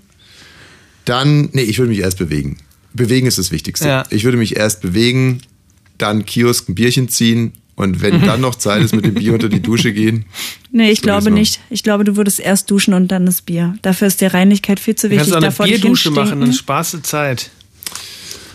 dann, 1.04 1.48
nee, 1.52 1.62
ich 1.62 1.78
würde 1.78 1.90
mich 1.90 2.00
erst 2.00 2.18
bewegen. 2.18 2.58
Bewegen 2.94 3.26
ist 3.26 3.38
das 3.38 3.50
Wichtigste. 3.52 3.88
Ja. 3.88 4.02
Ich 4.10 4.24
würde 4.24 4.36
mich 4.36 4.56
erst 4.56 4.80
bewegen, 4.82 5.40
dann 6.02 6.26
Kiosk 6.26 6.68
ein 6.68 6.74
Bierchen 6.74 7.08
ziehen 7.08 7.52
und 7.76 8.02
wenn 8.02 8.20
dann 8.22 8.40
noch 8.40 8.54
Zeit 8.56 8.82
ist, 8.82 8.94
mit 8.94 9.04
dem 9.06 9.14
Bier 9.14 9.32
unter 9.32 9.48
die 9.48 9.60
Dusche 9.62 9.92
gehen. 9.92 10.24
Nee, 10.74 10.90
ich 10.90 11.02
glaube 11.02 11.30
nicht. 11.30 11.60
Ich 11.68 11.82
glaube, 11.82 12.02
du 12.04 12.16
würdest 12.16 12.40
erst 12.40 12.70
duschen 12.70 12.94
und 12.94 13.08
dann 13.08 13.26
das 13.26 13.42
Bier. 13.42 13.76
Dafür 13.82 14.08
ist 14.08 14.22
dir 14.22 14.32
Reinlichkeit 14.32 14.80
viel 14.80 14.94
zu 14.96 15.10
Du 15.10 15.16
kannst 15.16 15.30
wichtig. 15.30 15.46
auch 15.46 15.60
eine 15.60 15.70
Bierdusche 15.70 16.10
machen, 16.10 16.16
dann 16.30 16.38
hinstinken. 16.38 16.58
sparst 16.58 16.94
du 16.94 17.02
Zeit. 17.02 17.50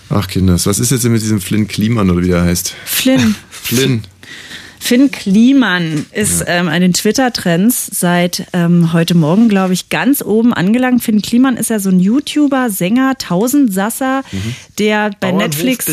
Ach 0.10 0.28
Kinders, 0.28 0.66
was 0.66 0.80
ist 0.80 0.89
jetzt 0.89 1.04
denn 1.04 1.12
mit 1.12 1.22
diesem 1.22 1.39
Flynn 1.39 1.68
Kliman 1.68 2.10
oder 2.10 2.24
wie 2.24 2.32
er 2.32 2.41
heißt? 2.41 2.74
Flynn. 2.86 3.36
Flynn. 3.52 4.02
Finn 4.80 5.11
Kliman 5.11 6.05
ist 6.11 6.43
ähm, 6.47 6.67
an 6.67 6.82
den 6.82 6.93
Twitter-Trends 6.93 7.89
seit 7.93 8.47
ähm, 8.53 8.93
heute 8.93 9.15
Morgen, 9.15 9.49
glaube 9.49 9.73
ich, 9.73 9.89
ganz 9.89 10.21
oben 10.21 10.53
angelangt. 10.53 11.03
Finn 11.03 11.21
Kliman 11.21 11.57
ist 11.57 11.69
ja 11.69 11.80
so 11.80 11.89
ein 11.89 11.99
YouTuber, 11.99 12.69
Sänger, 12.69 13.17
Tausendsasser, 13.17 14.23
der 14.80 15.11
bei 15.19 15.32
Netflix. 15.32 15.86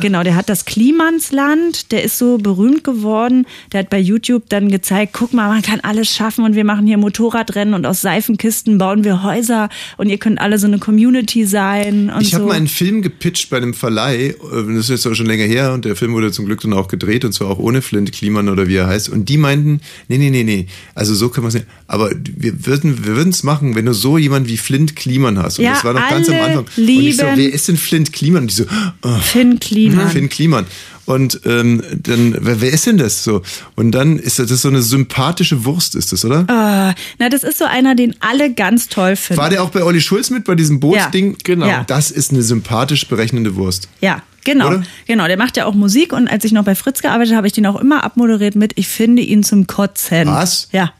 Genau, 0.00 0.22
der 0.22 0.36
hat 0.36 0.48
das 0.48 0.64
Klimansland, 0.64 1.92
der 1.92 2.02
ist 2.02 2.18
so 2.18 2.38
berühmt 2.38 2.84
geworden. 2.84 3.46
Der 3.72 3.80
hat 3.80 3.90
bei 3.90 3.98
YouTube 3.98 4.44
dann 4.48 4.70
gezeigt, 4.70 5.12
guck 5.12 5.32
mal, 5.34 5.48
man 5.48 5.62
kann 5.62 5.80
alles 5.80 6.14
schaffen 6.14 6.44
und 6.44 6.54
wir 6.54 6.64
machen 6.64 6.86
hier 6.86 6.98
Motorradrennen 6.98 7.74
und 7.74 7.84
aus 7.86 8.00
Seifenkisten 8.00 8.78
bauen 8.78 9.04
wir 9.04 9.22
Häuser 9.22 9.68
und 9.96 10.08
ihr 10.08 10.18
könnt 10.18 10.40
alle 10.40 10.58
so 10.58 10.66
eine 10.66 10.78
Community 10.78 11.44
sein 11.44 12.12
Ich 12.20 12.30
so. 12.30 12.38
habe 12.38 12.46
mal 12.46 12.54
einen 12.54 12.68
Film 12.68 13.02
gepitcht 13.02 13.50
bei 13.50 13.58
einem 13.58 13.74
Verleih, 13.74 14.28
äh, 14.28 14.34
das 14.68 14.84
ist 14.84 14.90
jetzt 14.90 15.06
auch 15.06 15.14
schon 15.14 15.26
länger 15.26 15.44
her 15.44 15.72
und 15.72 15.84
der 15.84 15.96
Film 15.96 16.12
wurde 16.12 16.32
zum 16.32 16.46
Glück 16.46 16.60
dann 16.60 16.72
auch 16.72 16.88
gedreht 16.88 17.24
und 17.24 17.32
zwar 17.32 17.48
auch 17.48 17.58
ohne 17.58 17.82
Flint 17.82 18.12
Kliman 18.30 18.48
oder 18.48 18.68
wie 18.68 18.76
er 18.76 18.86
heißt 18.86 19.08
und 19.08 19.28
die 19.28 19.36
meinten, 19.36 19.80
nee, 20.08 20.18
nee, 20.18 20.30
nee, 20.30 20.44
nee, 20.44 20.66
also 20.94 21.14
so 21.14 21.28
kann 21.28 21.42
man 21.42 21.48
es 21.48 21.54
nicht, 21.54 21.66
aber 21.86 22.10
wir 22.36 22.66
würden 22.66 23.04
wir 23.04 23.16
würden 23.16 23.30
es 23.30 23.42
machen, 23.42 23.74
wenn 23.74 23.86
du 23.86 23.92
so 23.92 24.18
jemanden 24.18 24.48
wie 24.48 24.56
Flint 24.56 24.94
Kliman 24.94 25.38
hast 25.38 25.58
und 25.58 25.64
Ja, 25.64 25.72
das 25.72 25.84
war 25.84 25.94
noch 25.94 26.08
ganz 26.08 26.28
am 26.28 26.36
Anfang 26.36 26.66
und 26.76 26.88
ich 26.88 27.16
so, 27.16 27.24
wer 27.24 27.52
ist 27.52 27.68
denn 27.68 27.76
Flint 27.76 28.12
Kliman? 28.12 28.42
Und 28.42 28.50
die 28.50 28.54
so, 28.54 28.64
oh, 29.02 29.18
Finn 29.20 29.58
Kliman. 29.58 30.08
Finn 30.10 30.28
Kliman. 30.28 30.66
Und 31.10 31.40
ähm, 31.44 31.82
dann, 32.02 32.36
wer, 32.40 32.60
wer 32.60 32.72
ist 32.72 32.86
denn 32.86 32.96
das 32.96 33.24
so? 33.24 33.42
Und 33.74 33.90
dann 33.92 34.18
ist 34.18 34.38
das, 34.38 34.46
das 34.46 34.56
ist 34.56 34.62
so 34.62 34.68
eine 34.68 34.82
sympathische 34.82 35.64
Wurst, 35.64 35.96
ist 35.96 36.12
das, 36.12 36.24
oder? 36.24 36.44
Ah, 36.48 36.94
na, 37.18 37.28
das 37.28 37.42
ist 37.42 37.58
so 37.58 37.64
einer, 37.64 37.96
den 37.96 38.14
alle 38.20 38.52
ganz 38.52 38.88
toll 38.88 39.16
finden. 39.16 39.42
War 39.42 39.50
der 39.50 39.62
auch 39.62 39.70
bei 39.70 39.82
Olli 39.82 40.00
Schulz 40.00 40.30
mit 40.30 40.44
bei 40.44 40.54
diesem 40.54 40.78
Bootsding? 40.78 41.36
genau. 41.42 41.66
Ja. 41.66 41.84
Das 41.84 42.10
ist 42.12 42.30
eine 42.30 42.42
sympathisch 42.42 43.08
berechnende 43.08 43.56
Wurst. 43.56 43.88
Ja, 44.00 44.22
genau. 44.44 44.68
Oder? 44.68 44.82
Genau, 45.06 45.26
der 45.26 45.36
macht 45.36 45.56
ja 45.56 45.66
auch 45.66 45.74
Musik 45.74 46.12
und 46.12 46.28
als 46.28 46.44
ich 46.44 46.52
noch 46.52 46.64
bei 46.64 46.76
Fritz 46.76 47.02
gearbeitet 47.02 47.32
habe, 47.32 47.38
habe 47.38 47.46
ich 47.48 47.54
den 47.54 47.66
auch 47.66 47.80
immer 47.80 48.04
abmoderiert 48.04 48.54
mit 48.54 48.74
Ich 48.76 48.86
finde 48.86 49.22
ihn 49.22 49.42
zum 49.42 49.66
Kotzen. 49.66 50.28
Was? 50.28 50.68
Ja. 50.70 50.92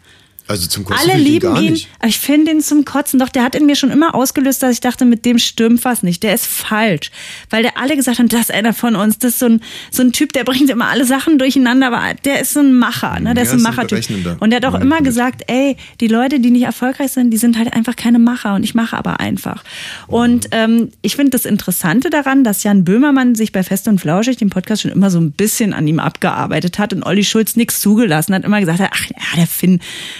Also 0.50 0.66
zum 0.66 0.84
Kotzen 0.84 1.08
Alle 1.08 1.16
lieben 1.18 1.54
ihn, 1.56 1.72
nicht. 1.74 1.88
ich 2.04 2.18
finde 2.18 2.50
ihn 2.50 2.60
zum 2.60 2.84
Kotzen. 2.84 3.20
Doch, 3.20 3.28
der 3.28 3.44
hat 3.44 3.54
in 3.54 3.66
mir 3.66 3.76
schon 3.76 3.92
immer 3.92 4.16
ausgelöst, 4.16 4.60
dass 4.64 4.72
ich 4.72 4.80
dachte, 4.80 5.04
mit 5.04 5.24
dem 5.24 5.38
stimmt 5.38 5.84
was 5.84 6.02
nicht. 6.02 6.24
Der 6.24 6.34
ist 6.34 6.44
falsch. 6.46 7.12
Weil 7.50 7.62
der 7.62 7.78
alle 7.78 7.94
gesagt 7.94 8.18
haben, 8.18 8.28
das 8.28 8.40
ist 8.40 8.50
einer 8.52 8.72
von 8.72 8.96
uns. 8.96 9.18
Das 9.18 9.34
ist 9.34 9.38
so 9.38 9.46
ein, 9.46 9.62
so 9.92 10.02
ein 10.02 10.10
Typ, 10.12 10.32
der 10.32 10.42
bringt 10.42 10.68
immer 10.68 10.88
alle 10.88 11.04
Sachen 11.04 11.38
durcheinander, 11.38 11.86
aber 11.86 12.14
der 12.24 12.40
ist 12.40 12.54
so 12.54 12.60
ein 12.60 12.72
Macher. 12.72 13.20
Ne? 13.20 13.34
Der 13.34 13.44
Ja, 13.44 13.50
ist 13.50 13.56
ein 13.56 13.62
Machertyp. 13.62 14.40
Und 14.40 14.50
der 14.50 14.56
hat 14.56 14.64
auch 14.64 14.80
immer 14.80 15.00
gesagt, 15.02 15.42
ey, 15.46 15.76
die 16.00 16.08
Leute, 16.08 16.40
die 16.40 16.50
nicht 16.50 16.64
erfolgreich 16.64 17.12
sind, 17.12 17.30
die 17.30 17.36
sind 17.36 17.56
halt 17.56 17.72
einfach 17.72 17.94
keine 17.94 18.18
Macher. 18.18 18.56
Und 18.56 18.64
ich 18.64 18.74
mache 18.74 18.96
aber 18.96 19.20
einfach. 19.20 19.62
Und 20.08 20.48
ähm, 20.50 20.90
ich 21.00 21.14
finde 21.14 21.30
das 21.30 21.44
Interessante 21.44 22.10
daran, 22.10 22.42
dass 22.42 22.64
Jan 22.64 22.82
Böhmermann 22.82 23.36
sich 23.36 23.52
bei 23.52 23.62
Fest 23.62 23.86
und 23.86 24.00
Flauschig, 24.00 24.38
dem 24.38 24.50
Podcast, 24.50 24.82
schon 24.82 24.90
immer 24.90 25.10
so 25.10 25.20
ein 25.20 25.30
bisschen 25.30 25.72
an 25.74 25.86
ihm 25.86 26.00
abgearbeitet 26.00 26.80
hat 26.80 26.92
und 26.92 27.04
Olli 27.04 27.22
Schulz 27.22 27.54
nichts 27.54 27.78
zugelassen 27.80 28.34
hat. 28.34 28.44
Immer 28.44 28.58
gesagt 28.58 28.80
hat, 28.80 28.90
ach 28.92 29.04
ja, 29.06 29.36
der 29.36 29.46
Finn, 29.46 29.78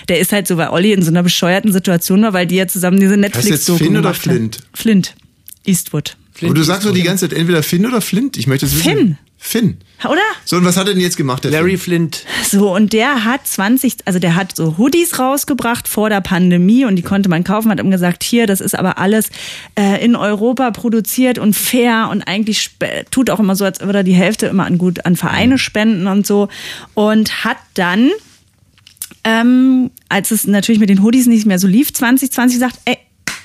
der 0.08 0.19
ist 0.20 0.32
halt 0.32 0.46
so, 0.46 0.56
weil 0.56 0.68
Olli 0.68 0.92
in 0.92 1.02
so 1.02 1.10
einer 1.10 1.22
bescheuerten 1.22 1.72
Situation 1.72 2.22
war, 2.22 2.32
weil 2.32 2.46
die 2.46 2.56
ja 2.56 2.66
zusammen 2.66 3.00
diese 3.00 3.14
jetzt 3.14 3.20
Netflix-Doku 3.20 3.78
Finn 3.78 3.96
oder 3.96 4.02
gemacht 4.02 4.26
haben. 4.26 4.36
Flint? 4.36 4.60
Flint. 4.74 5.14
Eastwood. 5.64 6.16
Aber 6.42 6.54
du 6.54 6.62
sagst 6.62 6.86
doch 6.86 6.94
die 6.94 7.02
ganze 7.02 7.28
Zeit 7.28 7.38
entweder 7.38 7.62
Finn 7.62 7.86
oder 7.86 8.00
Flint. 8.00 8.36
Ich 8.36 8.46
möchte 8.46 8.66
es 8.66 8.74
wissen. 8.74 8.96
Finn. 8.96 9.18
Finn. 9.42 9.78
Oder? 10.04 10.20
So, 10.44 10.56
und 10.56 10.66
was 10.66 10.76
hat 10.76 10.86
er 10.86 10.92
denn 10.92 11.02
jetzt 11.02 11.16
gemacht, 11.16 11.44
der 11.44 11.50
Larry 11.50 11.78
Finn? 11.78 12.10
Flint. 12.10 12.24
So, 12.46 12.74
und 12.74 12.92
der 12.92 13.24
hat 13.24 13.46
20, 13.46 13.96
also 14.04 14.18
der 14.18 14.34
hat 14.34 14.54
so 14.54 14.76
Hoodies 14.76 15.18
rausgebracht 15.18 15.88
vor 15.88 16.10
der 16.10 16.20
Pandemie 16.20 16.84
und 16.84 16.96
die 16.96 17.02
konnte 17.02 17.30
man 17.30 17.42
kaufen, 17.42 17.70
hat 17.70 17.80
ihm 17.80 17.90
gesagt, 17.90 18.22
hier, 18.22 18.46
das 18.46 18.60
ist 18.60 18.78
aber 18.78 18.98
alles 18.98 19.30
äh, 19.78 20.04
in 20.04 20.14
Europa 20.14 20.70
produziert 20.72 21.38
und 21.38 21.56
fair 21.56 22.08
und 22.10 22.22
eigentlich 22.22 22.70
tut 23.10 23.30
auch 23.30 23.40
immer 23.40 23.56
so, 23.56 23.64
als 23.64 23.80
würde 23.80 24.00
er 24.00 24.04
die 24.04 24.12
Hälfte 24.12 24.46
immer 24.46 24.66
an 24.66 24.76
gut 24.76 25.06
an 25.06 25.16
Vereine 25.16 25.58
spenden 25.58 26.06
und 26.06 26.26
so. 26.26 26.48
Und 26.94 27.44
hat 27.44 27.58
dann, 27.74 28.10
ähm, 29.24 29.90
als 30.08 30.30
es 30.30 30.46
natürlich 30.46 30.80
mit 30.80 30.88
den 30.90 31.02
Hoodies 31.02 31.26
nicht 31.26 31.46
mehr 31.46 31.58
so 31.58 31.66
lief, 31.66 31.92
2020 31.92 32.56
gesagt, 32.58 32.78
ey, 32.84 32.98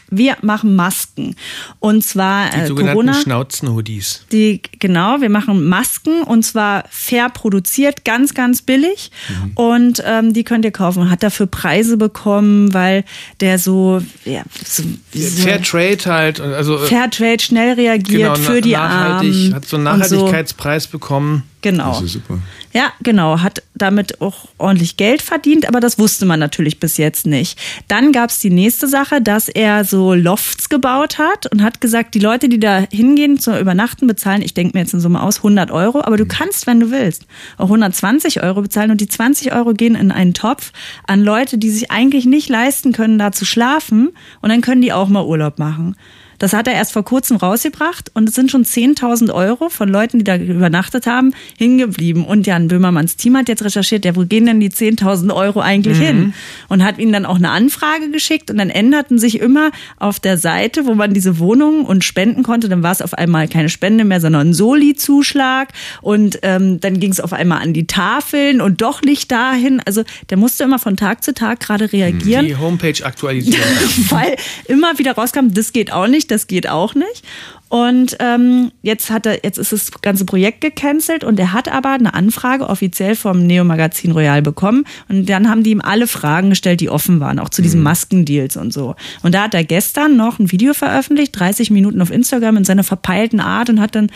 wir 0.09 0.37
machen 0.41 0.75
Masken. 0.75 1.35
Und 1.79 2.03
zwar 2.03 2.49
Die 2.51 2.57
äh, 2.57 2.67
sogenannten. 2.67 3.13
Schnauzenhoodies. 3.13 4.25
Die, 4.31 4.61
genau, 4.79 5.21
wir 5.21 5.29
machen 5.29 5.67
Masken 5.67 6.21
und 6.21 6.43
zwar 6.43 6.83
fair 6.89 7.29
produziert, 7.29 8.05
ganz, 8.05 8.33
ganz 8.33 8.61
billig. 8.61 9.11
Und 9.55 10.03
ähm, 10.05 10.33
die 10.33 10.43
könnt 10.43 10.63
ihr 10.65 10.71
kaufen. 10.71 11.09
Hat 11.09 11.23
dafür 11.23 11.47
Preise 11.47 11.97
bekommen, 11.97 12.73
weil 12.73 13.03
der 13.39 13.57
so, 13.57 14.01
ja, 14.25 14.43
so, 14.63 14.83
so 15.13 15.43
Fair 15.43 15.61
Trade 15.61 15.97
halt. 16.05 16.39
Also, 16.39 16.77
äh, 16.77 16.87
Fairtrade 16.87 17.41
schnell 17.41 17.73
reagiert 17.73 18.35
genau, 18.35 18.35
für 18.35 18.61
die 18.61 18.73
nachhaltig, 18.73 19.33
Armen. 19.33 19.55
hat 19.55 19.65
so 19.65 19.77
einen 19.77 19.87
und 19.87 20.05
so. 20.05 20.15
Nachhaltigkeitspreis 20.15 20.87
bekommen. 20.87 21.43
Genau. 21.61 21.93
Das 21.93 22.03
ist 22.03 22.13
super. 22.13 22.39
Ja, 22.75 22.91
genau, 23.01 23.39
hat 23.39 23.63
damit 23.73 24.19
auch 24.19 24.49
ordentlich 24.57 24.97
Geld 24.97 25.21
verdient, 25.21 25.65
aber 25.65 25.79
das 25.79 25.97
wusste 25.97 26.25
man 26.25 26.41
natürlich 26.41 26.77
bis 26.77 26.97
jetzt 26.97 27.25
nicht. 27.25 27.57
Dann 27.87 28.11
gab's 28.11 28.41
die 28.41 28.49
nächste 28.49 28.89
Sache, 28.89 29.21
dass 29.21 29.47
er 29.47 29.85
so 29.85 30.13
Lofts 30.13 30.67
gebaut 30.67 31.17
hat 31.17 31.49
und 31.53 31.63
hat 31.63 31.79
gesagt, 31.79 32.15
die 32.15 32.19
Leute, 32.19 32.49
die 32.49 32.59
da 32.59 32.85
hingehen 32.91 33.39
zu 33.39 33.57
übernachten, 33.57 34.07
bezahlen, 34.07 34.41
ich 34.41 34.53
denke 34.53 34.75
mir 34.75 34.81
jetzt 34.81 34.93
in 34.93 34.99
Summe 34.99 35.23
aus, 35.23 35.37
100 35.37 35.71
Euro, 35.71 36.01
aber 36.01 36.17
du 36.17 36.25
kannst, 36.25 36.67
wenn 36.67 36.81
du 36.81 36.91
willst, 36.91 37.25
auch 37.57 37.67
120 37.67 38.43
Euro 38.43 38.63
bezahlen 38.63 38.91
und 38.91 38.99
die 38.99 39.07
20 39.07 39.53
Euro 39.53 39.71
gehen 39.71 39.95
in 39.95 40.11
einen 40.11 40.33
Topf 40.33 40.73
an 41.07 41.21
Leute, 41.21 41.57
die 41.57 41.69
sich 41.69 41.91
eigentlich 41.91 42.25
nicht 42.25 42.49
leisten 42.49 42.91
können, 42.91 43.17
da 43.17 43.31
zu 43.31 43.45
schlafen 43.45 44.09
und 44.41 44.49
dann 44.49 44.59
können 44.59 44.81
die 44.81 44.91
auch 44.91 45.07
mal 45.07 45.23
Urlaub 45.23 45.59
machen. 45.59 45.95
Das 46.39 46.53
hat 46.53 46.67
er 46.67 46.73
erst 46.73 46.93
vor 46.93 47.03
kurzem 47.03 47.37
rausgebracht 47.37 48.11
und 48.13 48.29
es 48.29 48.35
sind 48.35 48.51
schon 48.51 48.63
10.000 48.63 49.33
Euro 49.33 49.69
von 49.69 49.89
Leuten, 49.89 50.19
die 50.19 50.23
da 50.23 50.37
übernachtet 50.37 51.07
haben, 51.07 51.33
hingeblieben. 51.57 52.25
Und 52.25 52.47
Jan 52.47 52.67
Böhmermanns 52.67 53.15
Team 53.15 53.37
hat 53.37 53.49
jetzt 53.49 53.63
recherchiert, 53.63 54.05
ja, 54.05 54.15
wo 54.15 54.25
gehen 54.25 54.45
denn 54.45 54.59
die 54.59 54.69
10.000 54.69 55.33
Euro 55.33 55.59
eigentlich 55.61 55.97
hin? 55.97 56.33
Und 56.69 56.83
hat 56.83 56.97
ihnen 56.97 57.13
dann 57.13 57.25
auch 57.25 57.37
eine 57.37 57.51
Anfrage 57.51 58.09
geschickt 58.11 58.51
und 58.51 58.57
dann 58.57 58.69
änderten 58.69 59.19
sich 59.19 59.39
immer 59.39 59.71
auf 59.97 60.19
der 60.19 60.37
Seite, 60.37 60.85
wo 60.85 60.93
man 60.93 61.13
diese 61.13 61.39
Wohnungen 61.39 61.85
und 61.85 62.03
spenden 62.03 62.43
konnte, 62.43 62.69
dann 62.69 62.83
war 62.83 62.91
es 62.91 63.01
auf 63.01 63.13
einmal 63.13 63.47
keine 63.47 63.69
Spende 63.69 64.03
mehr, 64.03 64.21
sondern 64.21 64.49
ein 64.49 64.53
Soli-Zuschlag 64.53 65.69
und 66.01 66.39
ähm, 66.41 66.79
dann 66.79 66.99
ging 66.99 67.11
es 67.11 67.19
auf 67.19 67.33
einmal 67.33 67.61
an 67.61 67.73
die 67.73 67.87
Tafeln 67.87 68.61
und 68.61 68.81
doch 68.81 69.01
nicht 69.01 69.31
dahin. 69.31 69.81
Also 69.85 70.03
der 70.29 70.37
musste 70.37 70.63
immer 70.63 70.79
von 70.79 70.97
Tag 70.97 71.23
zu 71.23 71.33
Tag 71.33 71.59
gerade 71.59 71.91
reagieren 71.91 72.45
Die 72.45 72.55
Homepage 72.55 73.03
aktualisieren. 73.03 73.63
weil 74.09 74.35
immer 74.67 74.97
wieder 74.97 75.13
rauskam, 75.13 75.49
das 75.53 75.73
geht 75.73 75.91
auch 75.91 76.07
nicht, 76.07 76.24
das 76.27 76.47
geht 76.47 76.69
auch 76.69 76.95
nicht. 76.95 77.23
Und 77.67 78.15
ähm, 78.19 78.71
jetzt 78.83 79.09
hat 79.09 79.25
er, 79.25 79.43
jetzt 79.43 79.57
ist 79.57 79.71
das 79.71 79.91
ganze 80.01 80.25
Projekt 80.25 80.61
gecancelt 80.61 81.23
und 81.23 81.39
er 81.39 81.51
hat 81.51 81.67
aber 81.67 81.89
eine 81.89 82.13
Anfrage 82.13 82.69
offiziell 82.69 83.15
vom 83.15 83.45
Neo 83.45 83.63
Magazin 83.63 84.11
Royal 84.11 84.41
bekommen 84.41 84.85
und 85.09 85.27
dann 85.27 85.49
haben 85.49 85.63
die 85.63 85.71
ihm 85.71 85.81
alle 85.81 86.07
Fragen 86.07 86.51
gestellt, 86.51 86.79
die 86.79 86.89
offen 86.89 87.19
waren, 87.19 87.39
auch 87.39 87.49
zu 87.49 87.61
diesen 87.61 87.81
Maskendeals 87.81 88.55
und 88.55 88.71
so. 88.71 88.95
Und 89.23 89.33
da 89.33 89.43
hat 89.43 89.55
er 89.55 89.63
gestern 89.63 90.15
noch 90.15 90.37
ein 90.37 90.51
Video 90.51 90.73
veröffentlicht, 90.73 91.37
30 91.37 91.71
Minuten 91.71 92.01
auf 92.01 92.11
Instagram 92.11 92.57
in 92.57 92.65
seiner 92.65 92.83
verpeilten 92.83 93.39
Art 93.39 93.69
und 93.69 93.81
hat 93.81 93.95
dann 93.95 94.11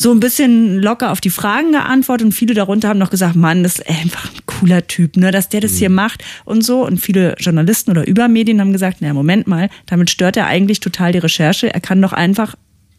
so 0.00 0.10
ein 0.12 0.20
bisschen 0.20 0.80
locker 0.80 1.12
auf 1.12 1.20
die 1.20 1.28
Fragen 1.28 1.72
geantwortet 1.72 2.24
und 2.24 2.32
viele 2.32 2.54
darunter 2.54 2.88
haben 2.88 2.98
noch 2.98 3.10
gesagt, 3.10 3.36
Mann, 3.36 3.62
das 3.62 3.80
ist 3.80 3.88
einfach 3.90 4.32
ein 4.32 4.40
cooler 4.46 4.86
Typ, 4.86 5.18
ne, 5.18 5.30
dass 5.30 5.50
der 5.50 5.60
das 5.60 5.76
hier 5.76 5.90
macht 5.90 6.24
und 6.46 6.62
so. 6.62 6.86
Und 6.86 7.00
viele 7.00 7.34
Journalisten 7.38 7.90
oder 7.90 8.08
Übermedien 8.08 8.62
haben 8.62 8.72
gesagt, 8.72 8.98
na 9.00 9.12
Moment 9.12 9.46
mal, 9.46 9.68
damit 9.84 10.08
stört 10.08 10.38
er 10.38 10.46
eigentlich 10.46 10.80
total 10.80 11.12
die 11.12 11.18
Recherche. 11.18 11.74
Er 11.74 11.80
kann 11.80 12.00
doch 12.00 12.14
einfach 12.14 12.56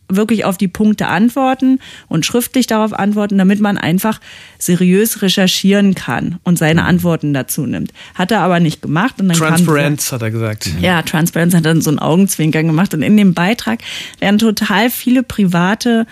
wirklich 0.10 0.46
auf 0.46 0.58
die 0.58 0.68
Punkte 0.68 1.08
antworten 1.08 1.80
und 2.08 2.24
schriftlich 2.24 2.68
darauf 2.68 2.94
antworten, 2.94 3.40
damit 3.40 3.62
man 3.62 3.80
einfach 3.80 4.20
seriös 4.62 5.22
recherchieren 5.22 5.96
kann 5.96 6.40
und 6.44 6.58
seine 6.58 6.84
Antworten 6.84 7.34
dazu 7.34 7.66
nimmt. 7.66 7.92
Hat 8.16 8.32
er 8.32 8.42
aber 8.42 8.60
nicht 8.60 8.82
gemacht. 8.82 9.16
Und 9.20 9.30
dann 9.30 9.38
Transparenz, 9.38 10.12
hat 10.12 10.22
er 10.22 10.32
gesagt. 10.32 10.70
ja, 10.80 11.02
Transparenz 11.02 11.56
hat 11.56 11.66
dann 11.66 11.82
so 11.82 11.90
einen 11.90 12.00
Augenzwinkern 12.00 12.68
gemacht 12.68 12.94
und 12.94 13.02
in 13.02 13.18
dem 13.18 13.34
Beitrag 13.34 13.80
werden 14.20 14.38
total 14.38 14.90
viele 14.90 15.24
private 15.24 16.06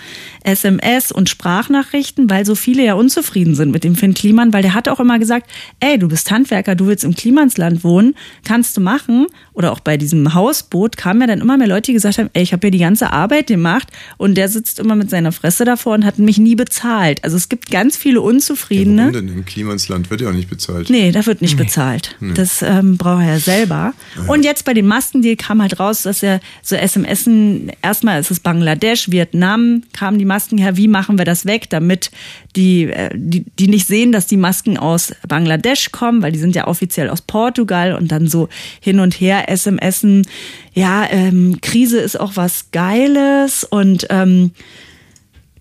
SMS 0.43 1.12
und 1.12 1.30
Sprachnachrichten, 1.30 2.30
weil 2.30 2.45
so 2.45 2.56
viele 2.56 2.84
ja 2.84 2.95
unzufrieden 2.95 3.56
sind 3.56 3.72
mit 3.72 3.84
dem 3.84 3.95
Finn 3.95 4.14
Kliman, 4.14 4.52
weil 4.52 4.64
der 4.64 4.74
hat 4.74 4.89
auch 4.89 5.00
immer 5.00 5.20
gesagt, 5.20 5.50
ey, 5.80 6.00
du 6.00 6.08
bist 6.08 6.32
Handwerker, 6.32 6.76
du 6.76 6.88
willst 6.88 7.04
im 7.04 7.16
Klimansland 7.16 7.84
wohnen, 7.84 8.16
kannst 8.43 8.76
du 8.76 8.82
machen. 8.82 9.28
Oder 9.54 9.72
auch 9.72 9.80
bei 9.80 9.97
diesem 9.97 10.34
Hausboot 10.34 10.97
kamen 10.97 11.22
ja 11.22 11.28
dann 11.28 11.41
immer 11.41 11.58
mehr 11.58 11.68
Leute, 11.68 11.88
die 11.88 11.93
gesagt 11.93 12.18
haben, 12.18 12.30
ey, 12.34 12.43
ich 12.43 12.54
habe 12.54 12.62
hier 12.62 12.72
die 12.72 12.80
ganze 12.80 13.12
Arbeit 13.12 13.47
gemacht 13.47 13.89
und 14.18 14.36
der 14.36 14.47
sitzt 14.50 14.80
immer 14.80 14.95
mit 14.95 15.10
seiner 15.10 15.32
Fresse 15.32 15.66
davor 15.66 15.93
und 15.95 16.06
hat 16.06 16.18
mich 16.18 16.38
nie 16.38 16.56
bezahlt. 16.56 17.24
Also 17.24 17.38
es 17.38 17.50
gibt 17.50 17.70
ganz 17.70 17.97
viele 17.97 18.22
Unzufriedene. 18.40 19.02
Warum 19.02 19.14
denn? 19.14 19.28
Im 19.28 19.44
Klimansland 19.44 20.10
wird 20.10 20.22
ja 20.22 20.30
auch 20.30 20.34
nicht 20.34 20.50
bezahlt. 20.50 20.90
Nee, 20.90 21.12
da 21.12 21.26
wird 21.26 21.42
nicht 21.42 21.58
bezahlt. 21.58 22.16
Nee. 22.22 22.34
Das 22.34 22.62
ähm, 22.62 22.96
braucht 22.96 23.22
er 23.22 23.34
ja 23.34 23.40
selber. 23.40 23.94
Und 24.28 24.46
jetzt 24.46 24.64
bei 24.64 24.74
dem 24.74 24.88
Maskendeal 24.88 25.36
kam 25.36 25.62
halt 25.62 25.78
raus, 25.78 26.04
dass 26.04 26.24
er 26.24 26.40
so 26.64 26.78
SMSen, 26.78 27.70
erstmal 27.82 28.22
ist 28.22 28.32
es 28.32 28.40
Bangladesch, 28.40 29.12
Vietnam, 29.12 29.84
kamen 29.92 30.20
die 30.20 30.26
Masken 30.26 30.58
her, 30.58 30.78
wie 30.78 30.88
machen 30.88 31.18
wir 31.18 31.26
das 31.26 31.46
weg, 31.46 31.70
damit 31.70 32.12
die, 32.56 32.84
äh, 32.84 33.10
die, 33.14 33.44
die 33.60 33.68
nicht 33.68 33.88
sehen, 33.88 34.14
dass 34.14 34.26
die 34.26 34.38
Masken 34.38 34.78
aus 34.78 35.14
Bangladesch 35.28 35.92
kommen, 35.92 36.22
weil 36.22 36.32
die 36.32 36.40
sind 36.40 36.56
ja 36.56 36.68
offiziell 36.68 37.10
aus 37.10 37.22
Portugal 37.22 37.94
und 37.94 38.10
dann 38.10 38.28
so 38.28 38.48
hin 38.80 39.02
und 39.02 39.20
her 39.20 39.46
SMSen. 39.54 40.26
Ja, 40.74 41.06
ähm, 41.12 41.58
Krise 41.62 42.00
ist 42.00 42.18
auch 42.18 42.36
was 42.36 42.72
Geiles 42.72 43.66
und 43.66 44.08
ähm, 44.10 44.52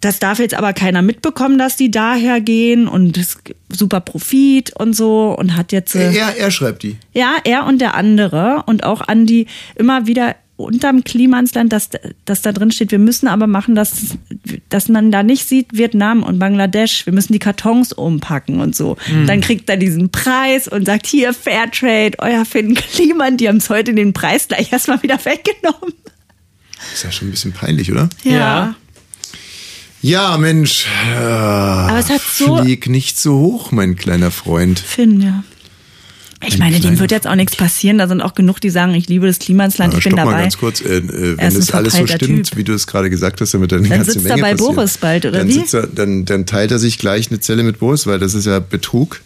das 0.00 0.18
darf 0.18 0.38
jetzt 0.38 0.54
aber 0.54 0.72
keiner 0.72 1.02
mitbekommen, 1.02 1.58
dass 1.58 1.76
die 1.76 1.90
daher 1.90 2.40
gehen 2.40 2.86
und 2.88 3.16
es 3.18 3.38
super 3.68 4.00
Profit 4.00 4.74
und 4.76 4.94
so 4.94 5.34
und 5.36 5.56
hat 5.56 5.72
jetzt 5.72 5.94
äh, 5.94 6.12
Er, 6.12 6.36
er 6.36 6.50
schreibt 6.50 6.82
die. 6.82 6.96
ja 7.12 7.36
er 7.44 7.66
und 7.66 7.80
der 7.80 7.94
andere 7.94 8.62
und 8.66 8.84
auch 8.84 9.00
an 9.00 9.26
die 9.26 9.46
immer 9.76 10.06
wieder 10.06 10.36
unterm 10.58 11.04
Klimansland, 11.04 11.72
dass, 11.72 11.90
dass 12.24 12.42
da 12.42 12.50
drin 12.50 12.72
steht, 12.72 12.90
wir 12.90 12.98
müssen 12.98 13.28
aber 13.28 13.46
machen, 13.46 13.76
dass, 13.76 14.18
dass 14.68 14.88
man 14.88 15.12
da 15.12 15.22
nicht 15.22 15.48
sieht, 15.48 15.68
Vietnam 15.70 16.24
und 16.24 16.40
Bangladesch, 16.40 17.06
wir 17.06 17.12
müssen 17.12 17.32
die 17.32 17.38
Kartons 17.38 17.92
umpacken 17.92 18.60
und 18.60 18.74
so. 18.74 18.96
Mhm. 19.08 19.28
Dann 19.28 19.40
kriegt 19.40 19.70
er 19.70 19.76
diesen 19.76 20.10
Preis 20.10 20.66
und 20.66 20.84
sagt, 20.84 21.06
hier 21.06 21.32
Fairtrade, 21.32 22.18
euer 22.18 22.44
Finn 22.44 22.74
Kliman, 22.74 23.36
die 23.36 23.48
haben 23.48 23.58
es 23.58 23.70
heute 23.70 23.94
den 23.94 24.12
Preis 24.12 24.48
gleich 24.48 24.72
erstmal 24.72 25.00
wieder 25.02 25.24
weggenommen. 25.24 25.94
Ist 26.92 27.04
ja 27.04 27.12
schon 27.12 27.28
ein 27.28 27.30
bisschen 27.30 27.52
peinlich, 27.52 27.92
oder? 27.92 28.08
Ja. 28.24 28.32
Ja, 28.32 28.74
Mensch. 30.38 30.86
Aber 31.16 31.98
es 31.98 32.08
hat 32.08 32.20
so- 32.20 32.58
Flieg 32.62 32.88
nicht 32.88 33.18
so 33.18 33.38
hoch, 33.38 33.72
mein 33.72 33.96
kleiner 33.96 34.30
Freund. 34.30 34.78
Finn, 34.78 35.20
ja. 35.20 35.42
Ich 36.46 36.54
Ein 36.54 36.58
meine, 36.60 36.78
dem 36.78 37.00
wird 37.00 37.10
jetzt 37.10 37.26
auch 37.26 37.34
nichts 37.34 37.56
passieren. 37.56 37.98
Da 37.98 38.06
sind 38.06 38.20
auch 38.22 38.32
genug, 38.34 38.60
die 38.60 38.70
sagen, 38.70 38.94
ich 38.94 39.08
liebe 39.08 39.26
das 39.26 39.40
Klimansland, 39.40 39.92
Aber 39.92 39.98
ich 39.98 40.04
bin 40.04 40.12
stopp 40.12 40.24
mal 40.24 40.30
dabei. 40.30 40.42
ganz 40.42 40.56
kurz, 40.56 40.80
äh, 40.80 40.98
äh, 40.98 41.36
wenn 41.36 41.52
das 41.52 41.72
alles 41.72 41.94
so 41.94 42.06
stimmt, 42.06 42.50
Typ. 42.50 42.56
wie 42.56 42.62
du 42.62 42.74
es 42.74 42.86
gerade 42.86 43.10
gesagt 43.10 43.40
hast, 43.40 43.54
damit 43.54 43.72
dann 43.72 43.80
eine 43.80 43.88
Dann 43.88 43.98
ganze 43.98 44.12
sitzt 44.12 44.24
Menge 44.24 44.36
er 44.40 44.42
bei 44.42 44.52
passiert. 44.52 44.74
Boris 44.76 44.98
bald, 44.98 45.26
oder 45.26 45.38
dann 45.40 45.48
wie? 45.48 45.64
Er, 45.72 45.86
dann, 45.88 46.24
dann 46.26 46.46
teilt 46.46 46.70
er 46.70 46.78
sich 46.78 46.98
gleich 47.00 47.28
eine 47.32 47.40
Zelle 47.40 47.64
mit 47.64 47.80
Boris, 47.80 48.06
weil 48.06 48.20
das 48.20 48.34
ist 48.34 48.46
ja 48.46 48.60
Betrug. 48.60 49.20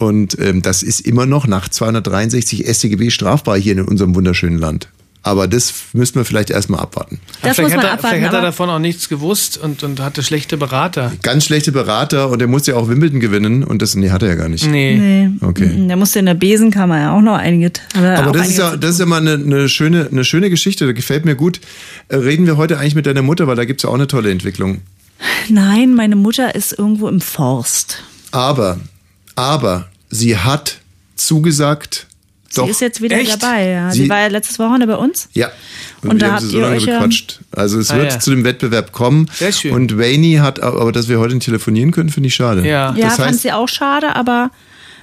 Und 0.00 0.36
ähm, 0.40 0.60
das 0.60 0.82
ist 0.82 1.02
immer 1.02 1.24
noch 1.24 1.46
nach 1.46 1.68
263 1.68 2.66
StGB 2.66 3.10
strafbar 3.10 3.56
hier 3.56 3.74
in 3.74 3.82
unserem 3.82 4.16
wunderschönen 4.16 4.58
Land. 4.58 4.88
Aber 5.26 5.48
das 5.48 5.72
müssen 5.94 6.16
wir 6.16 6.26
vielleicht 6.26 6.50
erstmal 6.50 6.80
abwarten. 6.80 7.18
Das 7.40 7.56
vielleicht 7.56 7.60
muss 7.62 7.70
man 7.70 7.78
hat 7.78 7.84
er, 7.84 7.92
abwarten, 7.94 8.16
vielleicht 8.16 8.28
hat 8.28 8.34
er 8.34 8.42
davon 8.42 8.68
auch 8.68 8.78
nichts 8.78 9.08
gewusst 9.08 9.56
und, 9.56 9.82
und 9.82 10.00
hatte 10.00 10.22
schlechte 10.22 10.58
Berater. 10.58 11.12
Ganz 11.22 11.46
schlechte 11.46 11.72
Berater 11.72 12.28
und 12.28 12.42
er 12.42 12.46
musste 12.46 12.72
ja 12.72 12.76
auch 12.76 12.88
Wimbledon 12.88 13.20
gewinnen 13.20 13.64
und 13.64 13.80
das 13.80 13.94
nee, 13.94 14.10
hat 14.10 14.22
er 14.22 14.28
ja 14.28 14.34
gar 14.34 14.50
nicht. 14.50 14.66
Nee. 14.66 15.30
Okay. 15.40 15.66
Mhm, 15.66 15.88
Der 15.88 15.96
musste 15.96 16.18
in 16.18 16.26
der 16.26 16.34
Besenkammer 16.34 17.00
ja 17.00 17.16
auch 17.16 17.22
noch 17.22 17.38
einige. 17.38 17.72
er 17.94 18.18
Aber 18.18 18.32
das 18.32 18.48
ist, 18.48 18.58
ja, 18.58 18.76
das 18.76 18.90
ist 18.90 19.00
ja 19.00 19.06
mal 19.06 19.22
eine, 19.22 19.32
eine, 19.32 19.68
schöne, 19.70 20.08
eine 20.12 20.24
schöne 20.24 20.50
Geschichte, 20.50 20.86
das 20.86 20.94
gefällt 20.94 21.24
mir 21.24 21.36
gut. 21.36 21.58
Äh, 22.08 22.16
Reden 22.16 22.46
wir 22.46 22.58
heute 22.58 22.78
eigentlich 22.78 22.94
mit 22.94 23.06
deiner 23.06 23.22
Mutter, 23.22 23.46
weil 23.46 23.56
da 23.56 23.64
gibt's 23.64 23.82
ja 23.84 23.88
auch 23.88 23.94
eine 23.94 24.06
tolle 24.06 24.30
Entwicklung. 24.30 24.82
Nein, 25.48 25.94
meine 25.94 26.16
Mutter 26.16 26.54
ist 26.54 26.78
irgendwo 26.78 27.08
im 27.08 27.22
Forst. 27.22 28.02
Aber, 28.30 28.78
aber 29.36 29.88
sie 30.10 30.36
hat 30.36 30.80
zugesagt, 31.16 32.08
Sie 32.54 32.60
doch. 32.60 32.68
ist 32.68 32.80
jetzt 32.80 33.00
wieder 33.02 33.16
Echt? 33.16 33.42
dabei. 33.42 33.68
Ja. 33.68 33.90
Sie, 33.90 34.02
Sie- 34.04 34.08
war 34.08 34.20
ja 34.20 34.26
letztes 34.28 34.58
Wochenende 34.58 34.86
bei 34.86 34.96
uns. 34.96 35.28
Ja. 35.34 35.50
Und, 36.02 36.10
Und 36.10 36.20
wir 36.20 36.28
da 36.28 36.34
haben 36.34 36.38
sie 36.40 36.44
habt 36.46 36.52
so 36.52 36.56
ihr 36.58 36.62
lange 36.62 36.76
euch 36.76 36.86
bequatscht. 36.86 37.40
Also 37.52 37.78
es 37.78 37.90
Ah, 37.90 37.96
wird 37.96 38.12
ja. 38.12 38.18
zu 38.20 38.30
dem 38.30 38.44
Wettbewerb 38.44 38.92
kommen. 38.92 39.30
Sehr 39.34 39.52
schön. 39.52 39.72
Und 39.72 39.98
Wayne 39.98 40.42
hat, 40.42 40.60
aber 40.60 40.92
dass 40.92 41.08
wir 41.08 41.18
heute 41.18 41.34
nicht 41.34 41.44
telefonieren 41.44 41.90
können, 41.90 42.08
finde 42.10 42.28
ich 42.28 42.34
schade. 42.34 42.60
Ja. 42.66 42.94
Ja, 42.96 43.06
Das 43.08 43.16
fand 43.16 43.28
heißt, 43.30 43.42
sie 43.42 43.52
auch 43.52 43.68
schade, 43.68 44.14
aber 44.16 44.50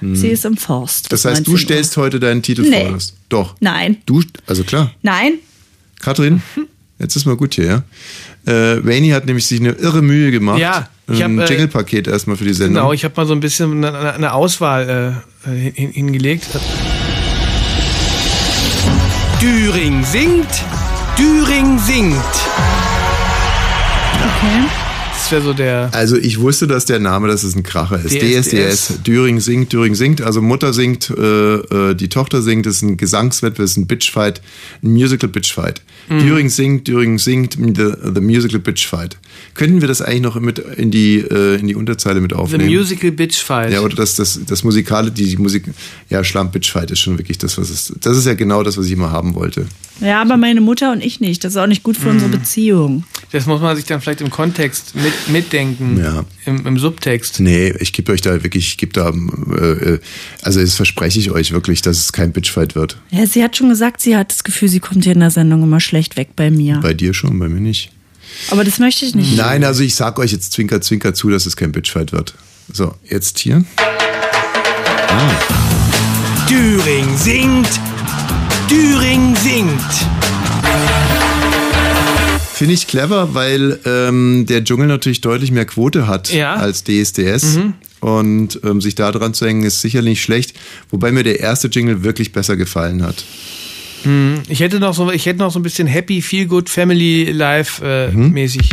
Hm. 0.00 0.16
sie 0.16 0.28
ist 0.28 0.44
im 0.44 0.56
Forst. 0.56 1.12
das 1.12 1.24
heißt, 1.24 1.46
du 1.46 1.50
19 1.50 1.52
Uhr. 1.52 1.58
stellst 1.58 1.96
heute 1.96 2.18
deinen 2.20 2.42
Titel 2.42 2.62
Nee. 2.62 2.86
vor. 2.88 2.98
Doch. 3.28 3.54
Nein. 3.60 3.98
Du, 4.06 4.22
also 4.46 4.64
klar. 4.64 4.90
Nein. 5.02 5.34
Katrin, 6.00 6.42
jetzt 6.98 7.14
ist 7.16 7.24
mal 7.26 7.36
gut 7.36 7.54
hier, 7.54 7.64
ja. 7.66 7.82
Äh, 8.52 8.84
Wayne 8.84 9.14
hat 9.14 9.26
nämlich 9.26 9.46
sich 9.46 9.60
eine 9.60 9.70
irre 9.72 10.02
Mühe 10.02 10.32
gemacht. 10.32 10.58
Ja, 10.58 10.88
ich 11.08 11.22
ein 11.22 11.38
äh, 11.38 11.44
Jingle-Paket 11.46 12.08
erstmal 12.08 12.36
für 12.36 12.44
die 12.44 12.54
Sendung. 12.54 12.74
Genau, 12.82 12.92
ich 12.92 13.04
habe 13.04 13.14
mal 13.16 13.26
so 13.26 13.32
ein 13.34 13.38
bisschen 13.40 13.84
eine, 13.84 14.14
eine 14.14 14.32
Auswahl 14.32 15.22
äh, 15.46 15.50
hin, 15.50 15.90
hingelegt. 15.92 16.46
Düring 19.42 20.04
singt, 20.04 20.64
Düring 21.18 21.76
singt. 21.76 22.48
Okay. 24.22 24.81
Wäre 25.32 25.42
so 25.42 25.54
der. 25.54 25.88
Also 25.92 26.16
ich 26.16 26.40
wusste, 26.40 26.66
dass 26.66 26.84
der 26.84 26.98
Name, 26.98 27.26
dass 27.26 27.42
es 27.42 27.56
ein 27.56 27.62
Kracher 27.62 27.98
ist. 28.04 28.14
DSDS. 28.14 28.48
DSDS. 28.50 29.02
Düring 29.02 29.40
singt, 29.40 29.72
Düring 29.72 29.94
singt. 29.94 30.20
Also 30.20 30.42
Mutter 30.42 30.74
singt, 30.74 31.08
äh, 31.08 31.54
äh, 31.54 31.94
die 31.94 32.10
Tochter 32.10 32.42
singt. 32.42 32.66
Das 32.66 32.76
ist 32.76 32.82
ein 32.82 32.98
Gesangswettbewerb, 32.98 33.64
ist 33.64 33.78
ein 33.78 33.86
Bitchfight, 33.86 34.42
ein 34.82 34.92
Musical 34.92 35.30
Bitchfight. 35.30 35.80
Mhm. 36.10 36.18
Düring 36.18 36.48
singt, 36.50 36.86
Düring 36.86 37.18
singt, 37.18 37.54
the, 37.54 37.92
the 38.14 38.20
Musical 38.20 38.58
Bitchfight. 38.58 39.16
Könnten 39.54 39.80
wir 39.80 39.88
das 39.88 40.02
eigentlich 40.02 40.20
noch 40.20 40.38
mit 40.38 40.58
in 40.58 40.90
die 40.90 41.18
äh, 41.18 41.58
in 41.58 41.66
die 41.66 41.76
Unterzeile 41.76 42.20
mit 42.20 42.32
The 42.32 42.36
aufnehmen? 42.36 42.66
Musical 42.66 43.10
Bitch 43.12 43.42
Fight. 43.42 43.72
Ja, 43.72 43.80
oder 43.80 43.96
das, 43.96 44.16
das, 44.16 44.38
das 44.46 44.64
Musikale, 44.64 45.10
die, 45.10 45.24
die 45.24 45.36
Musik, 45.38 45.64
ja, 46.10 46.22
Schlamm 46.24 46.50
Bitchfight 46.50 46.90
ist 46.90 47.00
schon 47.00 47.16
wirklich 47.16 47.38
das, 47.38 47.56
was 47.56 47.70
es, 47.70 47.94
das 48.00 48.18
ist 48.18 48.26
ja 48.26 48.34
genau 48.34 48.62
das, 48.62 48.76
was 48.76 48.84
ich 48.84 48.92
immer 48.92 49.10
haben 49.10 49.34
wollte. 49.34 49.66
Ja, 50.00 50.20
aber 50.20 50.36
meine 50.36 50.60
Mutter 50.60 50.90
und 50.92 51.02
ich 51.02 51.20
nicht. 51.20 51.44
Das 51.44 51.52
ist 51.52 51.56
auch 51.56 51.66
nicht 51.66 51.82
gut 51.82 51.96
für 51.96 52.06
Hm. 52.06 52.12
unsere 52.12 52.30
Beziehung. 52.30 53.04
Das 53.30 53.46
muss 53.46 53.60
man 53.60 53.76
sich 53.76 53.84
dann 53.84 54.00
vielleicht 54.00 54.20
im 54.20 54.30
Kontext 54.30 54.94
mit, 54.94 55.12
mitdenken. 55.28 55.98
Ja. 56.02 56.24
Im, 56.44 56.66
Im 56.66 56.78
Subtext. 56.78 57.40
Nee, 57.40 57.72
ich 57.78 57.92
gebe 57.92 58.12
euch 58.12 58.20
da 58.20 58.42
wirklich, 58.42 58.66
ich 58.68 58.76
gebe 58.78 58.92
da, 58.92 59.10
äh, 59.10 59.94
äh, 59.94 60.00
also 60.42 60.60
das 60.60 60.74
verspreche 60.74 61.18
ich 61.18 61.30
euch 61.30 61.52
wirklich, 61.52 61.82
dass 61.82 61.98
es 61.98 62.12
kein 62.12 62.32
Bitchfight 62.32 62.74
wird. 62.74 62.98
Ja, 63.10 63.26
sie 63.26 63.42
hat 63.42 63.56
schon 63.56 63.68
gesagt, 63.68 64.00
sie 64.00 64.16
hat 64.16 64.30
das 64.32 64.44
Gefühl, 64.44 64.68
sie 64.68 64.80
kommt 64.80 65.04
hier 65.04 65.12
in 65.14 65.20
der 65.20 65.30
Sendung 65.30 65.62
immer 65.62 65.80
schlecht 65.80 66.16
weg 66.16 66.30
bei 66.36 66.50
mir. 66.50 66.80
Bei 66.82 66.94
dir 66.94 67.14
schon, 67.14 67.38
bei 67.38 67.48
mir 67.48 67.60
nicht. 67.60 67.90
Aber 68.50 68.64
das 68.64 68.78
möchte 68.78 69.04
ich 69.04 69.14
nicht. 69.14 69.36
Nein, 69.36 69.62
also 69.62 69.82
ich 69.82 69.94
sag 69.94 70.18
euch 70.18 70.32
jetzt 70.32 70.52
zwinker, 70.52 70.80
zwinker 70.80 71.14
zu, 71.14 71.28
dass 71.30 71.46
es 71.46 71.54
kein 71.56 71.70
Bitchfight 71.72 72.12
wird. 72.12 72.34
So, 72.72 72.94
jetzt 73.08 73.38
hier. 73.38 73.64
Düring 76.48 77.16
singt, 77.16 77.68
Düring 78.70 79.36
singt. 79.36 79.80
Finde 82.54 82.74
ich 82.74 82.86
clever, 82.86 83.34
weil 83.34 83.78
ähm, 83.84 84.46
der 84.48 84.62
Dschungel 84.64 84.86
natürlich 84.86 85.20
deutlich 85.20 85.50
mehr 85.50 85.64
Quote 85.64 86.06
hat 86.06 86.32
Ja. 86.32 86.54
als 86.54 86.84
DSDS. 86.84 87.56
Mhm. 87.56 87.74
Und 88.00 88.60
ähm, 88.64 88.80
sich 88.80 88.94
da 88.96 89.12
dran 89.12 89.32
zu 89.34 89.46
hängen, 89.46 89.62
ist 89.62 89.80
sicherlich 89.80 90.10
nicht 90.12 90.22
schlecht. 90.22 90.54
Wobei 90.90 91.12
mir 91.12 91.22
der 91.22 91.38
erste 91.40 91.68
Jingle 91.68 92.02
wirklich 92.02 92.32
besser 92.32 92.56
gefallen 92.56 93.02
hat. 93.02 93.24
Hm, 94.02 94.42
Ich 94.48 94.60
hätte 94.60 94.80
noch 94.80 94.94
so, 94.94 95.10
ich 95.12 95.26
hätte 95.26 95.38
noch 95.38 95.52
so 95.52 95.58
ein 95.60 95.62
bisschen 95.62 95.86
Happy, 95.86 96.20
Feel 96.22 96.46
Good, 96.46 96.68
Family 96.68 97.30
Life 97.30 97.84
äh, 97.84 98.10
Mhm. 98.10 98.30
mäßig. 98.32 98.70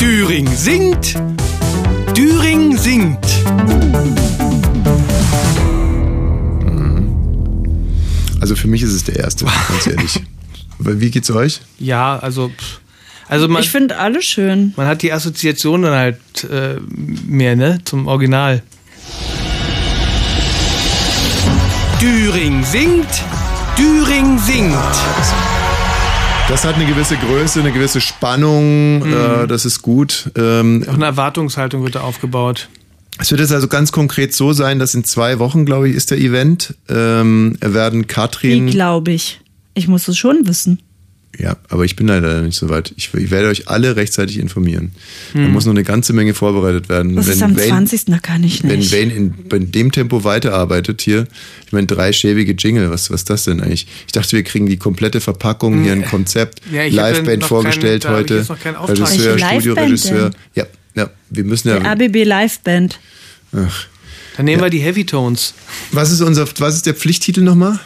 Düring 0.00 0.48
singt, 0.56 1.14
Düring 2.16 2.76
singt. 2.78 3.18
Also 8.42 8.56
für 8.56 8.66
mich 8.66 8.82
ist 8.82 8.92
es 8.92 9.04
der 9.04 9.14
erste, 9.20 9.44
ganz 9.68 9.86
ehrlich. 9.86 10.20
Weil 10.80 11.00
Wie 11.00 11.12
geht's 11.12 11.30
euch? 11.30 11.60
Ja, 11.78 12.18
also, 12.18 12.50
also 13.28 13.46
man, 13.46 13.62
Ich 13.62 13.70
finde 13.70 13.98
alle 13.98 14.20
schön. 14.20 14.72
man 14.76 14.88
hat 14.88 15.02
die 15.02 15.12
Assoziation 15.12 15.82
dann 15.82 15.94
halt 15.94 16.18
äh, 16.50 16.74
mehr, 16.90 17.54
ne, 17.54 17.78
zum 17.84 18.08
Original. 18.08 18.62
Düring 22.00 22.64
singt, 22.64 23.06
Düring 23.78 24.36
singt. 24.40 24.74
Das 26.48 26.64
hat 26.64 26.74
eine 26.74 26.84
gewisse 26.86 27.16
Größe, 27.16 27.60
eine 27.60 27.70
gewisse 27.70 28.00
Spannung, 28.00 28.98
Mhm. 29.06 29.12
äh, 29.44 29.46
das 29.46 29.64
ist 29.64 29.82
gut. 29.82 30.32
Ähm, 30.36 30.84
Auch 30.88 30.94
eine 30.94 31.04
Erwartungshaltung 31.04 31.84
wird 31.84 31.94
da 31.94 32.00
aufgebaut. 32.00 32.68
Es 33.18 33.30
wird 33.30 33.40
jetzt 33.40 33.52
also 33.52 33.68
ganz 33.68 33.92
konkret 33.92 34.34
so 34.34 34.52
sein, 34.52 34.78
dass 34.78 34.94
in 34.94 35.04
zwei 35.04 35.38
Wochen, 35.38 35.64
glaube 35.64 35.88
ich, 35.88 35.96
ist 35.96 36.10
der 36.10 36.18
Event. 36.18 36.74
Ähm, 36.88 37.56
werden 37.60 38.02
Wie 38.02 38.06
Katrin. 38.06 38.66
glaube 38.68 39.12
ich? 39.12 39.40
Ich 39.74 39.88
muss 39.88 40.08
es 40.08 40.18
schon 40.18 40.46
wissen. 40.46 40.80
Ja, 41.38 41.56
aber 41.70 41.86
ich 41.86 41.96
bin 41.96 42.08
leider 42.08 42.42
nicht 42.42 42.56
so 42.58 42.68
weit. 42.68 42.92
Ich, 42.98 43.14
ich 43.14 43.30
werde 43.30 43.48
euch 43.48 43.66
alle 43.68 43.96
rechtzeitig 43.96 44.38
informieren. 44.38 44.92
Da 45.32 45.40
Hm. 45.40 45.52
muss 45.52 45.64
noch 45.64 45.72
eine 45.72 45.82
ganze 45.82 46.12
Menge 46.12 46.34
vorbereitet 46.34 46.90
werden. 46.90 47.16
Das 47.16 47.26
ist 47.26 47.42
am 47.42 47.56
20. 47.56 48.04
Da 48.06 48.18
kann 48.18 48.44
ich 48.44 48.62
wenn 48.64 48.80
nicht. 48.80 48.92
Wayne 48.92 49.12
in, 49.14 49.34
in 49.50 49.72
dem 49.72 49.92
Tempo 49.92 50.24
weiterarbeitet 50.24 51.00
hier, 51.00 51.26
ich 51.66 51.72
meine, 51.72 51.86
drei 51.86 52.12
schäbige 52.12 52.52
Jingle, 52.52 52.90
was, 52.90 53.10
was 53.10 53.22
ist 53.22 53.30
das 53.30 53.44
denn 53.44 53.62
eigentlich? 53.62 53.86
Ich 54.06 54.12
dachte, 54.12 54.32
wir 54.36 54.42
kriegen 54.42 54.66
die 54.66 54.76
komplette 54.76 55.22
Verpackung, 55.22 55.82
hier 55.82 55.92
ein 55.94 56.04
Konzept, 56.04 56.60
Ja, 56.70 56.82
Liveband 56.84 57.44
vorgestellt 57.44 58.02
keinen- 58.04 58.12
da 58.12 58.18
heute. 58.18 58.90
Regisseur, 58.90 59.38
Studioregisseur. 59.38 60.30
Ja, 60.54 60.64
ja, 60.94 61.10
wir 61.30 61.44
müssen 61.44 61.68
Die 61.68 61.84
ja. 61.84 61.90
ABB 61.92 62.24
Liveband. 62.24 63.00
Ach. 63.54 63.86
Dann 64.36 64.46
nehmen 64.46 64.62
wir 64.62 64.70
die 64.70 64.80
Heavy 64.80 65.04
Tones. 65.04 65.54
Was 65.90 66.10
ist 66.10 66.20
unser, 66.22 66.46
was 66.58 66.76
ist 66.76 66.86
der 66.86 66.94
Pflichttitel 66.94 67.42
nochmal? 67.42 67.78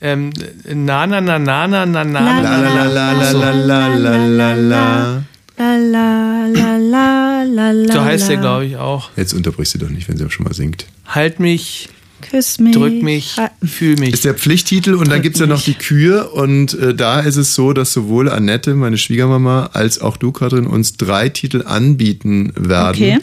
Ähm, 0.00 0.30
na, 0.64 1.06
na, 1.06 1.20
na, 1.20 1.38
na, 1.38 1.66
na, 1.68 1.86
na, 1.86 2.04
na, 2.04 2.20
La, 2.20 2.40
na, 2.42 2.84
la, 2.86 2.88
na, 2.88 2.88
La 2.88 3.12
na. 3.14 3.30
la 3.30 3.50
la 3.52 3.86
la 3.88 4.16
la 4.16 4.26
la 4.26 4.54
la. 4.54 5.22
La 5.58 5.76
la 5.76 6.46
la 6.46 6.76
la 6.76 7.42
la 7.44 7.70
la. 7.70 7.92
So 7.92 8.02
heißt 8.02 8.28
der, 8.28 8.36
la. 8.36 8.40
glaube 8.40 8.66
ich, 8.66 8.76
auch. 8.76 9.10
Jetzt 9.16 9.32
unterbrichst 9.32 9.74
du 9.74 9.78
doch 9.78 9.90
nicht, 9.90 10.08
wenn 10.08 10.16
sie 10.16 10.24
auch 10.26 10.30
schon 10.30 10.44
mal 10.44 10.54
singt. 10.54 10.86
Halt 11.06 11.38
mich, 11.38 11.88
Küss 12.22 12.58
mich. 12.58 12.74
drück 12.74 13.02
mich, 13.02 13.36
fühl 13.64 13.96
mich. 13.96 14.14
Ist 14.14 14.24
der 14.24 14.34
Pflichttitel 14.34 14.94
und 14.94 15.08
dann 15.08 15.16
Drück 15.16 15.22
gibt's 15.22 15.40
ja 15.40 15.46
noch 15.46 15.62
die 15.62 15.74
Kür 15.74 16.32
und 16.34 16.74
äh, 16.74 16.94
da 16.94 17.20
ist 17.20 17.36
es 17.36 17.54
so, 17.54 17.72
dass 17.72 17.92
sowohl 17.92 18.30
Annette, 18.30 18.74
meine 18.74 18.98
Schwiegermama, 18.98 19.70
als 19.72 20.00
auch 20.00 20.16
du, 20.16 20.32
Katrin, 20.32 20.66
uns 20.66 20.96
drei 20.96 21.28
Titel 21.28 21.62
anbieten 21.66 22.52
werden. 22.56 22.96
Okay. 22.96 23.18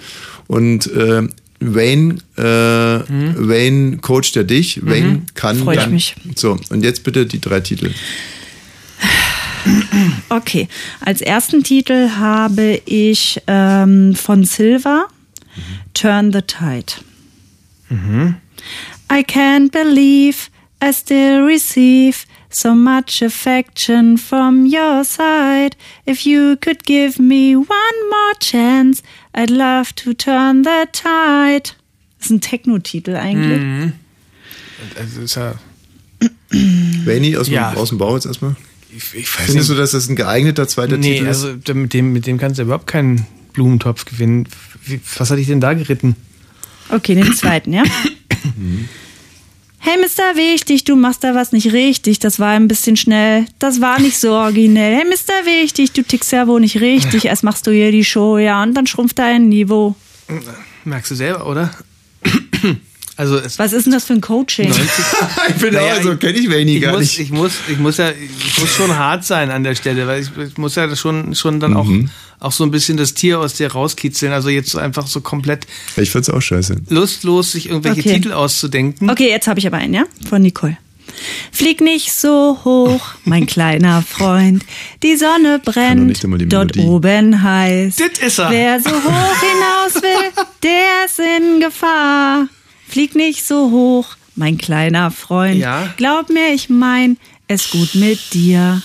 Und 0.48 0.88
äh, 0.92 1.28
Wayne, 1.60 2.16
äh, 2.38 2.42
Wayne 2.42 3.98
coacht 3.98 4.36
ja 4.36 4.44
dich. 4.44 4.86
Wayne 4.86 5.24
kann 5.34 5.58
Freu 5.58 5.74
ich 5.74 5.80
dann. 5.80 5.92
mich. 5.92 6.16
So, 6.36 6.58
und 6.70 6.84
jetzt 6.84 7.04
bitte 7.04 7.26
die 7.26 7.42
drei 7.42 7.60
Titel. 7.60 7.92
Okay, 10.30 10.68
als 11.02 11.22
ersten 11.22 11.64
Titel 11.64 12.12
habe 12.12 12.82
ich 12.86 13.42
ähm, 13.48 14.16
von 14.16 14.46
Silva 14.46 15.08
Turn 15.94 16.32
the 16.32 16.42
Tide. 16.42 16.94
I 19.12 19.24
can't 19.24 19.72
believe 19.72 20.50
I 20.84 20.92
still 20.94 21.46
receive 21.46 22.26
so 22.52 22.74
much 22.74 23.22
affection 23.22 24.18
from 24.18 24.66
your 24.66 25.04
side. 25.04 25.76
If 26.08 26.26
you 26.26 26.56
could 26.58 26.84
give 26.86 27.20
me 27.22 27.56
one 27.56 27.66
more 28.10 28.34
chance, 28.40 29.04
I'd 29.36 29.50
love 29.52 29.94
to 29.98 30.14
turn 30.14 30.64
the 30.64 30.86
tide. 30.92 31.72
Das 32.18 32.26
ist 32.26 32.32
ein 32.32 32.42
Techno-Titel 32.42 33.16
eigentlich. 33.16 33.62
Mhm. 33.62 33.94
Also 34.98 35.22
ist 35.22 35.36
ja, 35.36 35.56
Wayne 37.06 37.38
aus, 37.40 37.48
dem- 37.48 37.54
Ja. 37.56 37.74
aus 37.74 37.90
dem 37.90 37.98
Bau 37.98 38.16
jetzt 38.16 38.26
erstmal. 38.26 38.56
ich, 38.96 39.14
ich 39.14 39.38
weiß 39.38 39.46
Findest 39.46 39.70
du, 39.70 39.74
nicht. 39.74 39.82
dass 39.84 39.92
das 39.92 40.10
ein 40.10 40.16
geeigneter 40.16 40.68
zweiter 40.68 40.98
Nee, 40.98 41.14
Titel 41.16 41.28
ist? 41.28 41.44
also 41.44 41.74
mit 41.76 41.94
dem, 41.94 42.14
mit 42.14 42.26
dem 42.28 42.38
kannst 42.38 42.58
du 42.60 42.64
überhaupt 42.64 42.88
keinen 42.88 43.26
Blumentopf 43.54 44.06
gewinnen. 44.06 44.48
Wie, 44.86 45.00
was 45.18 45.30
hatte 45.30 45.42
ich 45.42 45.48
denn 45.48 45.62
da 45.62 45.74
geritten? 45.74 46.16
Okay, 46.90 47.16
den 47.16 47.34
zweiten, 47.36 47.74
ja? 47.74 47.84
Hey, 49.82 49.96
Mr. 49.98 50.36
Wichtig, 50.36 50.84
du 50.84 50.98
machst 50.98 51.24
da 51.24 51.34
was 51.34 51.54
nicht 51.54 51.72
richtig. 51.72 52.20
Das 52.20 52.38
war 52.38 52.50
ein 52.50 52.68
bisschen 52.68 52.98
schnell. 52.98 53.46
Das 53.60 53.80
war 53.80 54.00
nicht 54.00 54.20
so 54.20 54.34
originell. 54.34 54.94
Hey, 54.94 55.06
Mr. 55.06 55.46
Wichtig, 55.46 55.94
du 55.94 56.04
tickst 56.04 56.34
ja 56.34 56.48
wohl 56.48 56.60
nicht 56.60 56.82
richtig. 56.82 57.26
Erst 57.26 57.44
machst 57.44 57.66
du 57.66 57.72
hier 57.72 57.92
die 57.92 58.04
Show, 58.04 58.38
ja, 58.38 58.62
und 58.62 58.74
dann 58.74 58.88
schrumpft 58.88 59.18
dein 59.18 59.48
Niveau. 59.48 59.96
Merkst 60.84 61.12
du 61.12 61.16
selber, 61.16 61.48
oder? 61.48 61.72
Also 63.20 63.36
es 63.38 63.60
Was 63.60 63.74
ist 63.74 63.84
denn 63.86 63.92
das 63.92 64.06
für 64.06 64.14
ein 64.14 64.22
Coaching? 64.22 64.70
90, 64.70 64.88
ich 65.50 65.56
bin 65.56 65.74
Naja, 65.74 65.98
auch 65.98 66.02
so, 66.04 66.16
kenne 66.16 66.38
ich 66.40 66.50
Wayne 66.50 66.72
ich 66.72 66.82
gar 66.82 66.94
muss, 66.94 67.02
nicht. 67.02 67.20
Ich 67.20 67.32
muss, 67.32 67.52
ich 67.68 67.78
muss 67.78 67.98
ja, 67.98 68.12
ich 68.12 68.58
muss 68.62 68.70
schon 68.74 68.96
hart 68.98 69.26
sein 69.26 69.52
an 69.52 69.66
der 69.66 69.76
Stelle, 69.76 70.08
weil 70.08 70.22
ich, 70.22 70.30
ich 70.38 70.58
muss 70.58 70.76
ja 70.76 70.96
schon, 70.96 71.36
schon 71.36 71.60
dann 71.60 71.72
Mhm. 71.72 72.10
auch, 72.40 72.48
auch 72.48 72.52
so 72.54 72.64
ein 72.64 72.72
bisschen 72.72 72.96
das 72.96 73.14
Tier 73.16 73.42
aus 73.42 73.56
dir 73.56 73.74
rauskitzeln. 73.74 74.32
Also 74.32 74.48
jetzt 74.48 74.70
so 74.70 74.78
einfach 74.80 75.06
so 75.06 75.20
komplett 75.20 75.68
Ich 75.98 76.12
find's 76.12 76.30
auch 76.30 76.40
scheiße. 76.42 76.78
lustlos, 76.88 77.52
sich 77.52 77.68
irgendwelche 77.68 78.00
Okay. 78.00 78.14
Titel 78.14 78.32
auszudenken. 78.32 79.10
Okay, 79.10 79.28
jetzt 79.30 79.48
habe 79.50 79.60
ich 79.60 79.68
aber 79.68 79.78
einen, 79.78 79.94
ja? 79.96 80.04
Von 80.30 80.42
Nicole. 80.42 80.78
Flieg 81.52 81.82
nicht 81.82 82.14
so 82.14 82.60
hoch, 82.64 83.02
mein 83.26 83.46
kleiner 83.56 84.02
Freund. 84.02 84.64
Die 85.04 85.18
Sonne 85.18 85.60
brennt, 85.64 86.24
die 86.24 86.48
dort 86.48 86.78
oben 86.78 87.44
heiß. 87.44 87.98
Das 87.98 88.26
ist 88.26 88.40
er. 88.40 88.50
Wer 88.50 88.80
so 88.80 88.92
hoch 88.92 89.36
hinaus 89.42 90.02
will, 90.02 90.46
der 90.64 91.06
ist 91.06 91.20
in 91.20 91.60
Gefahr. 91.60 92.48
Flieg 92.90 93.16
nicht 93.16 93.46
so 93.46 93.72
hoch, 93.72 94.16
mein 94.36 94.58
kleiner 94.58 95.12
Freund. 95.12 95.56
Ja. 95.58 95.94
Glaub 95.98 96.30
mir, 96.30 96.54
ich 96.54 96.70
mein 96.70 97.18
es 97.48 97.70
gut 97.72 97.96
mit 97.96 98.34
dir. 98.34 98.82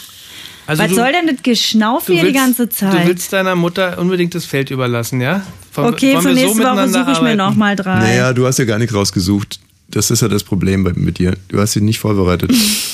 Also 0.66 0.82
Was 0.82 0.88
du- 0.90 0.96
soll 0.96 1.12
denn 1.12 1.26
das 1.26 1.42
Geschnaufe 1.42 2.12
hier 2.12 2.22
die 2.22 2.28
willst- 2.28 2.40
ganze 2.40 2.68
Zeit? 2.70 3.04
Du 3.04 3.08
willst 3.08 3.32
deiner 3.32 3.54
Mutter 3.54 3.98
unbedingt 3.98 4.34
das 4.34 4.46
Feld 4.46 4.70
überlassen, 4.70 5.20
ja? 5.20 5.44
Wollen- 5.74 5.92
okay, 5.92 6.16
für 6.16 6.24
wir 6.24 6.34
so 6.34 6.40
nächste 6.54 6.62
Woche 6.64 6.88
suche 6.88 7.12
ich 7.12 7.20
mir 7.20 7.36
nochmal 7.36 7.76
drei. 7.76 7.98
Naja, 7.98 8.32
du 8.32 8.46
hast 8.46 8.58
ja 8.58 8.64
gar 8.64 8.78
nichts 8.78 8.94
rausgesucht. 8.94 9.60
Das 9.88 10.10
ist 10.10 10.22
ja 10.22 10.28
das 10.28 10.42
Problem 10.42 10.82
bei, 10.84 10.92
mit 10.94 11.18
dir. 11.18 11.36
Du 11.48 11.60
hast 11.60 11.74
dich 11.74 11.82
nicht 11.82 11.98
vorbereitet. 11.98 12.50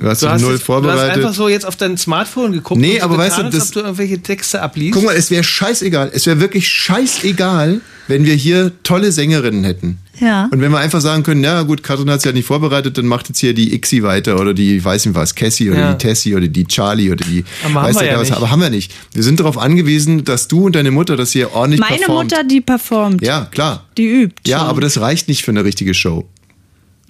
Du 0.00 0.06
hast 0.08 0.22
Du 0.22 0.28
hast, 0.30 0.40
null 0.40 0.52
jetzt- 0.52 0.60
du 0.60 0.62
hast 0.62 0.66
vorbereitet. 0.66 1.16
einfach 1.18 1.34
so 1.34 1.48
jetzt 1.48 1.66
auf 1.66 1.76
dein 1.76 1.98
Smartphone 1.98 2.52
geguckt 2.52 2.80
Nee, 2.80 2.94
und 2.94 2.98
so 3.00 3.04
aber 3.04 3.16
getan, 3.18 3.26
weißt 3.28 3.38
du, 3.38 3.42
als 3.44 3.54
das- 3.54 3.68
ob 3.68 3.72
du 3.74 3.80
irgendwelche 3.80 4.18
Texte 4.22 4.62
abliest. 4.62 4.94
Guck 4.94 5.04
mal, 5.04 5.14
es 5.14 5.30
wäre 5.30 5.44
scheißegal. 5.44 6.10
Es 6.14 6.24
wäre 6.26 6.40
wirklich 6.40 6.66
scheißegal, 6.68 7.80
wenn 8.08 8.24
wir 8.24 8.34
hier 8.34 8.72
tolle 8.82 9.12
Sängerinnen 9.12 9.64
hätten. 9.64 9.98
Ja. 10.18 10.48
Und 10.50 10.60
wenn 10.60 10.70
wir 10.70 10.78
einfach 10.78 11.00
sagen 11.00 11.22
können, 11.22 11.42
ja 11.44 11.62
gut, 11.62 11.82
Katrin 11.82 12.10
hat 12.10 12.18
es 12.18 12.24
ja 12.24 12.32
nicht 12.32 12.46
vorbereitet, 12.46 12.98
dann 12.98 13.06
macht 13.06 13.28
jetzt 13.28 13.38
hier 13.40 13.54
die 13.54 13.74
Ixi 13.74 14.02
weiter 14.02 14.38
oder 14.38 14.52
die, 14.54 14.82
weiß 14.84 15.06
nicht 15.06 15.14
was, 15.14 15.34
Cassie 15.34 15.70
oder 15.70 15.78
Ja. 15.80 15.92
die 15.92 15.98
Tessie 15.98 16.34
oder 16.34 16.46
die 16.46 16.64
Charlie 16.66 17.10
oder 17.10 17.24
die, 17.24 17.44
Aber 17.64 17.82
haben 17.82 17.94
weiß 17.94 18.02
ja 18.02 18.14
was. 18.18 18.28
nicht. 18.28 18.36
Aber 18.36 18.50
haben 18.50 18.60
wir 18.60 18.68
nicht. 18.70 18.92
Wir 19.14 19.22
sind 19.22 19.40
darauf 19.40 19.56
angewiesen, 19.56 20.24
dass 20.24 20.48
du 20.48 20.66
und 20.66 20.76
deine 20.76 20.90
Mutter 20.90 21.16
das 21.16 21.32
hier 21.32 21.52
ordentlich 21.54 21.80
Meine 21.80 21.96
performt. 21.98 22.30
Mutter, 22.30 22.44
die 22.44 22.60
performt. 22.60 23.22
Ja, 23.22 23.46
klar. 23.50 23.86
Die 23.96 24.06
übt. 24.06 24.34
Ja, 24.46 24.58
schon. 24.60 24.68
aber 24.68 24.80
das 24.82 25.00
reicht 25.00 25.28
nicht 25.28 25.42
für 25.42 25.50
eine 25.52 25.64
richtige 25.64 25.94
Show. 25.94 26.28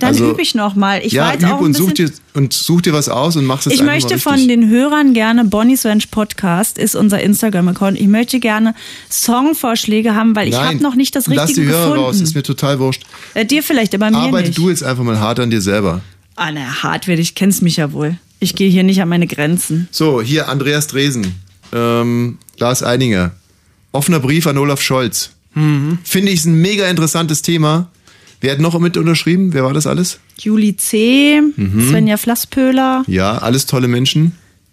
Dann 0.00 0.08
also- 0.08 0.30
übe 0.30 0.42
ich 0.42 0.54
nochmal. 0.54 1.00
Ich 1.04 1.14
war 1.16 1.28
ja, 1.28 1.32
jetzt 1.34 1.42
üb 1.44 1.50
auch 1.50 1.58
ein 1.58 1.64
und 1.66 1.76
such, 1.76 1.90
bisschen 1.90 2.08
dir, 2.08 2.12
und 2.34 2.52
such 2.52 2.82
dir 2.82 2.92
was 2.92 3.08
aus 3.08 3.36
und 3.36 3.44
mach 3.44 3.60
es 3.60 3.66
Ich 3.66 3.72
einfach 3.80 3.84
mal 3.86 3.92
möchte 3.92 4.18
von 4.18 4.48
den 4.48 4.68
Hörern 4.68 5.14
gerne, 5.14 5.44
Bonnie's 5.44 5.86
Ranch 5.86 6.10
Podcast 6.10 6.78
ist 6.78 6.96
unser 6.96 7.22
Instagram-Account. 7.22 8.00
Ich 8.00 8.08
möchte 8.08 8.40
gerne 8.40 8.74
Songvorschläge 9.10 10.14
haben, 10.14 10.34
weil 10.34 10.48
ich 10.48 10.56
habe 10.56 10.76
noch 10.76 10.94
nicht 10.94 11.14
das 11.14 11.26
Lass 11.26 11.52
die 11.52 11.60
Richtige 11.60 11.76
Hörer 11.76 11.96
raus, 11.96 12.16
ist 12.16 12.20
gefunden. 12.20 12.38
mir 12.38 12.42
total 12.42 12.78
wurscht. 12.80 13.02
Äh, 13.34 13.44
dir 13.46 13.62
vielleicht, 13.62 13.94
aber 13.94 14.10
mir 14.10 14.16
Arbeite 14.16 14.48
nicht. 14.48 14.58
du 14.58 14.68
jetzt 14.70 14.82
einfach 14.82 15.04
mal 15.04 15.20
hart 15.20 15.40
an 15.40 15.50
dir 15.50 15.60
selber. 15.60 16.00
Ah, 16.36 16.50
na, 16.52 16.82
hart 16.82 17.06
werde 17.06 17.22
ich, 17.22 17.34
kennst 17.34 17.62
mich 17.62 17.76
ja 17.76 17.92
wohl. 17.92 18.16
Ich 18.38 18.54
gehe 18.54 18.70
hier 18.70 18.82
nicht 18.82 19.02
an 19.02 19.08
meine 19.08 19.26
Grenzen. 19.26 19.88
So, 19.90 20.22
hier 20.22 20.48
Andreas 20.48 20.86
Dresen, 20.86 21.34
ähm, 21.72 22.38
Lars 22.58 22.82
Eidinger. 22.82 23.32
Offener 23.92 24.20
Brief 24.20 24.46
an 24.46 24.56
Olaf 24.56 24.80
Scholz. 24.80 25.30
Mhm. 25.54 25.98
Finde 26.04 26.30
ich 26.32 26.40
ist 26.40 26.46
ein 26.46 26.60
mega 26.60 26.86
interessantes 26.88 27.42
Thema. 27.42 27.88
Wer 28.40 28.52
hat 28.52 28.60
noch 28.60 28.78
mit 28.78 28.96
unterschrieben? 28.96 29.52
Wer 29.52 29.64
war 29.64 29.72
das 29.74 29.86
alles? 29.86 30.18
Juli 30.38 30.76
C., 30.76 31.40
Mhm. 31.56 31.88
Svenja 31.90 32.16
Flasspöhler. 32.16 33.04
Ja, 33.06 33.38
alles 33.38 33.66
tolle 33.66 33.88
Menschen. 33.88 34.32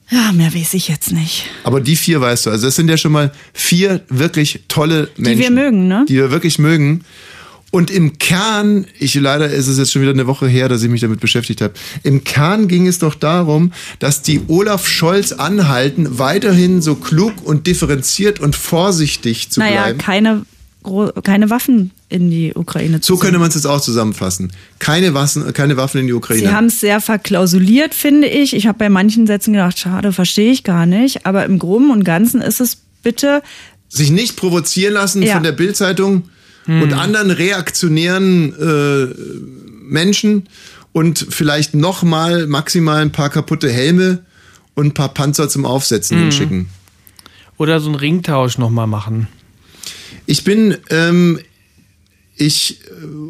Ja, 0.09 0.31
mehr 0.31 0.53
weiß 0.55 0.73
ich 0.75 0.87
jetzt 0.87 1.11
nicht. 1.11 1.45
Aber 1.65 1.81
die 1.81 1.97
vier 1.97 2.21
weißt 2.21 2.45
du. 2.45 2.49
Also 2.49 2.67
das 2.67 2.77
sind 2.77 2.89
ja 2.89 2.95
schon 2.95 3.11
mal 3.11 3.31
vier 3.53 4.01
wirklich 4.07 4.61
tolle 4.69 5.09
Menschen. 5.17 5.39
wir 5.41 5.51
mögen, 5.51 5.87
ne? 5.89 6.05
Die 6.07 6.15
wir 6.15 6.31
wirklich 6.31 6.59
mögen. 6.59 7.01
Und 7.69 7.91
im 7.91 8.17
Kern, 8.17 8.85
ich 8.97 9.13
leider 9.15 9.49
ist 9.49 9.67
es 9.67 9.77
jetzt 9.77 9.91
schon 9.91 10.01
wieder 10.01 10.11
eine 10.13 10.25
Woche 10.25 10.47
her, 10.47 10.69
dass 10.69 10.81
ich 10.81 10.89
mich 10.89 11.01
damit 11.01 11.19
beschäftigt 11.19 11.59
habe. 11.59 11.73
Im 12.03 12.23
Kern 12.23 12.69
ging 12.69 12.87
es 12.87 12.99
doch 12.99 13.13
darum, 13.15 13.73
dass 13.99 14.21
die 14.21 14.39
Olaf 14.47 14.87
Scholz 14.87 15.33
anhalten, 15.33 16.17
weiterhin 16.17 16.81
so 16.81 16.95
klug 16.95 17.33
und 17.43 17.67
differenziert 17.67 18.39
und 18.39 18.55
vorsichtig 18.55 19.49
zu 19.49 19.59
naja, 19.59 19.81
bleiben. 19.83 19.97
keine, 19.99 20.45
gro- 20.83 21.11
keine 21.21 21.49
Waffen 21.49 21.91
in 22.09 22.29
die 22.31 22.53
Ukraine 22.55 23.01
zu 23.01 23.15
So 23.15 23.19
könnte 23.19 23.37
man 23.39 23.49
es 23.49 23.55
jetzt 23.55 23.65
auch 23.67 23.81
zusammenfassen. 23.81 24.53
Keine 24.79 25.13
Waffen, 25.13 25.51
keine 25.53 25.75
Waffen 25.75 25.99
in 26.01 26.07
die 26.07 26.13
Ukraine. 26.13 26.41
Sie 26.47 26.53
haben 26.53 26.67
es 26.67 26.79
sehr 26.79 27.01
verklausuliert, 27.01 27.93
finde 27.93 28.27
ich. 28.27 28.55
Ich 28.55 28.65
habe 28.67 28.77
bei 28.77 28.89
manchen 28.89 29.27
Sätzen 29.27 29.53
gedacht, 29.53 29.77
schade, 29.77 30.13
verstehe 30.13 30.51
ich 30.51 30.63
gar 30.63 30.85
nicht. 30.85 31.25
Aber 31.25 31.43
im 31.45 31.59
Groben 31.59 31.91
und 31.91 32.03
Ganzen 32.05 32.41
ist 32.41 32.61
es 32.61 32.77
bitte 33.03 33.41
sich 33.89 34.09
nicht 34.11 34.35
provozieren 34.35 34.93
lassen 34.93 35.21
Ja. 35.21 35.33
von 35.35 35.43
der 35.43 35.51
Bildzeitung 35.53 36.23
und 36.65 36.91
anderen 36.91 37.31
reaktionären 37.31 38.53
äh, 38.59 39.07
Menschen 39.89 40.49
und 40.91 41.25
vielleicht 41.29 41.73
noch 41.75 42.03
mal 42.03 42.47
maximal 42.47 43.01
ein 43.01 43.13
paar 43.13 43.29
kaputte 43.29 43.69
Helme 43.71 44.25
und 44.75 44.87
ein 44.87 44.93
paar 44.93 45.13
Panzer 45.13 45.47
zum 45.47 45.65
Aufsetzen 45.65 46.17
Mhm. 46.17 46.21
hinschicken. 46.23 46.69
Oder 47.57 47.79
so 47.79 47.87
einen 47.87 47.95
Ringtausch 47.95 48.57
nochmal 48.57 48.87
machen. 48.87 49.27
Ich 50.25 50.43
bin, 50.43 50.75
ähm, 50.89 51.39
ich 52.37 52.79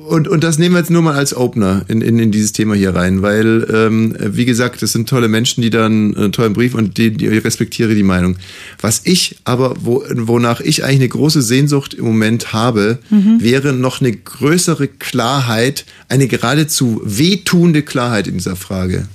und, 0.08 0.28
und 0.28 0.44
das 0.44 0.58
nehmen 0.58 0.76
wir 0.76 0.80
jetzt 0.80 0.90
nur 0.90 1.02
mal 1.02 1.16
als 1.16 1.36
Opener 1.36 1.84
in, 1.88 2.02
in, 2.02 2.18
in 2.20 2.32
dieses 2.32 2.54
Thema 2.54 2.76
hier 2.76 2.96
rein, 2.96 3.22
weil, 3.22 3.68
ähm, 3.74 4.16
wie 4.20 4.46
gesagt, 4.46 4.82
das 4.82 4.94
sind 4.94 5.10
tolle 5.10 5.28
Menschen, 5.28 5.62
die 5.62 5.70
dann 5.70 6.16
einen 6.16 6.32
tollen 6.32 6.54
Brief 6.54 6.74
und 6.76 6.98
die, 6.98 7.12
die 7.12 7.28
ich 7.28 7.44
respektiere 7.44 7.94
die 7.94 8.04
Meinung. 8.04 8.38
Was 8.80 9.02
ich 9.04 9.38
aber, 9.44 9.76
wo, 9.82 10.04
wonach 10.10 10.62
ich 10.62 10.84
eigentlich 10.84 11.00
eine 11.00 11.10
große 11.10 11.42
Sehnsucht 11.42 11.94
im 11.94 12.06
Moment 12.06 12.54
habe, 12.54 13.00
Mhm. 13.10 13.42
wäre 13.42 13.74
noch 13.74 14.02
eine 14.02 14.12
größere 14.12 14.88
Klarheit, 14.88 15.86
eine 16.10 16.28
geradezu 16.28 17.02
wehtuende 17.04 17.84
Klarheit 17.84 18.28
in 18.28 18.36
dieser 18.36 18.56
Frage. 18.56 19.08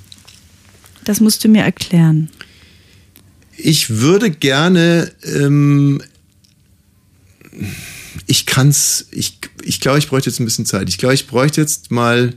Das 1.03 1.19
musst 1.19 1.43
du 1.43 1.49
mir 1.49 1.63
erklären. 1.63 2.29
Ich 3.57 3.89
würde 4.01 4.31
gerne, 4.31 5.11
ähm, 5.23 6.01
ich 8.27 8.45
kann's, 8.45 9.07
ich, 9.11 9.39
ich 9.63 9.79
glaube, 9.79 9.99
ich 9.99 10.07
bräuchte 10.07 10.29
jetzt 10.29 10.39
ein 10.39 10.45
bisschen 10.45 10.65
Zeit. 10.65 10.89
Ich 10.89 10.97
glaube, 10.97 11.15
ich 11.15 11.27
bräuchte 11.27 11.61
jetzt 11.61 11.91
mal 11.91 12.33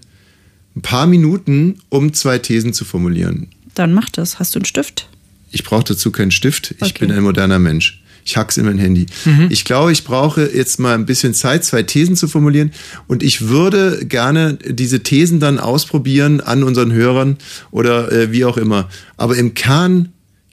ein 0.75 0.83
paar 0.83 1.07
Minuten, 1.07 1.79
um 1.89 2.13
zwei 2.13 2.39
Thesen 2.39 2.73
zu 2.73 2.85
formulieren. 2.85 3.49
Dann 3.75 3.93
mach 3.93 4.09
das. 4.11 4.39
Hast 4.39 4.55
du 4.55 4.59
einen 4.59 4.65
Stift? 4.67 5.09
Ich 5.51 5.65
brauche 5.65 5.85
dazu 5.85 6.11
keinen 6.11 6.31
Stift. 6.33 6.75
Ich 6.79 6.83
Okay. 6.83 7.07
bin 7.07 7.13
ein 7.13 7.23
moderner 7.23 7.59
Mensch. 7.59 8.03
Ich 8.25 8.37
hack's 8.37 8.57
in 8.57 8.65
mein 8.67 8.79
Handy. 8.79 9.07
Mhm. 9.25 9.47
Ich 9.51 9.65
glaube, 9.65 9.93
ich 9.93 10.03
brauche 10.03 10.51
jetzt 10.53 10.81
mal 10.81 10.95
ein 10.95 11.07
bisschen 11.07 11.33
Zeit, 11.33 11.65
zwei 11.65 11.85
Thesen 11.85 12.17
zu 12.17 12.27
formulieren. 12.27 12.73
Und 13.07 13.23
ich 13.23 13.43
würde 13.49 14.05
gerne 14.05 14.55
diese 14.55 15.05
Thesen 15.05 15.39
dann 15.39 15.61
ausprobieren 15.61 16.41
an 16.41 16.65
unseren 16.65 16.93
Hörern 16.93 17.37
oder 17.71 18.11
äh, 18.11 18.33
wie 18.33 18.45
auch 18.45 18.57
immer. 18.57 18.89
Aber 19.17 19.37
im 19.37 19.55
Kern 19.55 20.09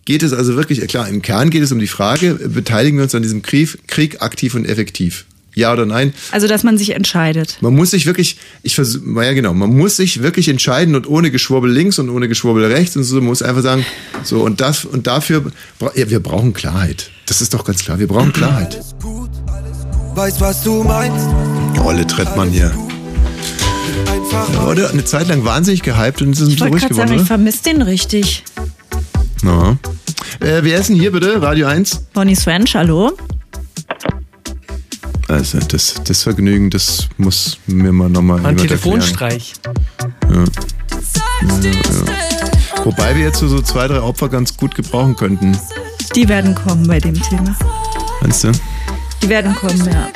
geht 0.06 0.24
es 0.24 0.34
also 0.34 0.56
wirklich, 0.56 0.86
klar, 0.88 1.08
im 1.08 1.22
Kern 1.22 1.50
geht 1.50 1.64
es 1.64 1.72
um 1.72 1.80
die 1.80 1.88
Frage, 1.88 2.36
beteiligen 2.36 2.98
wir 2.98 3.04
uns 3.04 3.16
an 3.16 3.22
diesem 3.24 3.42
Krieg, 3.42 3.88
Krieg 3.88 4.22
aktiv 4.22 4.56
und 4.56 4.66
effektiv? 4.66 5.26
Ja 5.56 5.72
oder 5.72 5.86
nein? 5.86 6.14
Also, 6.32 6.48
dass 6.48 6.64
man 6.64 6.80
sich 6.80 6.96
entscheidet. 6.96 7.58
Man 7.62 7.76
muss 7.76 7.92
sich 7.92 8.08
wirklich, 8.08 8.38
ich 8.64 8.74
versuche, 8.74 9.04
ja 9.24 9.34
genau, 9.34 9.54
man 9.54 9.70
muss 9.78 9.98
sich 9.98 10.24
wirklich 10.24 10.50
entscheiden 10.50 10.96
und 10.96 11.08
ohne 11.08 11.30
Geschwurbel 11.30 11.72
links 11.72 12.00
und 12.00 12.10
ohne 12.10 12.28
Geschwurbel 12.28 12.66
rechts 12.66 12.98
und 12.98 13.04
so, 13.04 13.18
man 13.18 13.26
muss 13.26 13.44
einfach 13.44 13.62
sagen, 13.62 13.86
so 14.24 14.42
und 14.42 14.62
das 14.62 14.84
und 14.84 15.06
dafür, 15.06 15.52
ja, 15.96 16.10
wir 16.10 16.20
brauchen 16.22 16.54
Klarheit. 16.54 17.12
Das 17.28 17.42
ist 17.42 17.54
doch 17.54 17.66
ganz 17.66 17.84
klar, 17.84 18.00
wir 18.00 18.08
brauchen 18.08 18.34
Klarheit. 18.34 18.80
Weiß, 20.16 20.42
was 20.42 20.64
du 20.64 20.84
meinst. 20.84 21.28
Olle 21.84 22.06
Trettmann 22.08 22.50
hier. 22.50 22.72
Ja, 24.32 24.66
oder 24.68 24.90
eine 24.90 25.06
Zeit 25.06 25.28
lang 25.28 25.46
wahnsinnig 25.46 25.84
gehypt 25.84 26.22
und 26.24 26.34
ist 26.34 26.40
ein 26.42 26.48
Ich 26.48 26.56
bisschen 26.56 26.72
wollte 26.72 26.74
ruhig 26.74 26.82
gerade 26.82 26.94
sagen, 26.96 26.96
geworden, 26.96 27.14
ich 27.14 27.20
oder? 27.22 27.26
vermisse 27.28 27.64
den 27.64 27.82
richtig. 27.84 28.44
Ja. 29.44 29.78
Äh, 30.40 30.64
wer 30.64 30.80
ist 30.80 30.90
denn 30.90 30.96
hier 30.96 31.12
bitte? 31.12 31.42
Radio 31.42 31.68
1? 31.68 32.06
Bonnie 32.14 32.36
Swench, 32.36 32.76
hallo? 32.76 33.12
Also 35.28 35.60
das, 35.60 35.96
das 36.04 36.24
Vergnügen, 36.24 36.70
das 36.70 37.10
muss 37.18 37.58
mir 37.68 37.92
mal 37.92 38.10
nochmal 38.10 38.46
Ein 38.46 38.58
Telefonstreich. 38.58 39.54
Ja. 40.30 40.44
Ja, 41.42 41.70
ja. 41.70 42.86
Wobei 42.86 43.16
wir 43.16 43.24
jetzt 43.24 43.40
so, 43.40 43.48
so 43.48 43.62
zwei, 43.62 43.88
drei 43.88 44.02
Opfer 44.02 44.30
ganz 44.30 44.56
gut 44.56 44.76
gebrauchen 44.76 45.16
könnten. 45.16 45.58
Die 46.16 46.28
werden 46.28 46.56
kommen 46.56 46.88
bei 46.88 47.00
dem 47.00 47.16
Thema. 47.22 47.56
Meinst 48.22 48.44
du? 48.44 48.52
Die 49.22 49.30
werden 49.30 49.56
kommen, 49.56 49.86
ja. 49.86 50.10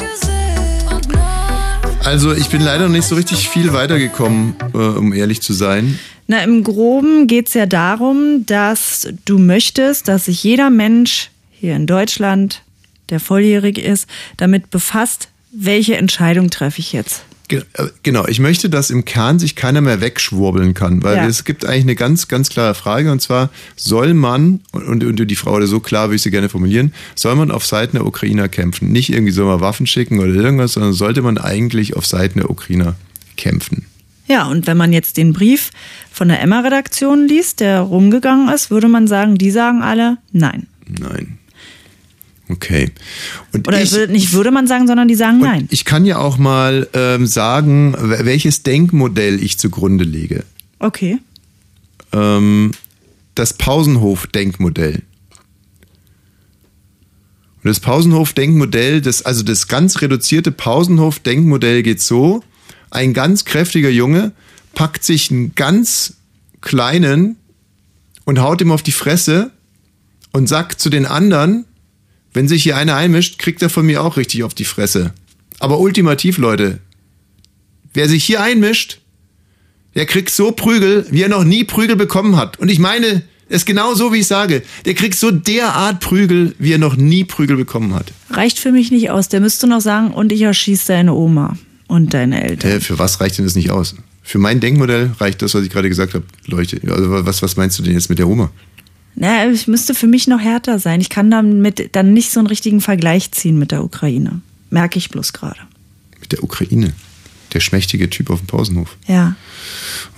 Also 2.03 2.33
ich 2.33 2.49
bin 2.49 2.61
leider 2.61 2.85
noch 2.85 2.93
nicht 2.93 3.07
so 3.07 3.15
richtig 3.15 3.49
viel 3.49 3.73
weitergekommen, 3.73 4.55
äh, 4.73 4.77
um 4.77 5.11
ehrlich 5.13 5.41
zu 5.41 5.53
sein. 5.53 5.99
Na, 6.27 6.43
im 6.43 6.63
Groben 6.63 7.27
geht's 7.27 7.53
ja 7.53 7.65
darum, 7.65 8.45
dass 8.45 9.07
du 9.25 9.37
möchtest, 9.39 10.07
dass 10.09 10.25
sich 10.25 10.43
jeder 10.43 10.69
Mensch 10.69 11.29
hier 11.51 11.75
in 11.75 11.87
Deutschland, 11.87 12.63
der 13.09 13.19
volljährig 13.21 13.77
ist, 13.77 14.07
damit 14.35 14.69
befasst, 14.69 15.29
welche 15.51 15.95
Entscheidung 15.95 16.49
treffe 16.49 16.79
ich 16.79 16.91
jetzt. 16.91 17.23
Äh, 17.49 17.61
Genau, 18.03 18.27
ich 18.27 18.39
möchte, 18.39 18.69
dass 18.69 18.89
im 18.89 19.05
Kern 19.05 19.39
sich 19.39 19.55
keiner 19.55 19.79
mehr 19.79 20.01
wegschwurbeln 20.01 20.73
kann, 20.73 21.01
weil 21.01 21.15
Ja. 21.15 21.25
es 21.27 21.45
gibt 21.45 21.65
eigentlich 21.65 21.83
eine 21.83 21.95
ganz, 21.95 22.27
ganz 22.27 22.49
klare 22.49 22.73
Frage 22.75 23.09
und 23.11 23.21
zwar, 23.21 23.49
soll 23.77 24.13
man, 24.13 24.59
und, 24.73 25.03
und 25.05 25.25
die 25.25 25.35
Frage 25.35 25.65
so 25.67 25.79
klar 25.79 26.07
würde 26.09 26.17
ich 26.17 26.21
sie 26.23 26.31
gerne 26.31 26.49
formulieren, 26.49 26.93
soll 27.15 27.35
man 27.35 27.51
auf 27.51 27.65
Seiten 27.65 27.95
der 27.95 28.05
Ukrainer 28.05 28.49
kämpfen? 28.49 28.91
Nicht 28.91 29.09
irgendwie 29.09 29.31
soll 29.31 29.45
man 29.45 29.61
Waffen 29.61 29.87
schicken 29.87 30.19
oder 30.19 30.33
irgendwas, 30.33 30.73
sondern 30.73 30.91
sollte 30.93 31.21
man 31.21 31.37
eigentlich 31.37 31.95
auf 31.95 32.05
Seiten 32.05 32.39
der 32.39 32.49
Ukrainer 32.49 32.95
kämpfen? 33.37 33.85
Ja, 34.27 34.47
und 34.47 34.67
wenn 34.67 34.77
man 34.77 34.91
jetzt 34.93 35.17
den 35.17 35.33
Brief 35.33 35.71
von 36.11 36.27
der 36.27 36.41
Emma-Redaktion 36.41 37.27
liest, 37.27 37.59
der 37.61 37.79
rumgegangen 37.81 38.49
ist, 38.49 38.69
würde 38.71 38.87
man 38.89 39.07
sagen, 39.07 39.37
die 39.37 39.51
sagen 39.51 39.81
alle 39.81 40.17
nein. 40.31 40.67
Nein. 40.87 41.37
Okay. 42.49 42.91
Und 43.53 43.67
Oder 43.67 43.81
ich, 43.81 43.91
würde, 43.91 44.11
nicht 44.11 44.31
würde 44.33 44.51
man 44.51 44.67
sagen, 44.67 44.87
sondern 44.87 45.07
die 45.07 45.15
sagen 45.15 45.39
nein. 45.39 45.67
ich 45.69 45.83
kann 45.83 46.05
ja 46.05 46.17
auch 46.17 46.37
mal 46.37 46.87
ähm, 46.93 47.25
sagen, 47.25 47.93
wel- 47.95 48.25
welches 48.25 48.63
Denkmodell 48.63 49.43
ich 49.43 49.57
zugrunde 49.57 50.03
lege. 50.05 50.43
Okay. 50.79 51.19
ähm, 52.13 52.71
das 53.35 53.53
Pausenhof-Denkmodell. 53.53 55.03
Und 57.63 57.65
das 57.65 57.79
Pausenhof-Denkmodell, 57.79 59.01
das, 59.01 59.23
also 59.23 59.43
das 59.43 59.67
ganz 59.67 60.01
reduzierte 60.01 60.51
Pausenhof-Denkmodell 60.51 61.83
geht 61.83 62.01
so, 62.01 62.43
ein 62.89 63.13
ganz 63.13 63.45
kräftiger 63.45 63.89
Junge 63.89 64.31
packt 64.73 65.03
sich 65.03 65.31
einen 65.31 65.55
ganz 65.55 66.15
kleinen 66.61 67.37
und 68.25 68.39
haut 68.39 68.61
ihm 68.61 68.71
auf 68.71 68.83
die 68.83 68.91
Fresse 68.91 69.51
und 70.31 70.47
sagt 70.47 70.79
zu 70.79 70.89
den 70.89 71.05
anderen, 71.05 71.65
wenn 72.33 72.47
sich 72.47 72.63
hier 72.63 72.77
einer 72.77 72.95
einmischt, 72.95 73.39
kriegt 73.39 73.61
er 73.61 73.69
von 73.69 73.85
mir 73.85 74.03
auch 74.03 74.17
richtig 74.17 74.43
auf 74.43 74.53
die 74.53 74.65
Fresse. 74.65 75.13
Aber 75.59 75.79
ultimativ, 75.79 76.37
Leute, 76.37 76.79
wer 77.93 78.07
sich 78.07 78.23
hier 78.23 78.41
einmischt, 78.41 78.99
der 79.95 80.05
kriegt 80.05 80.29
so 80.29 80.51
Prügel, 80.51 81.07
wie 81.09 81.23
er 81.23 81.29
noch 81.29 81.43
nie 81.43 81.63
Prügel 81.63 81.95
bekommen 81.95 82.35
hat. 82.35 82.59
Und 82.59 82.69
ich 82.69 82.77
meine, 82.77 83.23
es 83.49 83.61
ist 83.61 83.65
genau 83.65 83.95
so, 83.95 84.13
wie 84.13 84.19
ich 84.19 84.27
sage. 84.27 84.61
Der 84.85 84.93
kriegt 84.93 85.15
so 85.15 85.31
derart 85.31 86.01
Prügel, 86.01 86.53
wie 86.59 86.73
er 86.73 86.77
noch 86.77 86.97
nie 86.97 87.23
Prügel 87.23 87.57
bekommen 87.57 87.95
hat. 87.95 88.11
Reicht 88.29 88.59
für 88.59 88.71
mich 88.71 88.91
nicht 88.91 89.09
aus. 89.09 89.29
Der 89.29 89.39
müsste 89.39 89.65
noch 89.65 89.81
sagen, 89.81 90.13
und 90.13 90.31
ich 90.31 90.41
erschieße 90.41 90.87
deine 90.89 91.13
Oma 91.13 91.57
und 91.87 92.13
deine 92.13 92.43
Eltern. 92.43 92.71
Hä, 92.71 92.79
für 92.79 92.99
was 92.99 93.19
reicht 93.19 93.37
denn 93.37 93.45
das 93.45 93.55
nicht 93.55 93.71
aus? 93.71 93.95
Für 94.23 94.39
mein 94.39 94.59
Denkmodell 94.59 95.11
reicht 95.19 95.41
das, 95.41 95.53
was 95.53 95.63
ich 95.63 95.69
gerade 95.69 95.87
gesagt 95.87 96.13
habe, 96.13 96.25
Leute. 96.45 96.81
Also 96.91 97.25
was, 97.25 97.41
was 97.41 97.55
meinst 97.55 97.79
du 97.79 97.83
denn 97.83 97.93
jetzt 97.93 98.09
mit 98.09 98.19
der 98.19 98.27
Oma? 98.27 98.51
Na, 99.15 99.45
es 99.45 99.67
müsste 99.67 99.95
für 99.95 100.05
mich 100.05 100.27
noch 100.27 100.39
härter 100.39 100.79
sein. 100.79 101.01
Ich 101.01 101.09
kann 101.09 101.31
damit 101.31 101.95
dann 101.95 102.13
nicht 102.13 102.31
so 102.31 102.39
einen 102.39 102.47
richtigen 102.47 102.81
Vergleich 102.81 103.31
ziehen 103.31 103.57
mit 103.57 103.71
der 103.71 103.83
Ukraine. 103.83 104.41
Merke 104.69 104.99
ich 104.99 105.09
bloß 105.09 105.33
gerade. 105.33 105.59
Mit 106.19 106.33
der 106.33 106.43
Ukraine. 106.43 106.93
Der 107.53 107.61
schmächtige 107.61 108.09
Typ 108.09 108.29
auf 108.29 108.39
dem 108.39 108.47
Pausenhof. 108.47 108.97
Ja. 109.07 109.35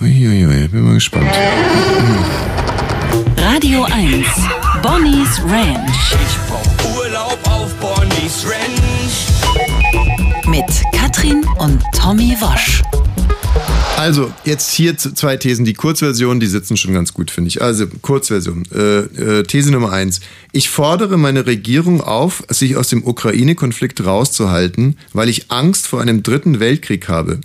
Uiuiui, 0.01 0.67
bin 0.67 0.83
mal 0.83 0.95
gespannt. 0.95 1.29
Radio 3.37 3.83
1. 3.83 4.25
Bonnie's 4.81 5.39
Ranch. 5.43 6.15
Urlaub 6.97 7.39
auf 7.43 7.73
Bonnie's 7.75 8.43
Ranch. 8.45 9.28
Mit 10.49 10.65
Katrin 10.93 11.45
und 11.59 11.83
Tommy 11.95 12.35
Wosch. 12.39 12.81
Also, 13.97 14.33
jetzt 14.45 14.71
hier 14.71 14.97
zwei 14.97 15.37
Thesen. 15.37 15.63
Die 15.63 15.75
Kurzversion, 15.75 16.39
die 16.39 16.47
sitzen 16.47 16.75
schon 16.75 16.91
ganz 16.91 17.13
gut, 17.13 17.29
finde 17.29 17.49
ich. 17.49 17.61
Also, 17.61 17.85
Kurzversion. 18.01 18.63
Äh, 18.73 18.79
äh, 18.79 19.43
These 19.43 19.71
Nummer 19.71 19.91
eins. 19.91 20.21
Ich 20.51 20.69
fordere 20.69 21.17
meine 21.17 21.45
Regierung 21.45 22.01
auf, 22.01 22.43
sich 22.49 22.77
aus 22.77 22.87
dem 22.87 23.05
Ukraine-Konflikt 23.05 24.03
rauszuhalten, 24.03 24.97
weil 25.13 25.29
ich 25.29 25.51
Angst 25.51 25.87
vor 25.87 26.01
einem 26.01 26.23
dritten 26.23 26.59
Weltkrieg 26.59 27.07
habe. 27.09 27.41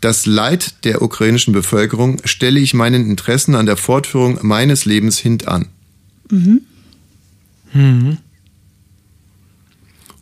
Das 0.00 0.24
Leid 0.24 0.84
der 0.84 1.02
ukrainischen 1.02 1.52
Bevölkerung 1.52 2.22
stelle 2.24 2.60
ich 2.60 2.72
meinen 2.72 3.10
Interessen 3.10 3.54
an 3.54 3.66
der 3.66 3.76
Fortführung 3.76 4.38
meines 4.40 4.86
Lebens 4.86 5.18
hintan. 5.18 5.66
Mhm. 7.72 8.18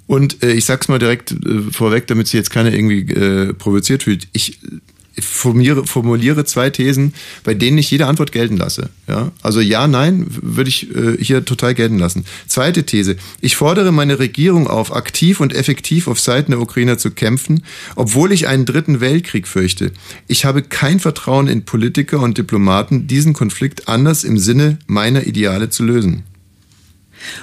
Und 0.07 0.43
äh, 0.43 0.53
ich 0.53 0.65
sag's 0.65 0.89
mal 0.89 0.99
direkt 0.99 1.33
äh, 1.33 1.63
vorweg, 1.71 2.07
damit 2.07 2.27
sich 2.27 2.35
jetzt 2.35 2.51
keiner 2.51 2.73
irgendwie 2.73 3.11
äh, 3.13 3.55
provoziert 3.55 4.03
fühlt. 4.03 4.29
Ich 4.33 4.63
äh, 4.63 4.81
formuliere, 5.21 5.87
formuliere 5.87 6.45
zwei 6.45 6.71
Thesen, 6.71 7.15
bei 7.43 7.55
denen 7.55 7.79
ich 7.79 7.91
jede 7.91 8.07
Antwort 8.07 8.33
gelten 8.33 8.57
lasse. 8.57 8.91
Ja? 9.09 9.33
Also 9.43 9.61
ja, 9.61 9.87
nein, 9.87 10.27
würde 10.29 10.69
ich 10.69 10.95
äh, 10.95 11.17
hier 11.19 11.45
total 11.45 11.75
gelten 11.75 11.99
lassen. 11.99 12.25
Zweite 12.47 12.85
These. 12.85 13.17
Ich 13.41 13.57
fordere 13.57 13.93
meine 13.93 14.19
Regierung 14.19 14.67
auf, 14.67 14.95
aktiv 14.95 15.41
und 15.41 15.55
effektiv 15.55 16.09
auf 16.09 16.21
Seiten 16.21 16.51
der 16.51 16.61
Ukrainer 16.61 16.99
zu 16.99 17.11
kämpfen, 17.11 17.65
obwohl 17.97 18.33
ich 18.33 18.47
einen 18.47 18.67
dritten 18.67 19.01
Weltkrieg 19.01 19.49
fürchte. 19.49 19.93
Ich 20.27 20.45
habe 20.45 20.63
kein 20.63 21.01
Vertrauen 21.01 21.49
in 21.49 21.65
Politiker 21.65 22.21
und 22.21 22.37
Diplomaten, 22.37 23.07
diesen 23.07 23.33
Konflikt 23.33 23.89
anders 23.89 24.25
im 24.25 24.37
Sinne 24.39 24.79
meiner 24.87 25.27
Ideale 25.27 25.71
zu 25.71 25.85
lösen. 25.85 26.25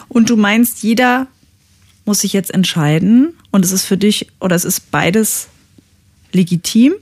Und 0.10 0.30
du 0.30 0.36
meinst, 0.36 0.84
jeder 0.84 1.28
muss 2.06 2.22
sich 2.22 2.34
jetzt 2.34 2.54
entscheiden 2.54 3.34
und 3.52 3.66
es 3.66 3.72
ist 3.72 3.86
für 3.86 3.98
dich 3.98 4.28
oder 4.40 4.56
es 4.56 4.66
ist 4.66 4.92
beides 4.92 5.48
legitim? 6.32 6.94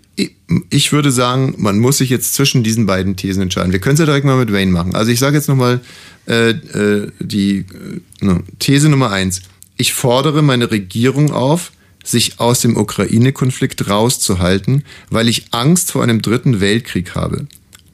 Ich 0.70 0.92
würde 0.92 1.12
sagen, 1.12 1.56
man 1.58 1.80
muss 1.80 2.00
sich 2.00 2.10
jetzt 2.10 2.34
zwischen 2.34 2.64
diesen 2.64 2.86
beiden 2.86 3.16
Thesen 3.16 3.44
entscheiden. 3.44 3.72
Wir 3.72 3.80
können 3.80 3.94
es 3.94 4.00
ja 4.00 4.06
direkt 4.06 4.26
mal 4.26 4.38
mit 4.38 4.52
Wayne 4.52 4.72
machen. 4.72 4.96
Also 4.96 5.12
ich 5.12 5.20
sage 5.20 5.38
jetzt 5.38 5.48
nochmal 5.48 5.80
äh, 6.28 6.50
äh, 6.50 7.12
die 7.20 7.60
äh, 7.60 8.26
ne, 8.26 8.44
These 8.60 8.90
Nummer 8.90 9.12
eins. 9.12 9.42
Ich 9.78 9.94
fordere 9.94 10.42
meine 10.42 10.72
Regierung 10.72 11.32
auf, 11.32 11.72
sich 12.04 12.40
aus 12.40 12.60
dem 12.60 12.76
Ukraine-Konflikt 12.76 13.90
rauszuhalten, 13.90 14.84
weil 15.10 15.30
ich 15.30 15.46
Angst 15.52 15.92
vor 15.92 16.04
einem 16.04 16.22
dritten 16.22 16.60
Weltkrieg 16.60 17.16
habe. 17.16 17.48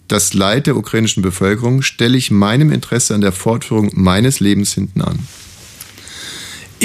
Das 0.08 0.34
Leid 0.34 0.68
der 0.68 0.78
ukrainischen 0.78 1.24
Bevölkerung 1.24 1.82
stelle 1.82 2.18
ich 2.18 2.32
meinem 2.32 2.72
Interesse 2.72 3.14
an 3.14 3.22
der 3.22 3.32
Fortführung 3.32 3.92
meines 3.94 4.40
Lebens 4.40 4.74
hinten 4.74 5.02
an. 5.02 5.20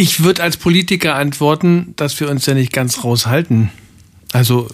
Ich 0.01 0.25
würde 0.25 0.43
als 0.43 0.57
Politiker 0.57 1.17
antworten, 1.17 1.93
dass 1.97 2.19
wir 2.21 2.31
uns 2.31 2.47
ja 2.47 2.55
nicht 2.55 2.73
ganz 2.73 3.05
raushalten. 3.05 3.69
Also 4.33 4.67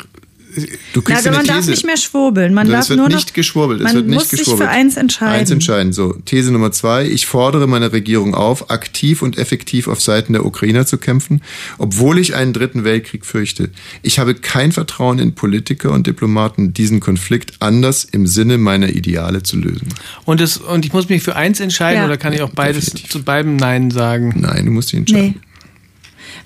Du 0.92 1.02
kriegst 1.02 1.24
man 1.24 1.34
eine 1.34 1.44
darf 1.46 1.56
These. 1.58 1.70
nicht 1.70 1.86
mehr 1.86 1.96
schwurbeln. 1.96 2.54
Man 2.54 2.66
es 2.66 2.72
darf 2.72 2.88
wird 2.88 2.98
nur 2.98 3.08
nicht 3.08 3.28
noch, 3.28 3.34
geschwurbelt. 3.34 3.80
Man 3.80 3.88
es 3.88 3.94
wird 3.94 4.06
nicht 4.06 4.14
muss 4.14 4.28
sich 4.30 4.38
geschwurbelt. 4.40 4.68
für 4.68 4.74
eins 4.74 4.96
entscheiden. 4.96 5.34
Eins 5.34 5.50
entscheiden. 5.50 5.92
So, 5.92 6.12
These 6.24 6.52
Nummer 6.52 6.72
zwei. 6.72 7.06
Ich 7.06 7.26
fordere 7.26 7.66
meine 7.66 7.92
Regierung 7.92 8.34
auf, 8.34 8.70
aktiv 8.70 9.22
und 9.22 9.38
effektiv 9.38 9.88
auf 9.88 10.00
Seiten 10.00 10.32
der 10.32 10.44
Ukrainer 10.46 10.86
zu 10.86 10.98
kämpfen, 10.98 11.42
obwohl 11.78 12.18
ich 12.18 12.34
einen 12.34 12.52
dritten 12.52 12.84
Weltkrieg 12.84 13.26
fürchte. 13.26 13.70
Ich 14.02 14.18
habe 14.18 14.34
kein 14.34 14.72
Vertrauen 14.72 15.18
in 15.18 15.34
Politiker 15.34 15.92
und 15.92 16.06
Diplomaten, 16.06 16.72
diesen 16.72 17.00
Konflikt 17.00 17.54
anders 17.60 18.04
im 18.04 18.26
Sinne 18.26 18.58
meiner 18.58 18.88
Ideale 18.90 19.42
zu 19.42 19.56
lösen. 19.58 19.88
Und, 20.24 20.40
es, 20.40 20.56
und 20.56 20.84
ich 20.84 20.92
muss 20.92 21.08
mich 21.08 21.22
für 21.22 21.36
eins 21.36 21.60
entscheiden 21.60 22.00
Ja. 22.00 22.06
oder 22.06 22.16
kann 22.16 22.32
ich 22.32 22.42
auch 22.42 22.50
beides 22.50 22.86
zu 23.08 23.22
beidem 23.22 23.56
Nein 23.56 23.90
sagen? 23.90 24.34
Nein, 24.36 24.66
du 24.66 24.70
musst 24.72 24.92
dich 24.92 24.98
entscheiden. 25.00 25.34
Nee. 25.36 25.40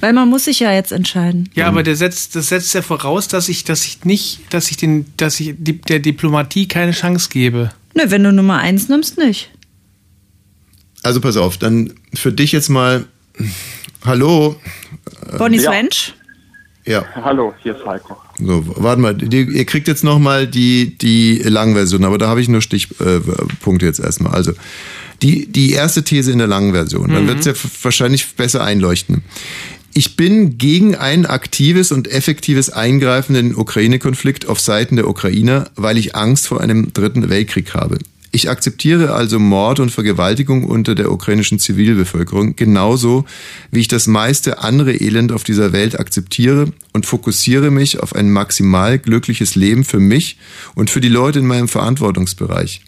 Weil 0.00 0.12
man 0.14 0.28
muss 0.28 0.44
sich 0.46 0.60
ja 0.60 0.72
jetzt 0.72 0.92
entscheiden. 0.92 1.50
Ja, 1.54 1.66
aber 1.68 1.82
der 1.82 1.94
setzt, 1.94 2.34
das 2.34 2.48
setzt 2.48 2.72
ja 2.74 2.82
voraus, 2.82 3.28
dass 3.28 3.48
ich, 3.48 3.64
dass 3.64 3.84
ich 3.84 4.04
nicht, 4.04 4.40
dass 4.50 4.70
ich 4.70 4.76
den, 4.78 5.06
dass 5.18 5.38
ich 5.40 5.54
die, 5.58 5.78
der 5.80 5.98
Diplomatie 5.98 6.66
keine 6.68 6.92
Chance 6.92 7.28
gebe. 7.30 7.70
Nö, 7.94 8.04
wenn 8.06 8.24
du 8.24 8.32
Nummer 8.32 8.58
eins 8.58 8.88
nimmst, 8.88 9.18
nicht. 9.18 9.50
Also 11.02 11.20
pass 11.20 11.36
auf, 11.36 11.58
dann 11.58 11.92
für 12.14 12.32
dich 12.32 12.52
jetzt 12.52 12.68
mal. 12.68 13.04
Hallo. 14.04 14.56
Bonnie 15.38 15.58
ja. 15.60 15.70
Swench? 15.70 16.14
Ja. 16.86 17.04
Hallo, 17.14 17.52
hier 17.62 17.76
ist 17.76 17.84
Heiko. 17.84 18.16
So, 18.38 18.64
warte 18.82 19.00
mal, 19.02 19.14
die, 19.14 19.42
ihr 19.42 19.64
kriegt 19.66 19.86
jetzt 19.86 20.02
nochmal 20.02 20.46
die, 20.46 20.96
die 20.96 21.36
Langversion, 21.38 22.04
aber 22.04 22.16
da 22.16 22.28
habe 22.28 22.40
ich 22.40 22.48
nur 22.48 22.62
Stichpunkte 22.62 23.84
jetzt 23.84 24.00
erstmal. 24.00 24.32
Also, 24.34 24.52
die, 25.22 25.46
die 25.46 25.72
erste 25.72 26.02
These 26.02 26.32
in 26.32 26.38
der 26.38 26.46
langen 26.46 26.72
Version, 26.72 27.10
dann 27.10 27.24
Mhm. 27.24 27.28
wird 27.28 27.40
es 27.40 27.44
ja 27.46 27.52
wahrscheinlich 27.82 28.34
besser 28.34 28.64
einleuchten. 28.64 29.22
Ich 29.92 30.16
bin 30.16 30.56
gegen 30.56 30.94
ein 30.94 31.26
aktives 31.26 31.90
und 31.90 32.06
effektives 32.06 32.70
Eingreifen 32.70 33.34
in 33.34 33.48
den 33.48 33.56
Ukraine-Konflikt 33.56 34.46
auf 34.46 34.60
Seiten 34.60 34.94
der 34.94 35.08
Ukrainer, 35.08 35.68
weil 35.74 35.98
ich 35.98 36.14
Angst 36.14 36.46
vor 36.46 36.60
einem 36.60 36.92
dritten 36.92 37.28
Weltkrieg 37.28 37.74
habe. 37.74 37.98
Ich 38.32 38.48
akzeptiere 38.48 39.12
also 39.12 39.40
Mord 39.40 39.80
und 39.80 39.90
Vergewaltigung 39.90 40.64
unter 40.64 40.94
der 40.94 41.10
ukrainischen 41.10 41.58
Zivilbevölkerung 41.58 42.54
genauso, 42.54 43.24
wie 43.72 43.80
ich 43.80 43.88
das 43.88 44.06
meiste 44.06 44.60
andere 44.60 44.94
Elend 44.94 45.32
auf 45.32 45.42
dieser 45.42 45.72
Welt 45.72 45.98
akzeptiere 45.98 46.72
und 46.92 47.06
fokussiere 47.06 47.72
mich 47.72 47.98
auf 47.98 48.14
ein 48.14 48.30
maximal 48.30 49.00
glückliches 49.00 49.56
Leben 49.56 49.82
für 49.82 49.98
mich 49.98 50.38
und 50.76 50.90
für 50.90 51.00
die 51.00 51.08
Leute 51.08 51.40
in 51.40 51.46
meinem 51.46 51.66
Verantwortungsbereich. 51.66 52.82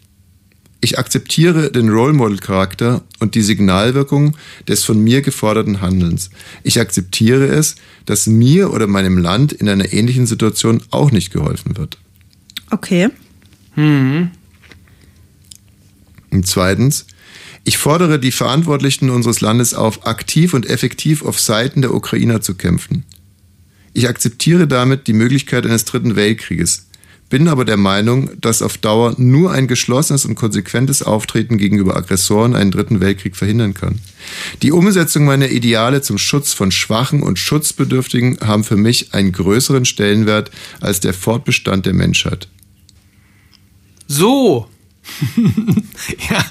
Ich 0.83 0.99
akzeptiere 0.99 1.71
den 1.71 1.87
Role 1.87 2.11
Model 2.11 2.39
Charakter 2.39 3.03
und 3.19 3.35
die 3.35 3.41
Signalwirkung 3.41 4.35
des 4.67 4.83
von 4.83 5.01
mir 5.01 5.21
geforderten 5.21 5.79
Handelns. 5.79 6.29
Ich 6.61 6.77
akzeptiere 6.77 7.45
es, 7.45 7.75
dass 8.05 8.27
mir 8.27 8.69
oder 8.69 8.85
meinem 8.85 9.17
Land 9.17 9.53
in 9.53 9.69
einer 9.69 9.93
ähnlichen 9.93 10.27
Situation 10.27 10.83
auch 10.89 11.11
nicht 11.11 11.31
geholfen 11.31 11.77
wird. 11.77 11.97
Okay. 12.69 13.07
Hm. 13.75 14.31
Und 16.31 16.47
zweitens, 16.47 17.05
ich 17.63 17.77
fordere 17.77 18.19
die 18.19 18.33
Verantwortlichen 18.33 19.09
unseres 19.09 19.39
Landes 19.39 19.73
auf, 19.73 20.05
aktiv 20.05 20.53
und 20.53 20.69
effektiv 20.69 21.23
auf 21.23 21.39
Seiten 21.39 21.81
der 21.81 21.93
Ukrainer 21.93 22.41
zu 22.41 22.55
kämpfen. 22.55 23.05
Ich 23.93 24.09
akzeptiere 24.09 24.67
damit 24.67 25.07
die 25.07 25.13
Möglichkeit 25.13 25.65
eines 25.65 25.85
dritten 25.85 26.17
Weltkrieges, 26.17 26.87
bin 27.29 27.47
aber 27.47 27.65
der 27.65 27.77
Meinung, 27.77 28.29
dass 28.39 28.61
auf 28.61 28.77
Dauer 28.77 29.15
nur 29.17 29.51
ein 29.51 29.67
geschlossenes 29.67 30.25
und 30.25 30.35
konsequentes 30.35 31.01
Auftreten 31.01 31.57
gegenüber 31.57 31.95
Aggressoren 31.97 32.55
einen 32.55 32.71
dritten 32.71 32.99
Weltkrieg 32.99 33.35
verhindern 33.35 33.73
kann. 33.73 33.99
Die 34.61 34.71
Umsetzung 34.71 35.25
meiner 35.25 35.49
Ideale 35.49 36.01
zum 36.01 36.17
Schutz 36.17 36.53
von 36.53 36.71
Schwachen 36.71 37.23
und 37.23 37.39
Schutzbedürftigen 37.39 38.39
haben 38.41 38.63
für 38.63 38.77
mich 38.77 39.13
einen 39.13 39.31
größeren 39.31 39.85
Stellenwert 39.85 40.51
als 40.79 40.99
der 40.99 41.13
Fortbestand 41.13 41.85
der 41.85 41.93
Menschheit. 41.93 42.47
So. 44.07 44.67
ja, 46.29 46.45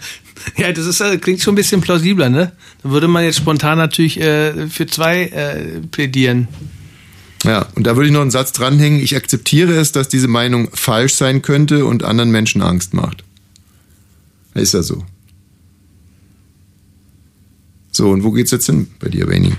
ja, 0.56 0.72
das 0.72 0.86
ist, 0.86 1.00
äh, 1.00 1.18
klingt 1.18 1.40
schon 1.40 1.52
ein 1.52 1.56
bisschen 1.56 1.80
plausibler, 1.80 2.28
ne? 2.28 2.52
Da 2.82 2.90
würde 2.90 3.08
man 3.08 3.24
jetzt 3.24 3.38
spontan 3.38 3.78
natürlich 3.78 4.20
äh, 4.20 4.68
für 4.68 4.86
zwei 4.86 5.24
äh, 5.26 5.80
plädieren. 5.90 6.48
Ja, 7.44 7.66
und 7.74 7.86
da 7.86 7.96
würde 7.96 8.06
ich 8.06 8.12
noch 8.12 8.20
einen 8.20 8.30
Satz 8.30 8.52
dranhängen. 8.52 9.00
Ich 9.00 9.16
akzeptiere 9.16 9.72
es, 9.74 9.92
dass 9.92 10.08
diese 10.08 10.28
Meinung 10.28 10.68
falsch 10.72 11.14
sein 11.14 11.42
könnte 11.42 11.84
und 11.86 12.04
anderen 12.04 12.30
Menschen 12.30 12.62
Angst 12.62 12.94
macht. 12.94 13.24
Ist 14.54 14.74
ja 14.74 14.82
so. 14.82 15.04
So, 17.90 18.10
und 18.10 18.22
wo 18.24 18.30
geht's 18.30 18.50
jetzt 18.50 18.66
hin 18.66 18.88
bei 19.00 19.08
dir, 19.08 19.26
Benny? 19.26 19.52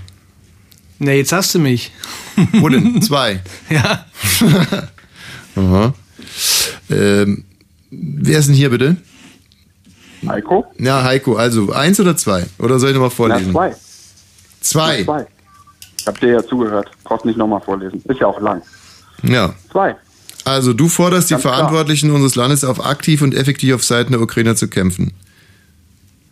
Na, 0.99 1.11
jetzt 1.11 1.31
hast 1.31 1.53
du 1.53 1.59
mich. 1.59 1.91
Wo 2.53 2.69
denn? 2.69 3.01
Zwei. 3.01 3.41
Ja. 3.69 4.05
Aha. 5.55 5.93
Ähm, 6.89 7.43
wer 7.91 8.39
ist 8.39 8.47
denn 8.47 8.55
hier 8.55 8.69
bitte? 8.69 8.97
Heiko? 10.27 10.65
Ja, 10.79 11.03
Heiko. 11.03 11.35
Also 11.35 11.71
eins 11.71 11.99
oder 11.99 12.15
zwei? 12.17 12.45
Oder 12.57 12.79
soll 12.79 12.89
ich 12.89 12.95
nochmal 12.95 13.11
vorlesen? 13.11 13.51
Na, 13.53 13.71
zwei. 13.71 13.75
Zwei. 14.61 14.97
Na, 14.99 15.05
zwei. 15.05 15.27
Habt 16.05 16.21
ihr 16.21 16.29
ja 16.29 16.43
zugehört. 16.45 16.89
Brauchst 17.03 17.25
nicht 17.25 17.37
nochmal 17.37 17.61
vorlesen. 17.61 18.01
Ist 18.05 18.19
ja 18.19 18.27
auch 18.27 18.41
lang. 18.41 18.61
Ja. 19.23 19.53
Zwei. 19.71 19.95
Also 20.45 20.73
du 20.73 20.89
forderst 20.89 21.29
die 21.29 21.35
Ganz 21.35 21.43
klar. 21.43 21.55
Verantwortlichen 21.55 22.11
unseres 22.11 22.35
Landes 22.35 22.63
auf, 22.63 22.85
aktiv 22.85 23.21
und 23.21 23.33
effektiv 23.33 23.75
auf 23.75 23.83
Seiten 23.83 24.11
der 24.11 24.21
Ukrainer 24.21 24.55
zu 24.55 24.67
kämpfen. 24.67 25.13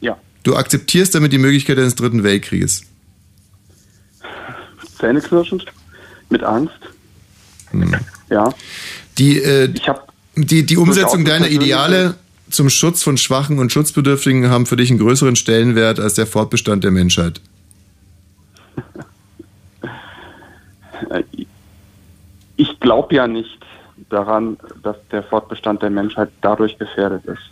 Ja. 0.01 0.17
Du 0.43 0.55
akzeptierst 0.55 1.15
damit 1.15 1.31
die 1.31 1.37
Möglichkeit 1.37 1.77
eines 1.77 1.95
dritten 1.95 2.23
Weltkrieges. 2.23 2.83
Zähneknirschend. 4.99 5.65
Mit 6.29 6.43
Angst. 6.43 6.73
Hm. 7.71 7.95
Ja. 8.29 8.53
Die, 9.17 9.41
äh, 9.41 9.73
die, 10.35 10.65
die 10.65 10.77
Umsetzung 10.77 11.25
deiner 11.25 11.49
Ideale 11.49 12.15
zum 12.49 12.69
Schutz 12.69 13.03
von 13.03 13.17
Schwachen 13.17 13.59
und 13.59 13.71
Schutzbedürftigen 13.71 14.49
haben 14.49 14.65
für 14.65 14.75
dich 14.75 14.89
einen 14.89 14.99
größeren 14.99 15.35
Stellenwert 15.35 15.99
als 15.99 16.15
der 16.15 16.27
Fortbestand 16.27 16.83
der 16.83 16.91
Menschheit. 16.91 17.41
Äh, 21.13 21.23
Ich 22.57 22.79
glaube 22.79 23.15
ja 23.15 23.27
nicht 23.27 23.57
daran, 24.09 24.57
dass 24.83 24.97
der 25.11 25.23
Fortbestand 25.23 25.81
der 25.81 25.89
Menschheit 25.89 26.29
dadurch 26.41 26.77
gefährdet 26.77 27.25
ist. 27.25 27.51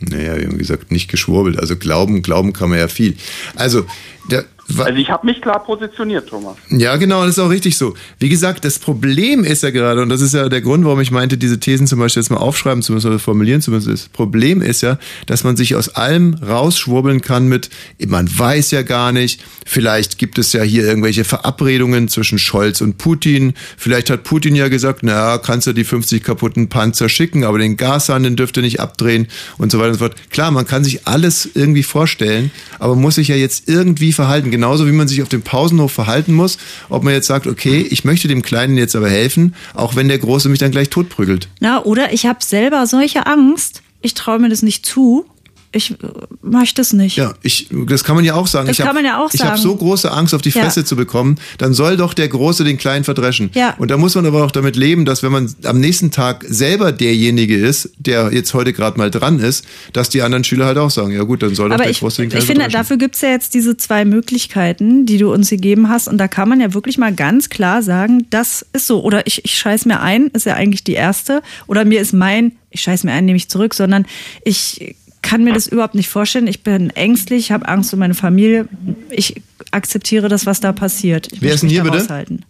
Naja, 0.00 0.36
wie 0.36 0.58
gesagt, 0.58 0.92
nicht 0.92 1.10
geschwurbelt. 1.10 1.58
Also 1.58 1.76
glauben, 1.76 2.22
glauben 2.22 2.52
kann 2.52 2.70
man 2.70 2.78
ja 2.78 2.88
viel. 2.88 3.16
Also, 3.56 3.84
der, 4.30 4.44
Also 4.76 4.98
ich 4.98 5.10
habe 5.10 5.26
mich 5.26 5.40
klar 5.40 5.64
positioniert, 5.64 6.28
Thomas. 6.28 6.56
Ja, 6.68 6.96
genau, 6.96 7.22
das 7.22 7.36
ist 7.36 7.38
auch 7.38 7.50
richtig 7.50 7.76
so. 7.78 7.94
Wie 8.18 8.28
gesagt, 8.28 8.64
das 8.64 8.78
Problem 8.78 9.42
ist 9.42 9.62
ja 9.62 9.70
gerade, 9.70 10.02
und 10.02 10.10
das 10.10 10.20
ist 10.20 10.34
ja 10.34 10.48
der 10.48 10.60
Grund, 10.60 10.84
warum 10.84 11.00
ich 11.00 11.10
meinte, 11.10 11.38
diese 11.38 11.58
Thesen 11.58 11.86
zum 11.86 11.98
Beispiel 11.98 12.22
jetzt 12.22 12.30
mal 12.30 12.36
aufschreiben 12.36 12.82
zu 12.82 12.92
müssen 12.92 13.08
oder 13.08 13.18
formulieren 13.18 13.62
zu 13.62 13.70
müssen. 13.70 13.90
Das 13.90 14.08
Problem 14.08 14.60
ist 14.60 14.82
ja, 14.82 14.98
dass 15.26 15.42
man 15.42 15.56
sich 15.56 15.74
aus 15.74 15.88
allem 15.90 16.34
rausschwurbeln 16.34 17.22
kann 17.22 17.48
mit, 17.48 17.70
man 18.06 18.28
weiß 18.30 18.70
ja 18.72 18.82
gar 18.82 19.12
nicht, 19.12 19.40
vielleicht 19.64 20.18
gibt 20.18 20.38
es 20.38 20.52
ja 20.52 20.62
hier 20.62 20.84
irgendwelche 20.84 21.24
Verabredungen 21.24 22.08
zwischen 22.08 22.38
Scholz 22.38 22.80
und 22.80 22.98
Putin. 22.98 23.54
Vielleicht 23.76 24.10
hat 24.10 24.22
Putin 24.22 24.54
ja 24.54 24.68
gesagt, 24.68 25.02
naja, 25.02 25.38
kannst 25.38 25.66
du 25.66 25.72
die 25.72 25.84
50 25.84 26.22
kaputten 26.22 26.68
Panzer 26.68 27.08
schicken, 27.08 27.44
aber 27.44 27.58
den 27.58 27.76
Gashahn, 27.76 28.22
den 28.22 28.36
dürft 28.36 28.56
ihr 28.58 28.62
nicht 28.62 28.80
abdrehen 28.80 29.28
und 29.56 29.72
so 29.72 29.78
weiter 29.78 29.88
und 29.88 29.94
so 29.94 30.00
fort. 30.00 30.16
Klar, 30.30 30.50
man 30.50 30.66
kann 30.66 30.84
sich 30.84 31.06
alles 31.06 31.48
irgendwie 31.54 31.82
vorstellen, 31.82 32.50
aber 32.78 32.94
muss 32.96 33.14
sich 33.14 33.28
ja 33.28 33.36
jetzt 33.36 33.68
irgendwie 33.68 34.12
verhalten. 34.12 34.50
Genauso 34.58 34.88
wie 34.88 34.92
man 34.92 35.06
sich 35.06 35.22
auf 35.22 35.28
dem 35.28 35.42
Pausenhof 35.42 35.92
verhalten 35.92 36.34
muss, 36.34 36.58
ob 36.88 37.04
man 37.04 37.12
jetzt 37.12 37.28
sagt, 37.28 37.46
okay, 37.46 37.86
ich 37.90 38.02
möchte 38.02 38.26
dem 38.26 38.42
Kleinen 38.42 38.76
jetzt 38.76 38.96
aber 38.96 39.08
helfen, 39.08 39.54
auch 39.72 39.94
wenn 39.94 40.08
der 40.08 40.18
Große 40.18 40.48
mich 40.48 40.58
dann 40.58 40.72
gleich 40.72 40.90
totprügelt. 40.90 41.46
Na, 41.60 41.84
oder 41.84 42.12
ich 42.12 42.26
habe 42.26 42.40
selber 42.42 42.84
solche 42.88 43.26
Angst, 43.26 43.82
ich 44.02 44.14
traue 44.14 44.40
mir 44.40 44.48
das 44.48 44.62
nicht 44.62 44.84
zu. 44.84 45.26
Ich 45.70 45.90
äh, 45.90 45.96
möchte 46.42 46.80
es 46.80 46.92
nicht. 46.92 47.16
Ja, 47.16 47.34
ich, 47.42 47.68
das 47.86 48.02
kann 48.04 48.16
man 48.16 48.24
ja 48.24 48.34
auch 48.34 48.46
sagen. 48.46 48.68
Das 48.68 48.76
ich 48.76 48.80
hab, 48.80 48.88
kann 48.88 48.96
man 48.96 49.04
ja 49.04 49.22
auch 49.22 49.30
Ich 49.32 49.40
habe 49.40 49.50
sagen. 49.56 49.62
so 49.62 49.76
große 49.76 50.10
Angst, 50.10 50.34
auf 50.34 50.40
die 50.42 50.48
Ja. 50.50 50.62
Fresse 50.62 50.84
zu 50.84 50.96
bekommen. 50.96 51.36
Dann 51.58 51.74
soll 51.74 51.96
doch 51.96 52.14
der 52.14 52.28
Große 52.28 52.64
den 52.64 52.78
Kleinen 52.78 53.04
verdreschen. 53.04 53.50
Ja. 53.54 53.74
Und 53.78 53.90
da 53.90 53.96
muss 53.98 54.14
man 54.14 54.24
aber 54.26 54.44
auch 54.44 54.50
damit 54.50 54.76
leben, 54.76 55.04
dass 55.04 55.22
wenn 55.22 55.32
man 55.32 55.54
am 55.64 55.78
nächsten 55.78 56.10
Tag 56.10 56.44
selber 56.48 56.90
derjenige 56.92 57.56
ist, 57.56 57.90
der 57.98 58.32
jetzt 58.32 58.54
heute 58.54 58.72
gerade 58.72 58.96
mal 58.98 59.10
dran 59.10 59.38
ist, 59.40 59.66
dass 59.92 60.08
die 60.08 60.22
anderen 60.22 60.44
Schüler 60.44 60.66
halt 60.66 60.78
auch 60.78 60.90
sagen, 60.90 61.12
ja 61.12 61.22
gut, 61.24 61.42
dann 61.42 61.54
soll 61.54 61.68
doch 61.68 61.74
Aber 61.74 61.84
der 61.84 61.90
ich, 61.92 62.00
Große 62.00 62.22
den 62.22 62.28
ich 62.28 62.30
Kleinen 62.30 62.46
finde, 62.46 62.60
verdreschen. 62.62 62.80
dafür 62.80 62.96
gibt's 62.96 63.20
ja 63.20 63.28
jetzt 63.30 63.52
diese 63.54 63.76
zwei 63.76 64.04
Möglichkeiten, 64.04 65.04
die 65.06 65.18
du 65.18 65.32
uns 65.32 65.50
gegeben 65.50 65.88
hast. 65.88 66.08
Und 66.08 66.18
da 66.18 66.28
kann 66.28 66.48
man 66.48 66.60
ja 66.60 66.72
wirklich 66.74 66.96
mal 66.98 67.12
ganz 67.14 67.48
klar 67.50 67.82
sagen, 67.82 68.26
das 68.30 68.64
ist 68.72 68.86
so. 68.86 69.02
Oder 69.02 69.26
ich, 69.26 69.44
ich 69.44 69.56
scheiß 69.58 69.84
mir 69.84 70.00
ein, 70.00 70.28
ist 70.28 70.46
ja 70.46 70.54
eigentlich 70.54 70.84
die 70.84 70.94
erste. 70.94 71.42
Oder 71.66 71.84
mir 71.84 72.00
ist 72.00 72.12
mein, 72.12 72.52
ich 72.70 72.80
scheiß 72.80 73.04
mir 73.04 73.12
ein, 73.12 73.24
nehme 73.24 73.36
ich 73.36 73.48
zurück, 73.48 73.74
sondern 73.74 74.06
ich 74.44 74.94
kann 75.22 75.44
mir 75.44 75.52
das 75.52 75.66
überhaupt 75.66 75.94
nicht 75.94 76.08
vorstellen. 76.08 76.46
Ich 76.46 76.62
bin 76.62 76.90
ängstlich, 76.90 77.52
habe 77.52 77.68
Angst 77.68 77.92
um 77.92 78.00
meine 78.00 78.14
Familie. 78.14 78.68
Ich 79.10 79.42
akzeptiere 79.70 80.28
das, 80.28 80.46
was 80.46 80.60
da 80.60 80.72
passiert. 80.72 81.32
Ich 81.32 81.42
Wer 81.42 81.54
ist 81.54 81.62
denn 81.62 81.70
hier, 81.70 81.82
bitte? 81.82 81.98
raushalten. 81.98 82.44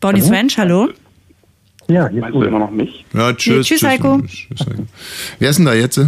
Bonnie 0.00 0.20
Hallo? 0.20 0.28
Swench, 0.28 0.58
hallo? 0.58 0.88
Ja, 1.88 2.08
jetzt 2.08 2.20
Meinst 2.20 2.34
du 2.34 2.42
immer 2.42 2.58
noch 2.58 2.70
mich? 2.70 3.04
Ja, 3.12 3.32
tschüss. 3.32 3.56
Nee, 3.56 3.62
tschüss, 3.62 3.82
Heiko. 3.82 4.20
tschüss, 4.22 4.60
Heiko. 4.60 4.86
Wer 5.38 5.50
ist 5.50 5.56
denn 5.56 5.66
da 5.66 5.74
jetzt? 5.74 6.00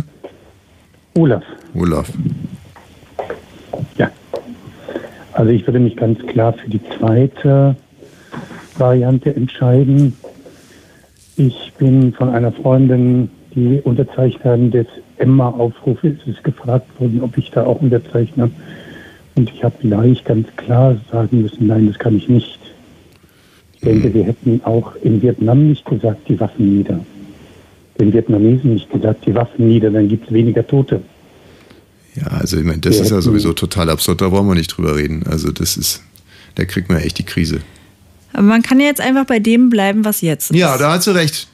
Olaf. 1.14 1.44
Olaf. 1.74 2.08
Also 5.34 5.50
ich 5.50 5.66
würde 5.66 5.80
mich 5.80 5.96
ganz 5.96 6.18
klar 6.28 6.52
für 6.52 6.70
die 6.70 6.80
zweite 6.96 7.76
Variante 8.78 9.34
entscheiden. 9.34 10.16
Ich 11.36 11.72
bin 11.76 12.14
von 12.14 12.28
einer 12.28 12.52
Freundin, 12.52 13.30
die 13.54 13.80
Unterzeichnerin 13.82 14.70
des 14.70 14.86
Emma-Aufrufes 15.18 16.16
ist 16.26 16.42
gefragt 16.44 16.88
worden, 17.00 17.22
ob 17.22 17.36
ich 17.38 17.50
da 17.50 17.64
auch 17.64 17.80
unterzeichne. 17.80 18.50
Und 19.36 19.50
ich 19.50 19.64
habe 19.64 19.74
gleich 19.80 20.24
ganz 20.24 20.48
klar 20.56 20.96
sagen 21.10 21.42
müssen, 21.42 21.66
nein, 21.66 21.88
das 21.88 21.98
kann 21.98 22.16
ich 22.16 22.28
nicht. 22.28 22.58
Ich 23.74 23.80
denke, 23.80 24.14
wir 24.14 24.24
hätten 24.24 24.60
auch 24.64 24.94
in 25.02 25.20
Vietnam 25.20 25.68
nicht 25.68 25.84
gesagt, 25.84 26.28
die 26.28 26.38
Waffen 26.40 26.76
nieder. 26.76 27.00
Den 27.98 28.12
Vietnamesen 28.12 28.74
nicht 28.74 28.90
gesagt, 28.90 29.26
die 29.26 29.34
Waffen 29.34 29.68
nieder, 29.68 29.90
dann 29.90 30.08
gibt 30.08 30.26
es 30.26 30.32
weniger 30.32 30.66
Tote. 30.66 31.02
Ja, 32.14 32.28
also 32.28 32.56
ich 32.56 32.64
meine, 32.64 32.78
das 32.78 32.96
Wir 32.96 33.02
ist 33.02 33.10
ja 33.10 33.20
sowieso 33.20 33.52
total 33.52 33.90
absurd, 33.90 34.20
da 34.20 34.28
brauchen 34.28 34.48
wir 34.48 34.54
nicht 34.54 34.68
drüber 34.68 34.96
reden. 34.96 35.24
Also 35.28 35.50
das 35.50 35.76
ist, 35.76 36.02
da 36.54 36.64
kriegt 36.64 36.88
man 36.88 36.98
echt 36.98 37.18
die 37.18 37.24
Krise. 37.24 37.60
Aber 38.32 38.42
man 38.42 38.62
kann 38.62 38.80
ja 38.80 38.86
jetzt 38.86 39.00
einfach 39.00 39.26
bei 39.26 39.38
dem 39.38 39.70
bleiben, 39.70 40.04
was 40.04 40.20
jetzt 40.20 40.50
ist. 40.50 40.56
Ja, 40.56 40.76
da 40.76 40.92
hast 40.92 41.06
du 41.06 41.12
recht. 41.12 41.48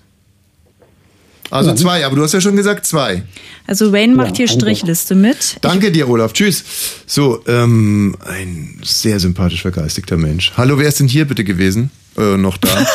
Also 1.51 1.75
zwei, 1.75 2.07
aber 2.07 2.17
du 2.17 2.23
hast 2.23 2.33
ja 2.33 2.41
schon 2.41 2.57
gesagt 2.57 2.87
zwei. 2.87 3.23
Also 3.67 3.93
Wayne 3.93 4.15
macht 4.15 4.37
hier 4.37 4.47
also- 4.49 4.59
Strichliste 4.61 5.15
mit. 5.15 5.57
Danke 5.63 5.91
dir, 5.91 6.09
Olaf. 6.09 6.33
Tschüss. 6.33 6.65
So, 7.07 7.43
ähm, 7.49 8.17
ein 8.25 8.79
sehr 8.85 9.19
sympathisch 9.19 9.63
vergeistigter 9.63 10.17
Mensch. 10.17 10.53
Hallo, 10.57 10.79
wer 10.79 10.89
ist 10.89 11.01
denn 11.01 11.09
hier 11.09 11.25
bitte 11.27 11.43
gewesen? 11.45 11.91
Äh, 12.17 12.37
noch 12.37 12.57
da? 12.57 12.69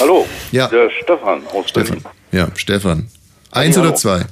Hallo, 0.00 0.26
Ja. 0.52 0.68
der 0.68 0.90
Stefan 1.02 1.42
aus 1.52 1.68
Stefan. 1.68 2.00
Berlin. 2.00 2.04
Ja, 2.32 2.48
Stefan. 2.56 3.08
Eins 3.52 3.76
Hallo. 3.76 3.88
oder 3.88 3.96
zwei? 3.96 4.22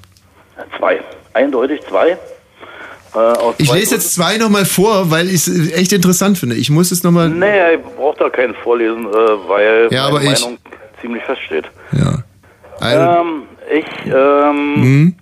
Zwei. 0.79 1.01
Eindeutig 1.35 1.81
zwei. 1.89 2.11
Äh, 3.15 3.35
Ich 3.59 3.71
lese 3.73 3.95
jetzt 3.97 4.15
zwei 4.15 4.39
nochmal 4.39 4.65
vor, 4.65 5.11
weil 5.11 5.29
ich 5.29 5.47
es 5.47 5.73
echt 5.73 5.93
interessant 5.93 6.39
finde. 6.39 6.57
Ich 6.57 6.71
muss 6.71 6.91
es 6.91 7.03
nochmal. 7.03 7.29
Nee, 7.29 7.75
ich 7.75 7.81
brauche 7.97 8.19
da 8.19 8.31
keinen 8.31 8.55
vorlesen, 8.55 9.07
äh, 9.07 9.13
weil 9.49 9.89
Ja, 9.91 10.05
meine 10.11 10.17
aber 10.19 10.23
ich- 10.33 10.41
Meinung 10.41 10.59
ziemlich 11.01 11.23
feststeht. 11.25 11.67
Ja. 11.93 12.22
Ähm, 12.83 13.43
ich 13.71 13.87
ähm, 14.07 14.75
hm? 14.77 15.17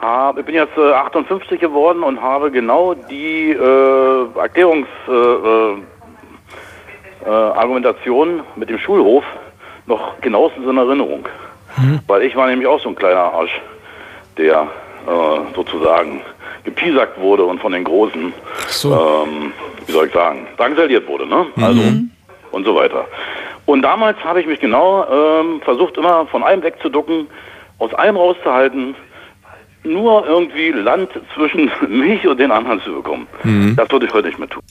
hab, 0.00 0.38
ich 0.38 0.44
bin 0.44 0.54
jetzt 0.54 0.76
äh, 0.76 0.92
58 0.92 1.60
geworden 1.60 2.02
und 2.02 2.20
habe 2.20 2.50
genau 2.50 2.94
die 2.94 3.50
äh, 3.50 4.38
Erklärungs 4.38 4.88
äh, 5.08 5.12
äh, 5.12 5.74
äh, 7.24 7.30
Argumentation 7.30 8.42
mit 8.56 8.68
dem 8.70 8.78
Schulhof 8.78 9.24
noch 9.86 10.20
genauestens 10.20 10.68
in 10.68 10.76
Erinnerung. 10.76 11.26
Weil 12.06 12.22
ich 12.22 12.34
war 12.34 12.46
nämlich 12.46 12.66
auch 12.66 12.80
so 12.80 12.88
ein 12.88 12.96
kleiner 12.96 13.32
Arsch, 13.34 13.60
der 14.38 14.62
äh, 14.62 15.54
sozusagen 15.54 16.22
gepiesackt 16.64 17.20
wurde 17.20 17.44
und 17.44 17.60
von 17.60 17.72
den 17.72 17.84
Großen, 17.84 18.32
ähm, 18.84 19.52
wie 19.86 19.92
soll 19.92 20.06
ich 20.06 20.12
sagen, 20.12 20.46
drangsaliert 20.56 21.06
wurde, 21.06 21.26
ne? 21.26 21.46
Also 21.60 21.82
und 22.50 22.64
so 22.64 22.74
weiter. 22.74 23.06
Und 23.66 23.82
damals 23.82 24.16
habe 24.24 24.40
ich 24.40 24.46
mich 24.46 24.60
genau 24.60 25.04
ähm, 25.10 25.60
versucht, 25.62 25.96
immer 25.96 26.26
von 26.26 26.42
allem 26.42 26.62
wegzuducken, 26.62 27.26
aus 27.78 27.92
allem 27.94 28.16
rauszuhalten, 28.16 28.94
nur 29.82 30.26
irgendwie 30.26 30.70
Land 30.70 31.10
zwischen 31.34 31.70
mich 31.88 32.26
und 32.26 32.38
den 32.38 32.50
anderen 32.50 32.80
zu 32.82 32.94
bekommen. 32.94 33.26
Mhm. 33.42 33.76
Das 33.76 33.90
würde 33.90 34.06
ich 34.06 34.14
heute 34.14 34.28
nicht 34.28 34.38
mehr 34.38 34.48
tun. 34.48 34.62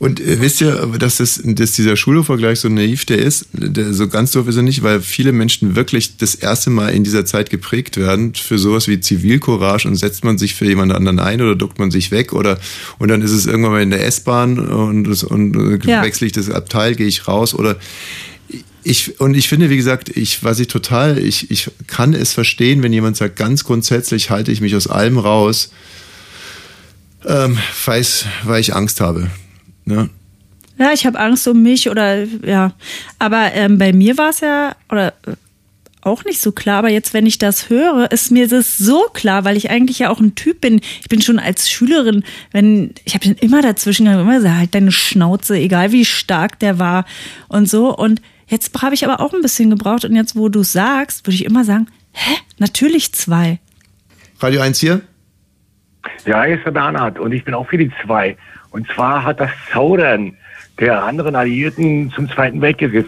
Und 0.00 0.20
äh, 0.20 0.40
wisst 0.40 0.60
ihr, 0.60 0.86
dass, 0.98 1.16
das, 1.16 1.40
dass 1.44 1.72
dieser 1.72 1.96
Schulhofvergleich 1.96 2.60
so 2.60 2.68
naiv 2.68 3.04
der 3.04 3.18
ist? 3.18 3.46
Der, 3.52 3.92
so 3.92 4.06
ganz 4.06 4.30
doof 4.30 4.46
ist 4.46 4.56
er 4.56 4.62
nicht, 4.62 4.82
weil 4.84 5.00
viele 5.00 5.32
Menschen 5.32 5.74
wirklich 5.74 6.16
das 6.18 6.36
erste 6.36 6.70
Mal 6.70 6.90
in 6.90 7.02
dieser 7.02 7.24
Zeit 7.26 7.50
geprägt 7.50 7.96
werden 7.96 8.32
für 8.34 8.58
sowas 8.58 8.86
wie 8.86 9.00
Zivilcourage 9.00 9.88
und 9.88 9.96
setzt 9.96 10.22
man 10.24 10.38
sich 10.38 10.54
für 10.54 10.66
jemand 10.66 10.92
anderen 10.92 11.18
ein 11.18 11.40
oder 11.42 11.56
duckt 11.56 11.80
man 11.80 11.90
sich 11.90 12.10
weg 12.12 12.32
oder 12.32 12.58
und 12.98 13.08
dann 13.08 13.22
ist 13.22 13.32
es 13.32 13.46
irgendwann 13.46 13.72
mal 13.72 13.82
in 13.82 13.90
der 13.90 14.06
S-Bahn 14.06 14.58
und, 14.58 15.04
das- 15.04 15.24
und 15.24 15.56
äh, 15.56 15.90
Ja. 15.90 16.02
wechsle 16.02 16.26
ich 16.28 16.32
das 16.32 16.48
Abteil, 16.48 16.94
gehe 16.94 17.08
ich 17.08 17.26
raus 17.26 17.52
oder 17.54 17.76
ich, 18.84 19.20
und 19.20 19.34
ich 19.34 19.48
finde, 19.48 19.68
wie 19.68 19.76
gesagt, 19.76 20.08
ich, 20.16 20.44
was 20.44 20.60
ich 20.60 20.68
total, 20.68 21.18
ich, 21.18 21.50
ich 21.50 21.70
kann 21.88 22.14
es 22.14 22.32
verstehen, 22.32 22.82
wenn 22.82 22.92
jemand 22.92 23.16
sagt, 23.16 23.36
ganz 23.36 23.64
grundsätzlich 23.64 24.30
halte 24.30 24.52
ich 24.52 24.60
mich 24.60 24.74
aus 24.76 24.86
allem 24.86 25.18
raus, 25.18 25.70
ähm, 27.26 27.58
weiß, 27.84 28.26
weil 28.44 28.60
ich 28.60 28.74
Angst 28.74 29.00
habe. 29.00 29.28
Ne? 29.88 30.10
Ja, 30.78 30.92
ich 30.92 31.06
habe 31.06 31.18
Angst 31.18 31.48
um 31.48 31.62
mich 31.62 31.90
oder 31.90 32.24
ja. 32.24 32.72
Aber 33.18 33.52
ähm, 33.54 33.78
bei 33.78 33.92
mir 33.92 34.16
war 34.16 34.30
es 34.30 34.40
ja 34.40 34.76
oder 34.90 35.14
äh, 35.26 35.32
auch 36.02 36.24
nicht 36.24 36.40
so 36.40 36.52
klar. 36.52 36.78
Aber 36.78 36.90
jetzt, 36.90 37.14
wenn 37.14 37.26
ich 37.26 37.38
das 37.38 37.70
höre, 37.70 38.10
ist 38.12 38.30
mir 38.30 38.46
das 38.48 38.78
so 38.78 39.06
klar, 39.12 39.44
weil 39.44 39.56
ich 39.56 39.70
eigentlich 39.70 39.98
ja 39.98 40.10
auch 40.10 40.20
ein 40.20 40.34
Typ 40.34 40.60
bin. 40.60 40.80
Ich 41.00 41.08
bin 41.08 41.22
schon 41.22 41.38
als 41.38 41.70
Schülerin, 41.70 42.22
wenn 42.52 42.94
ich 43.04 43.14
habe 43.14 43.34
immer 43.40 43.62
dazwischen 43.62 44.04
gegangen, 44.04 44.22
immer 44.22 44.36
gesagt, 44.36 44.56
halt 44.56 44.74
deine 44.74 44.92
Schnauze, 44.92 45.56
egal 45.56 45.90
wie 45.90 46.04
stark 46.04 46.58
der 46.60 46.78
war 46.78 47.04
und 47.48 47.68
so. 47.68 47.94
Und 47.96 48.20
jetzt 48.46 48.80
habe 48.80 48.94
ich 48.94 49.04
aber 49.04 49.20
auch 49.20 49.32
ein 49.32 49.42
bisschen 49.42 49.70
gebraucht. 49.70 50.04
Und 50.04 50.14
jetzt, 50.14 50.36
wo 50.36 50.48
du 50.48 50.62
sagst, 50.62 51.26
würde 51.26 51.34
ich 51.34 51.44
immer 51.44 51.64
sagen, 51.64 51.88
hä, 52.12 52.36
natürlich 52.58 53.12
zwei. 53.14 53.58
Radio 54.38 54.60
1 54.60 54.78
hier? 54.78 55.00
Ja, 56.24 56.44
hier 56.44 56.56
ist 56.56 56.64
der 56.64 56.70
Bernhard 56.70 57.18
und 57.18 57.32
ich 57.32 57.44
bin 57.44 57.54
auch 57.54 57.68
für 57.68 57.78
die 57.78 57.90
zwei. 58.04 58.36
Und 58.70 58.86
zwar 58.94 59.24
hat 59.24 59.40
das 59.40 59.50
Zaudern 59.72 60.34
der 60.78 61.02
anderen 61.02 61.34
Alliierten 61.34 62.10
zum 62.14 62.28
Zweiten 62.30 62.60
Weltkrieg, 62.60 63.04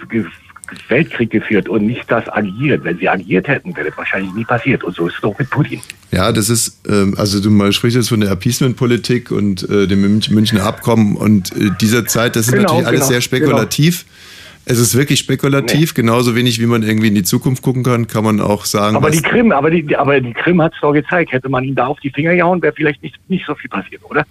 Weltkrieg 0.88 1.30
geführt 1.30 1.68
und 1.68 1.86
nicht 1.86 2.10
das 2.10 2.28
agiert. 2.28 2.84
Wenn 2.84 2.98
sie 2.98 3.08
agiert 3.08 3.48
hätten, 3.48 3.76
wäre 3.76 3.88
das 3.88 3.98
wahrscheinlich 3.98 4.32
nie 4.34 4.44
passiert. 4.44 4.84
Und 4.84 4.94
so 4.94 5.06
ist 5.08 5.14
es 5.14 5.20
doch 5.20 5.38
mit 5.38 5.50
Putin. 5.50 5.80
Ja, 6.12 6.32
das 6.32 6.48
ist, 6.48 6.80
ähm, 6.88 7.14
also 7.16 7.40
du 7.40 7.50
mal 7.50 7.72
sprichst 7.72 7.96
jetzt 7.96 8.08
von 8.08 8.20
der 8.20 8.30
Appeasement-Politik 8.30 9.30
und 9.30 9.68
äh, 9.68 9.86
dem 9.86 10.00
Münch- 10.00 10.30
Münchner 10.30 10.64
Abkommen 10.64 11.16
und 11.16 11.52
äh, 11.56 11.70
dieser 11.80 12.06
Zeit, 12.06 12.36
das 12.36 12.46
ist 12.46 12.52
Genau, 12.52 12.62
natürlich 12.62 12.86
alles 12.86 13.00
genau, 13.00 13.10
sehr 13.10 13.20
spekulativ. 13.20 14.04
Es 14.66 14.78
ist 14.78 14.94
wirklich 14.94 15.18
spekulativ, 15.18 15.94
genauso 15.94 16.36
wenig 16.36 16.60
wie 16.60 16.66
man 16.66 16.82
irgendwie 16.82 17.08
in 17.08 17.14
die 17.14 17.22
Zukunft 17.22 17.62
gucken 17.62 17.82
kann, 17.82 18.06
kann 18.06 18.22
man 18.22 18.40
auch 18.40 18.66
sagen, 18.66 18.94
Aber 18.94 19.10
die 19.10 19.22
Krim, 19.22 19.52
aber 19.52 19.70
die, 19.70 19.96
aber 19.96 20.20
die 20.20 20.34
Krim 20.34 20.60
hat 20.62 20.74
es 20.74 20.80
doch 20.80 20.92
gezeigt. 20.92 21.32
Hätte 21.32 21.48
man 21.48 21.64
ihn 21.64 21.74
da 21.74 21.86
auf 21.86 21.98
die 22.00 22.10
Finger 22.10 22.36
gehauen, 22.36 22.60
wäre 22.62 22.72
vielleicht 22.76 23.02
nicht, 23.02 23.16
nicht 23.28 23.46
so 23.46 23.54
viel 23.54 23.70
passiert, 23.70 24.02
oder? 24.04 24.26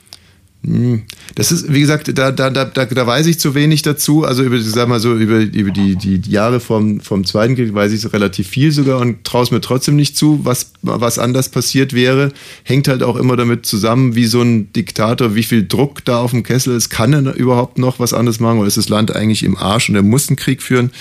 Hm. 0.66 1.04
Das 1.36 1.54
ist, 1.54 1.72
wie 1.72 1.80
gesagt, 1.80 2.12
da, 2.18 2.32
da, 2.32 2.50
da, 2.50 2.66
da, 2.66 2.86
da 2.86 3.08
weiß 3.08 3.28
ich 3.28 3.40
zu 3.40 3.56
wenig 3.56 3.82
dazu. 3.82 4.26
Also 4.26 4.44
über, 4.44 4.60
sag 4.60 4.90
mal 4.90 5.00
so, 5.00 5.16
über, 5.16 5.40
über 5.40 5.72
die, 5.72 5.96
die 5.96 6.22
Jahre 6.30 6.60
vom, 6.60 7.00
vom 7.00 7.24
Zweiten 7.24 7.56
Krieg 7.56 7.74
weiß 7.74 7.94
ich 7.94 8.02
so 8.02 8.10
relativ 8.10 8.50
viel 8.50 8.72
sogar 8.74 9.00
und 9.00 9.24
traue 9.24 9.44
es 9.44 9.52
mir 9.52 9.62
trotzdem 9.62 9.96
nicht 9.96 10.18
zu, 10.18 10.42
was, 10.44 10.74
was 10.82 11.18
anders 11.18 11.48
passiert 11.48 11.94
wäre. 11.94 12.34
Hängt 12.64 12.90
halt 12.90 13.04
auch 13.04 13.16
immer 13.16 13.38
damit 13.38 13.66
zusammen, 13.66 14.16
wie 14.16 14.26
so 14.26 14.42
ein 14.42 14.74
Diktator, 14.74 15.34
wie 15.34 15.44
viel 15.44 15.66
Druck 15.66 16.04
da 16.04 16.20
auf 16.20 16.32
dem 16.32 16.44
Kessel 16.44 16.76
ist. 16.76 16.90
Kann 16.90 17.14
er 17.14 17.36
überhaupt 17.36 17.78
noch 17.78 18.00
was 18.00 18.14
anderes 18.14 18.42
machen 18.42 18.60
oder 18.60 18.68
ist 18.68 18.78
das 18.78 18.90
Land 18.90 19.16
eigentlich 19.16 19.44
im 19.44 19.58
Arsch 19.58 19.90
und 19.90 19.96
er 19.96 20.04
muss 20.04 20.28
einen 20.28 20.36
Krieg 20.36 20.62
führen? 20.62 20.92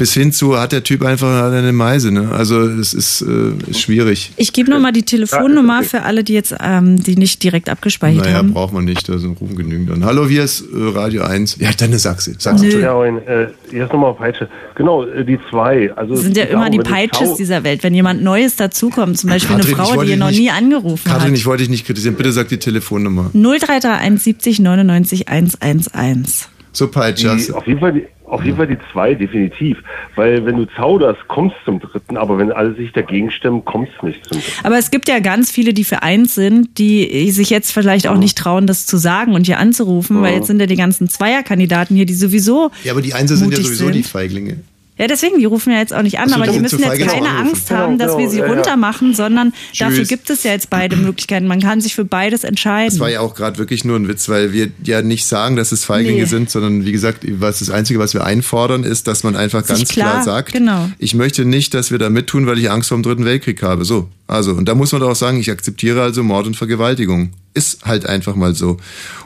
Bis 0.00 0.14
hin 0.14 0.32
zu 0.32 0.58
hat 0.58 0.72
der 0.72 0.82
Typ 0.82 1.04
einfach 1.04 1.52
eine 1.52 1.74
Meise. 1.74 2.10
Ne? 2.10 2.30
Also 2.32 2.62
es 2.62 2.94
ist, 2.94 3.20
äh, 3.20 3.52
ist 3.70 3.82
schwierig. 3.82 4.32
Ich 4.38 4.54
gebe 4.54 4.70
nochmal 4.70 4.92
die 4.92 5.02
Telefonnummer 5.02 5.82
für 5.82 6.04
alle, 6.04 6.24
die 6.24 6.32
jetzt, 6.32 6.54
ähm, 6.58 7.02
die 7.02 7.16
nicht 7.16 7.42
direkt 7.42 7.68
abgespeichert 7.68 8.24
Naja, 8.24 8.38
haben. 8.38 8.54
braucht 8.54 8.72
man 8.72 8.86
nicht, 8.86 9.10
da 9.10 9.18
sind 9.18 9.38
rufen 9.38 9.56
genügend 9.56 9.90
an. 9.90 10.02
Hallo, 10.06 10.26
hier 10.26 10.42
ist 10.42 10.62
äh, 10.62 10.64
Radio 10.72 11.24
1. 11.24 11.58
Ja, 11.60 11.68
dann 11.76 11.92
sag's 11.98 12.24
sie. 12.24 12.34
Sag's 12.38 12.62
Nö. 12.62 12.80
Ja, 12.80 12.94
und, 12.94 13.18
äh, 13.28 13.48
jetzt 13.72 13.92
nochmal 13.92 14.14
Peitsche. 14.14 14.48
Genau, 14.74 15.04
äh, 15.04 15.22
die 15.22 15.38
zwei. 15.50 15.92
Also 15.94 16.14
Das 16.14 16.22
sind 16.22 16.34
ja 16.34 16.44
immer 16.44 16.70
die 16.70 16.78
Peitsches 16.78 17.34
dieser 17.34 17.62
Welt. 17.62 17.82
Wenn 17.82 17.92
jemand 17.92 18.22
Neues 18.22 18.56
dazukommt, 18.56 19.18
zum 19.18 19.28
Beispiel 19.28 19.56
Katrin, 19.56 19.74
eine 19.74 19.84
Frau, 19.84 20.02
die 20.02 20.12
ihr 20.12 20.16
noch 20.16 20.30
nie 20.30 20.48
angerufen 20.48 21.10
Katrin, 21.10 21.32
hat. 21.32 21.36
ich 21.36 21.44
wollte 21.44 21.64
dich 21.64 21.70
nicht 21.70 21.84
kritisieren. 21.84 22.14
Bitte 22.14 22.32
sag 22.32 22.48
die 22.48 22.56
Telefonnummer. 22.56 23.30
0331 23.34 24.22
70 24.22 24.60
99 24.60 25.28
111. 25.28 26.48
So, 26.72 26.88
Peitsche. 26.88 27.36
Die, 27.36 27.52
auf, 27.52 27.66
jeden 27.66 27.80
Fall 27.80 27.92
die, 27.92 28.06
auf 28.30 28.44
jeden 28.44 28.56
Fall 28.56 28.66
die 28.68 28.78
zwei, 28.92 29.14
definitiv. 29.14 29.78
Weil 30.16 30.44
wenn 30.46 30.56
du 30.56 30.66
zauderst, 30.76 31.20
kommst 31.28 31.56
zum 31.64 31.80
dritten, 31.80 32.16
aber 32.16 32.38
wenn 32.38 32.52
alle 32.52 32.74
sich 32.74 32.92
dagegen 32.92 33.30
stimmen, 33.30 33.64
kommst 33.64 33.92
du 34.00 34.06
nicht 34.06 34.24
zum 34.26 34.38
dritten. 34.38 34.52
Aber 34.64 34.78
es 34.78 34.90
gibt 34.90 35.08
ja 35.08 35.18
ganz 35.20 35.50
viele, 35.50 35.74
die 35.74 35.84
für 35.84 36.02
eins 36.02 36.34
sind, 36.34 36.78
die 36.78 37.30
sich 37.30 37.50
jetzt 37.50 37.72
vielleicht 37.72 38.06
auch 38.08 38.16
nicht 38.18 38.38
trauen, 38.38 38.66
das 38.66 38.86
zu 38.86 38.96
sagen 38.96 39.34
und 39.34 39.46
hier 39.46 39.58
anzurufen, 39.58 40.22
weil 40.22 40.32
Mhm. 40.32 40.36
jetzt 40.38 40.46
sind 40.46 40.60
ja 40.60 40.66
die 40.66 40.76
ganzen 40.76 41.08
Zweierkandidaten 41.08 41.96
hier, 41.96 42.06
die 42.06 42.14
sowieso. 42.14 42.70
Ja, 42.84 42.92
aber 42.92 43.02
die 43.02 43.14
Einser 43.14 43.36
sind 43.36 43.50
ja 43.52 43.58
sowieso 43.58 43.84
sind. 43.86 43.94
die 43.94 44.02
Feiglinge. 44.02 44.56
Ja, 45.00 45.06
deswegen, 45.06 45.38
die 45.38 45.46
rufen 45.46 45.72
ja 45.72 45.78
jetzt 45.78 45.94
auch 45.94 46.02
nicht 46.02 46.18
an, 46.18 46.30
aber 46.34 46.46
die 46.46 46.60
müssen 46.60 46.78
jetzt 46.78 46.98
keine 47.00 47.28
anrufen. 47.30 47.48
Angst 47.48 47.70
haben, 47.70 47.96
Genau, 47.96 48.04
dass 48.04 48.18
wir 48.18 48.26
genau, 48.26 48.30
sie 48.32 48.38
ja, 48.40 48.46
runtermachen, 48.46 49.14
sondern 49.14 49.54
dafür 49.78 49.96
Tschüss. 49.96 50.08
gibt 50.08 50.28
es 50.28 50.42
ja 50.42 50.50
jetzt 50.52 50.68
beide 50.68 50.94
Möglichkeiten. 50.96 51.46
Man 51.46 51.60
kann 51.60 51.80
sich 51.80 51.94
für 51.94 52.04
beides 52.04 52.44
entscheiden. 52.44 52.90
Das 52.90 53.00
war 53.00 53.08
ja 53.08 53.20
auch 53.20 53.34
gerade 53.34 53.56
wirklich 53.56 53.82
nur 53.86 53.96
ein 53.96 54.08
Witz, 54.08 54.28
weil 54.28 54.52
wir 54.52 54.68
ja 54.84 55.00
nicht 55.00 55.24
sagen, 55.24 55.56
dass 55.56 55.72
es 55.72 55.86
Feiglinge 55.86 56.18
Nee. 56.24 56.24
sind, 56.26 56.50
sondern 56.50 56.84
wie 56.84 56.92
gesagt, 56.92 57.24
was 57.40 57.60
das 57.60 57.70
Einzige, 57.70 57.98
was 57.98 58.12
wir 58.12 58.24
einfordern, 58.24 58.84
ist, 58.84 59.06
dass 59.06 59.22
man 59.24 59.36
einfach 59.36 59.66
ganz 59.66 59.88
klar, 59.88 60.10
klar- 60.12 60.22
sagt, 60.22 60.52
genau. 60.52 60.90
ich 60.98 61.14
möchte 61.14 61.46
nicht, 61.46 61.72
dass 61.72 61.90
wir 61.90 61.98
da 61.98 62.10
mittun, 62.10 62.46
weil 62.46 62.58
ich 62.58 62.70
Angst 62.70 62.90
vor 62.90 62.98
dem 62.98 63.02
Dritten 63.02 63.24
Weltkrieg 63.24 63.62
habe. 63.62 63.86
So, 63.86 64.08
also 64.26 64.52
und 64.52 64.66
da 64.68 64.74
muss 64.74 64.92
man 64.92 65.00
doch 65.00 65.08
auch 65.12 65.16
sagen, 65.16 65.40
ich 65.40 65.50
akzeptiere 65.50 66.02
also 66.02 66.22
Mord 66.22 66.46
und 66.46 66.56
Vergewaltigung. 66.58 67.30
Ist 67.54 67.86
halt 67.86 68.04
einfach 68.04 68.34
mal 68.36 68.54
so. 68.54 68.76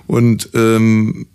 Und 0.06 0.50
ähm, 0.54 1.26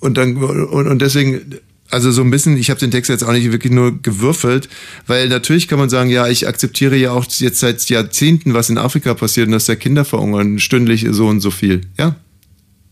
und 0.00 0.18
dann 0.18 0.36
und, 0.36 0.86
und 0.86 1.00
deswegen 1.00 1.56
also 1.90 2.10
so 2.10 2.22
ein 2.22 2.30
bisschen, 2.30 2.56
ich 2.56 2.70
habe 2.70 2.80
den 2.80 2.90
Text 2.90 3.08
jetzt 3.08 3.22
auch 3.24 3.32
nicht 3.32 3.50
wirklich 3.52 3.72
nur 3.72 4.00
gewürfelt, 4.02 4.68
weil 5.06 5.28
natürlich 5.28 5.68
kann 5.68 5.78
man 5.78 5.88
sagen, 5.88 6.10
ja, 6.10 6.26
ich 6.28 6.46
akzeptiere 6.48 6.96
ja 6.96 7.12
auch 7.12 7.24
jetzt 7.38 7.60
seit 7.60 7.88
Jahrzehnten, 7.88 8.54
was 8.54 8.70
in 8.70 8.78
Afrika 8.78 9.14
passiert 9.14 9.46
und 9.46 9.52
dass 9.52 9.66
da 9.66 9.76
Kinder 9.76 10.04
verhungern, 10.04 10.58
stündlich 10.58 11.06
so 11.10 11.26
und 11.28 11.40
so 11.40 11.50
viel. 11.50 11.82
Ja, 11.98 12.16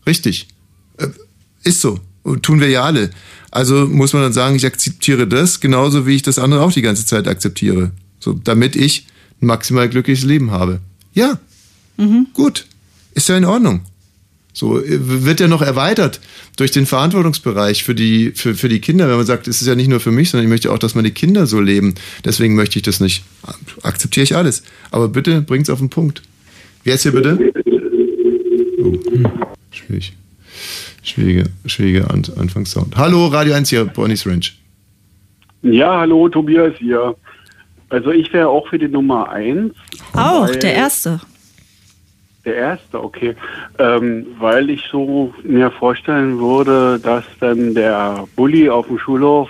richtig. 0.07 0.47
Äh, 0.97 1.07
Ist 1.63 1.81
so. 1.81 1.99
Tun 2.41 2.59
wir 2.59 2.69
ja 2.69 2.83
alle. 2.83 3.11
Also 3.51 3.85
muss 3.85 4.13
man 4.13 4.23
dann 4.23 4.33
sagen, 4.33 4.55
ich 4.55 4.65
akzeptiere 4.65 5.27
das, 5.27 5.59
genauso 5.59 6.07
wie 6.07 6.15
ich 6.15 6.23
das 6.23 6.39
andere 6.39 6.61
auch 6.61 6.71
die 6.71 6.81
ganze 6.81 7.05
Zeit 7.05 7.27
akzeptiere. 7.27 7.91
So, 8.19 8.33
damit 8.33 8.75
ich 8.75 9.05
ein 9.41 9.45
maximal 9.47 9.87
glückliches 9.89 10.25
Leben 10.25 10.51
habe. 10.51 10.79
Ja, 11.13 11.39
Mhm. 11.97 12.27
gut. 12.33 12.65
Ist 13.13 13.29
ja 13.29 13.37
in 13.37 13.45
Ordnung. 13.45 13.81
So 14.55 14.79
äh, 14.81 14.85
wird 15.23 15.41
ja 15.41 15.47
noch 15.49 15.61
erweitert 15.61 16.21
durch 16.55 16.71
den 16.71 16.85
Verantwortungsbereich 16.85 17.83
für 17.83 17.93
die, 17.93 18.31
für, 18.31 18.55
für 18.55 18.69
die 18.69 18.79
Kinder, 18.79 19.09
wenn 19.09 19.17
man 19.17 19.25
sagt, 19.25 19.49
es 19.49 19.61
ist 19.61 19.67
ja 19.67 19.75
nicht 19.75 19.89
nur 19.89 19.99
für 19.99 20.11
mich, 20.11 20.29
sondern 20.29 20.45
ich 20.45 20.49
möchte 20.49 20.71
auch, 20.71 20.79
dass 20.79 20.95
meine 20.95 21.11
Kinder 21.11 21.45
so 21.45 21.59
leben. 21.59 21.93
Deswegen 22.23 22.55
möchte 22.55 22.79
ich 22.79 22.83
das 22.83 23.01
nicht. 23.01 23.23
Akzeptiere 23.83 24.23
ich 24.23 24.35
alles. 24.35 24.63
Aber 24.91 25.09
bitte 25.09 25.41
bringt's 25.41 25.69
auf 25.69 25.79
den 25.79 25.89
Punkt. 25.89 26.21
Wer 26.85 26.95
ist 26.95 27.03
hier 27.03 27.11
bitte? 27.11 27.51
Oh, 28.81 28.93
schwierig. 29.71 30.13
Schwierige, 31.03 31.49
schwierige 31.65 32.09
An 32.09 32.23
Anfangssound. 32.37 32.95
Hallo, 32.95 33.27
Radio 33.27 33.53
1 33.55 33.69
hier, 33.69 33.83
Bonnie's 33.85 34.25
Ranch. 34.25 34.57
Ja, 35.63 35.99
hallo, 35.99 36.29
Tobias 36.29 36.73
hier. 36.79 37.13
Also 37.89 38.11
ich 38.11 38.31
wäre 38.31 38.47
auch 38.47 38.67
für 38.69 38.79
die 38.79 38.87
Nummer 38.87 39.29
eins. 39.29 39.73
Auch, 40.13 40.47
weil- 40.47 40.59
der 40.59 40.73
Erste. 40.75 41.19
Der 42.45 42.55
erste, 42.55 43.03
okay. 43.03 43.35
Ähm, 43.79 44.27
weil 44.39 44.69
ich 44.69 44.83
so 44.91 45.33
mir 45.43 45.71
vorstellen 45.71 46.39
würde, 46.39 46.99
dass 47.01 47.25
dann 47.39 47.73
der 47.73 48.25
Bully 48.35 48.69
auf 48.69 48.87
dem 48.87 48.99
Schulhof, 48.99 49.49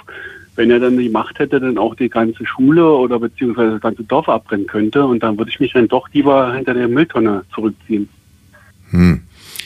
wenn 0.56 0.72
er 0.72 0.80
dann 0.80 0.98
die 0.98 1.10
Macht 1.10 1.38
hätte, 1.40 1.60
dann 1.60 1.78
auch 1.78 1.96
die 1.96 2.08
ganze 2.08 2.46
Schule 2.46 2.90
oder 2.90 3.20
beziehungsweise 3.20 3.74
das 3.74 3.82
ganze 3.82 4.04
Dorf 4.04 4.30
abbrennen 4.30 4.68
könnte. 4.68 5.06
Und 5.06 5.24
dann 5.24 5.38
würde 5.38 5.52
ich 5.52 5.60
mich 5.60 5.74
dann 5.74 5.90
doch 5.90 6.08
lieber 6.14 6.54
hinter 6.54 6.74
der 6.74 6.88
Mülltonne 6.88 7.44
zurückziehen. 7.54 8.08
Hm. 8.92 9.22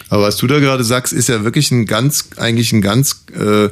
Aber 0.09 0.23
was 0.23 0.37
du 0.37 0.47
da 0.47 0.59
gerade 0.59 0.83
sagst, 0.83 1.13
ist 1.13 1.29
ja 1.29 1.43
wirklich 1.43 1.69
ein 1.69 1.85
ganz, 1.85 2.31
eigentlich 2.37 2.73
ein 2.73 2.81
ganz, 2.81 3.25
äh, 3.35 3.69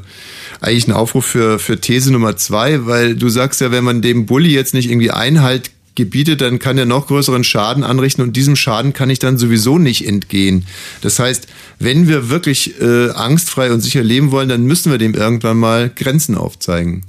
eigentlich 0.62 0.88
ein 0.88 0.92
Aufruf 0.94 1.26
für, 1.26 1.58
für 1.58 1.82
These 1.82 2.14
Nummer 2.14 2.38
zwei, 2.38 2.86
weil 2.86 3.16
du 3.16 3.30
sagst 3.30 3.60
ja, 3.60 3.72
wenn 3.72 3.84
man 3.84 4.04
dem 4.04 4.28
Bully 4.28 4.54
jetzt 4.54 4.76
nicht 4.76 4.92
irgendwie 4.92 5.10
Einhalt 5.10 5.72
gebietet, 5.98 6.40
dann 6.40 6.60
kann 6.60 6.78
er 6.78 6.86
noch 6.86 7.07
größeren 7.07 7.44
Schaden 7.44 7.84
anrichten 7.84 8.24
und 8.24 8.38
diesem 8.38 8.56
Schaden 8.56 8.94
kann 8.94 9.10
ich 9.10 9.19
dann 9.19 9.38
sowieso 9.38 9.78
nicht 9.78 10.07
entgehen. 10.07 10.65
Das 11.02 11.19
heißt, 11.19 11.48
wenn 11.80 12.07
wir 12.07 12.30
wirklich 12.30 12.80
äh, 12.80 13.10
angstfrei 13.10 13.74
und 13.74 13.82
sicher 13.82 14.02
leben 14.02 14.32
wollen, 14.32 14.48
dann 14.48 14.64
müssen 14.64 14.91
wir 14.91 14.98
dem 14.98 15.14
irgendwann 15.14 15.57
mal 15.57 15.91
Grenzen 15.94 16.36
aufzeigen. 16.36 17.03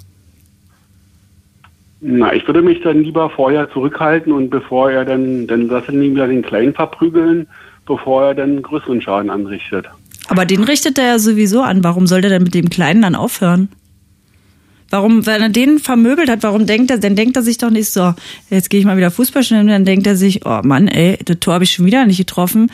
Na, 2.01 2.33
ich 2.33 2.47
würde 2.47 2.63
mich 2.63 2.81
dann 2.83 3.03
lieber 3.03 3.31
vorher 3.31 3.71
zurückhalten 3.71 4.33
und 4.33 4.51
bevor 4.51 4.91
er 4.91 5.05
dann, 5.05 5.47
dann 5.47 5.69
lass 5.69 5.89
ihn 5.89 6.01
lieber 6.01 6.27
den 6.27 6.43
Kleinen 6.43 6.75
verprügeln, 6.75 7.47
bevor 7.87 8.27
er 8.27 8.35
dann 8.35 8.63
größeren 8.63 9.01
Schaden 9.01 9.31
anrichtet. 9.31 9.87
Aber 10.29 10.45
den 10.45 10.63
richtet 10.63 10.99
er 10.99 11.07
ja 11.07 11.19
sowieso 11.19 11.63
an. 11.63 11.83
Warum 11.83 12.07
soll 12.07 12.21
der 12.21 12.31
denn 12.31 12.43
mit 12.43 12.55
dem 12.55 12.71
Kleinen 12.71 13.03
dann 13.03 13.15
aufhören? 13.15 13.69
Warum, 14.91 15.27
wenn 15.27 15.43
er 15.43 15.49
den 15.51 15.79
vermöbelt 15.79 16.31
hat, 16.31 16.43
warum 16.43 16.67
denkt 16.67 16.91
er, 16.91 16.99
dann 16.99 17.15
denkt 17.15 17.37
er 17.37 17.43
sich 17.43 17.59
doch 17.59 17.71
nicht 17.71 17.91
so, 17.91 18.15
jetzt 18.49 18.71
gehe 18.71 18.81
ich 18.81 18.87
mal 18.87 18.97
wieder 18.97 19.11
Fußball 19.11 19.43
spielen, 19.43 19.67
dann 19.67 19.85
denkt 19.85 20.07
er 20.07 20.17
sich, 20.17 20.47
oh 20.47 20.61
Mann, 20.63 20.89
ey, 20.89 21.19
das 21.25 21.37
Tor 21.41 21.55
habe 21.55 21.65
ich 21.65 21.73
schon 21.73 21.85
wieder 21.85 22.07
nicht 22.07 22.17
getroffen, 22.17 22.73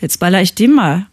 jetzt 0.00 0.20
baller 0.20 0.40
ich 0.40 0.54
dem 0.54 0.72
mal, 0.72 1.06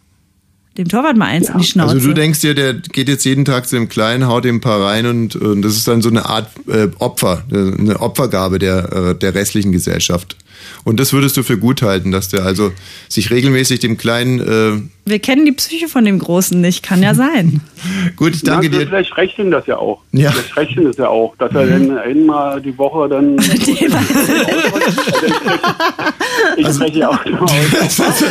dem 0.78 0.88
Torwart 0.88 1.16
mal 1.16 1.26
eins 1.26 1.48
in 1.48 1.58
die 1.58 1.64
Schnauze. 1.64 1.94
Also 1.94 2.08
du 2.08 2.14
denkst 2.14 2.40
dir, 2.40 2.54
der 2.54 2.74
geht 2.74 3.08
jetzt 3.08 3.24
jeden 3.24 3.44
Tag 3.44 3.66
zu 3.66 3.76
dem 3.76 3.88
Kleinen, 3.88 4.28
haut 4.28 4.44
ihm 4.44 4.56
ein 4.56 4.60
paar 4.60 4.84
rein 4.84 5.06
und, 5.06 5.34
und 5.34 5.62
das 5.62 5.76
ist 5.76 5.88
dann 5.88 6.02
so 6.02 6.10
eine 6.10 6.26
Art 6.26 6.50
äh, 6.68 6.88
Opfer, 6.98 7.44
äh, 7.50 7.56
eine 7.56 8.00
Opfergabe 8.00 8.58
der, 8.58 8.92
äh, 8.92 9.14
der 9.16 9.34
restlichen 9.34 9.72
Gesellschaft. 9.72 10.36
Und 10.84 11.00
das 11.00 11.12
würdest 11.12 11.36
du 11.36 11.42
für 11.42 11.58
gut 11.58 11.82
halten, 11.82 12.12
dass 12.12 12.28
der 12.28 12.44
also 12.44 12.72
sich 13.08 13.30
regelmäßig 13.30 13.80
dem 13.80 13.96
Kleinen... 13.98 14.40
Äh, 14.40 14.82
Wir 15.10 15.18
kennen 15.18 15.44
die 15.46 15.52
Psyche 15.52 15.88
von 15.88 16.04
dem 16.04 16.18
Großen 16.18 16.60
nicht, 16.60 16.82
kann 16.82 17.02
ja 17.02 17.14
sein. 17.14 17.60
gut, 18.16 18.34
ich 18.34 18.42
danke 18.42 18.68
Na, 18.70 18.78
dir. 18.78 18.86
Vielleicht 18.86 19.38
ihm 19.38 19.50
das 19.50 19.66
ja 19.66 19.76
auch. 19.78 20.02
Ja. 20.12 20.30
Vielleicht 20.32 20.76
ihm 20.76 20.84
das 20.84 20.96
ja 20.96 21.08
auch, 21.08 21.34
dass 21.36 21.52
er 21.54 21.66
dann 21.66 21.98
einmal 21.98 22.60
die 22.60 22.76
Woche 22.78 23.08
dann. 23.08 23.36
ich 26.56 26.66
spreche 26.68 26.98
ja 27.00 27.08
auch 27.10 27.24
immer 27.24 27.42
aus. 27.42 27.50
Das 27.78 27.98
ist, 27.98 28.24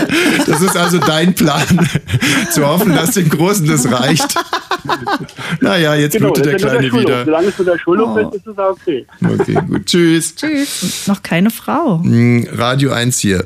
das 0.47 0.61
ist 0.61 0.77
also 0.77 0.97
dein 0.99 1.33
Plan, 1.35 1.87
zu 2.51 2.65
hoffen, 2.65 2.93
dass 2.93 3.11
dem 3.11 3.29
Großen 3.29 3.67
das 3.67 3.89
reicht. 3.91 4.35
Naja, 5.61 5.95
jetzt 5.95 6.13
Genau, 6.13 6.27
blutet 6.31 6.45
der 6.45 6.53
das 6.53 6.61
ist 6.61 6.65
ja 6.65 6.71
Kleine 6.79 6.87
nur 6.89 6.99
der 7.01 7.07
wieder. 7.07 7.25
Solange 7.25 7.47
es 7.47 7.57
nur 7.57 7.65
der 7.65 7.77
Schulhof 7.79 8.09
Oh. 8.15 8.19
ist, 8.29 8.35
ist 8.35 8.47
es 8.47 8.57
okay. 8.57 9.05
Okay, 9.23 9.57
gut. 9.67 9.85
Tschüss. 9.85 10.35
Tschüss. 10.35 11.07
Noch 11.07 11.23
keine 11.23 11.49
Frau. 11.49 12.01
Mm, 12.25 12.47
Radio 12.53 12.91
1 12.91 13.19
hier. 13.19 13.45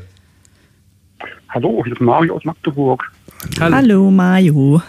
Hallo, 1.50 1.82
hier 1.84 1.94
ist 1.94 2.02
Mario 2.02 2.36
aus 2.36 2.46
Magdeburg. 2.46 3.04
Hallo, 3.60 4.10
Mario. 4.10 4.82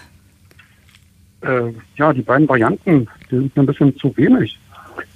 Äh, 1.41 1.73
ja, 1.97 2.13
die 2.13 2.23
beiden 2.23 2.49
Varianten, 2.49 3.09
die 3.31 3.37
sind 3.37 3.57
mir 3.57 3.63
ein 3.63 3.67
bisschen 3.67 3.97
zu 3.97 4.17
wenig. 4.17 4.59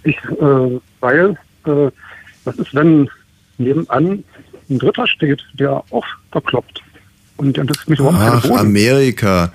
Ich, 0.02 0.16
äh, 0.16 0.80
weil, 1.00 1.36
äh, 1.66 1.90
was 2.44 2.56
ist, 2.56 2.74
wenn 2.74 3.08
nebenan 3.58 4.24
ein 4.68 4.78
Dritter 4.78 5.06
steht, 5.06 5.44
der 5.54 5.84
auch 5.90 6.06
verkloppt? 6.32 6.82
Und 7.36 7.56
der 7.56 7.62
interessiert 7.62 7.90
mich 7.90 8.00
überhaupt 8.00 8.50
Ach. 8.50 8.58
Amerika. 8.58 9.52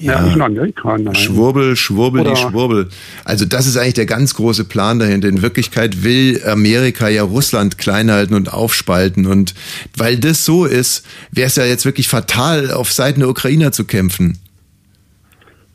Ja, 0.00 0.22
nicht 0.22 0.36
in 0.36 0.42
Amerika, 0.42 0.96
nein. 0.96 1.14
Schwurbel, 1.14 1.76
schwurbel, 1.76 2.24
die 2.24 2.34
Schwurbel. 2.36 2.88
Also 3.24 3.44
das 3.44 3.66
ist 3.66 3.76
eigentlich 3.76 3.94
der 3.94 4.06
ganz 4.06 4.34
große 4.34 4.64
Plan 4.64 4.98
dahinter. 4.98 5.28
In 5.28 5.42
Wirklichkeit 5.42 6.02
will 6.02 6.42
Amerika 6.46 7.08
ja 7.08 7.22
Russland 7.22 7.76
klein 7.76 8.10
halten 8.10 8.34
und 8.34 8.52
aufspalten. 8.52 9.26
Und 9.26 9.54
weil 9.96 10.16
das 10.16 10.44
so 10.46 10.64
ist, 10.64 11.04
wäre 11.32 11.48
es 11.48 11.56
ja 11.56 11.66
jetzt 11.66 11.84
wirklich 11.84 12.08
fatal, 12.08 12.70
auf 12.72 12.90
Seiten 12.92 13.20
der 13.20 13.28
Ukrainer 13.28 13.72
zu 13.72 13.84
kämpfen. 13.84 14.38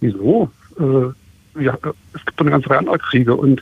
Wieso? 0.01 0.49
Äh, 0.79 1.63
ja, 1.63 1.77
es 2.13 2.25
gibt 2.25 2.39
doch 2.39 2.45
eine 2.45 2.51
ganze 2.51 2.69
Reihe 2.69 2.79
anderer 2.79 2.97
Kriege 2.97 3.35
und 3.35 3.61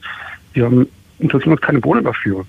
wir 0.53 0.65
haben, 0.65 0.87
interessieren 1.19 1.51
uns 1.51 1.61
keine 1.61 1.79
Bohne 1.79 2.01
dafür. 2.03 2.45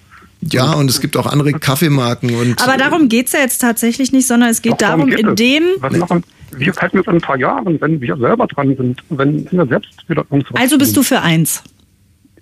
Ja, 0.52 0.74
und 0.74 0.90
es 0.90 1.00
gibt 1.00 1.16
auch 1.16 1.26
andere 1.26 1.52
Kaffeemarken 1.52 2.34
und 2.34 2.62
Aber 2.62 2.76
darum 2.76 3.08
geht's 3.08 3.32
ja 3.32 3.40
jetzt 3.40 3.58
tatsächlich 3.58 4.12
nicht, 4.12 4.26
sondern 4.26 4.50
es 4.50 4.62
geht 4.62 4.72
Doch, 4.72 4.78
darum 4.78 5.10
darum, 5.10 5.10
geht 5.10 5.20
in 5.20 5.28
es. 5.28 5.34
den. 5.34 5.62
Was 5.78 5.96
machen, 5.96 6.24
wir 6.58 6.72
halten 6.74 6.96
jetzt 6.98 7.08
in 7.08 7.14
ein 7.14 7.20
paar 7.20 7.38
Jahren, 7.38 7.80
wenn 7.80 8.00
wir 8.00 8.16
selber 8.16 8.46
dran 8.46 8.76
sind, 8.76 9.02
wenn 9.10 9.46
wir 9.50 9.66
selbst 9.66 10.08
wieder 10.08 10.24
irgendwas 10.30 10.60
Also 10.60 10.78
bist 10.78 10.96
du 10.96 11.02
für 11.02 11.20
eins. 11.20 11.62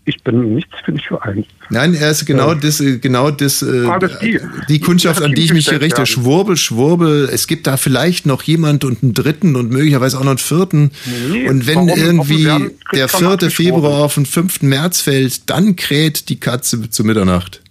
Ich 0.04 0.20
bin 0.24 0.54
nichts 0.54 0.74
für 0.84 0.90
nicht 0.90 1.06
für 1.06 1.22
eins. 1.22 1.46
Nein, 1.70 1.94
er 1.94 2.10
ist 2.10 2.26
genau 2.26 2.54
das, 2.54 2.80
äh, 2.80 2.98
genau 2.98 3.30
das, 3.30 3.62
äh, 3.62 3.88
die. 4.20 4.40
die 4.68 4.80
Kundschaft, 4.80 5.22
an 5.22 5.32
die 5.32 5.44
ich 5.44 5.52
mich 5.52 5.68
hier 5.68 5.80
richte. 5.80 5.98
werden. 5.98 6.06
Schwurbel, 6.06 6.56
Schwurbel. 6.56 7.28
Es 7.32 7.46
gibt 7.46 7.68
da 7.68 7.76
vielleicht 7.76 8.26
noch 8.26 8.42
jemand 8.42 8.84
und 8.84 9.04
einen 9.04 9.14
dritten 9.14 9.54
und 9.54 9.70
möglicherweise 9.70 10.18
auch 10.18 10.24
noch 10.24 10.30
einen 10.30 10.38
vierten. 10.38 10.90
Nee, 11.30 11.48
und 11.48 11.68
wenn 11.68 11.88
irgendwie 11.88 12.46
werden, 12.46 12.72
der 12.92 13.06
keiner 13.06 13.18
4. 13.18 13.28
abgesprochen. 13.28 13.50
Februar 13.50 14.04
auf 14.04 14.14
den 14.14 14.26
5. 14.26 14.62
März 14.62 15.02
fällt, 15.02 15.48
dann 15.48 15.76
kräht 15.76 16.28
die 16.28 16.40
Katze 16.40 16.90
zu 16.90 17.04
Mitternacht. 17.04 17.62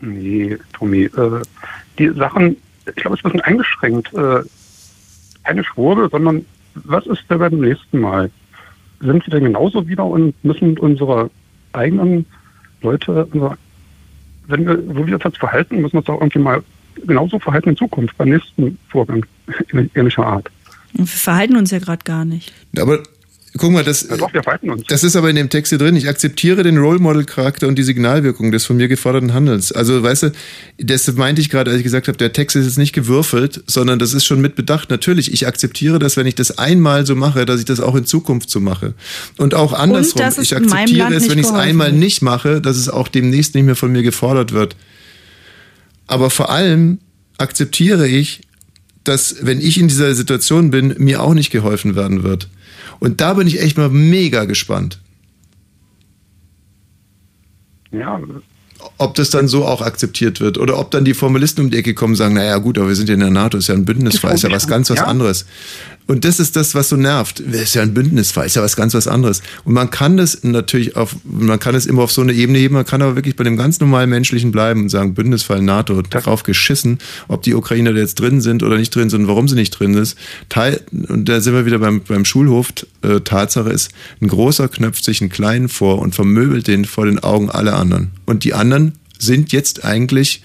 Nee, 0.00 0.58
Tommy, 0.74 1.04
äh, 1.04 1.42
die 1.98 2.10
Sachen, 2.10 2.58
ich 2.86 2.94
glaube, 2.96 3.16
es 3.16 3.20
ist 3.20 3.24
ein 3.24 3.32
bisschen 3.32 3.40
eingeschränkt. 3.40 4.12
Äh, 4.12 4.42
keine 5.48 5.64
Schwurbel, 5.64 6.10
sondern 6.10 6.44
was 6.74 7.06
ist 7.06 7.24
denn 7.30 7.38
beim 7.38 7.58
nächsten 7.58 8.00
Mal? 8.00 8.30
Sind 9.00 9.24
sie 9.24 9.30
denn 9.30 9.44
genauso 9.44 9.88
wieder 9.88 10.04
und 10.04 10.34
müssen 10.44 10.78
unsere 10.78 11.30
eigenen 11.72 12.26
Leute, 12.82 13.26
unser, 13.32 13.56
wenn 14.46 14.66
wir, 14.66 14.76
so 14.76 15.02
wie 15.02 15.06
wir 15.06 15.14
uns 15.14 15.24
jetzt 15.24 15.38
verhalten, 15.38 15.80
müssen 15.80 15.94
wir 15.94 16.00
uns 16.00 16.08
auch 16.08 16.20
irgendwie 16.20 16.40
mal 16.40 16.62
genauso 17.06 17.38
verhalten 17.38 17.70
in 17.70 17.76
Zukunft, 17.76 18.16
beim 18.18 18.28
nächsten 18.28 18.78
Vorgang 18.88 19.24
ähnlicher 19.94 20.26
Art. 20.26 20.50
Wir 20.92 21.06
verhalten 21.06 21.56
uns 21.56 21.70
ja 21.70 21.78
gerade 21.78 22.04
gar 22.04 22.24
nicht. 22.24 22.52
Aber 22.78 23.02
Guck 23.58 23.72
mal, 23.72 23.84
das, 23.84 24.06
Ja, 24.08 24.16
doch, 24.16 24.32
wir 24.32 24.42
fighten 24.42 24.70
uns. 24.70 24.84
das 24.88 25.04
ist 25.04 25.16
aber 25.16 25.28
in 25.28 25.36
dem 25.36 25.50
Text 25.50 25.70
hier 25.70 25.78
drin. 25.78 25.96
Ich 25.96 26.08
akzeptiere 26.08 26.62
den 26.62 26.78
Role 26.78 26.98
Model 26.98 27.24
Charakter 27.24 27.68
und 27.68 27.76
die 27.76 27.82
Signalwirkung 27.82 28.52
des 28.52 28.64
von 28.64 28.76
mir 28.76 28.88
geforderten 28.88 29.34
Handelns. 29.34 29.72
Also, 29.72 30.02
weißt 30.02 30.22
du, 30.24 30.32
das 30.78 31.12
meinte 31.14 31.40
ich 31.40 31.50
gerade, 31.50 31.70
als 31.70 31.78
ich 31.78 31.84
gesagt 31.84 32.08
habe, 32.08 32.16
der 32.16 32.32
Text 32.32 32.56
ist 32.56 32.64
jetzt 32.64 32.78
nicht 32.78 32.92
gewürfelt, 32.92 33.62
sondern 33.66 33.98
das 33.98 34.14
ist 34.14 34.24
schon 34.24 34.40
mit 34.40 34.54
Bedacht. 34.54 34.90
Natürlich, 34.90 35.32
ich 35.32 35.46
akzeptiere 35.46 35.98
das, 35.98 36.16
wenn 36.16 36.26
ich 36.26 36.34
das 36.34 36.56
einmal 36.58 37.04
so 37.04 37.14
mache, 37.14 37.44
dass 37.44 37.58
ich 37.60 37.66
das 37.66 37.80
auch 37.80 37.94
in 37.94 38.06
Zukunft 38.06 38.48
so 38.48 38.60
mache. 38.60 38.94
Und 39.36 39.54
auch 39.54 39.72
andersrum. 39.72 40.22
es 40.22 40.38
ich 40.38 40.56
akzeptiere 40.56 41.12
es, 41.12 41.28
wenn 41.28 41.38
ich 41.38 41.46
es 41.46 41.52
einmal 41.52 41.92
nicht 41.92 42.22
mache, 42.22 42.60
dass 42.60 42.76
es 42.76 42.88
auch 42.88 43.08
demnächst 43.08 43.54
nicht 43.54 43.64
mehr 43.64 43.76
von 43.76 43.92
mir 43.92 44.02
gefordert 44.02 44.52
wird. 44.52 44.76
Aber 46.06 46.30
vor 46.30 46.50
allem 46.50 46.98
akzeptiere 47.36 48.08
ich, 48.08 48.40
dass 49.04 49.36
wenn 49.42 49.60
ich 49.60 49.78
in 49.78 49.88
dieser 49.88 50.14
Situation 50.14 50.70
bin, 50.70 50.94
mir 50.98 51.22
auch 51.22 51.34
nicht 51.34 51.50
geholfen 51.50 51.96
werden 51.96 52.22
wird. 52.22 52.48
Und 53.00 53.20
da 53.20 53.34
bin 53.34 53.46
ich 53.46 53.60
echt 53.60 53.76
mal 53.78 53.88
mega 53.90 54.44
gespannt, 54.44 55.00
Ja, 57.90 58.20
ob 58.98 59.14
das 59.14 59.30
dann 59.30 59.48
so 59.48 59.64
auch 59.66 59.80
akzeptiert 59.82 60.40
wird 60.40 60.58
oder 60.58 60.78
ob 60.78 60.90
dann 60.90 61.04
die 61.04 61.14
Formalisten 61.14 61.64
um 61.64 61.70
die 61.70 61.78
Ecke 61.78 61.94
kommen 61.94 62.12
und 62.12 62.16
sagen, 62.16 62.34
naja 62.34 62.58
gut, 62.58 62.78
aber 62.78 62.88
wir 62.88 62.94
sind 62.96 63.08
ja 63.08 63.14
in 63.14 63.20
der 63.20 63.30
NATO, 63.30 63.56
ist 63.58 63.68
ja 63.68 63.74
ein 63.74 63.84
Bündnisfall, 63.84 64.34
ist 64.34 64.42
ja 64.42 64.50
was 64.50 64.66
ganz 64.68 64.90
was 64.90 64.98
Ja. 64.98 65.04
anderes. 65.06 65.46
Und 66.08 66.24
das 66.24 66.40
ist 66.40 66.56
das, 66.56 66.74
was 66.74 66.88
so 66.88 66.96
nervt. 66.96 67.38
Ist 67.38 67.74
ja 67.74 67.82
ein 67.82 67.92
Bündnisfall, 67.92 68.46
ist 68.46 68.56
ja 68.56 68.62
was 68.62 68.76
ganz 68.76 68.94
was 68.94 69.06
anderes. 69.06 69.42
Und 69.64 69.74
man 69.74 69.90
kann 69.90 70.16
das 70.16 70.42
natürlich 70.42 70.96
auf, 70.96 71.14
man 71.22 71.58
kann 71.58 71.74
es 71.74 71.84
immer 71.84 72.02
auf 72.02 72.10
so 72.10 72.22
eine 72.22 72.32
Ebene 72.32 72.58
heben, 72.58 72.74
man 72.74 72.86
kann 72.86 73.02
aber 73.02 73.14
wirklich 73.14 73.36
bei 73.36 73.44
dem 73.44 73.58
ganz 73.58 73.78
normalen 73.78 74.08
Menschlichen 74.08 74.50
bleiben 74.50 74.84
und 74.84 74.88
sagen, 74.88 75.12
Bündnisfall, 75.12 75.60
NATO, 75.60 76.00
drauf 76.00 76.44
geschissen, 76.44 76.98
ob 77.28 77.42
die 77.42 77.54
Ukrainer 77.54 77.92
da 77.92 77.98
jetzt 78.00 78.14
drin 78.14 78.40
sind 78.40 78.62
oder 78.62 78.78
nicht 78.78 78.94
drin 78.94 79.10
sind, 79.10 79.28
warum 79.28 79.48
sie 79.48 79.54
nicht 79.54 79.78
drin 79.78 79.92
ist. 79.92 80.16
Teil, 80.48 80.80
und 80.90 81.28
da 81.28 81.42
sind 81.42 81.52
wir 81.52 81.66
wieder 81.66 81.78
beim, 81.78 82.00
beim 82.00 82.24
Schulhof. 82.24 82.72
Äh, 83.02 83.20
Tatsache 83.20 83.68
ist, 83.68 83.90
ein 84.22 84.28
großer 84.28 84.68
knöpft 84.68 85.04
sich 85.04 85.20
einen 85.20 85.28
kleinen 85.28 85.68
vor 85.68 85.98
und 85.98 86.14
vermöbelt 86.14 86.68
den 86.68 86.86
vor 86.86 87.04
den 87.04 87.18
Augen 87.18 87.50
aller 87.50 87.76
anderen. 87.76 88.12
Und 88.24 88.44
die 88.44 88.54
anderen 88.54 88.94
sind 89.18 89.52
jetzt 89.52 89.84
eigentlich 89.84 90.40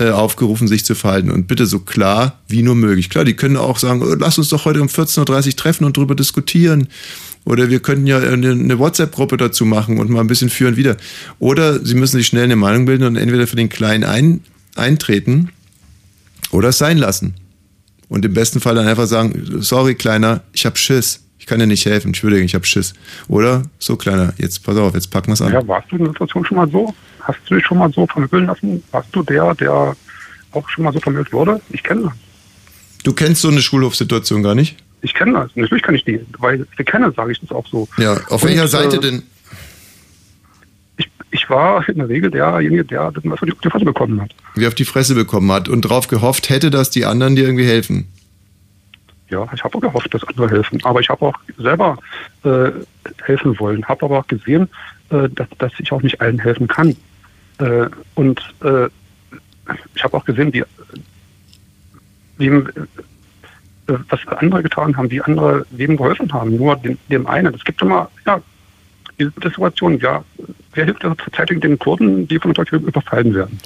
äh, 0.00 0.10
aufgerufen, 0.10 0.66
sich 0.66 0.84
zu 0.84 0.94
verhalten. 0.94 1.30
Und 1.30 1.46
bitte 1.46 1.66
so 1.66 1.80
klar 1.80 2.38
wie 2.48 2.62
nur 2.62 2.74
möglich. 2.74 3.10
Klar, 3.10 3.24
die 3.26 3.34
können 3.34 3.58
auch 3.58 3.78
sagen, 3.78 4.00
äh, 4.00 4.16
lass 4.18 4.38
uns 4.38 4.48
doch 4.48 4.64
heute 4.64 4.80
um 4.80 4.88
14.30 4.88 5.46
Uhr 5.46 5.56
treffen 5.56 5.84
und 5.84 5.96
drüber 5.96 6.14
diskutieren. 6.14 6.88
Oder 7.44 7.68
wir 7.68 7.80
könnten 7.80 8.06
ja 8.06 8.18
eine, 8.18 8.52
eine 8.52 8.78
WhatsApp-Gruppe 8.78 9.36
dazu 9.36 9.66
machen 9.66 9.98
und 9.98 10.10
mal 10.10 10.20
ein 10.20 10.26
bisschen 10.26 10.48
führen 10.48 10.76
wieder. 10.76 10.96
Oder 11.38 11.84
sie 11.84 11.94
müssen 11.94 12.16
sich 12.16 12.26
schnell 12.26 12.44
eine 12.44 12.56
Meinung 12.56 12.86
bilden 12.86 13.04
und 13.04 13.16
entweder 13.16 13.46
für 13.46 13.56
den 13.56 13.68
Kleinen 13.68 14.04
ein, 14.04 14.40
eintreten 14.74 15.50
oder 16.50 16.70
es 16.70 16.78
sein 16.78 16.96
lassen. 16.96 17.34
Und 18.08 18.24
im 18.24 18.32
besten 18.32 18.60
Fall 18.60 18.74
dann 18.74 18.88
einfach 18.88 19.06
sagen, 19.06 19.58
sorry 19.60 19.94
Kleiner, 19.94 20.42
ich 20.52 20.66
hab 20.66 20.78
Schiss. 20.78 21.24
Ich 21.38 21.46
kann 21.46 21.58
dir 21.58 21.66
nicht 21.66 21.84
helfen, 21.84 22.08
Entschuldigung, 22.08 22.44
ich 22.44 22.54
hab 22.54 22.66
Schiss. 22.66 22.94
Oder, 23.28 23.62
so 23.78 23.96
Kleiner, 23.96 24.32
jetzt 24.38 24.62
pass 24.64 24.76
auf, 24.76 24.94
jetzt 24.94 25.10
packen 25.10 25.30
wir's 25.30 25.42
an. 25.42 25.52
ja, 25.52 25.66
warst 25.68 25.90
du 25.90 25.96
in 25.96 26.04
der 26.04 26.12
Situation 26.12 26.44
schon 26.44 26.56
mal 26.56 26.70
so? 26.70 26.94
Hast 27.22 27.38
du 27.46 27.54
dich 27.54 27.66
schon 27.66 27.78
mal 27.78 27.92
so 27.92 28.06
vermöbeln 28.06 28.46
lassen? 28.46 28.82
Warst 28.90 29.08
du 29.12 29.22
der, 29.22 29.54
der 29.54 29.96
auch 30.52 30.68
schon 30.68 30.84
mal 30.84 30.92
so 30.92 31.00
vermöbelt 31.00 31.32
wurde? 31.32 31.60
Ich 31.70 31.82
kenne 31.82 32.02
das. 32.02 32.12
Du 33.04 33.12
kennst 33.12 33.42
so 33.42 33.48
eine 33.48 33.60
Schulhofsituation 33.60 34.42
gar 34.42 34.54
nicht? 34.54 34.76
Ich 35.02 35.14
kenne 35.14 35.32
das. 35.32 35.50
Natürlich 35.54 35.82
kann 35.82 35.94
ich 35.94 36.04
die, 36.04 36.20
weil 36.38 36.62
ich 36.62 36.66
sie 36.76 36.84
kenne, 36.84 37.12
sage 37.12 37.32
ich 37.32 37.40
das 37.40 37.50
auch 37.50 37.66
so. 37.66 37.88
Ja, 37.96 38.14
auf 38.28 38.42
Und, 38.42 38.48
welcher 38.48 38.68
Seite 38.68 38.96
äh, 38.96 39.00
denn? 39.00 39.22
Ich 41.32 41.48
war 41.48 41.88
in 41.88 41.98
der 41.98 42.08
Regel 42.08 42.30
derjenige, 42.30 42.84
der 42.84 43.12
das 43.12 43.22
was 43.24 43.40
auf 43.40 43.60
die 43.62 43.70
Fresse 43.70 43.84
bekommen 43.84 44.20
hat. 44.20 44.34
Wie 44.56 44.66
auf 44.66 44.74
die 44.74 44.84
Fresse 44.84 45.14
bekommen 45.14 45.50
hat 45.52 45.68
und 45.68 45.82
drauf 45.82 46.08
gehofft 46.08 46.50
hätte, 46.50 46.70
dass 46.70 46.90
die 46.90 47.04
anderen 47.04 47.36
dir 47.36 47.44
irgendwie 47.44 47.66
helfen. 47.66 48.08
Ja, 49.28 49.48
ich 49.54 49.62
habe 49.62 49.76
auch 49.76 49.80
gehofft, 49.80 50.12
dass 50.12 50.24
andere 50.24 50.50
helfen. 50.50 50.80
Aber 50.82 51.00
ich 51.00 51.08
habe 51.08 51.24
auch 51.24 51.38
selber 51.56 51.96
äh, 52.42 52.70
helfen 53.22 53.58
wollen. 53.60 53.84
Habe 53.86 54.06
aber 54.06 54.18
auch 54.18 54.26
gesehen, 54.26 54.68
äh, 55.10 55.28
dass, 55.28 55.46
dass 55.58 55.72
ich 55.78 55.92
auch 55.92 56.02
nicht 56.02 56.20
allen 56.20 56.40
helfen 56.40 56.66
kann. 56.66 56.96
Äh, 57.60 57.88
und 58.14 58.40
äh, 58.62 58.88
ich 59.94 60.02
habe 60.02 60.16
auch 60.16 60.24
gesehen, 60.24 60.52
wie, 60.52 60.64
wem, 62.38 62.68
äh, 63.86 63.94
was 64.08 64.26
andere 64.26 64.62
getan 64.62 64.96
haben, 64.96 65.10
wie 65.10 65.20
andere 65.20 65.66
wem 65.70 65.96
geholfen 65.96 66.32
haben. 66.32 66.56
Nur 66.56 66.76
dem, 66.76 66.98
dem 67.08 67.26
einen. 67.26 67.54
Es 67.54 67.64
gibt 67.64 67.82
immer, 67.82 68.10
ja, 68.26 68.40
diese 69.18 69.32
Situation, 69.42 69.98
ja, 69.98 70.24
wer 70.72 70.84
hilft 70.86 71.02
der 71.02 71.14
den 71.60 71.78
Kurden, 71.78 72.26
die 72.26 72.38
von 72.38 72.54
der 72.54 72.64
Türkei 72.64 72.86
überfallen 72.88 73.34
werden? 73.34 73.60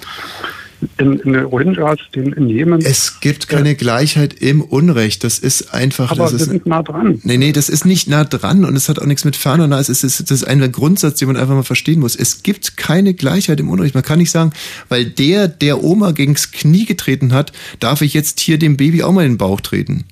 In, 0.97 1.19
in 1.19 1.33
den 1.33 1.45
Rohingyas, 1.45 1.99
den 2.13 2.33
in 2.33 2.49
Jemen. 2.49 2.81
Es 2.81 3.19
gibt 3.19 3.47
keine 3.47 3.75
Gleichheit 3.75 4.33
im 4.33 4.61
Unrecht. 4.61 5.23
Das 5.23 5.39
ist 5.39 5.73
einfach. 5.73 6.11
Aber 6.11 6.23
das 6.23 6.33
wir 6.33 6.39
ist, 6.39 6.45
sind 6.45 6.65
nah 6.65 6.83
dran. 6.83 7.19
Nee, 7.23 7.37
nee, 7.37 7.51
das 7.51 7.69
ist 7.69 7.85
nicht 7.85 8.07
nah 8.07 8.23
dran 8.23 8.65
und 8.65 8.75
es 8.75 8.89
hat 8.89 8.99
auch 8.99 9.05
nichts 9.05 9.25
mit 9.25 9.35
fern 9.35 9.61
und 9.61 9.69
nah. 9.69 9.79
Es 9.79 9.89
ist, 9.89 10.03
es 10.03 10.19
ist, 10.19 10.31
das 10.31 10.41
ist 10.41 10.47
ein 10.47 10.71
Grundsatz, 10.71 11.19
den 11.19 11.27
man 11.27 11.37
einfach 11.37 11.55
mal 11.55 11.63
verstehen 11.63 11.99
muss. 11.99 12.15
Es 12.15 12.43
gibt 12.43 12.77
keine 12.77 13.13
Gleichheit 13.13 13.59
im 13.59 13.69
Unrecht. 13.69 13.95
Man 13.95 14.03
kann 14.03 14.19
nicht 14.19 14.31
sagen, 14.31 14.51
weil 14.89 15.05
der, 15.05 15.47
der 15.47 15.83
Oma 15.83 16.11
gegens 16.11 16.51
Knie 16.51 16.85
getreten 16.85 17.33
hat, 17.33 17.51
darf 17.79 18.01
ich 18.01 18.13
jetzt 18.13 18.39
hier 18.39 18.57
dem 18.57 18.77
Baby 18.77 19.03
auch 19.03 19.11
mal 19.11 19.25
in 19.25 19.33
den 19.33 19.37
Bauch 19.37 19.61
treten. 19.61 20.05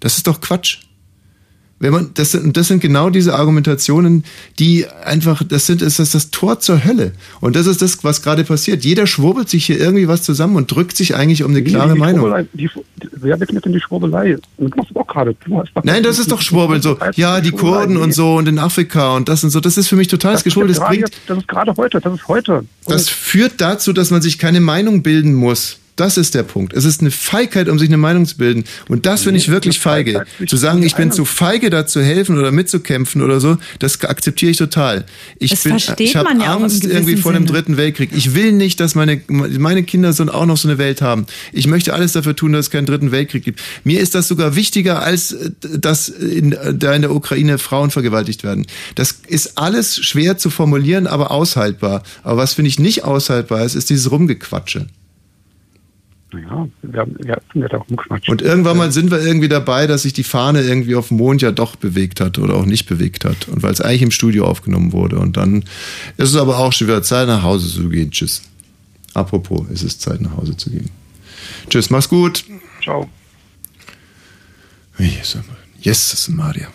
Das 0.00 0.16
ist 0.16 0.26
doch 0.26 0.40
Quatsch. 0.40 0.78
Wenn 1.80 1.92
man, 1.92 2.10
das 2.14 2.32
sind, 2.32 2.56
das 2.56 2.68
sind 2.68 2.80
genau 2.80 3.10
diese 3.10 3.34
Argumentationen, 3.34 4.24
die 4.58 4.86
einfach, 5.04 5.42
das 5.46 5.66
sind, 5.66 5.82
das 5.82 5.98
ist 5.98 6.14
das 6.14 6.30
Tor 6.30 6.60
zur 6.60 6.84
Hölle. 6.84 7.12
Und 7.40 7.56
das 7.56 7.66
ist 7.66 7.82
das, 7.82 8.02
was 8.04 8.22
gerade 8.22 8.44
passiert. 8.44 8.84
Jeder 8.84 9.06
schwurbelt 9.06 9.48
sich 9.48 9.66
hier 9.66 9.78
irgendwie 9.78 10.08
was 10.08 10.22
zusammen 10.22 10.56
und 10.56 10.70
drückt 10.70 10.96
sich 10.96 11.14
eigentlich 11.14 11.42
um 11.42 11.50
eine 11.50 11.62
klare 11.62 11.94
die 11.94 11.98
Meinung. 11.98 12.46
Die, 12.52 12.70
wer 13.12 13.36
begegnet 13.36 13.64
denn 13.64 13.72
die 13.72 13.80
Schwurbelei? 13.80 14.38
Und 14.56 14.68
Du 14.70 14.76
machst 14.76 14.96
auch 14.96 15.06
gerade. 15.06 15.34
Nein, 15.82 16.02
das 16.02 16.18
ist 16.18 16.30
doch 16.30 16.40
Schwurbeln 16.40 16.82
so. 16.82 16.98
Ja, 17.16 17.40
die 17.40 17.50
Kurden 17.50 17.96
und 17.96 18.12
so 18.12 18.36
und 18.36 18.48
in 18.48 18.58
Afrika 18.58 19.16
und 19.16 19.28
das 19.28 19.44
und 19.44 19.50
so. 19.50 19.60
Das 19.60 19.76
ist 19.76 19.88
für 19.88 19.96
mich 19.96 20.08
totales 20.08 20.38
Das 20.38 20.44
Geschwurbel. 20.44 20.68
Das 20.68 20.78
gerade 20.78 20.96
bringt, 20.96 21.08
jetzt, 21.08 21.20
das 21.26 21.38
ist 21.38 21.48
gerade 21.48 21.74
heute. 21.76 22.00
Das 22.00 22.14
ist 22.14 22.28
heute. 22.28 22.64
das 22.86 23.08
führt 23.08 23.60
dazu, 23.60 23.92
dass 23.92 24.10
man 24.10 24.22
sich 24.22 24.38
keine 24.38 24.60
Meinung 24.60 25.02
bilden 25.02 25.34
muss. 25.34 25.78
Das 25.98 26.16
ist 26.16 26.36
der 26.36 26.44
Punkt. 26.44 26.74
Es 26.74 26.84
ist 26.84 27.00
eine 27.00 27.10
Feigheit, 27.10 27.68
um 27.68 27.76
sich 27.76 27.88
eine 27.88 27.96
Meinung 27.96 28.24
zu 28.24 28.36
bilden. 28.36 28.62
Und 28.88 29.04
das 29.04 29.24
finde 29.24 29.40
ich 29.40 29.48
wirklich 29.48 29.80
feige. 29.80 30.24
Zu 30.46 30.56
sagen, 30.56 30.84
ich 30.84 30.94
bin 30.94 31.10
zu 31.10 31.24
feige, 31.24 31.70
da 31.70 31.86
zu 31.86 32.00
helfen 32.00 32.38
oder 32.38 32.52
mitzukämpfen 32.52 33.20
oder 33.20 33.40
so, 33.40 33.58
das 33.80 34.00
akzeptiere 34.04 34.52
ich 34.52 34.58
total. 34.58 35.06
Ich 35.40 35.50
Das 35.50 35.64
bin, 35.64 35.72
versteht 35.72 35.98
ich 35.98 36.14
habe 36.14 36.30
ja 36.38 36.54
Angst 36.54 36.84
irgendwie 36.84 37.16
vor 37.16 37.32
dem 37.32 37.46
dritten 37.46 37.76
Weltkrieg. 37.76 38.10
Ich 38.14 38.36
will 38.36 38.52
nicht, 38.52 38.78
dass 38.78 38.94
meine, 38.94 39.20
meine 39.26 39.82
Kinder 39.82 40.12
so 40.12 40.24
auch 40.28 40.46
noch 40.46 40.56
so 40.56 40.68
eine 40.68 40.78
Welt 40.78 41.02
haben. 41.02 41.26
Ich 41.52 41.66
möchte 41.66 41.92
alles 41.92 42.12
dafür 42.12 42.36
tun, 42.36 42.52
dass 42.52 42.66
es 42.66 42.70
keinen 42.70 42.86
dritten 42.86 43.10
Weltkrieg 43.10 43.42
gibt. 43.42 43.60
Mir 43.82 43.98
ist 43.98 44.14
das 44.14 44.28
sogar 44.28 44.54
wichtiger, 44.54 45.02
als 45.02 45.32
äh, 45.32 45.50
dass 45.78 46.08
in, 46.08 46.56
da 46.74 46.94
in 46.94 47.02
der 47.02 47.12
Ukraine 47.12 47.58
Frauen 47.58 47.90
vergewaltigt 47.90 48.44
werden. 48.44 48.68
Das 48.94 49.20
ist 49.26 49.58
alles 49.58 49.96
schwer 49.96 50.38
zu 50.38 50.48
formulieren, 50.48 51.08
aber 51.08 51.32
aushaltbar. 51.32 52.04
Aber 52.22 52.36
was 52.36 52.54
finde 52.54 52.68
ich 52.68 52.78
nicht 52.78 53.02
aushaltbar 53.02 53.64
ist, 53.64 53.74
ist 53.74 53.90
dieses 53.90 54.12
Rumgequatsche. 54.12 54.86
Ja, 56.32 56.68
wir 56.82 57.00
haben, 57.00 57.16
wir 57.18 57.32
haben 57.32 57.42
ja 57.54 57.68
da 57.68 57.78
rumgequatscht. 57.78 58.28
Und 58.28 58.42
irgendwann 58.42 58.76
mal 58.76 58.92
sind 58.92 59.10
wir 59.10 59.20
irgendwie 59.20 59.48
dabei, 59.48 59.86
dass 59.86 60.02
sich 60.02 60.12
die 60.12 60.24
Fahne 60.24 60.62
irgendwie 60.62 60.94
auf 60.94 61.08
dem 61.08 61.16
Mond 61.16 61.40
ja 61.40 61.52
doch 61.52 61.76
bewegt 61.76 62.20
hat 62.20 62.38
oder 62.38 62.54
auch 62.54 62.66
nicht 62.66 62.86
bewegt 62.86 63.24
hat. 63.24 63.48
Und 63.48 63.62
weil 63.62 63.72
es 63.72 63.80
eigentlich 63.80 64.02
im 64.02 64.10
Studio 64.10 64.44
aufgenommen 64.46 64.92
wurde. 64.92 65.18
Und 65.18 65.38
dann 65.38 65.64
ist 66.18 66.30
es 66.30 66.36
aber 66.36 66.58
auch 66.58 66.72
schon 66.72 66.88
wieder 66.88 67.02
Zeit, 67.02 67.28
nach 67.28 67.42
Hause 67.42 67.68
zu 67.68 67.88
gehen. 67.88 68.10
Tschüss. 68.10 68.42
Apropos, 69.14 69.66
es 69.72 69.82
ist 69.82 70.02
Zeit, 70.02 70.20
nach 70.20 70.36
Hause 70.36 70.56
zu 70.56 70.70
gehen. 70.70 70.90
Tschüss, 71.70 71.88
mach's 71.88 72.08
gut. 72.08 72.44
Ciao. 72.82 73.08
Jesus, 74.98 75.38
Jesus 75.80 76.28
Maria. 76.28 76.68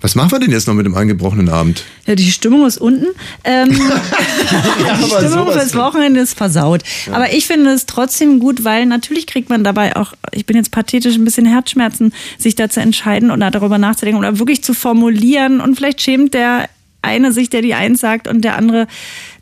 Was 0.00 0.14
machen 0.14 0.30
wir 0.30 0.38
denn 0.38 0.52
jetzt 0.52 0.68
noch 0.68 0.74
mit 0.74 0.86
dem 0.86 0.94
eingebrochenen 0.94 1.48
Abend? 1.48 1.84
Ja, 2.06 2.14
die 2.14 2.30
Stimmung 2.30 2.66
ist 2.66 2.78
unten. 2.78 3.06
Ähm, 3.44 3.68
die 3.70 4.90
aber 4.90 5.26
Stimmung 5.26 5.52
fürs. 5.52 5.74
Wochenende 5.74 6.20
ist 6.20 6.36
versaut. 6.36 6.82
Aber 7.12 7.32
ich 7.32 7.46
finde 7.46 7.70
es 7.70 7.86
trotzdem 7.86 8.38
gut, 8.38 8.64
weil 8.64 8.86
natürlich 8.86 9.26
kriegt 9.26 9.50
man 9.50 9.64
dabei 9.64 9.96
auch, 9.96 10.14
ich 10.32 10.46
bin 10.46 10.56
jetzt 10.56 10.70
pathetisch, 10.70 11.16
ein 11.16 11.24
bisschen 11.24 11.46
Herzschmerzen, 11.46 12.12
sich 12.38 12.54
da 12.54 12.68
zu 12.68 12.80
entscheiden 12.80 13.30
oder 13.30 13.50
darüber 13.50 13.78
nachzudenken 13.78 14.18
oder 14.18 14.38
wirklich 14.38 14.62
zu 14.62 14.74
formulieren. 14.74 15.60
Und 15.60 15.76
vielleicht 15.76 16.00
schämt 16.00 16.34
der 16.34 16.68
eine 17.00 17.32
sich, 17.32 17.48
der 17.48 17.62
die 17.62 17.74
eins 17.74 18.00
sagt 18.00 18.26
und 18.26 18.42
der 18.42 18.56
andere, 18.56 18.86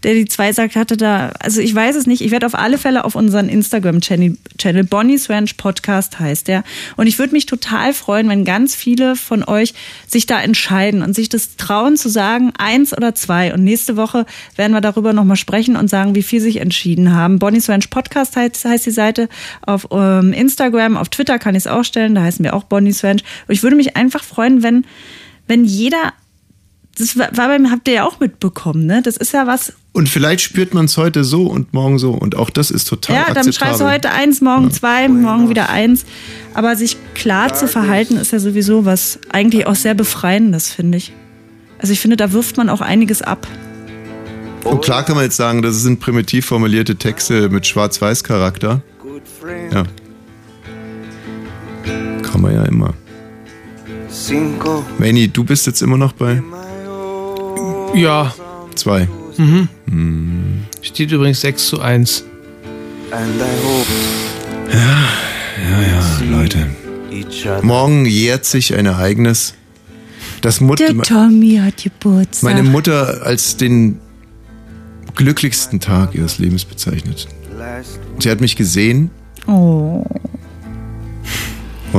der 0.03 0.15
die 0.15 0.27
zwei 0.27 0.53
sagt, 0.53 0.77
hatte 0.77 0.97
da, 0.97 1.33
also 1.41 1.61
ich 1.61 1.75
weiß 1.75 1.97
es 1.97 2.07
nicht. 2.07 2.21
Ich 2.21 2.31
werde 2.31 2.47
auf 2.47 2.55
alle 2.55 2.77
Fälle 2.77 3.05
auf 3.05 3.15
unseren 3.15 3.49
Instagram-Channel, 3.49 4.37
Channel 4.59 4.85
Bonnie's 4.85 5.31
Ranch 5.31 5.57
Podcast 5.57 6.21
heißt 6.21 6.49
der. 6.49 6.65
Und 6.97 7.07
ich 7.07 7.19
würde 7.19 7.33
mich 7.33 7.47
total 7.47 7.95
freuen, 7.95 8.29
wenn 8.29 8.45
ganz 8.45 8.75
viele 8.75 9.17
von 9.17 9.43
euch 9.43 9.73
sich 10.07 10.27
da 10.27 10.41
entscheiden 10.41 11.03
und 11.03 11.15
sich 11.15 11.29
das 11.31 11.57
trauen 11.57 11.97
zu 11.97 12.11
sagen, 12.11 12.53
eins 12.59 12.97
oder 12.97 13.15
zwei. 13.15 13.55
Und 13.55 13.65
nächste 13.65 13.97
Woche 13.97 14.27
werden 14.55 14.73
wir 14.73 14.83
darüber 14.83 15.15
nochmal 15.15 15.37
sprechen 15.37 15.77
und 15.77 15.89
sagen, 15.89 16.15
wie 16.15 16.23
viel 16.23 16.41
sich 16.41 16.59
entschieden 16.59 17.15
haben. 17.15 17.39
Bonnie's 17.39 17.69
Ranch 17.71 17.89
Podcast 17.89 18.37
heißt, 18.37 18.67
heißt 18.67 18.85
die 18.85 18.91
Seite 18.91 19.29
auf 19.63 19.89
ähm, 19.91 20.35
Instagram, 20.35 20.99
auf 20.99 21.09
Twitter 21.09 21.39
kann 21.39 21.55
ich 21.55 21.65
es 21.65 21.67
auch 21.67 21.85
stellen, 21.85 22.15
da 22.15 22.23
heißen 22.23 22.45
wir 22.45 22.55
auch 22.55 22.65
Bonnie's 22.65 23.03
Ranch. 23.03 23.23
Und 23.49 23.55
ich 23.55 23.63
würde 23.63 23.77
mich 23.77 23.97
einfach 23.97 24.23
freuen, 24.23 24.63
wenn, 24.63 24.85
wenn 25.47 25.65
jeder 25.65 26.13
das 26.99 27.19
war 27.19 27.29
war 27.37 27.49
bei 27.49 27.59
mir, 27.59 27.71
habt 27.71 27.89
ihr 27.89 27.95
ja 27.95 28.05
auch 28.05 28.21
mitbekommen, 28.21 28.87
ne? 28.87 29.03
Das 29.03 29.17
ist 29.17 29.33
ja 29.33 29.47
was, 29.47 29.73
Und 29.93 30.09
vielleicht 30.09 30.43
spürt 30.43 30.75
man 30.75 30.85
es 30.87 30.97
heute 30.97 31.25
so 31.25 31.47
und 31.47 31.73
morgen 31.73 31.99
so. 31.99 32.13
Und 32.13 32.37
auch 32.37 32.51
das 32.51 32.71
ist 32.71 32.87
total 32.87 33.17
ja, 33.17 33.25
dann 33.27 33.39
akzeptabel. 33.39 33.53
schreibst 33.53 33.81
du 33.81 33.91
heute 33.91 34.11
eins, 34.11 34.41
morgen 34.41 34.71
zwei, 34.71 35.09
morgen 35.09 35.49
wieder 35.49 35.71
eins. 35.71 36.05
Aber 36.55 36.77
sich 36.77 36.99
klar 37.15 37.55
zu 37.55 37.67
verhalten, 37.67 38.17
ist 38.17 38.33
ja 38.33 38.39
sowieso 38.39 38.85
was 38.85 39.19
eigentlich 39.31 39.67
auch 39.67 39.75
sehr 39.75 39.95
Befreiendes, 39.95 40.71
finde 40.71 40.99
ich. 40.99 41.13
Also 41.79 41.93
ich 41.93 42.01
finde, 42.01 42.17
da 42.17 42.33
wirft 42.33 42.57
man 42.57 42.69
auch 42.69 42.81
einiges 42.81 43.23
ab. 43.23 43.47
Und 44.65 44.83
klar 44.83 45.05
kann 45.05 45.15
man 45.15 45.25
jetzt 45.25 45.37
sagen, 45.37 45.63
das 45.63 45.81
sind 45.83 46.01
primitiv 46.01 46.45
formulierte 46.45 46.97
Texte 46.97 47.49
mit 47.49 47.67
Schwarz-Weiß-Charakter. 47.67 48.83
Ja. 49.73 49.85
Kann 52.23 52.41
man 52.41 52.55
ja 52.55 52.65
immer. 52.65 52.95
Manny, 54.99 55.29
du 55.29 55.45
bist 55.45 55.67
jetzt 55.67 55.83
immer 55.83 55.97
noch 55.97 56.13
bei 56.13 56.43
Ja. 57.97 58.35
zwei. 58.75 59.09
Mhm. 59.37 59.69
Hm. 59.89 60.65
Steht 60.83 61.11
übrigens 61.13 61.41
6 61.41 61.67
zu 61.69 61.81
1. 61.81 62.25
Ja, 64.73 65.09
ja, 65.83 66.21
Leute. 66.31 66.67
Morgen 67.63 68.05
jährt 68.05 68.45
sich 68.45 68.75
ein 68.75 68.87
Ereignis. 68.87 69.55
Das 70.43 70.61
Mut 70.61 70.81
Der 70.81 70.97
Tommy 70.99 71.61
hat 71.65 71.83
Geburtstag. 71.83 72.43
meine 72.43 72.63
Mutter 72.63 73.23
als 73.25 73.57
den 73.57 73.99
glücklichsten 75.15 75.81
Tag 75.81 76.15
ihres 76.15 76.39
Lebens 76.39 76.65
bezeichnet. 76.65 77.27
Sie 78.19 78.31
hat 78.31 78.41
mich 78.41 78.57
gesehen 78.57 79.11
Oh. 79.47 80.05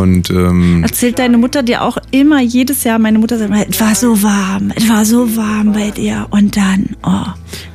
Und 0.01 0.29
ähm, 0.29 0.83
Erzählt 0.83 1.19
deine 1.19 1.37
Mutter 1.37 1.63
dir 1.63 1.81
auch 1.81 1.97
immer 2.11 2.41
jedes 2.41 2.83
Jahr, 2.83 2.99
meine 2.99 3.19
Mutter 3.19 3.37
sagt 3.37 3.49
immer, 3.49 3.65
es 3.67 3.79
war 3.79 3.95
so 3.95 4.21
warm, 4.21 4.71
es 4.75 4.87
war 4.87 5.05
so 5.05 5.35
warm 5.35 5.73
bei 5.73 5.91
dir. 5.91 6.27
Und 6.29 6.55
dann, 6.55 6.95
oh. 7.03 7.25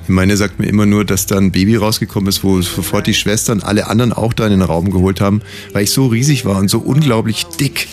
meine 0.08 0.36
sagt 0.36 0.58
mir 0.58 0.66
immer 0.66 0.86
nur, 0.86 1.04
dass 1.04 1.26
da 1.26 1.36
ein 1.36 1.52
Baby 1.52 1.76
rausgekommen 1.76 2.28
ist, 2.28 2.44
wo 2.44 2.60
sofort 2.62 3.06
die 3.06 3.14
Schwestern 3.14 3.60
alle 3.62 3.88
anderen 3.88 4.12
auch 4.12 4.32
da 4.32 4.44
in 4.44 4.50
den 4.50 4.62
Raum 4.62 4.90
geholt 4.90 5.20
haben, 5.20 5.42
weil 5.72 5.84
ich 5.84 5.90
so 5.90 6.06
riesig 6.06 6.44
war 6.44 6.58
und 6.58 6.68
so 6.68 6.78
unglaublich 6.78 7.46
dick. 7.58 7.88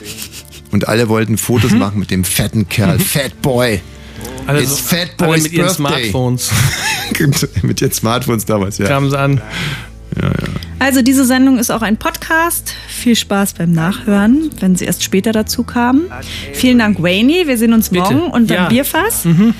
Und 0.71 0.87
alle 0.87 1.09
wollten 1.09 1.37
Fotos 1.37 1.71
Mhm. 1.71 1.79
machen 1.79 1.99
mit 1.99 2.11
dem 2.11 2.23
fetten 2.23 2.69
Kerl, 2.69 2.99
Fat 2.99 3.41
Boy. 3.41 3.81
Alle, 4.45 4.61
It's 4.61 4.77
so, 4.77 4.95
Fat 4.95 5.09
alle 5.17 5.29
Boys 5.29 5.43
mit 5.43 5.53
ihren 5.53 5.65
Birthday. 5.65 6.09
Smartphones 6.09 6.51
mit 7.63 7.81
ihren 7.81 7.91
Smartphones 7.91 8.45
damals, 8.45 8.77
ja. 8.77 8.87
kamen 8.87 9.09
sie 9.09 9.17
an. 9.17 9.41
Ja, 10.15 10.27
ja. 10.27 10.33
Also 10.79 11.01
diese 11.01 11.25
Sendung 11.25 11.57
ist 11.59 11.71
auch 11.71 11.81
ein 11.81 11.97
Podcast. 11.97 12.73
Viel 12.87 13.15
Spaß 13.15 13.53
beim 13.53 13.71
Nachhören, 13.71 14.49
wenn 14.59 14.75
sie 14.75 14.85
erst 14.85 15.03
später 15.03 15.31
dazu 15.31 15.63
kamen. 15.63 16.03
Vielen 16.53 16.79
Dank, 16.79 17.01
Wayne. 17.03 17.45
Wir 17.47 17.57
sehen 17.57 17.73
uns 17.73 17.89
Bitte. 17.89 18.13
morgen 18.13 18.31
unter 18.31 18.55
Ja. 18.55 18.65
dem 18.65 18.69
Bierfass. 18.69 19.25
Mhm. 19.25 19.53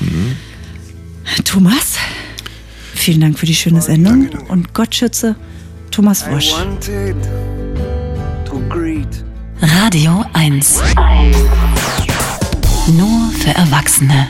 Thomas, 1.46 1.98
vielen 2.96 3.22
Dank 3.22 3.38
für 3.38 3.46
die 3.46 3.56
schöne 3.56 3.82
Sendung. 3.82 4.30
Und 4.48 4.74
Gott 4.74 4.96
schütze 4.96 5.36
Thomas 5.92 6.26
Wosch. 6.32 6.54
Radio 9.62 10.26
1. 10.34 10.80
Nur 12.98 13.32
für 13.32 13.50
Erwachsene. 13.52 14.28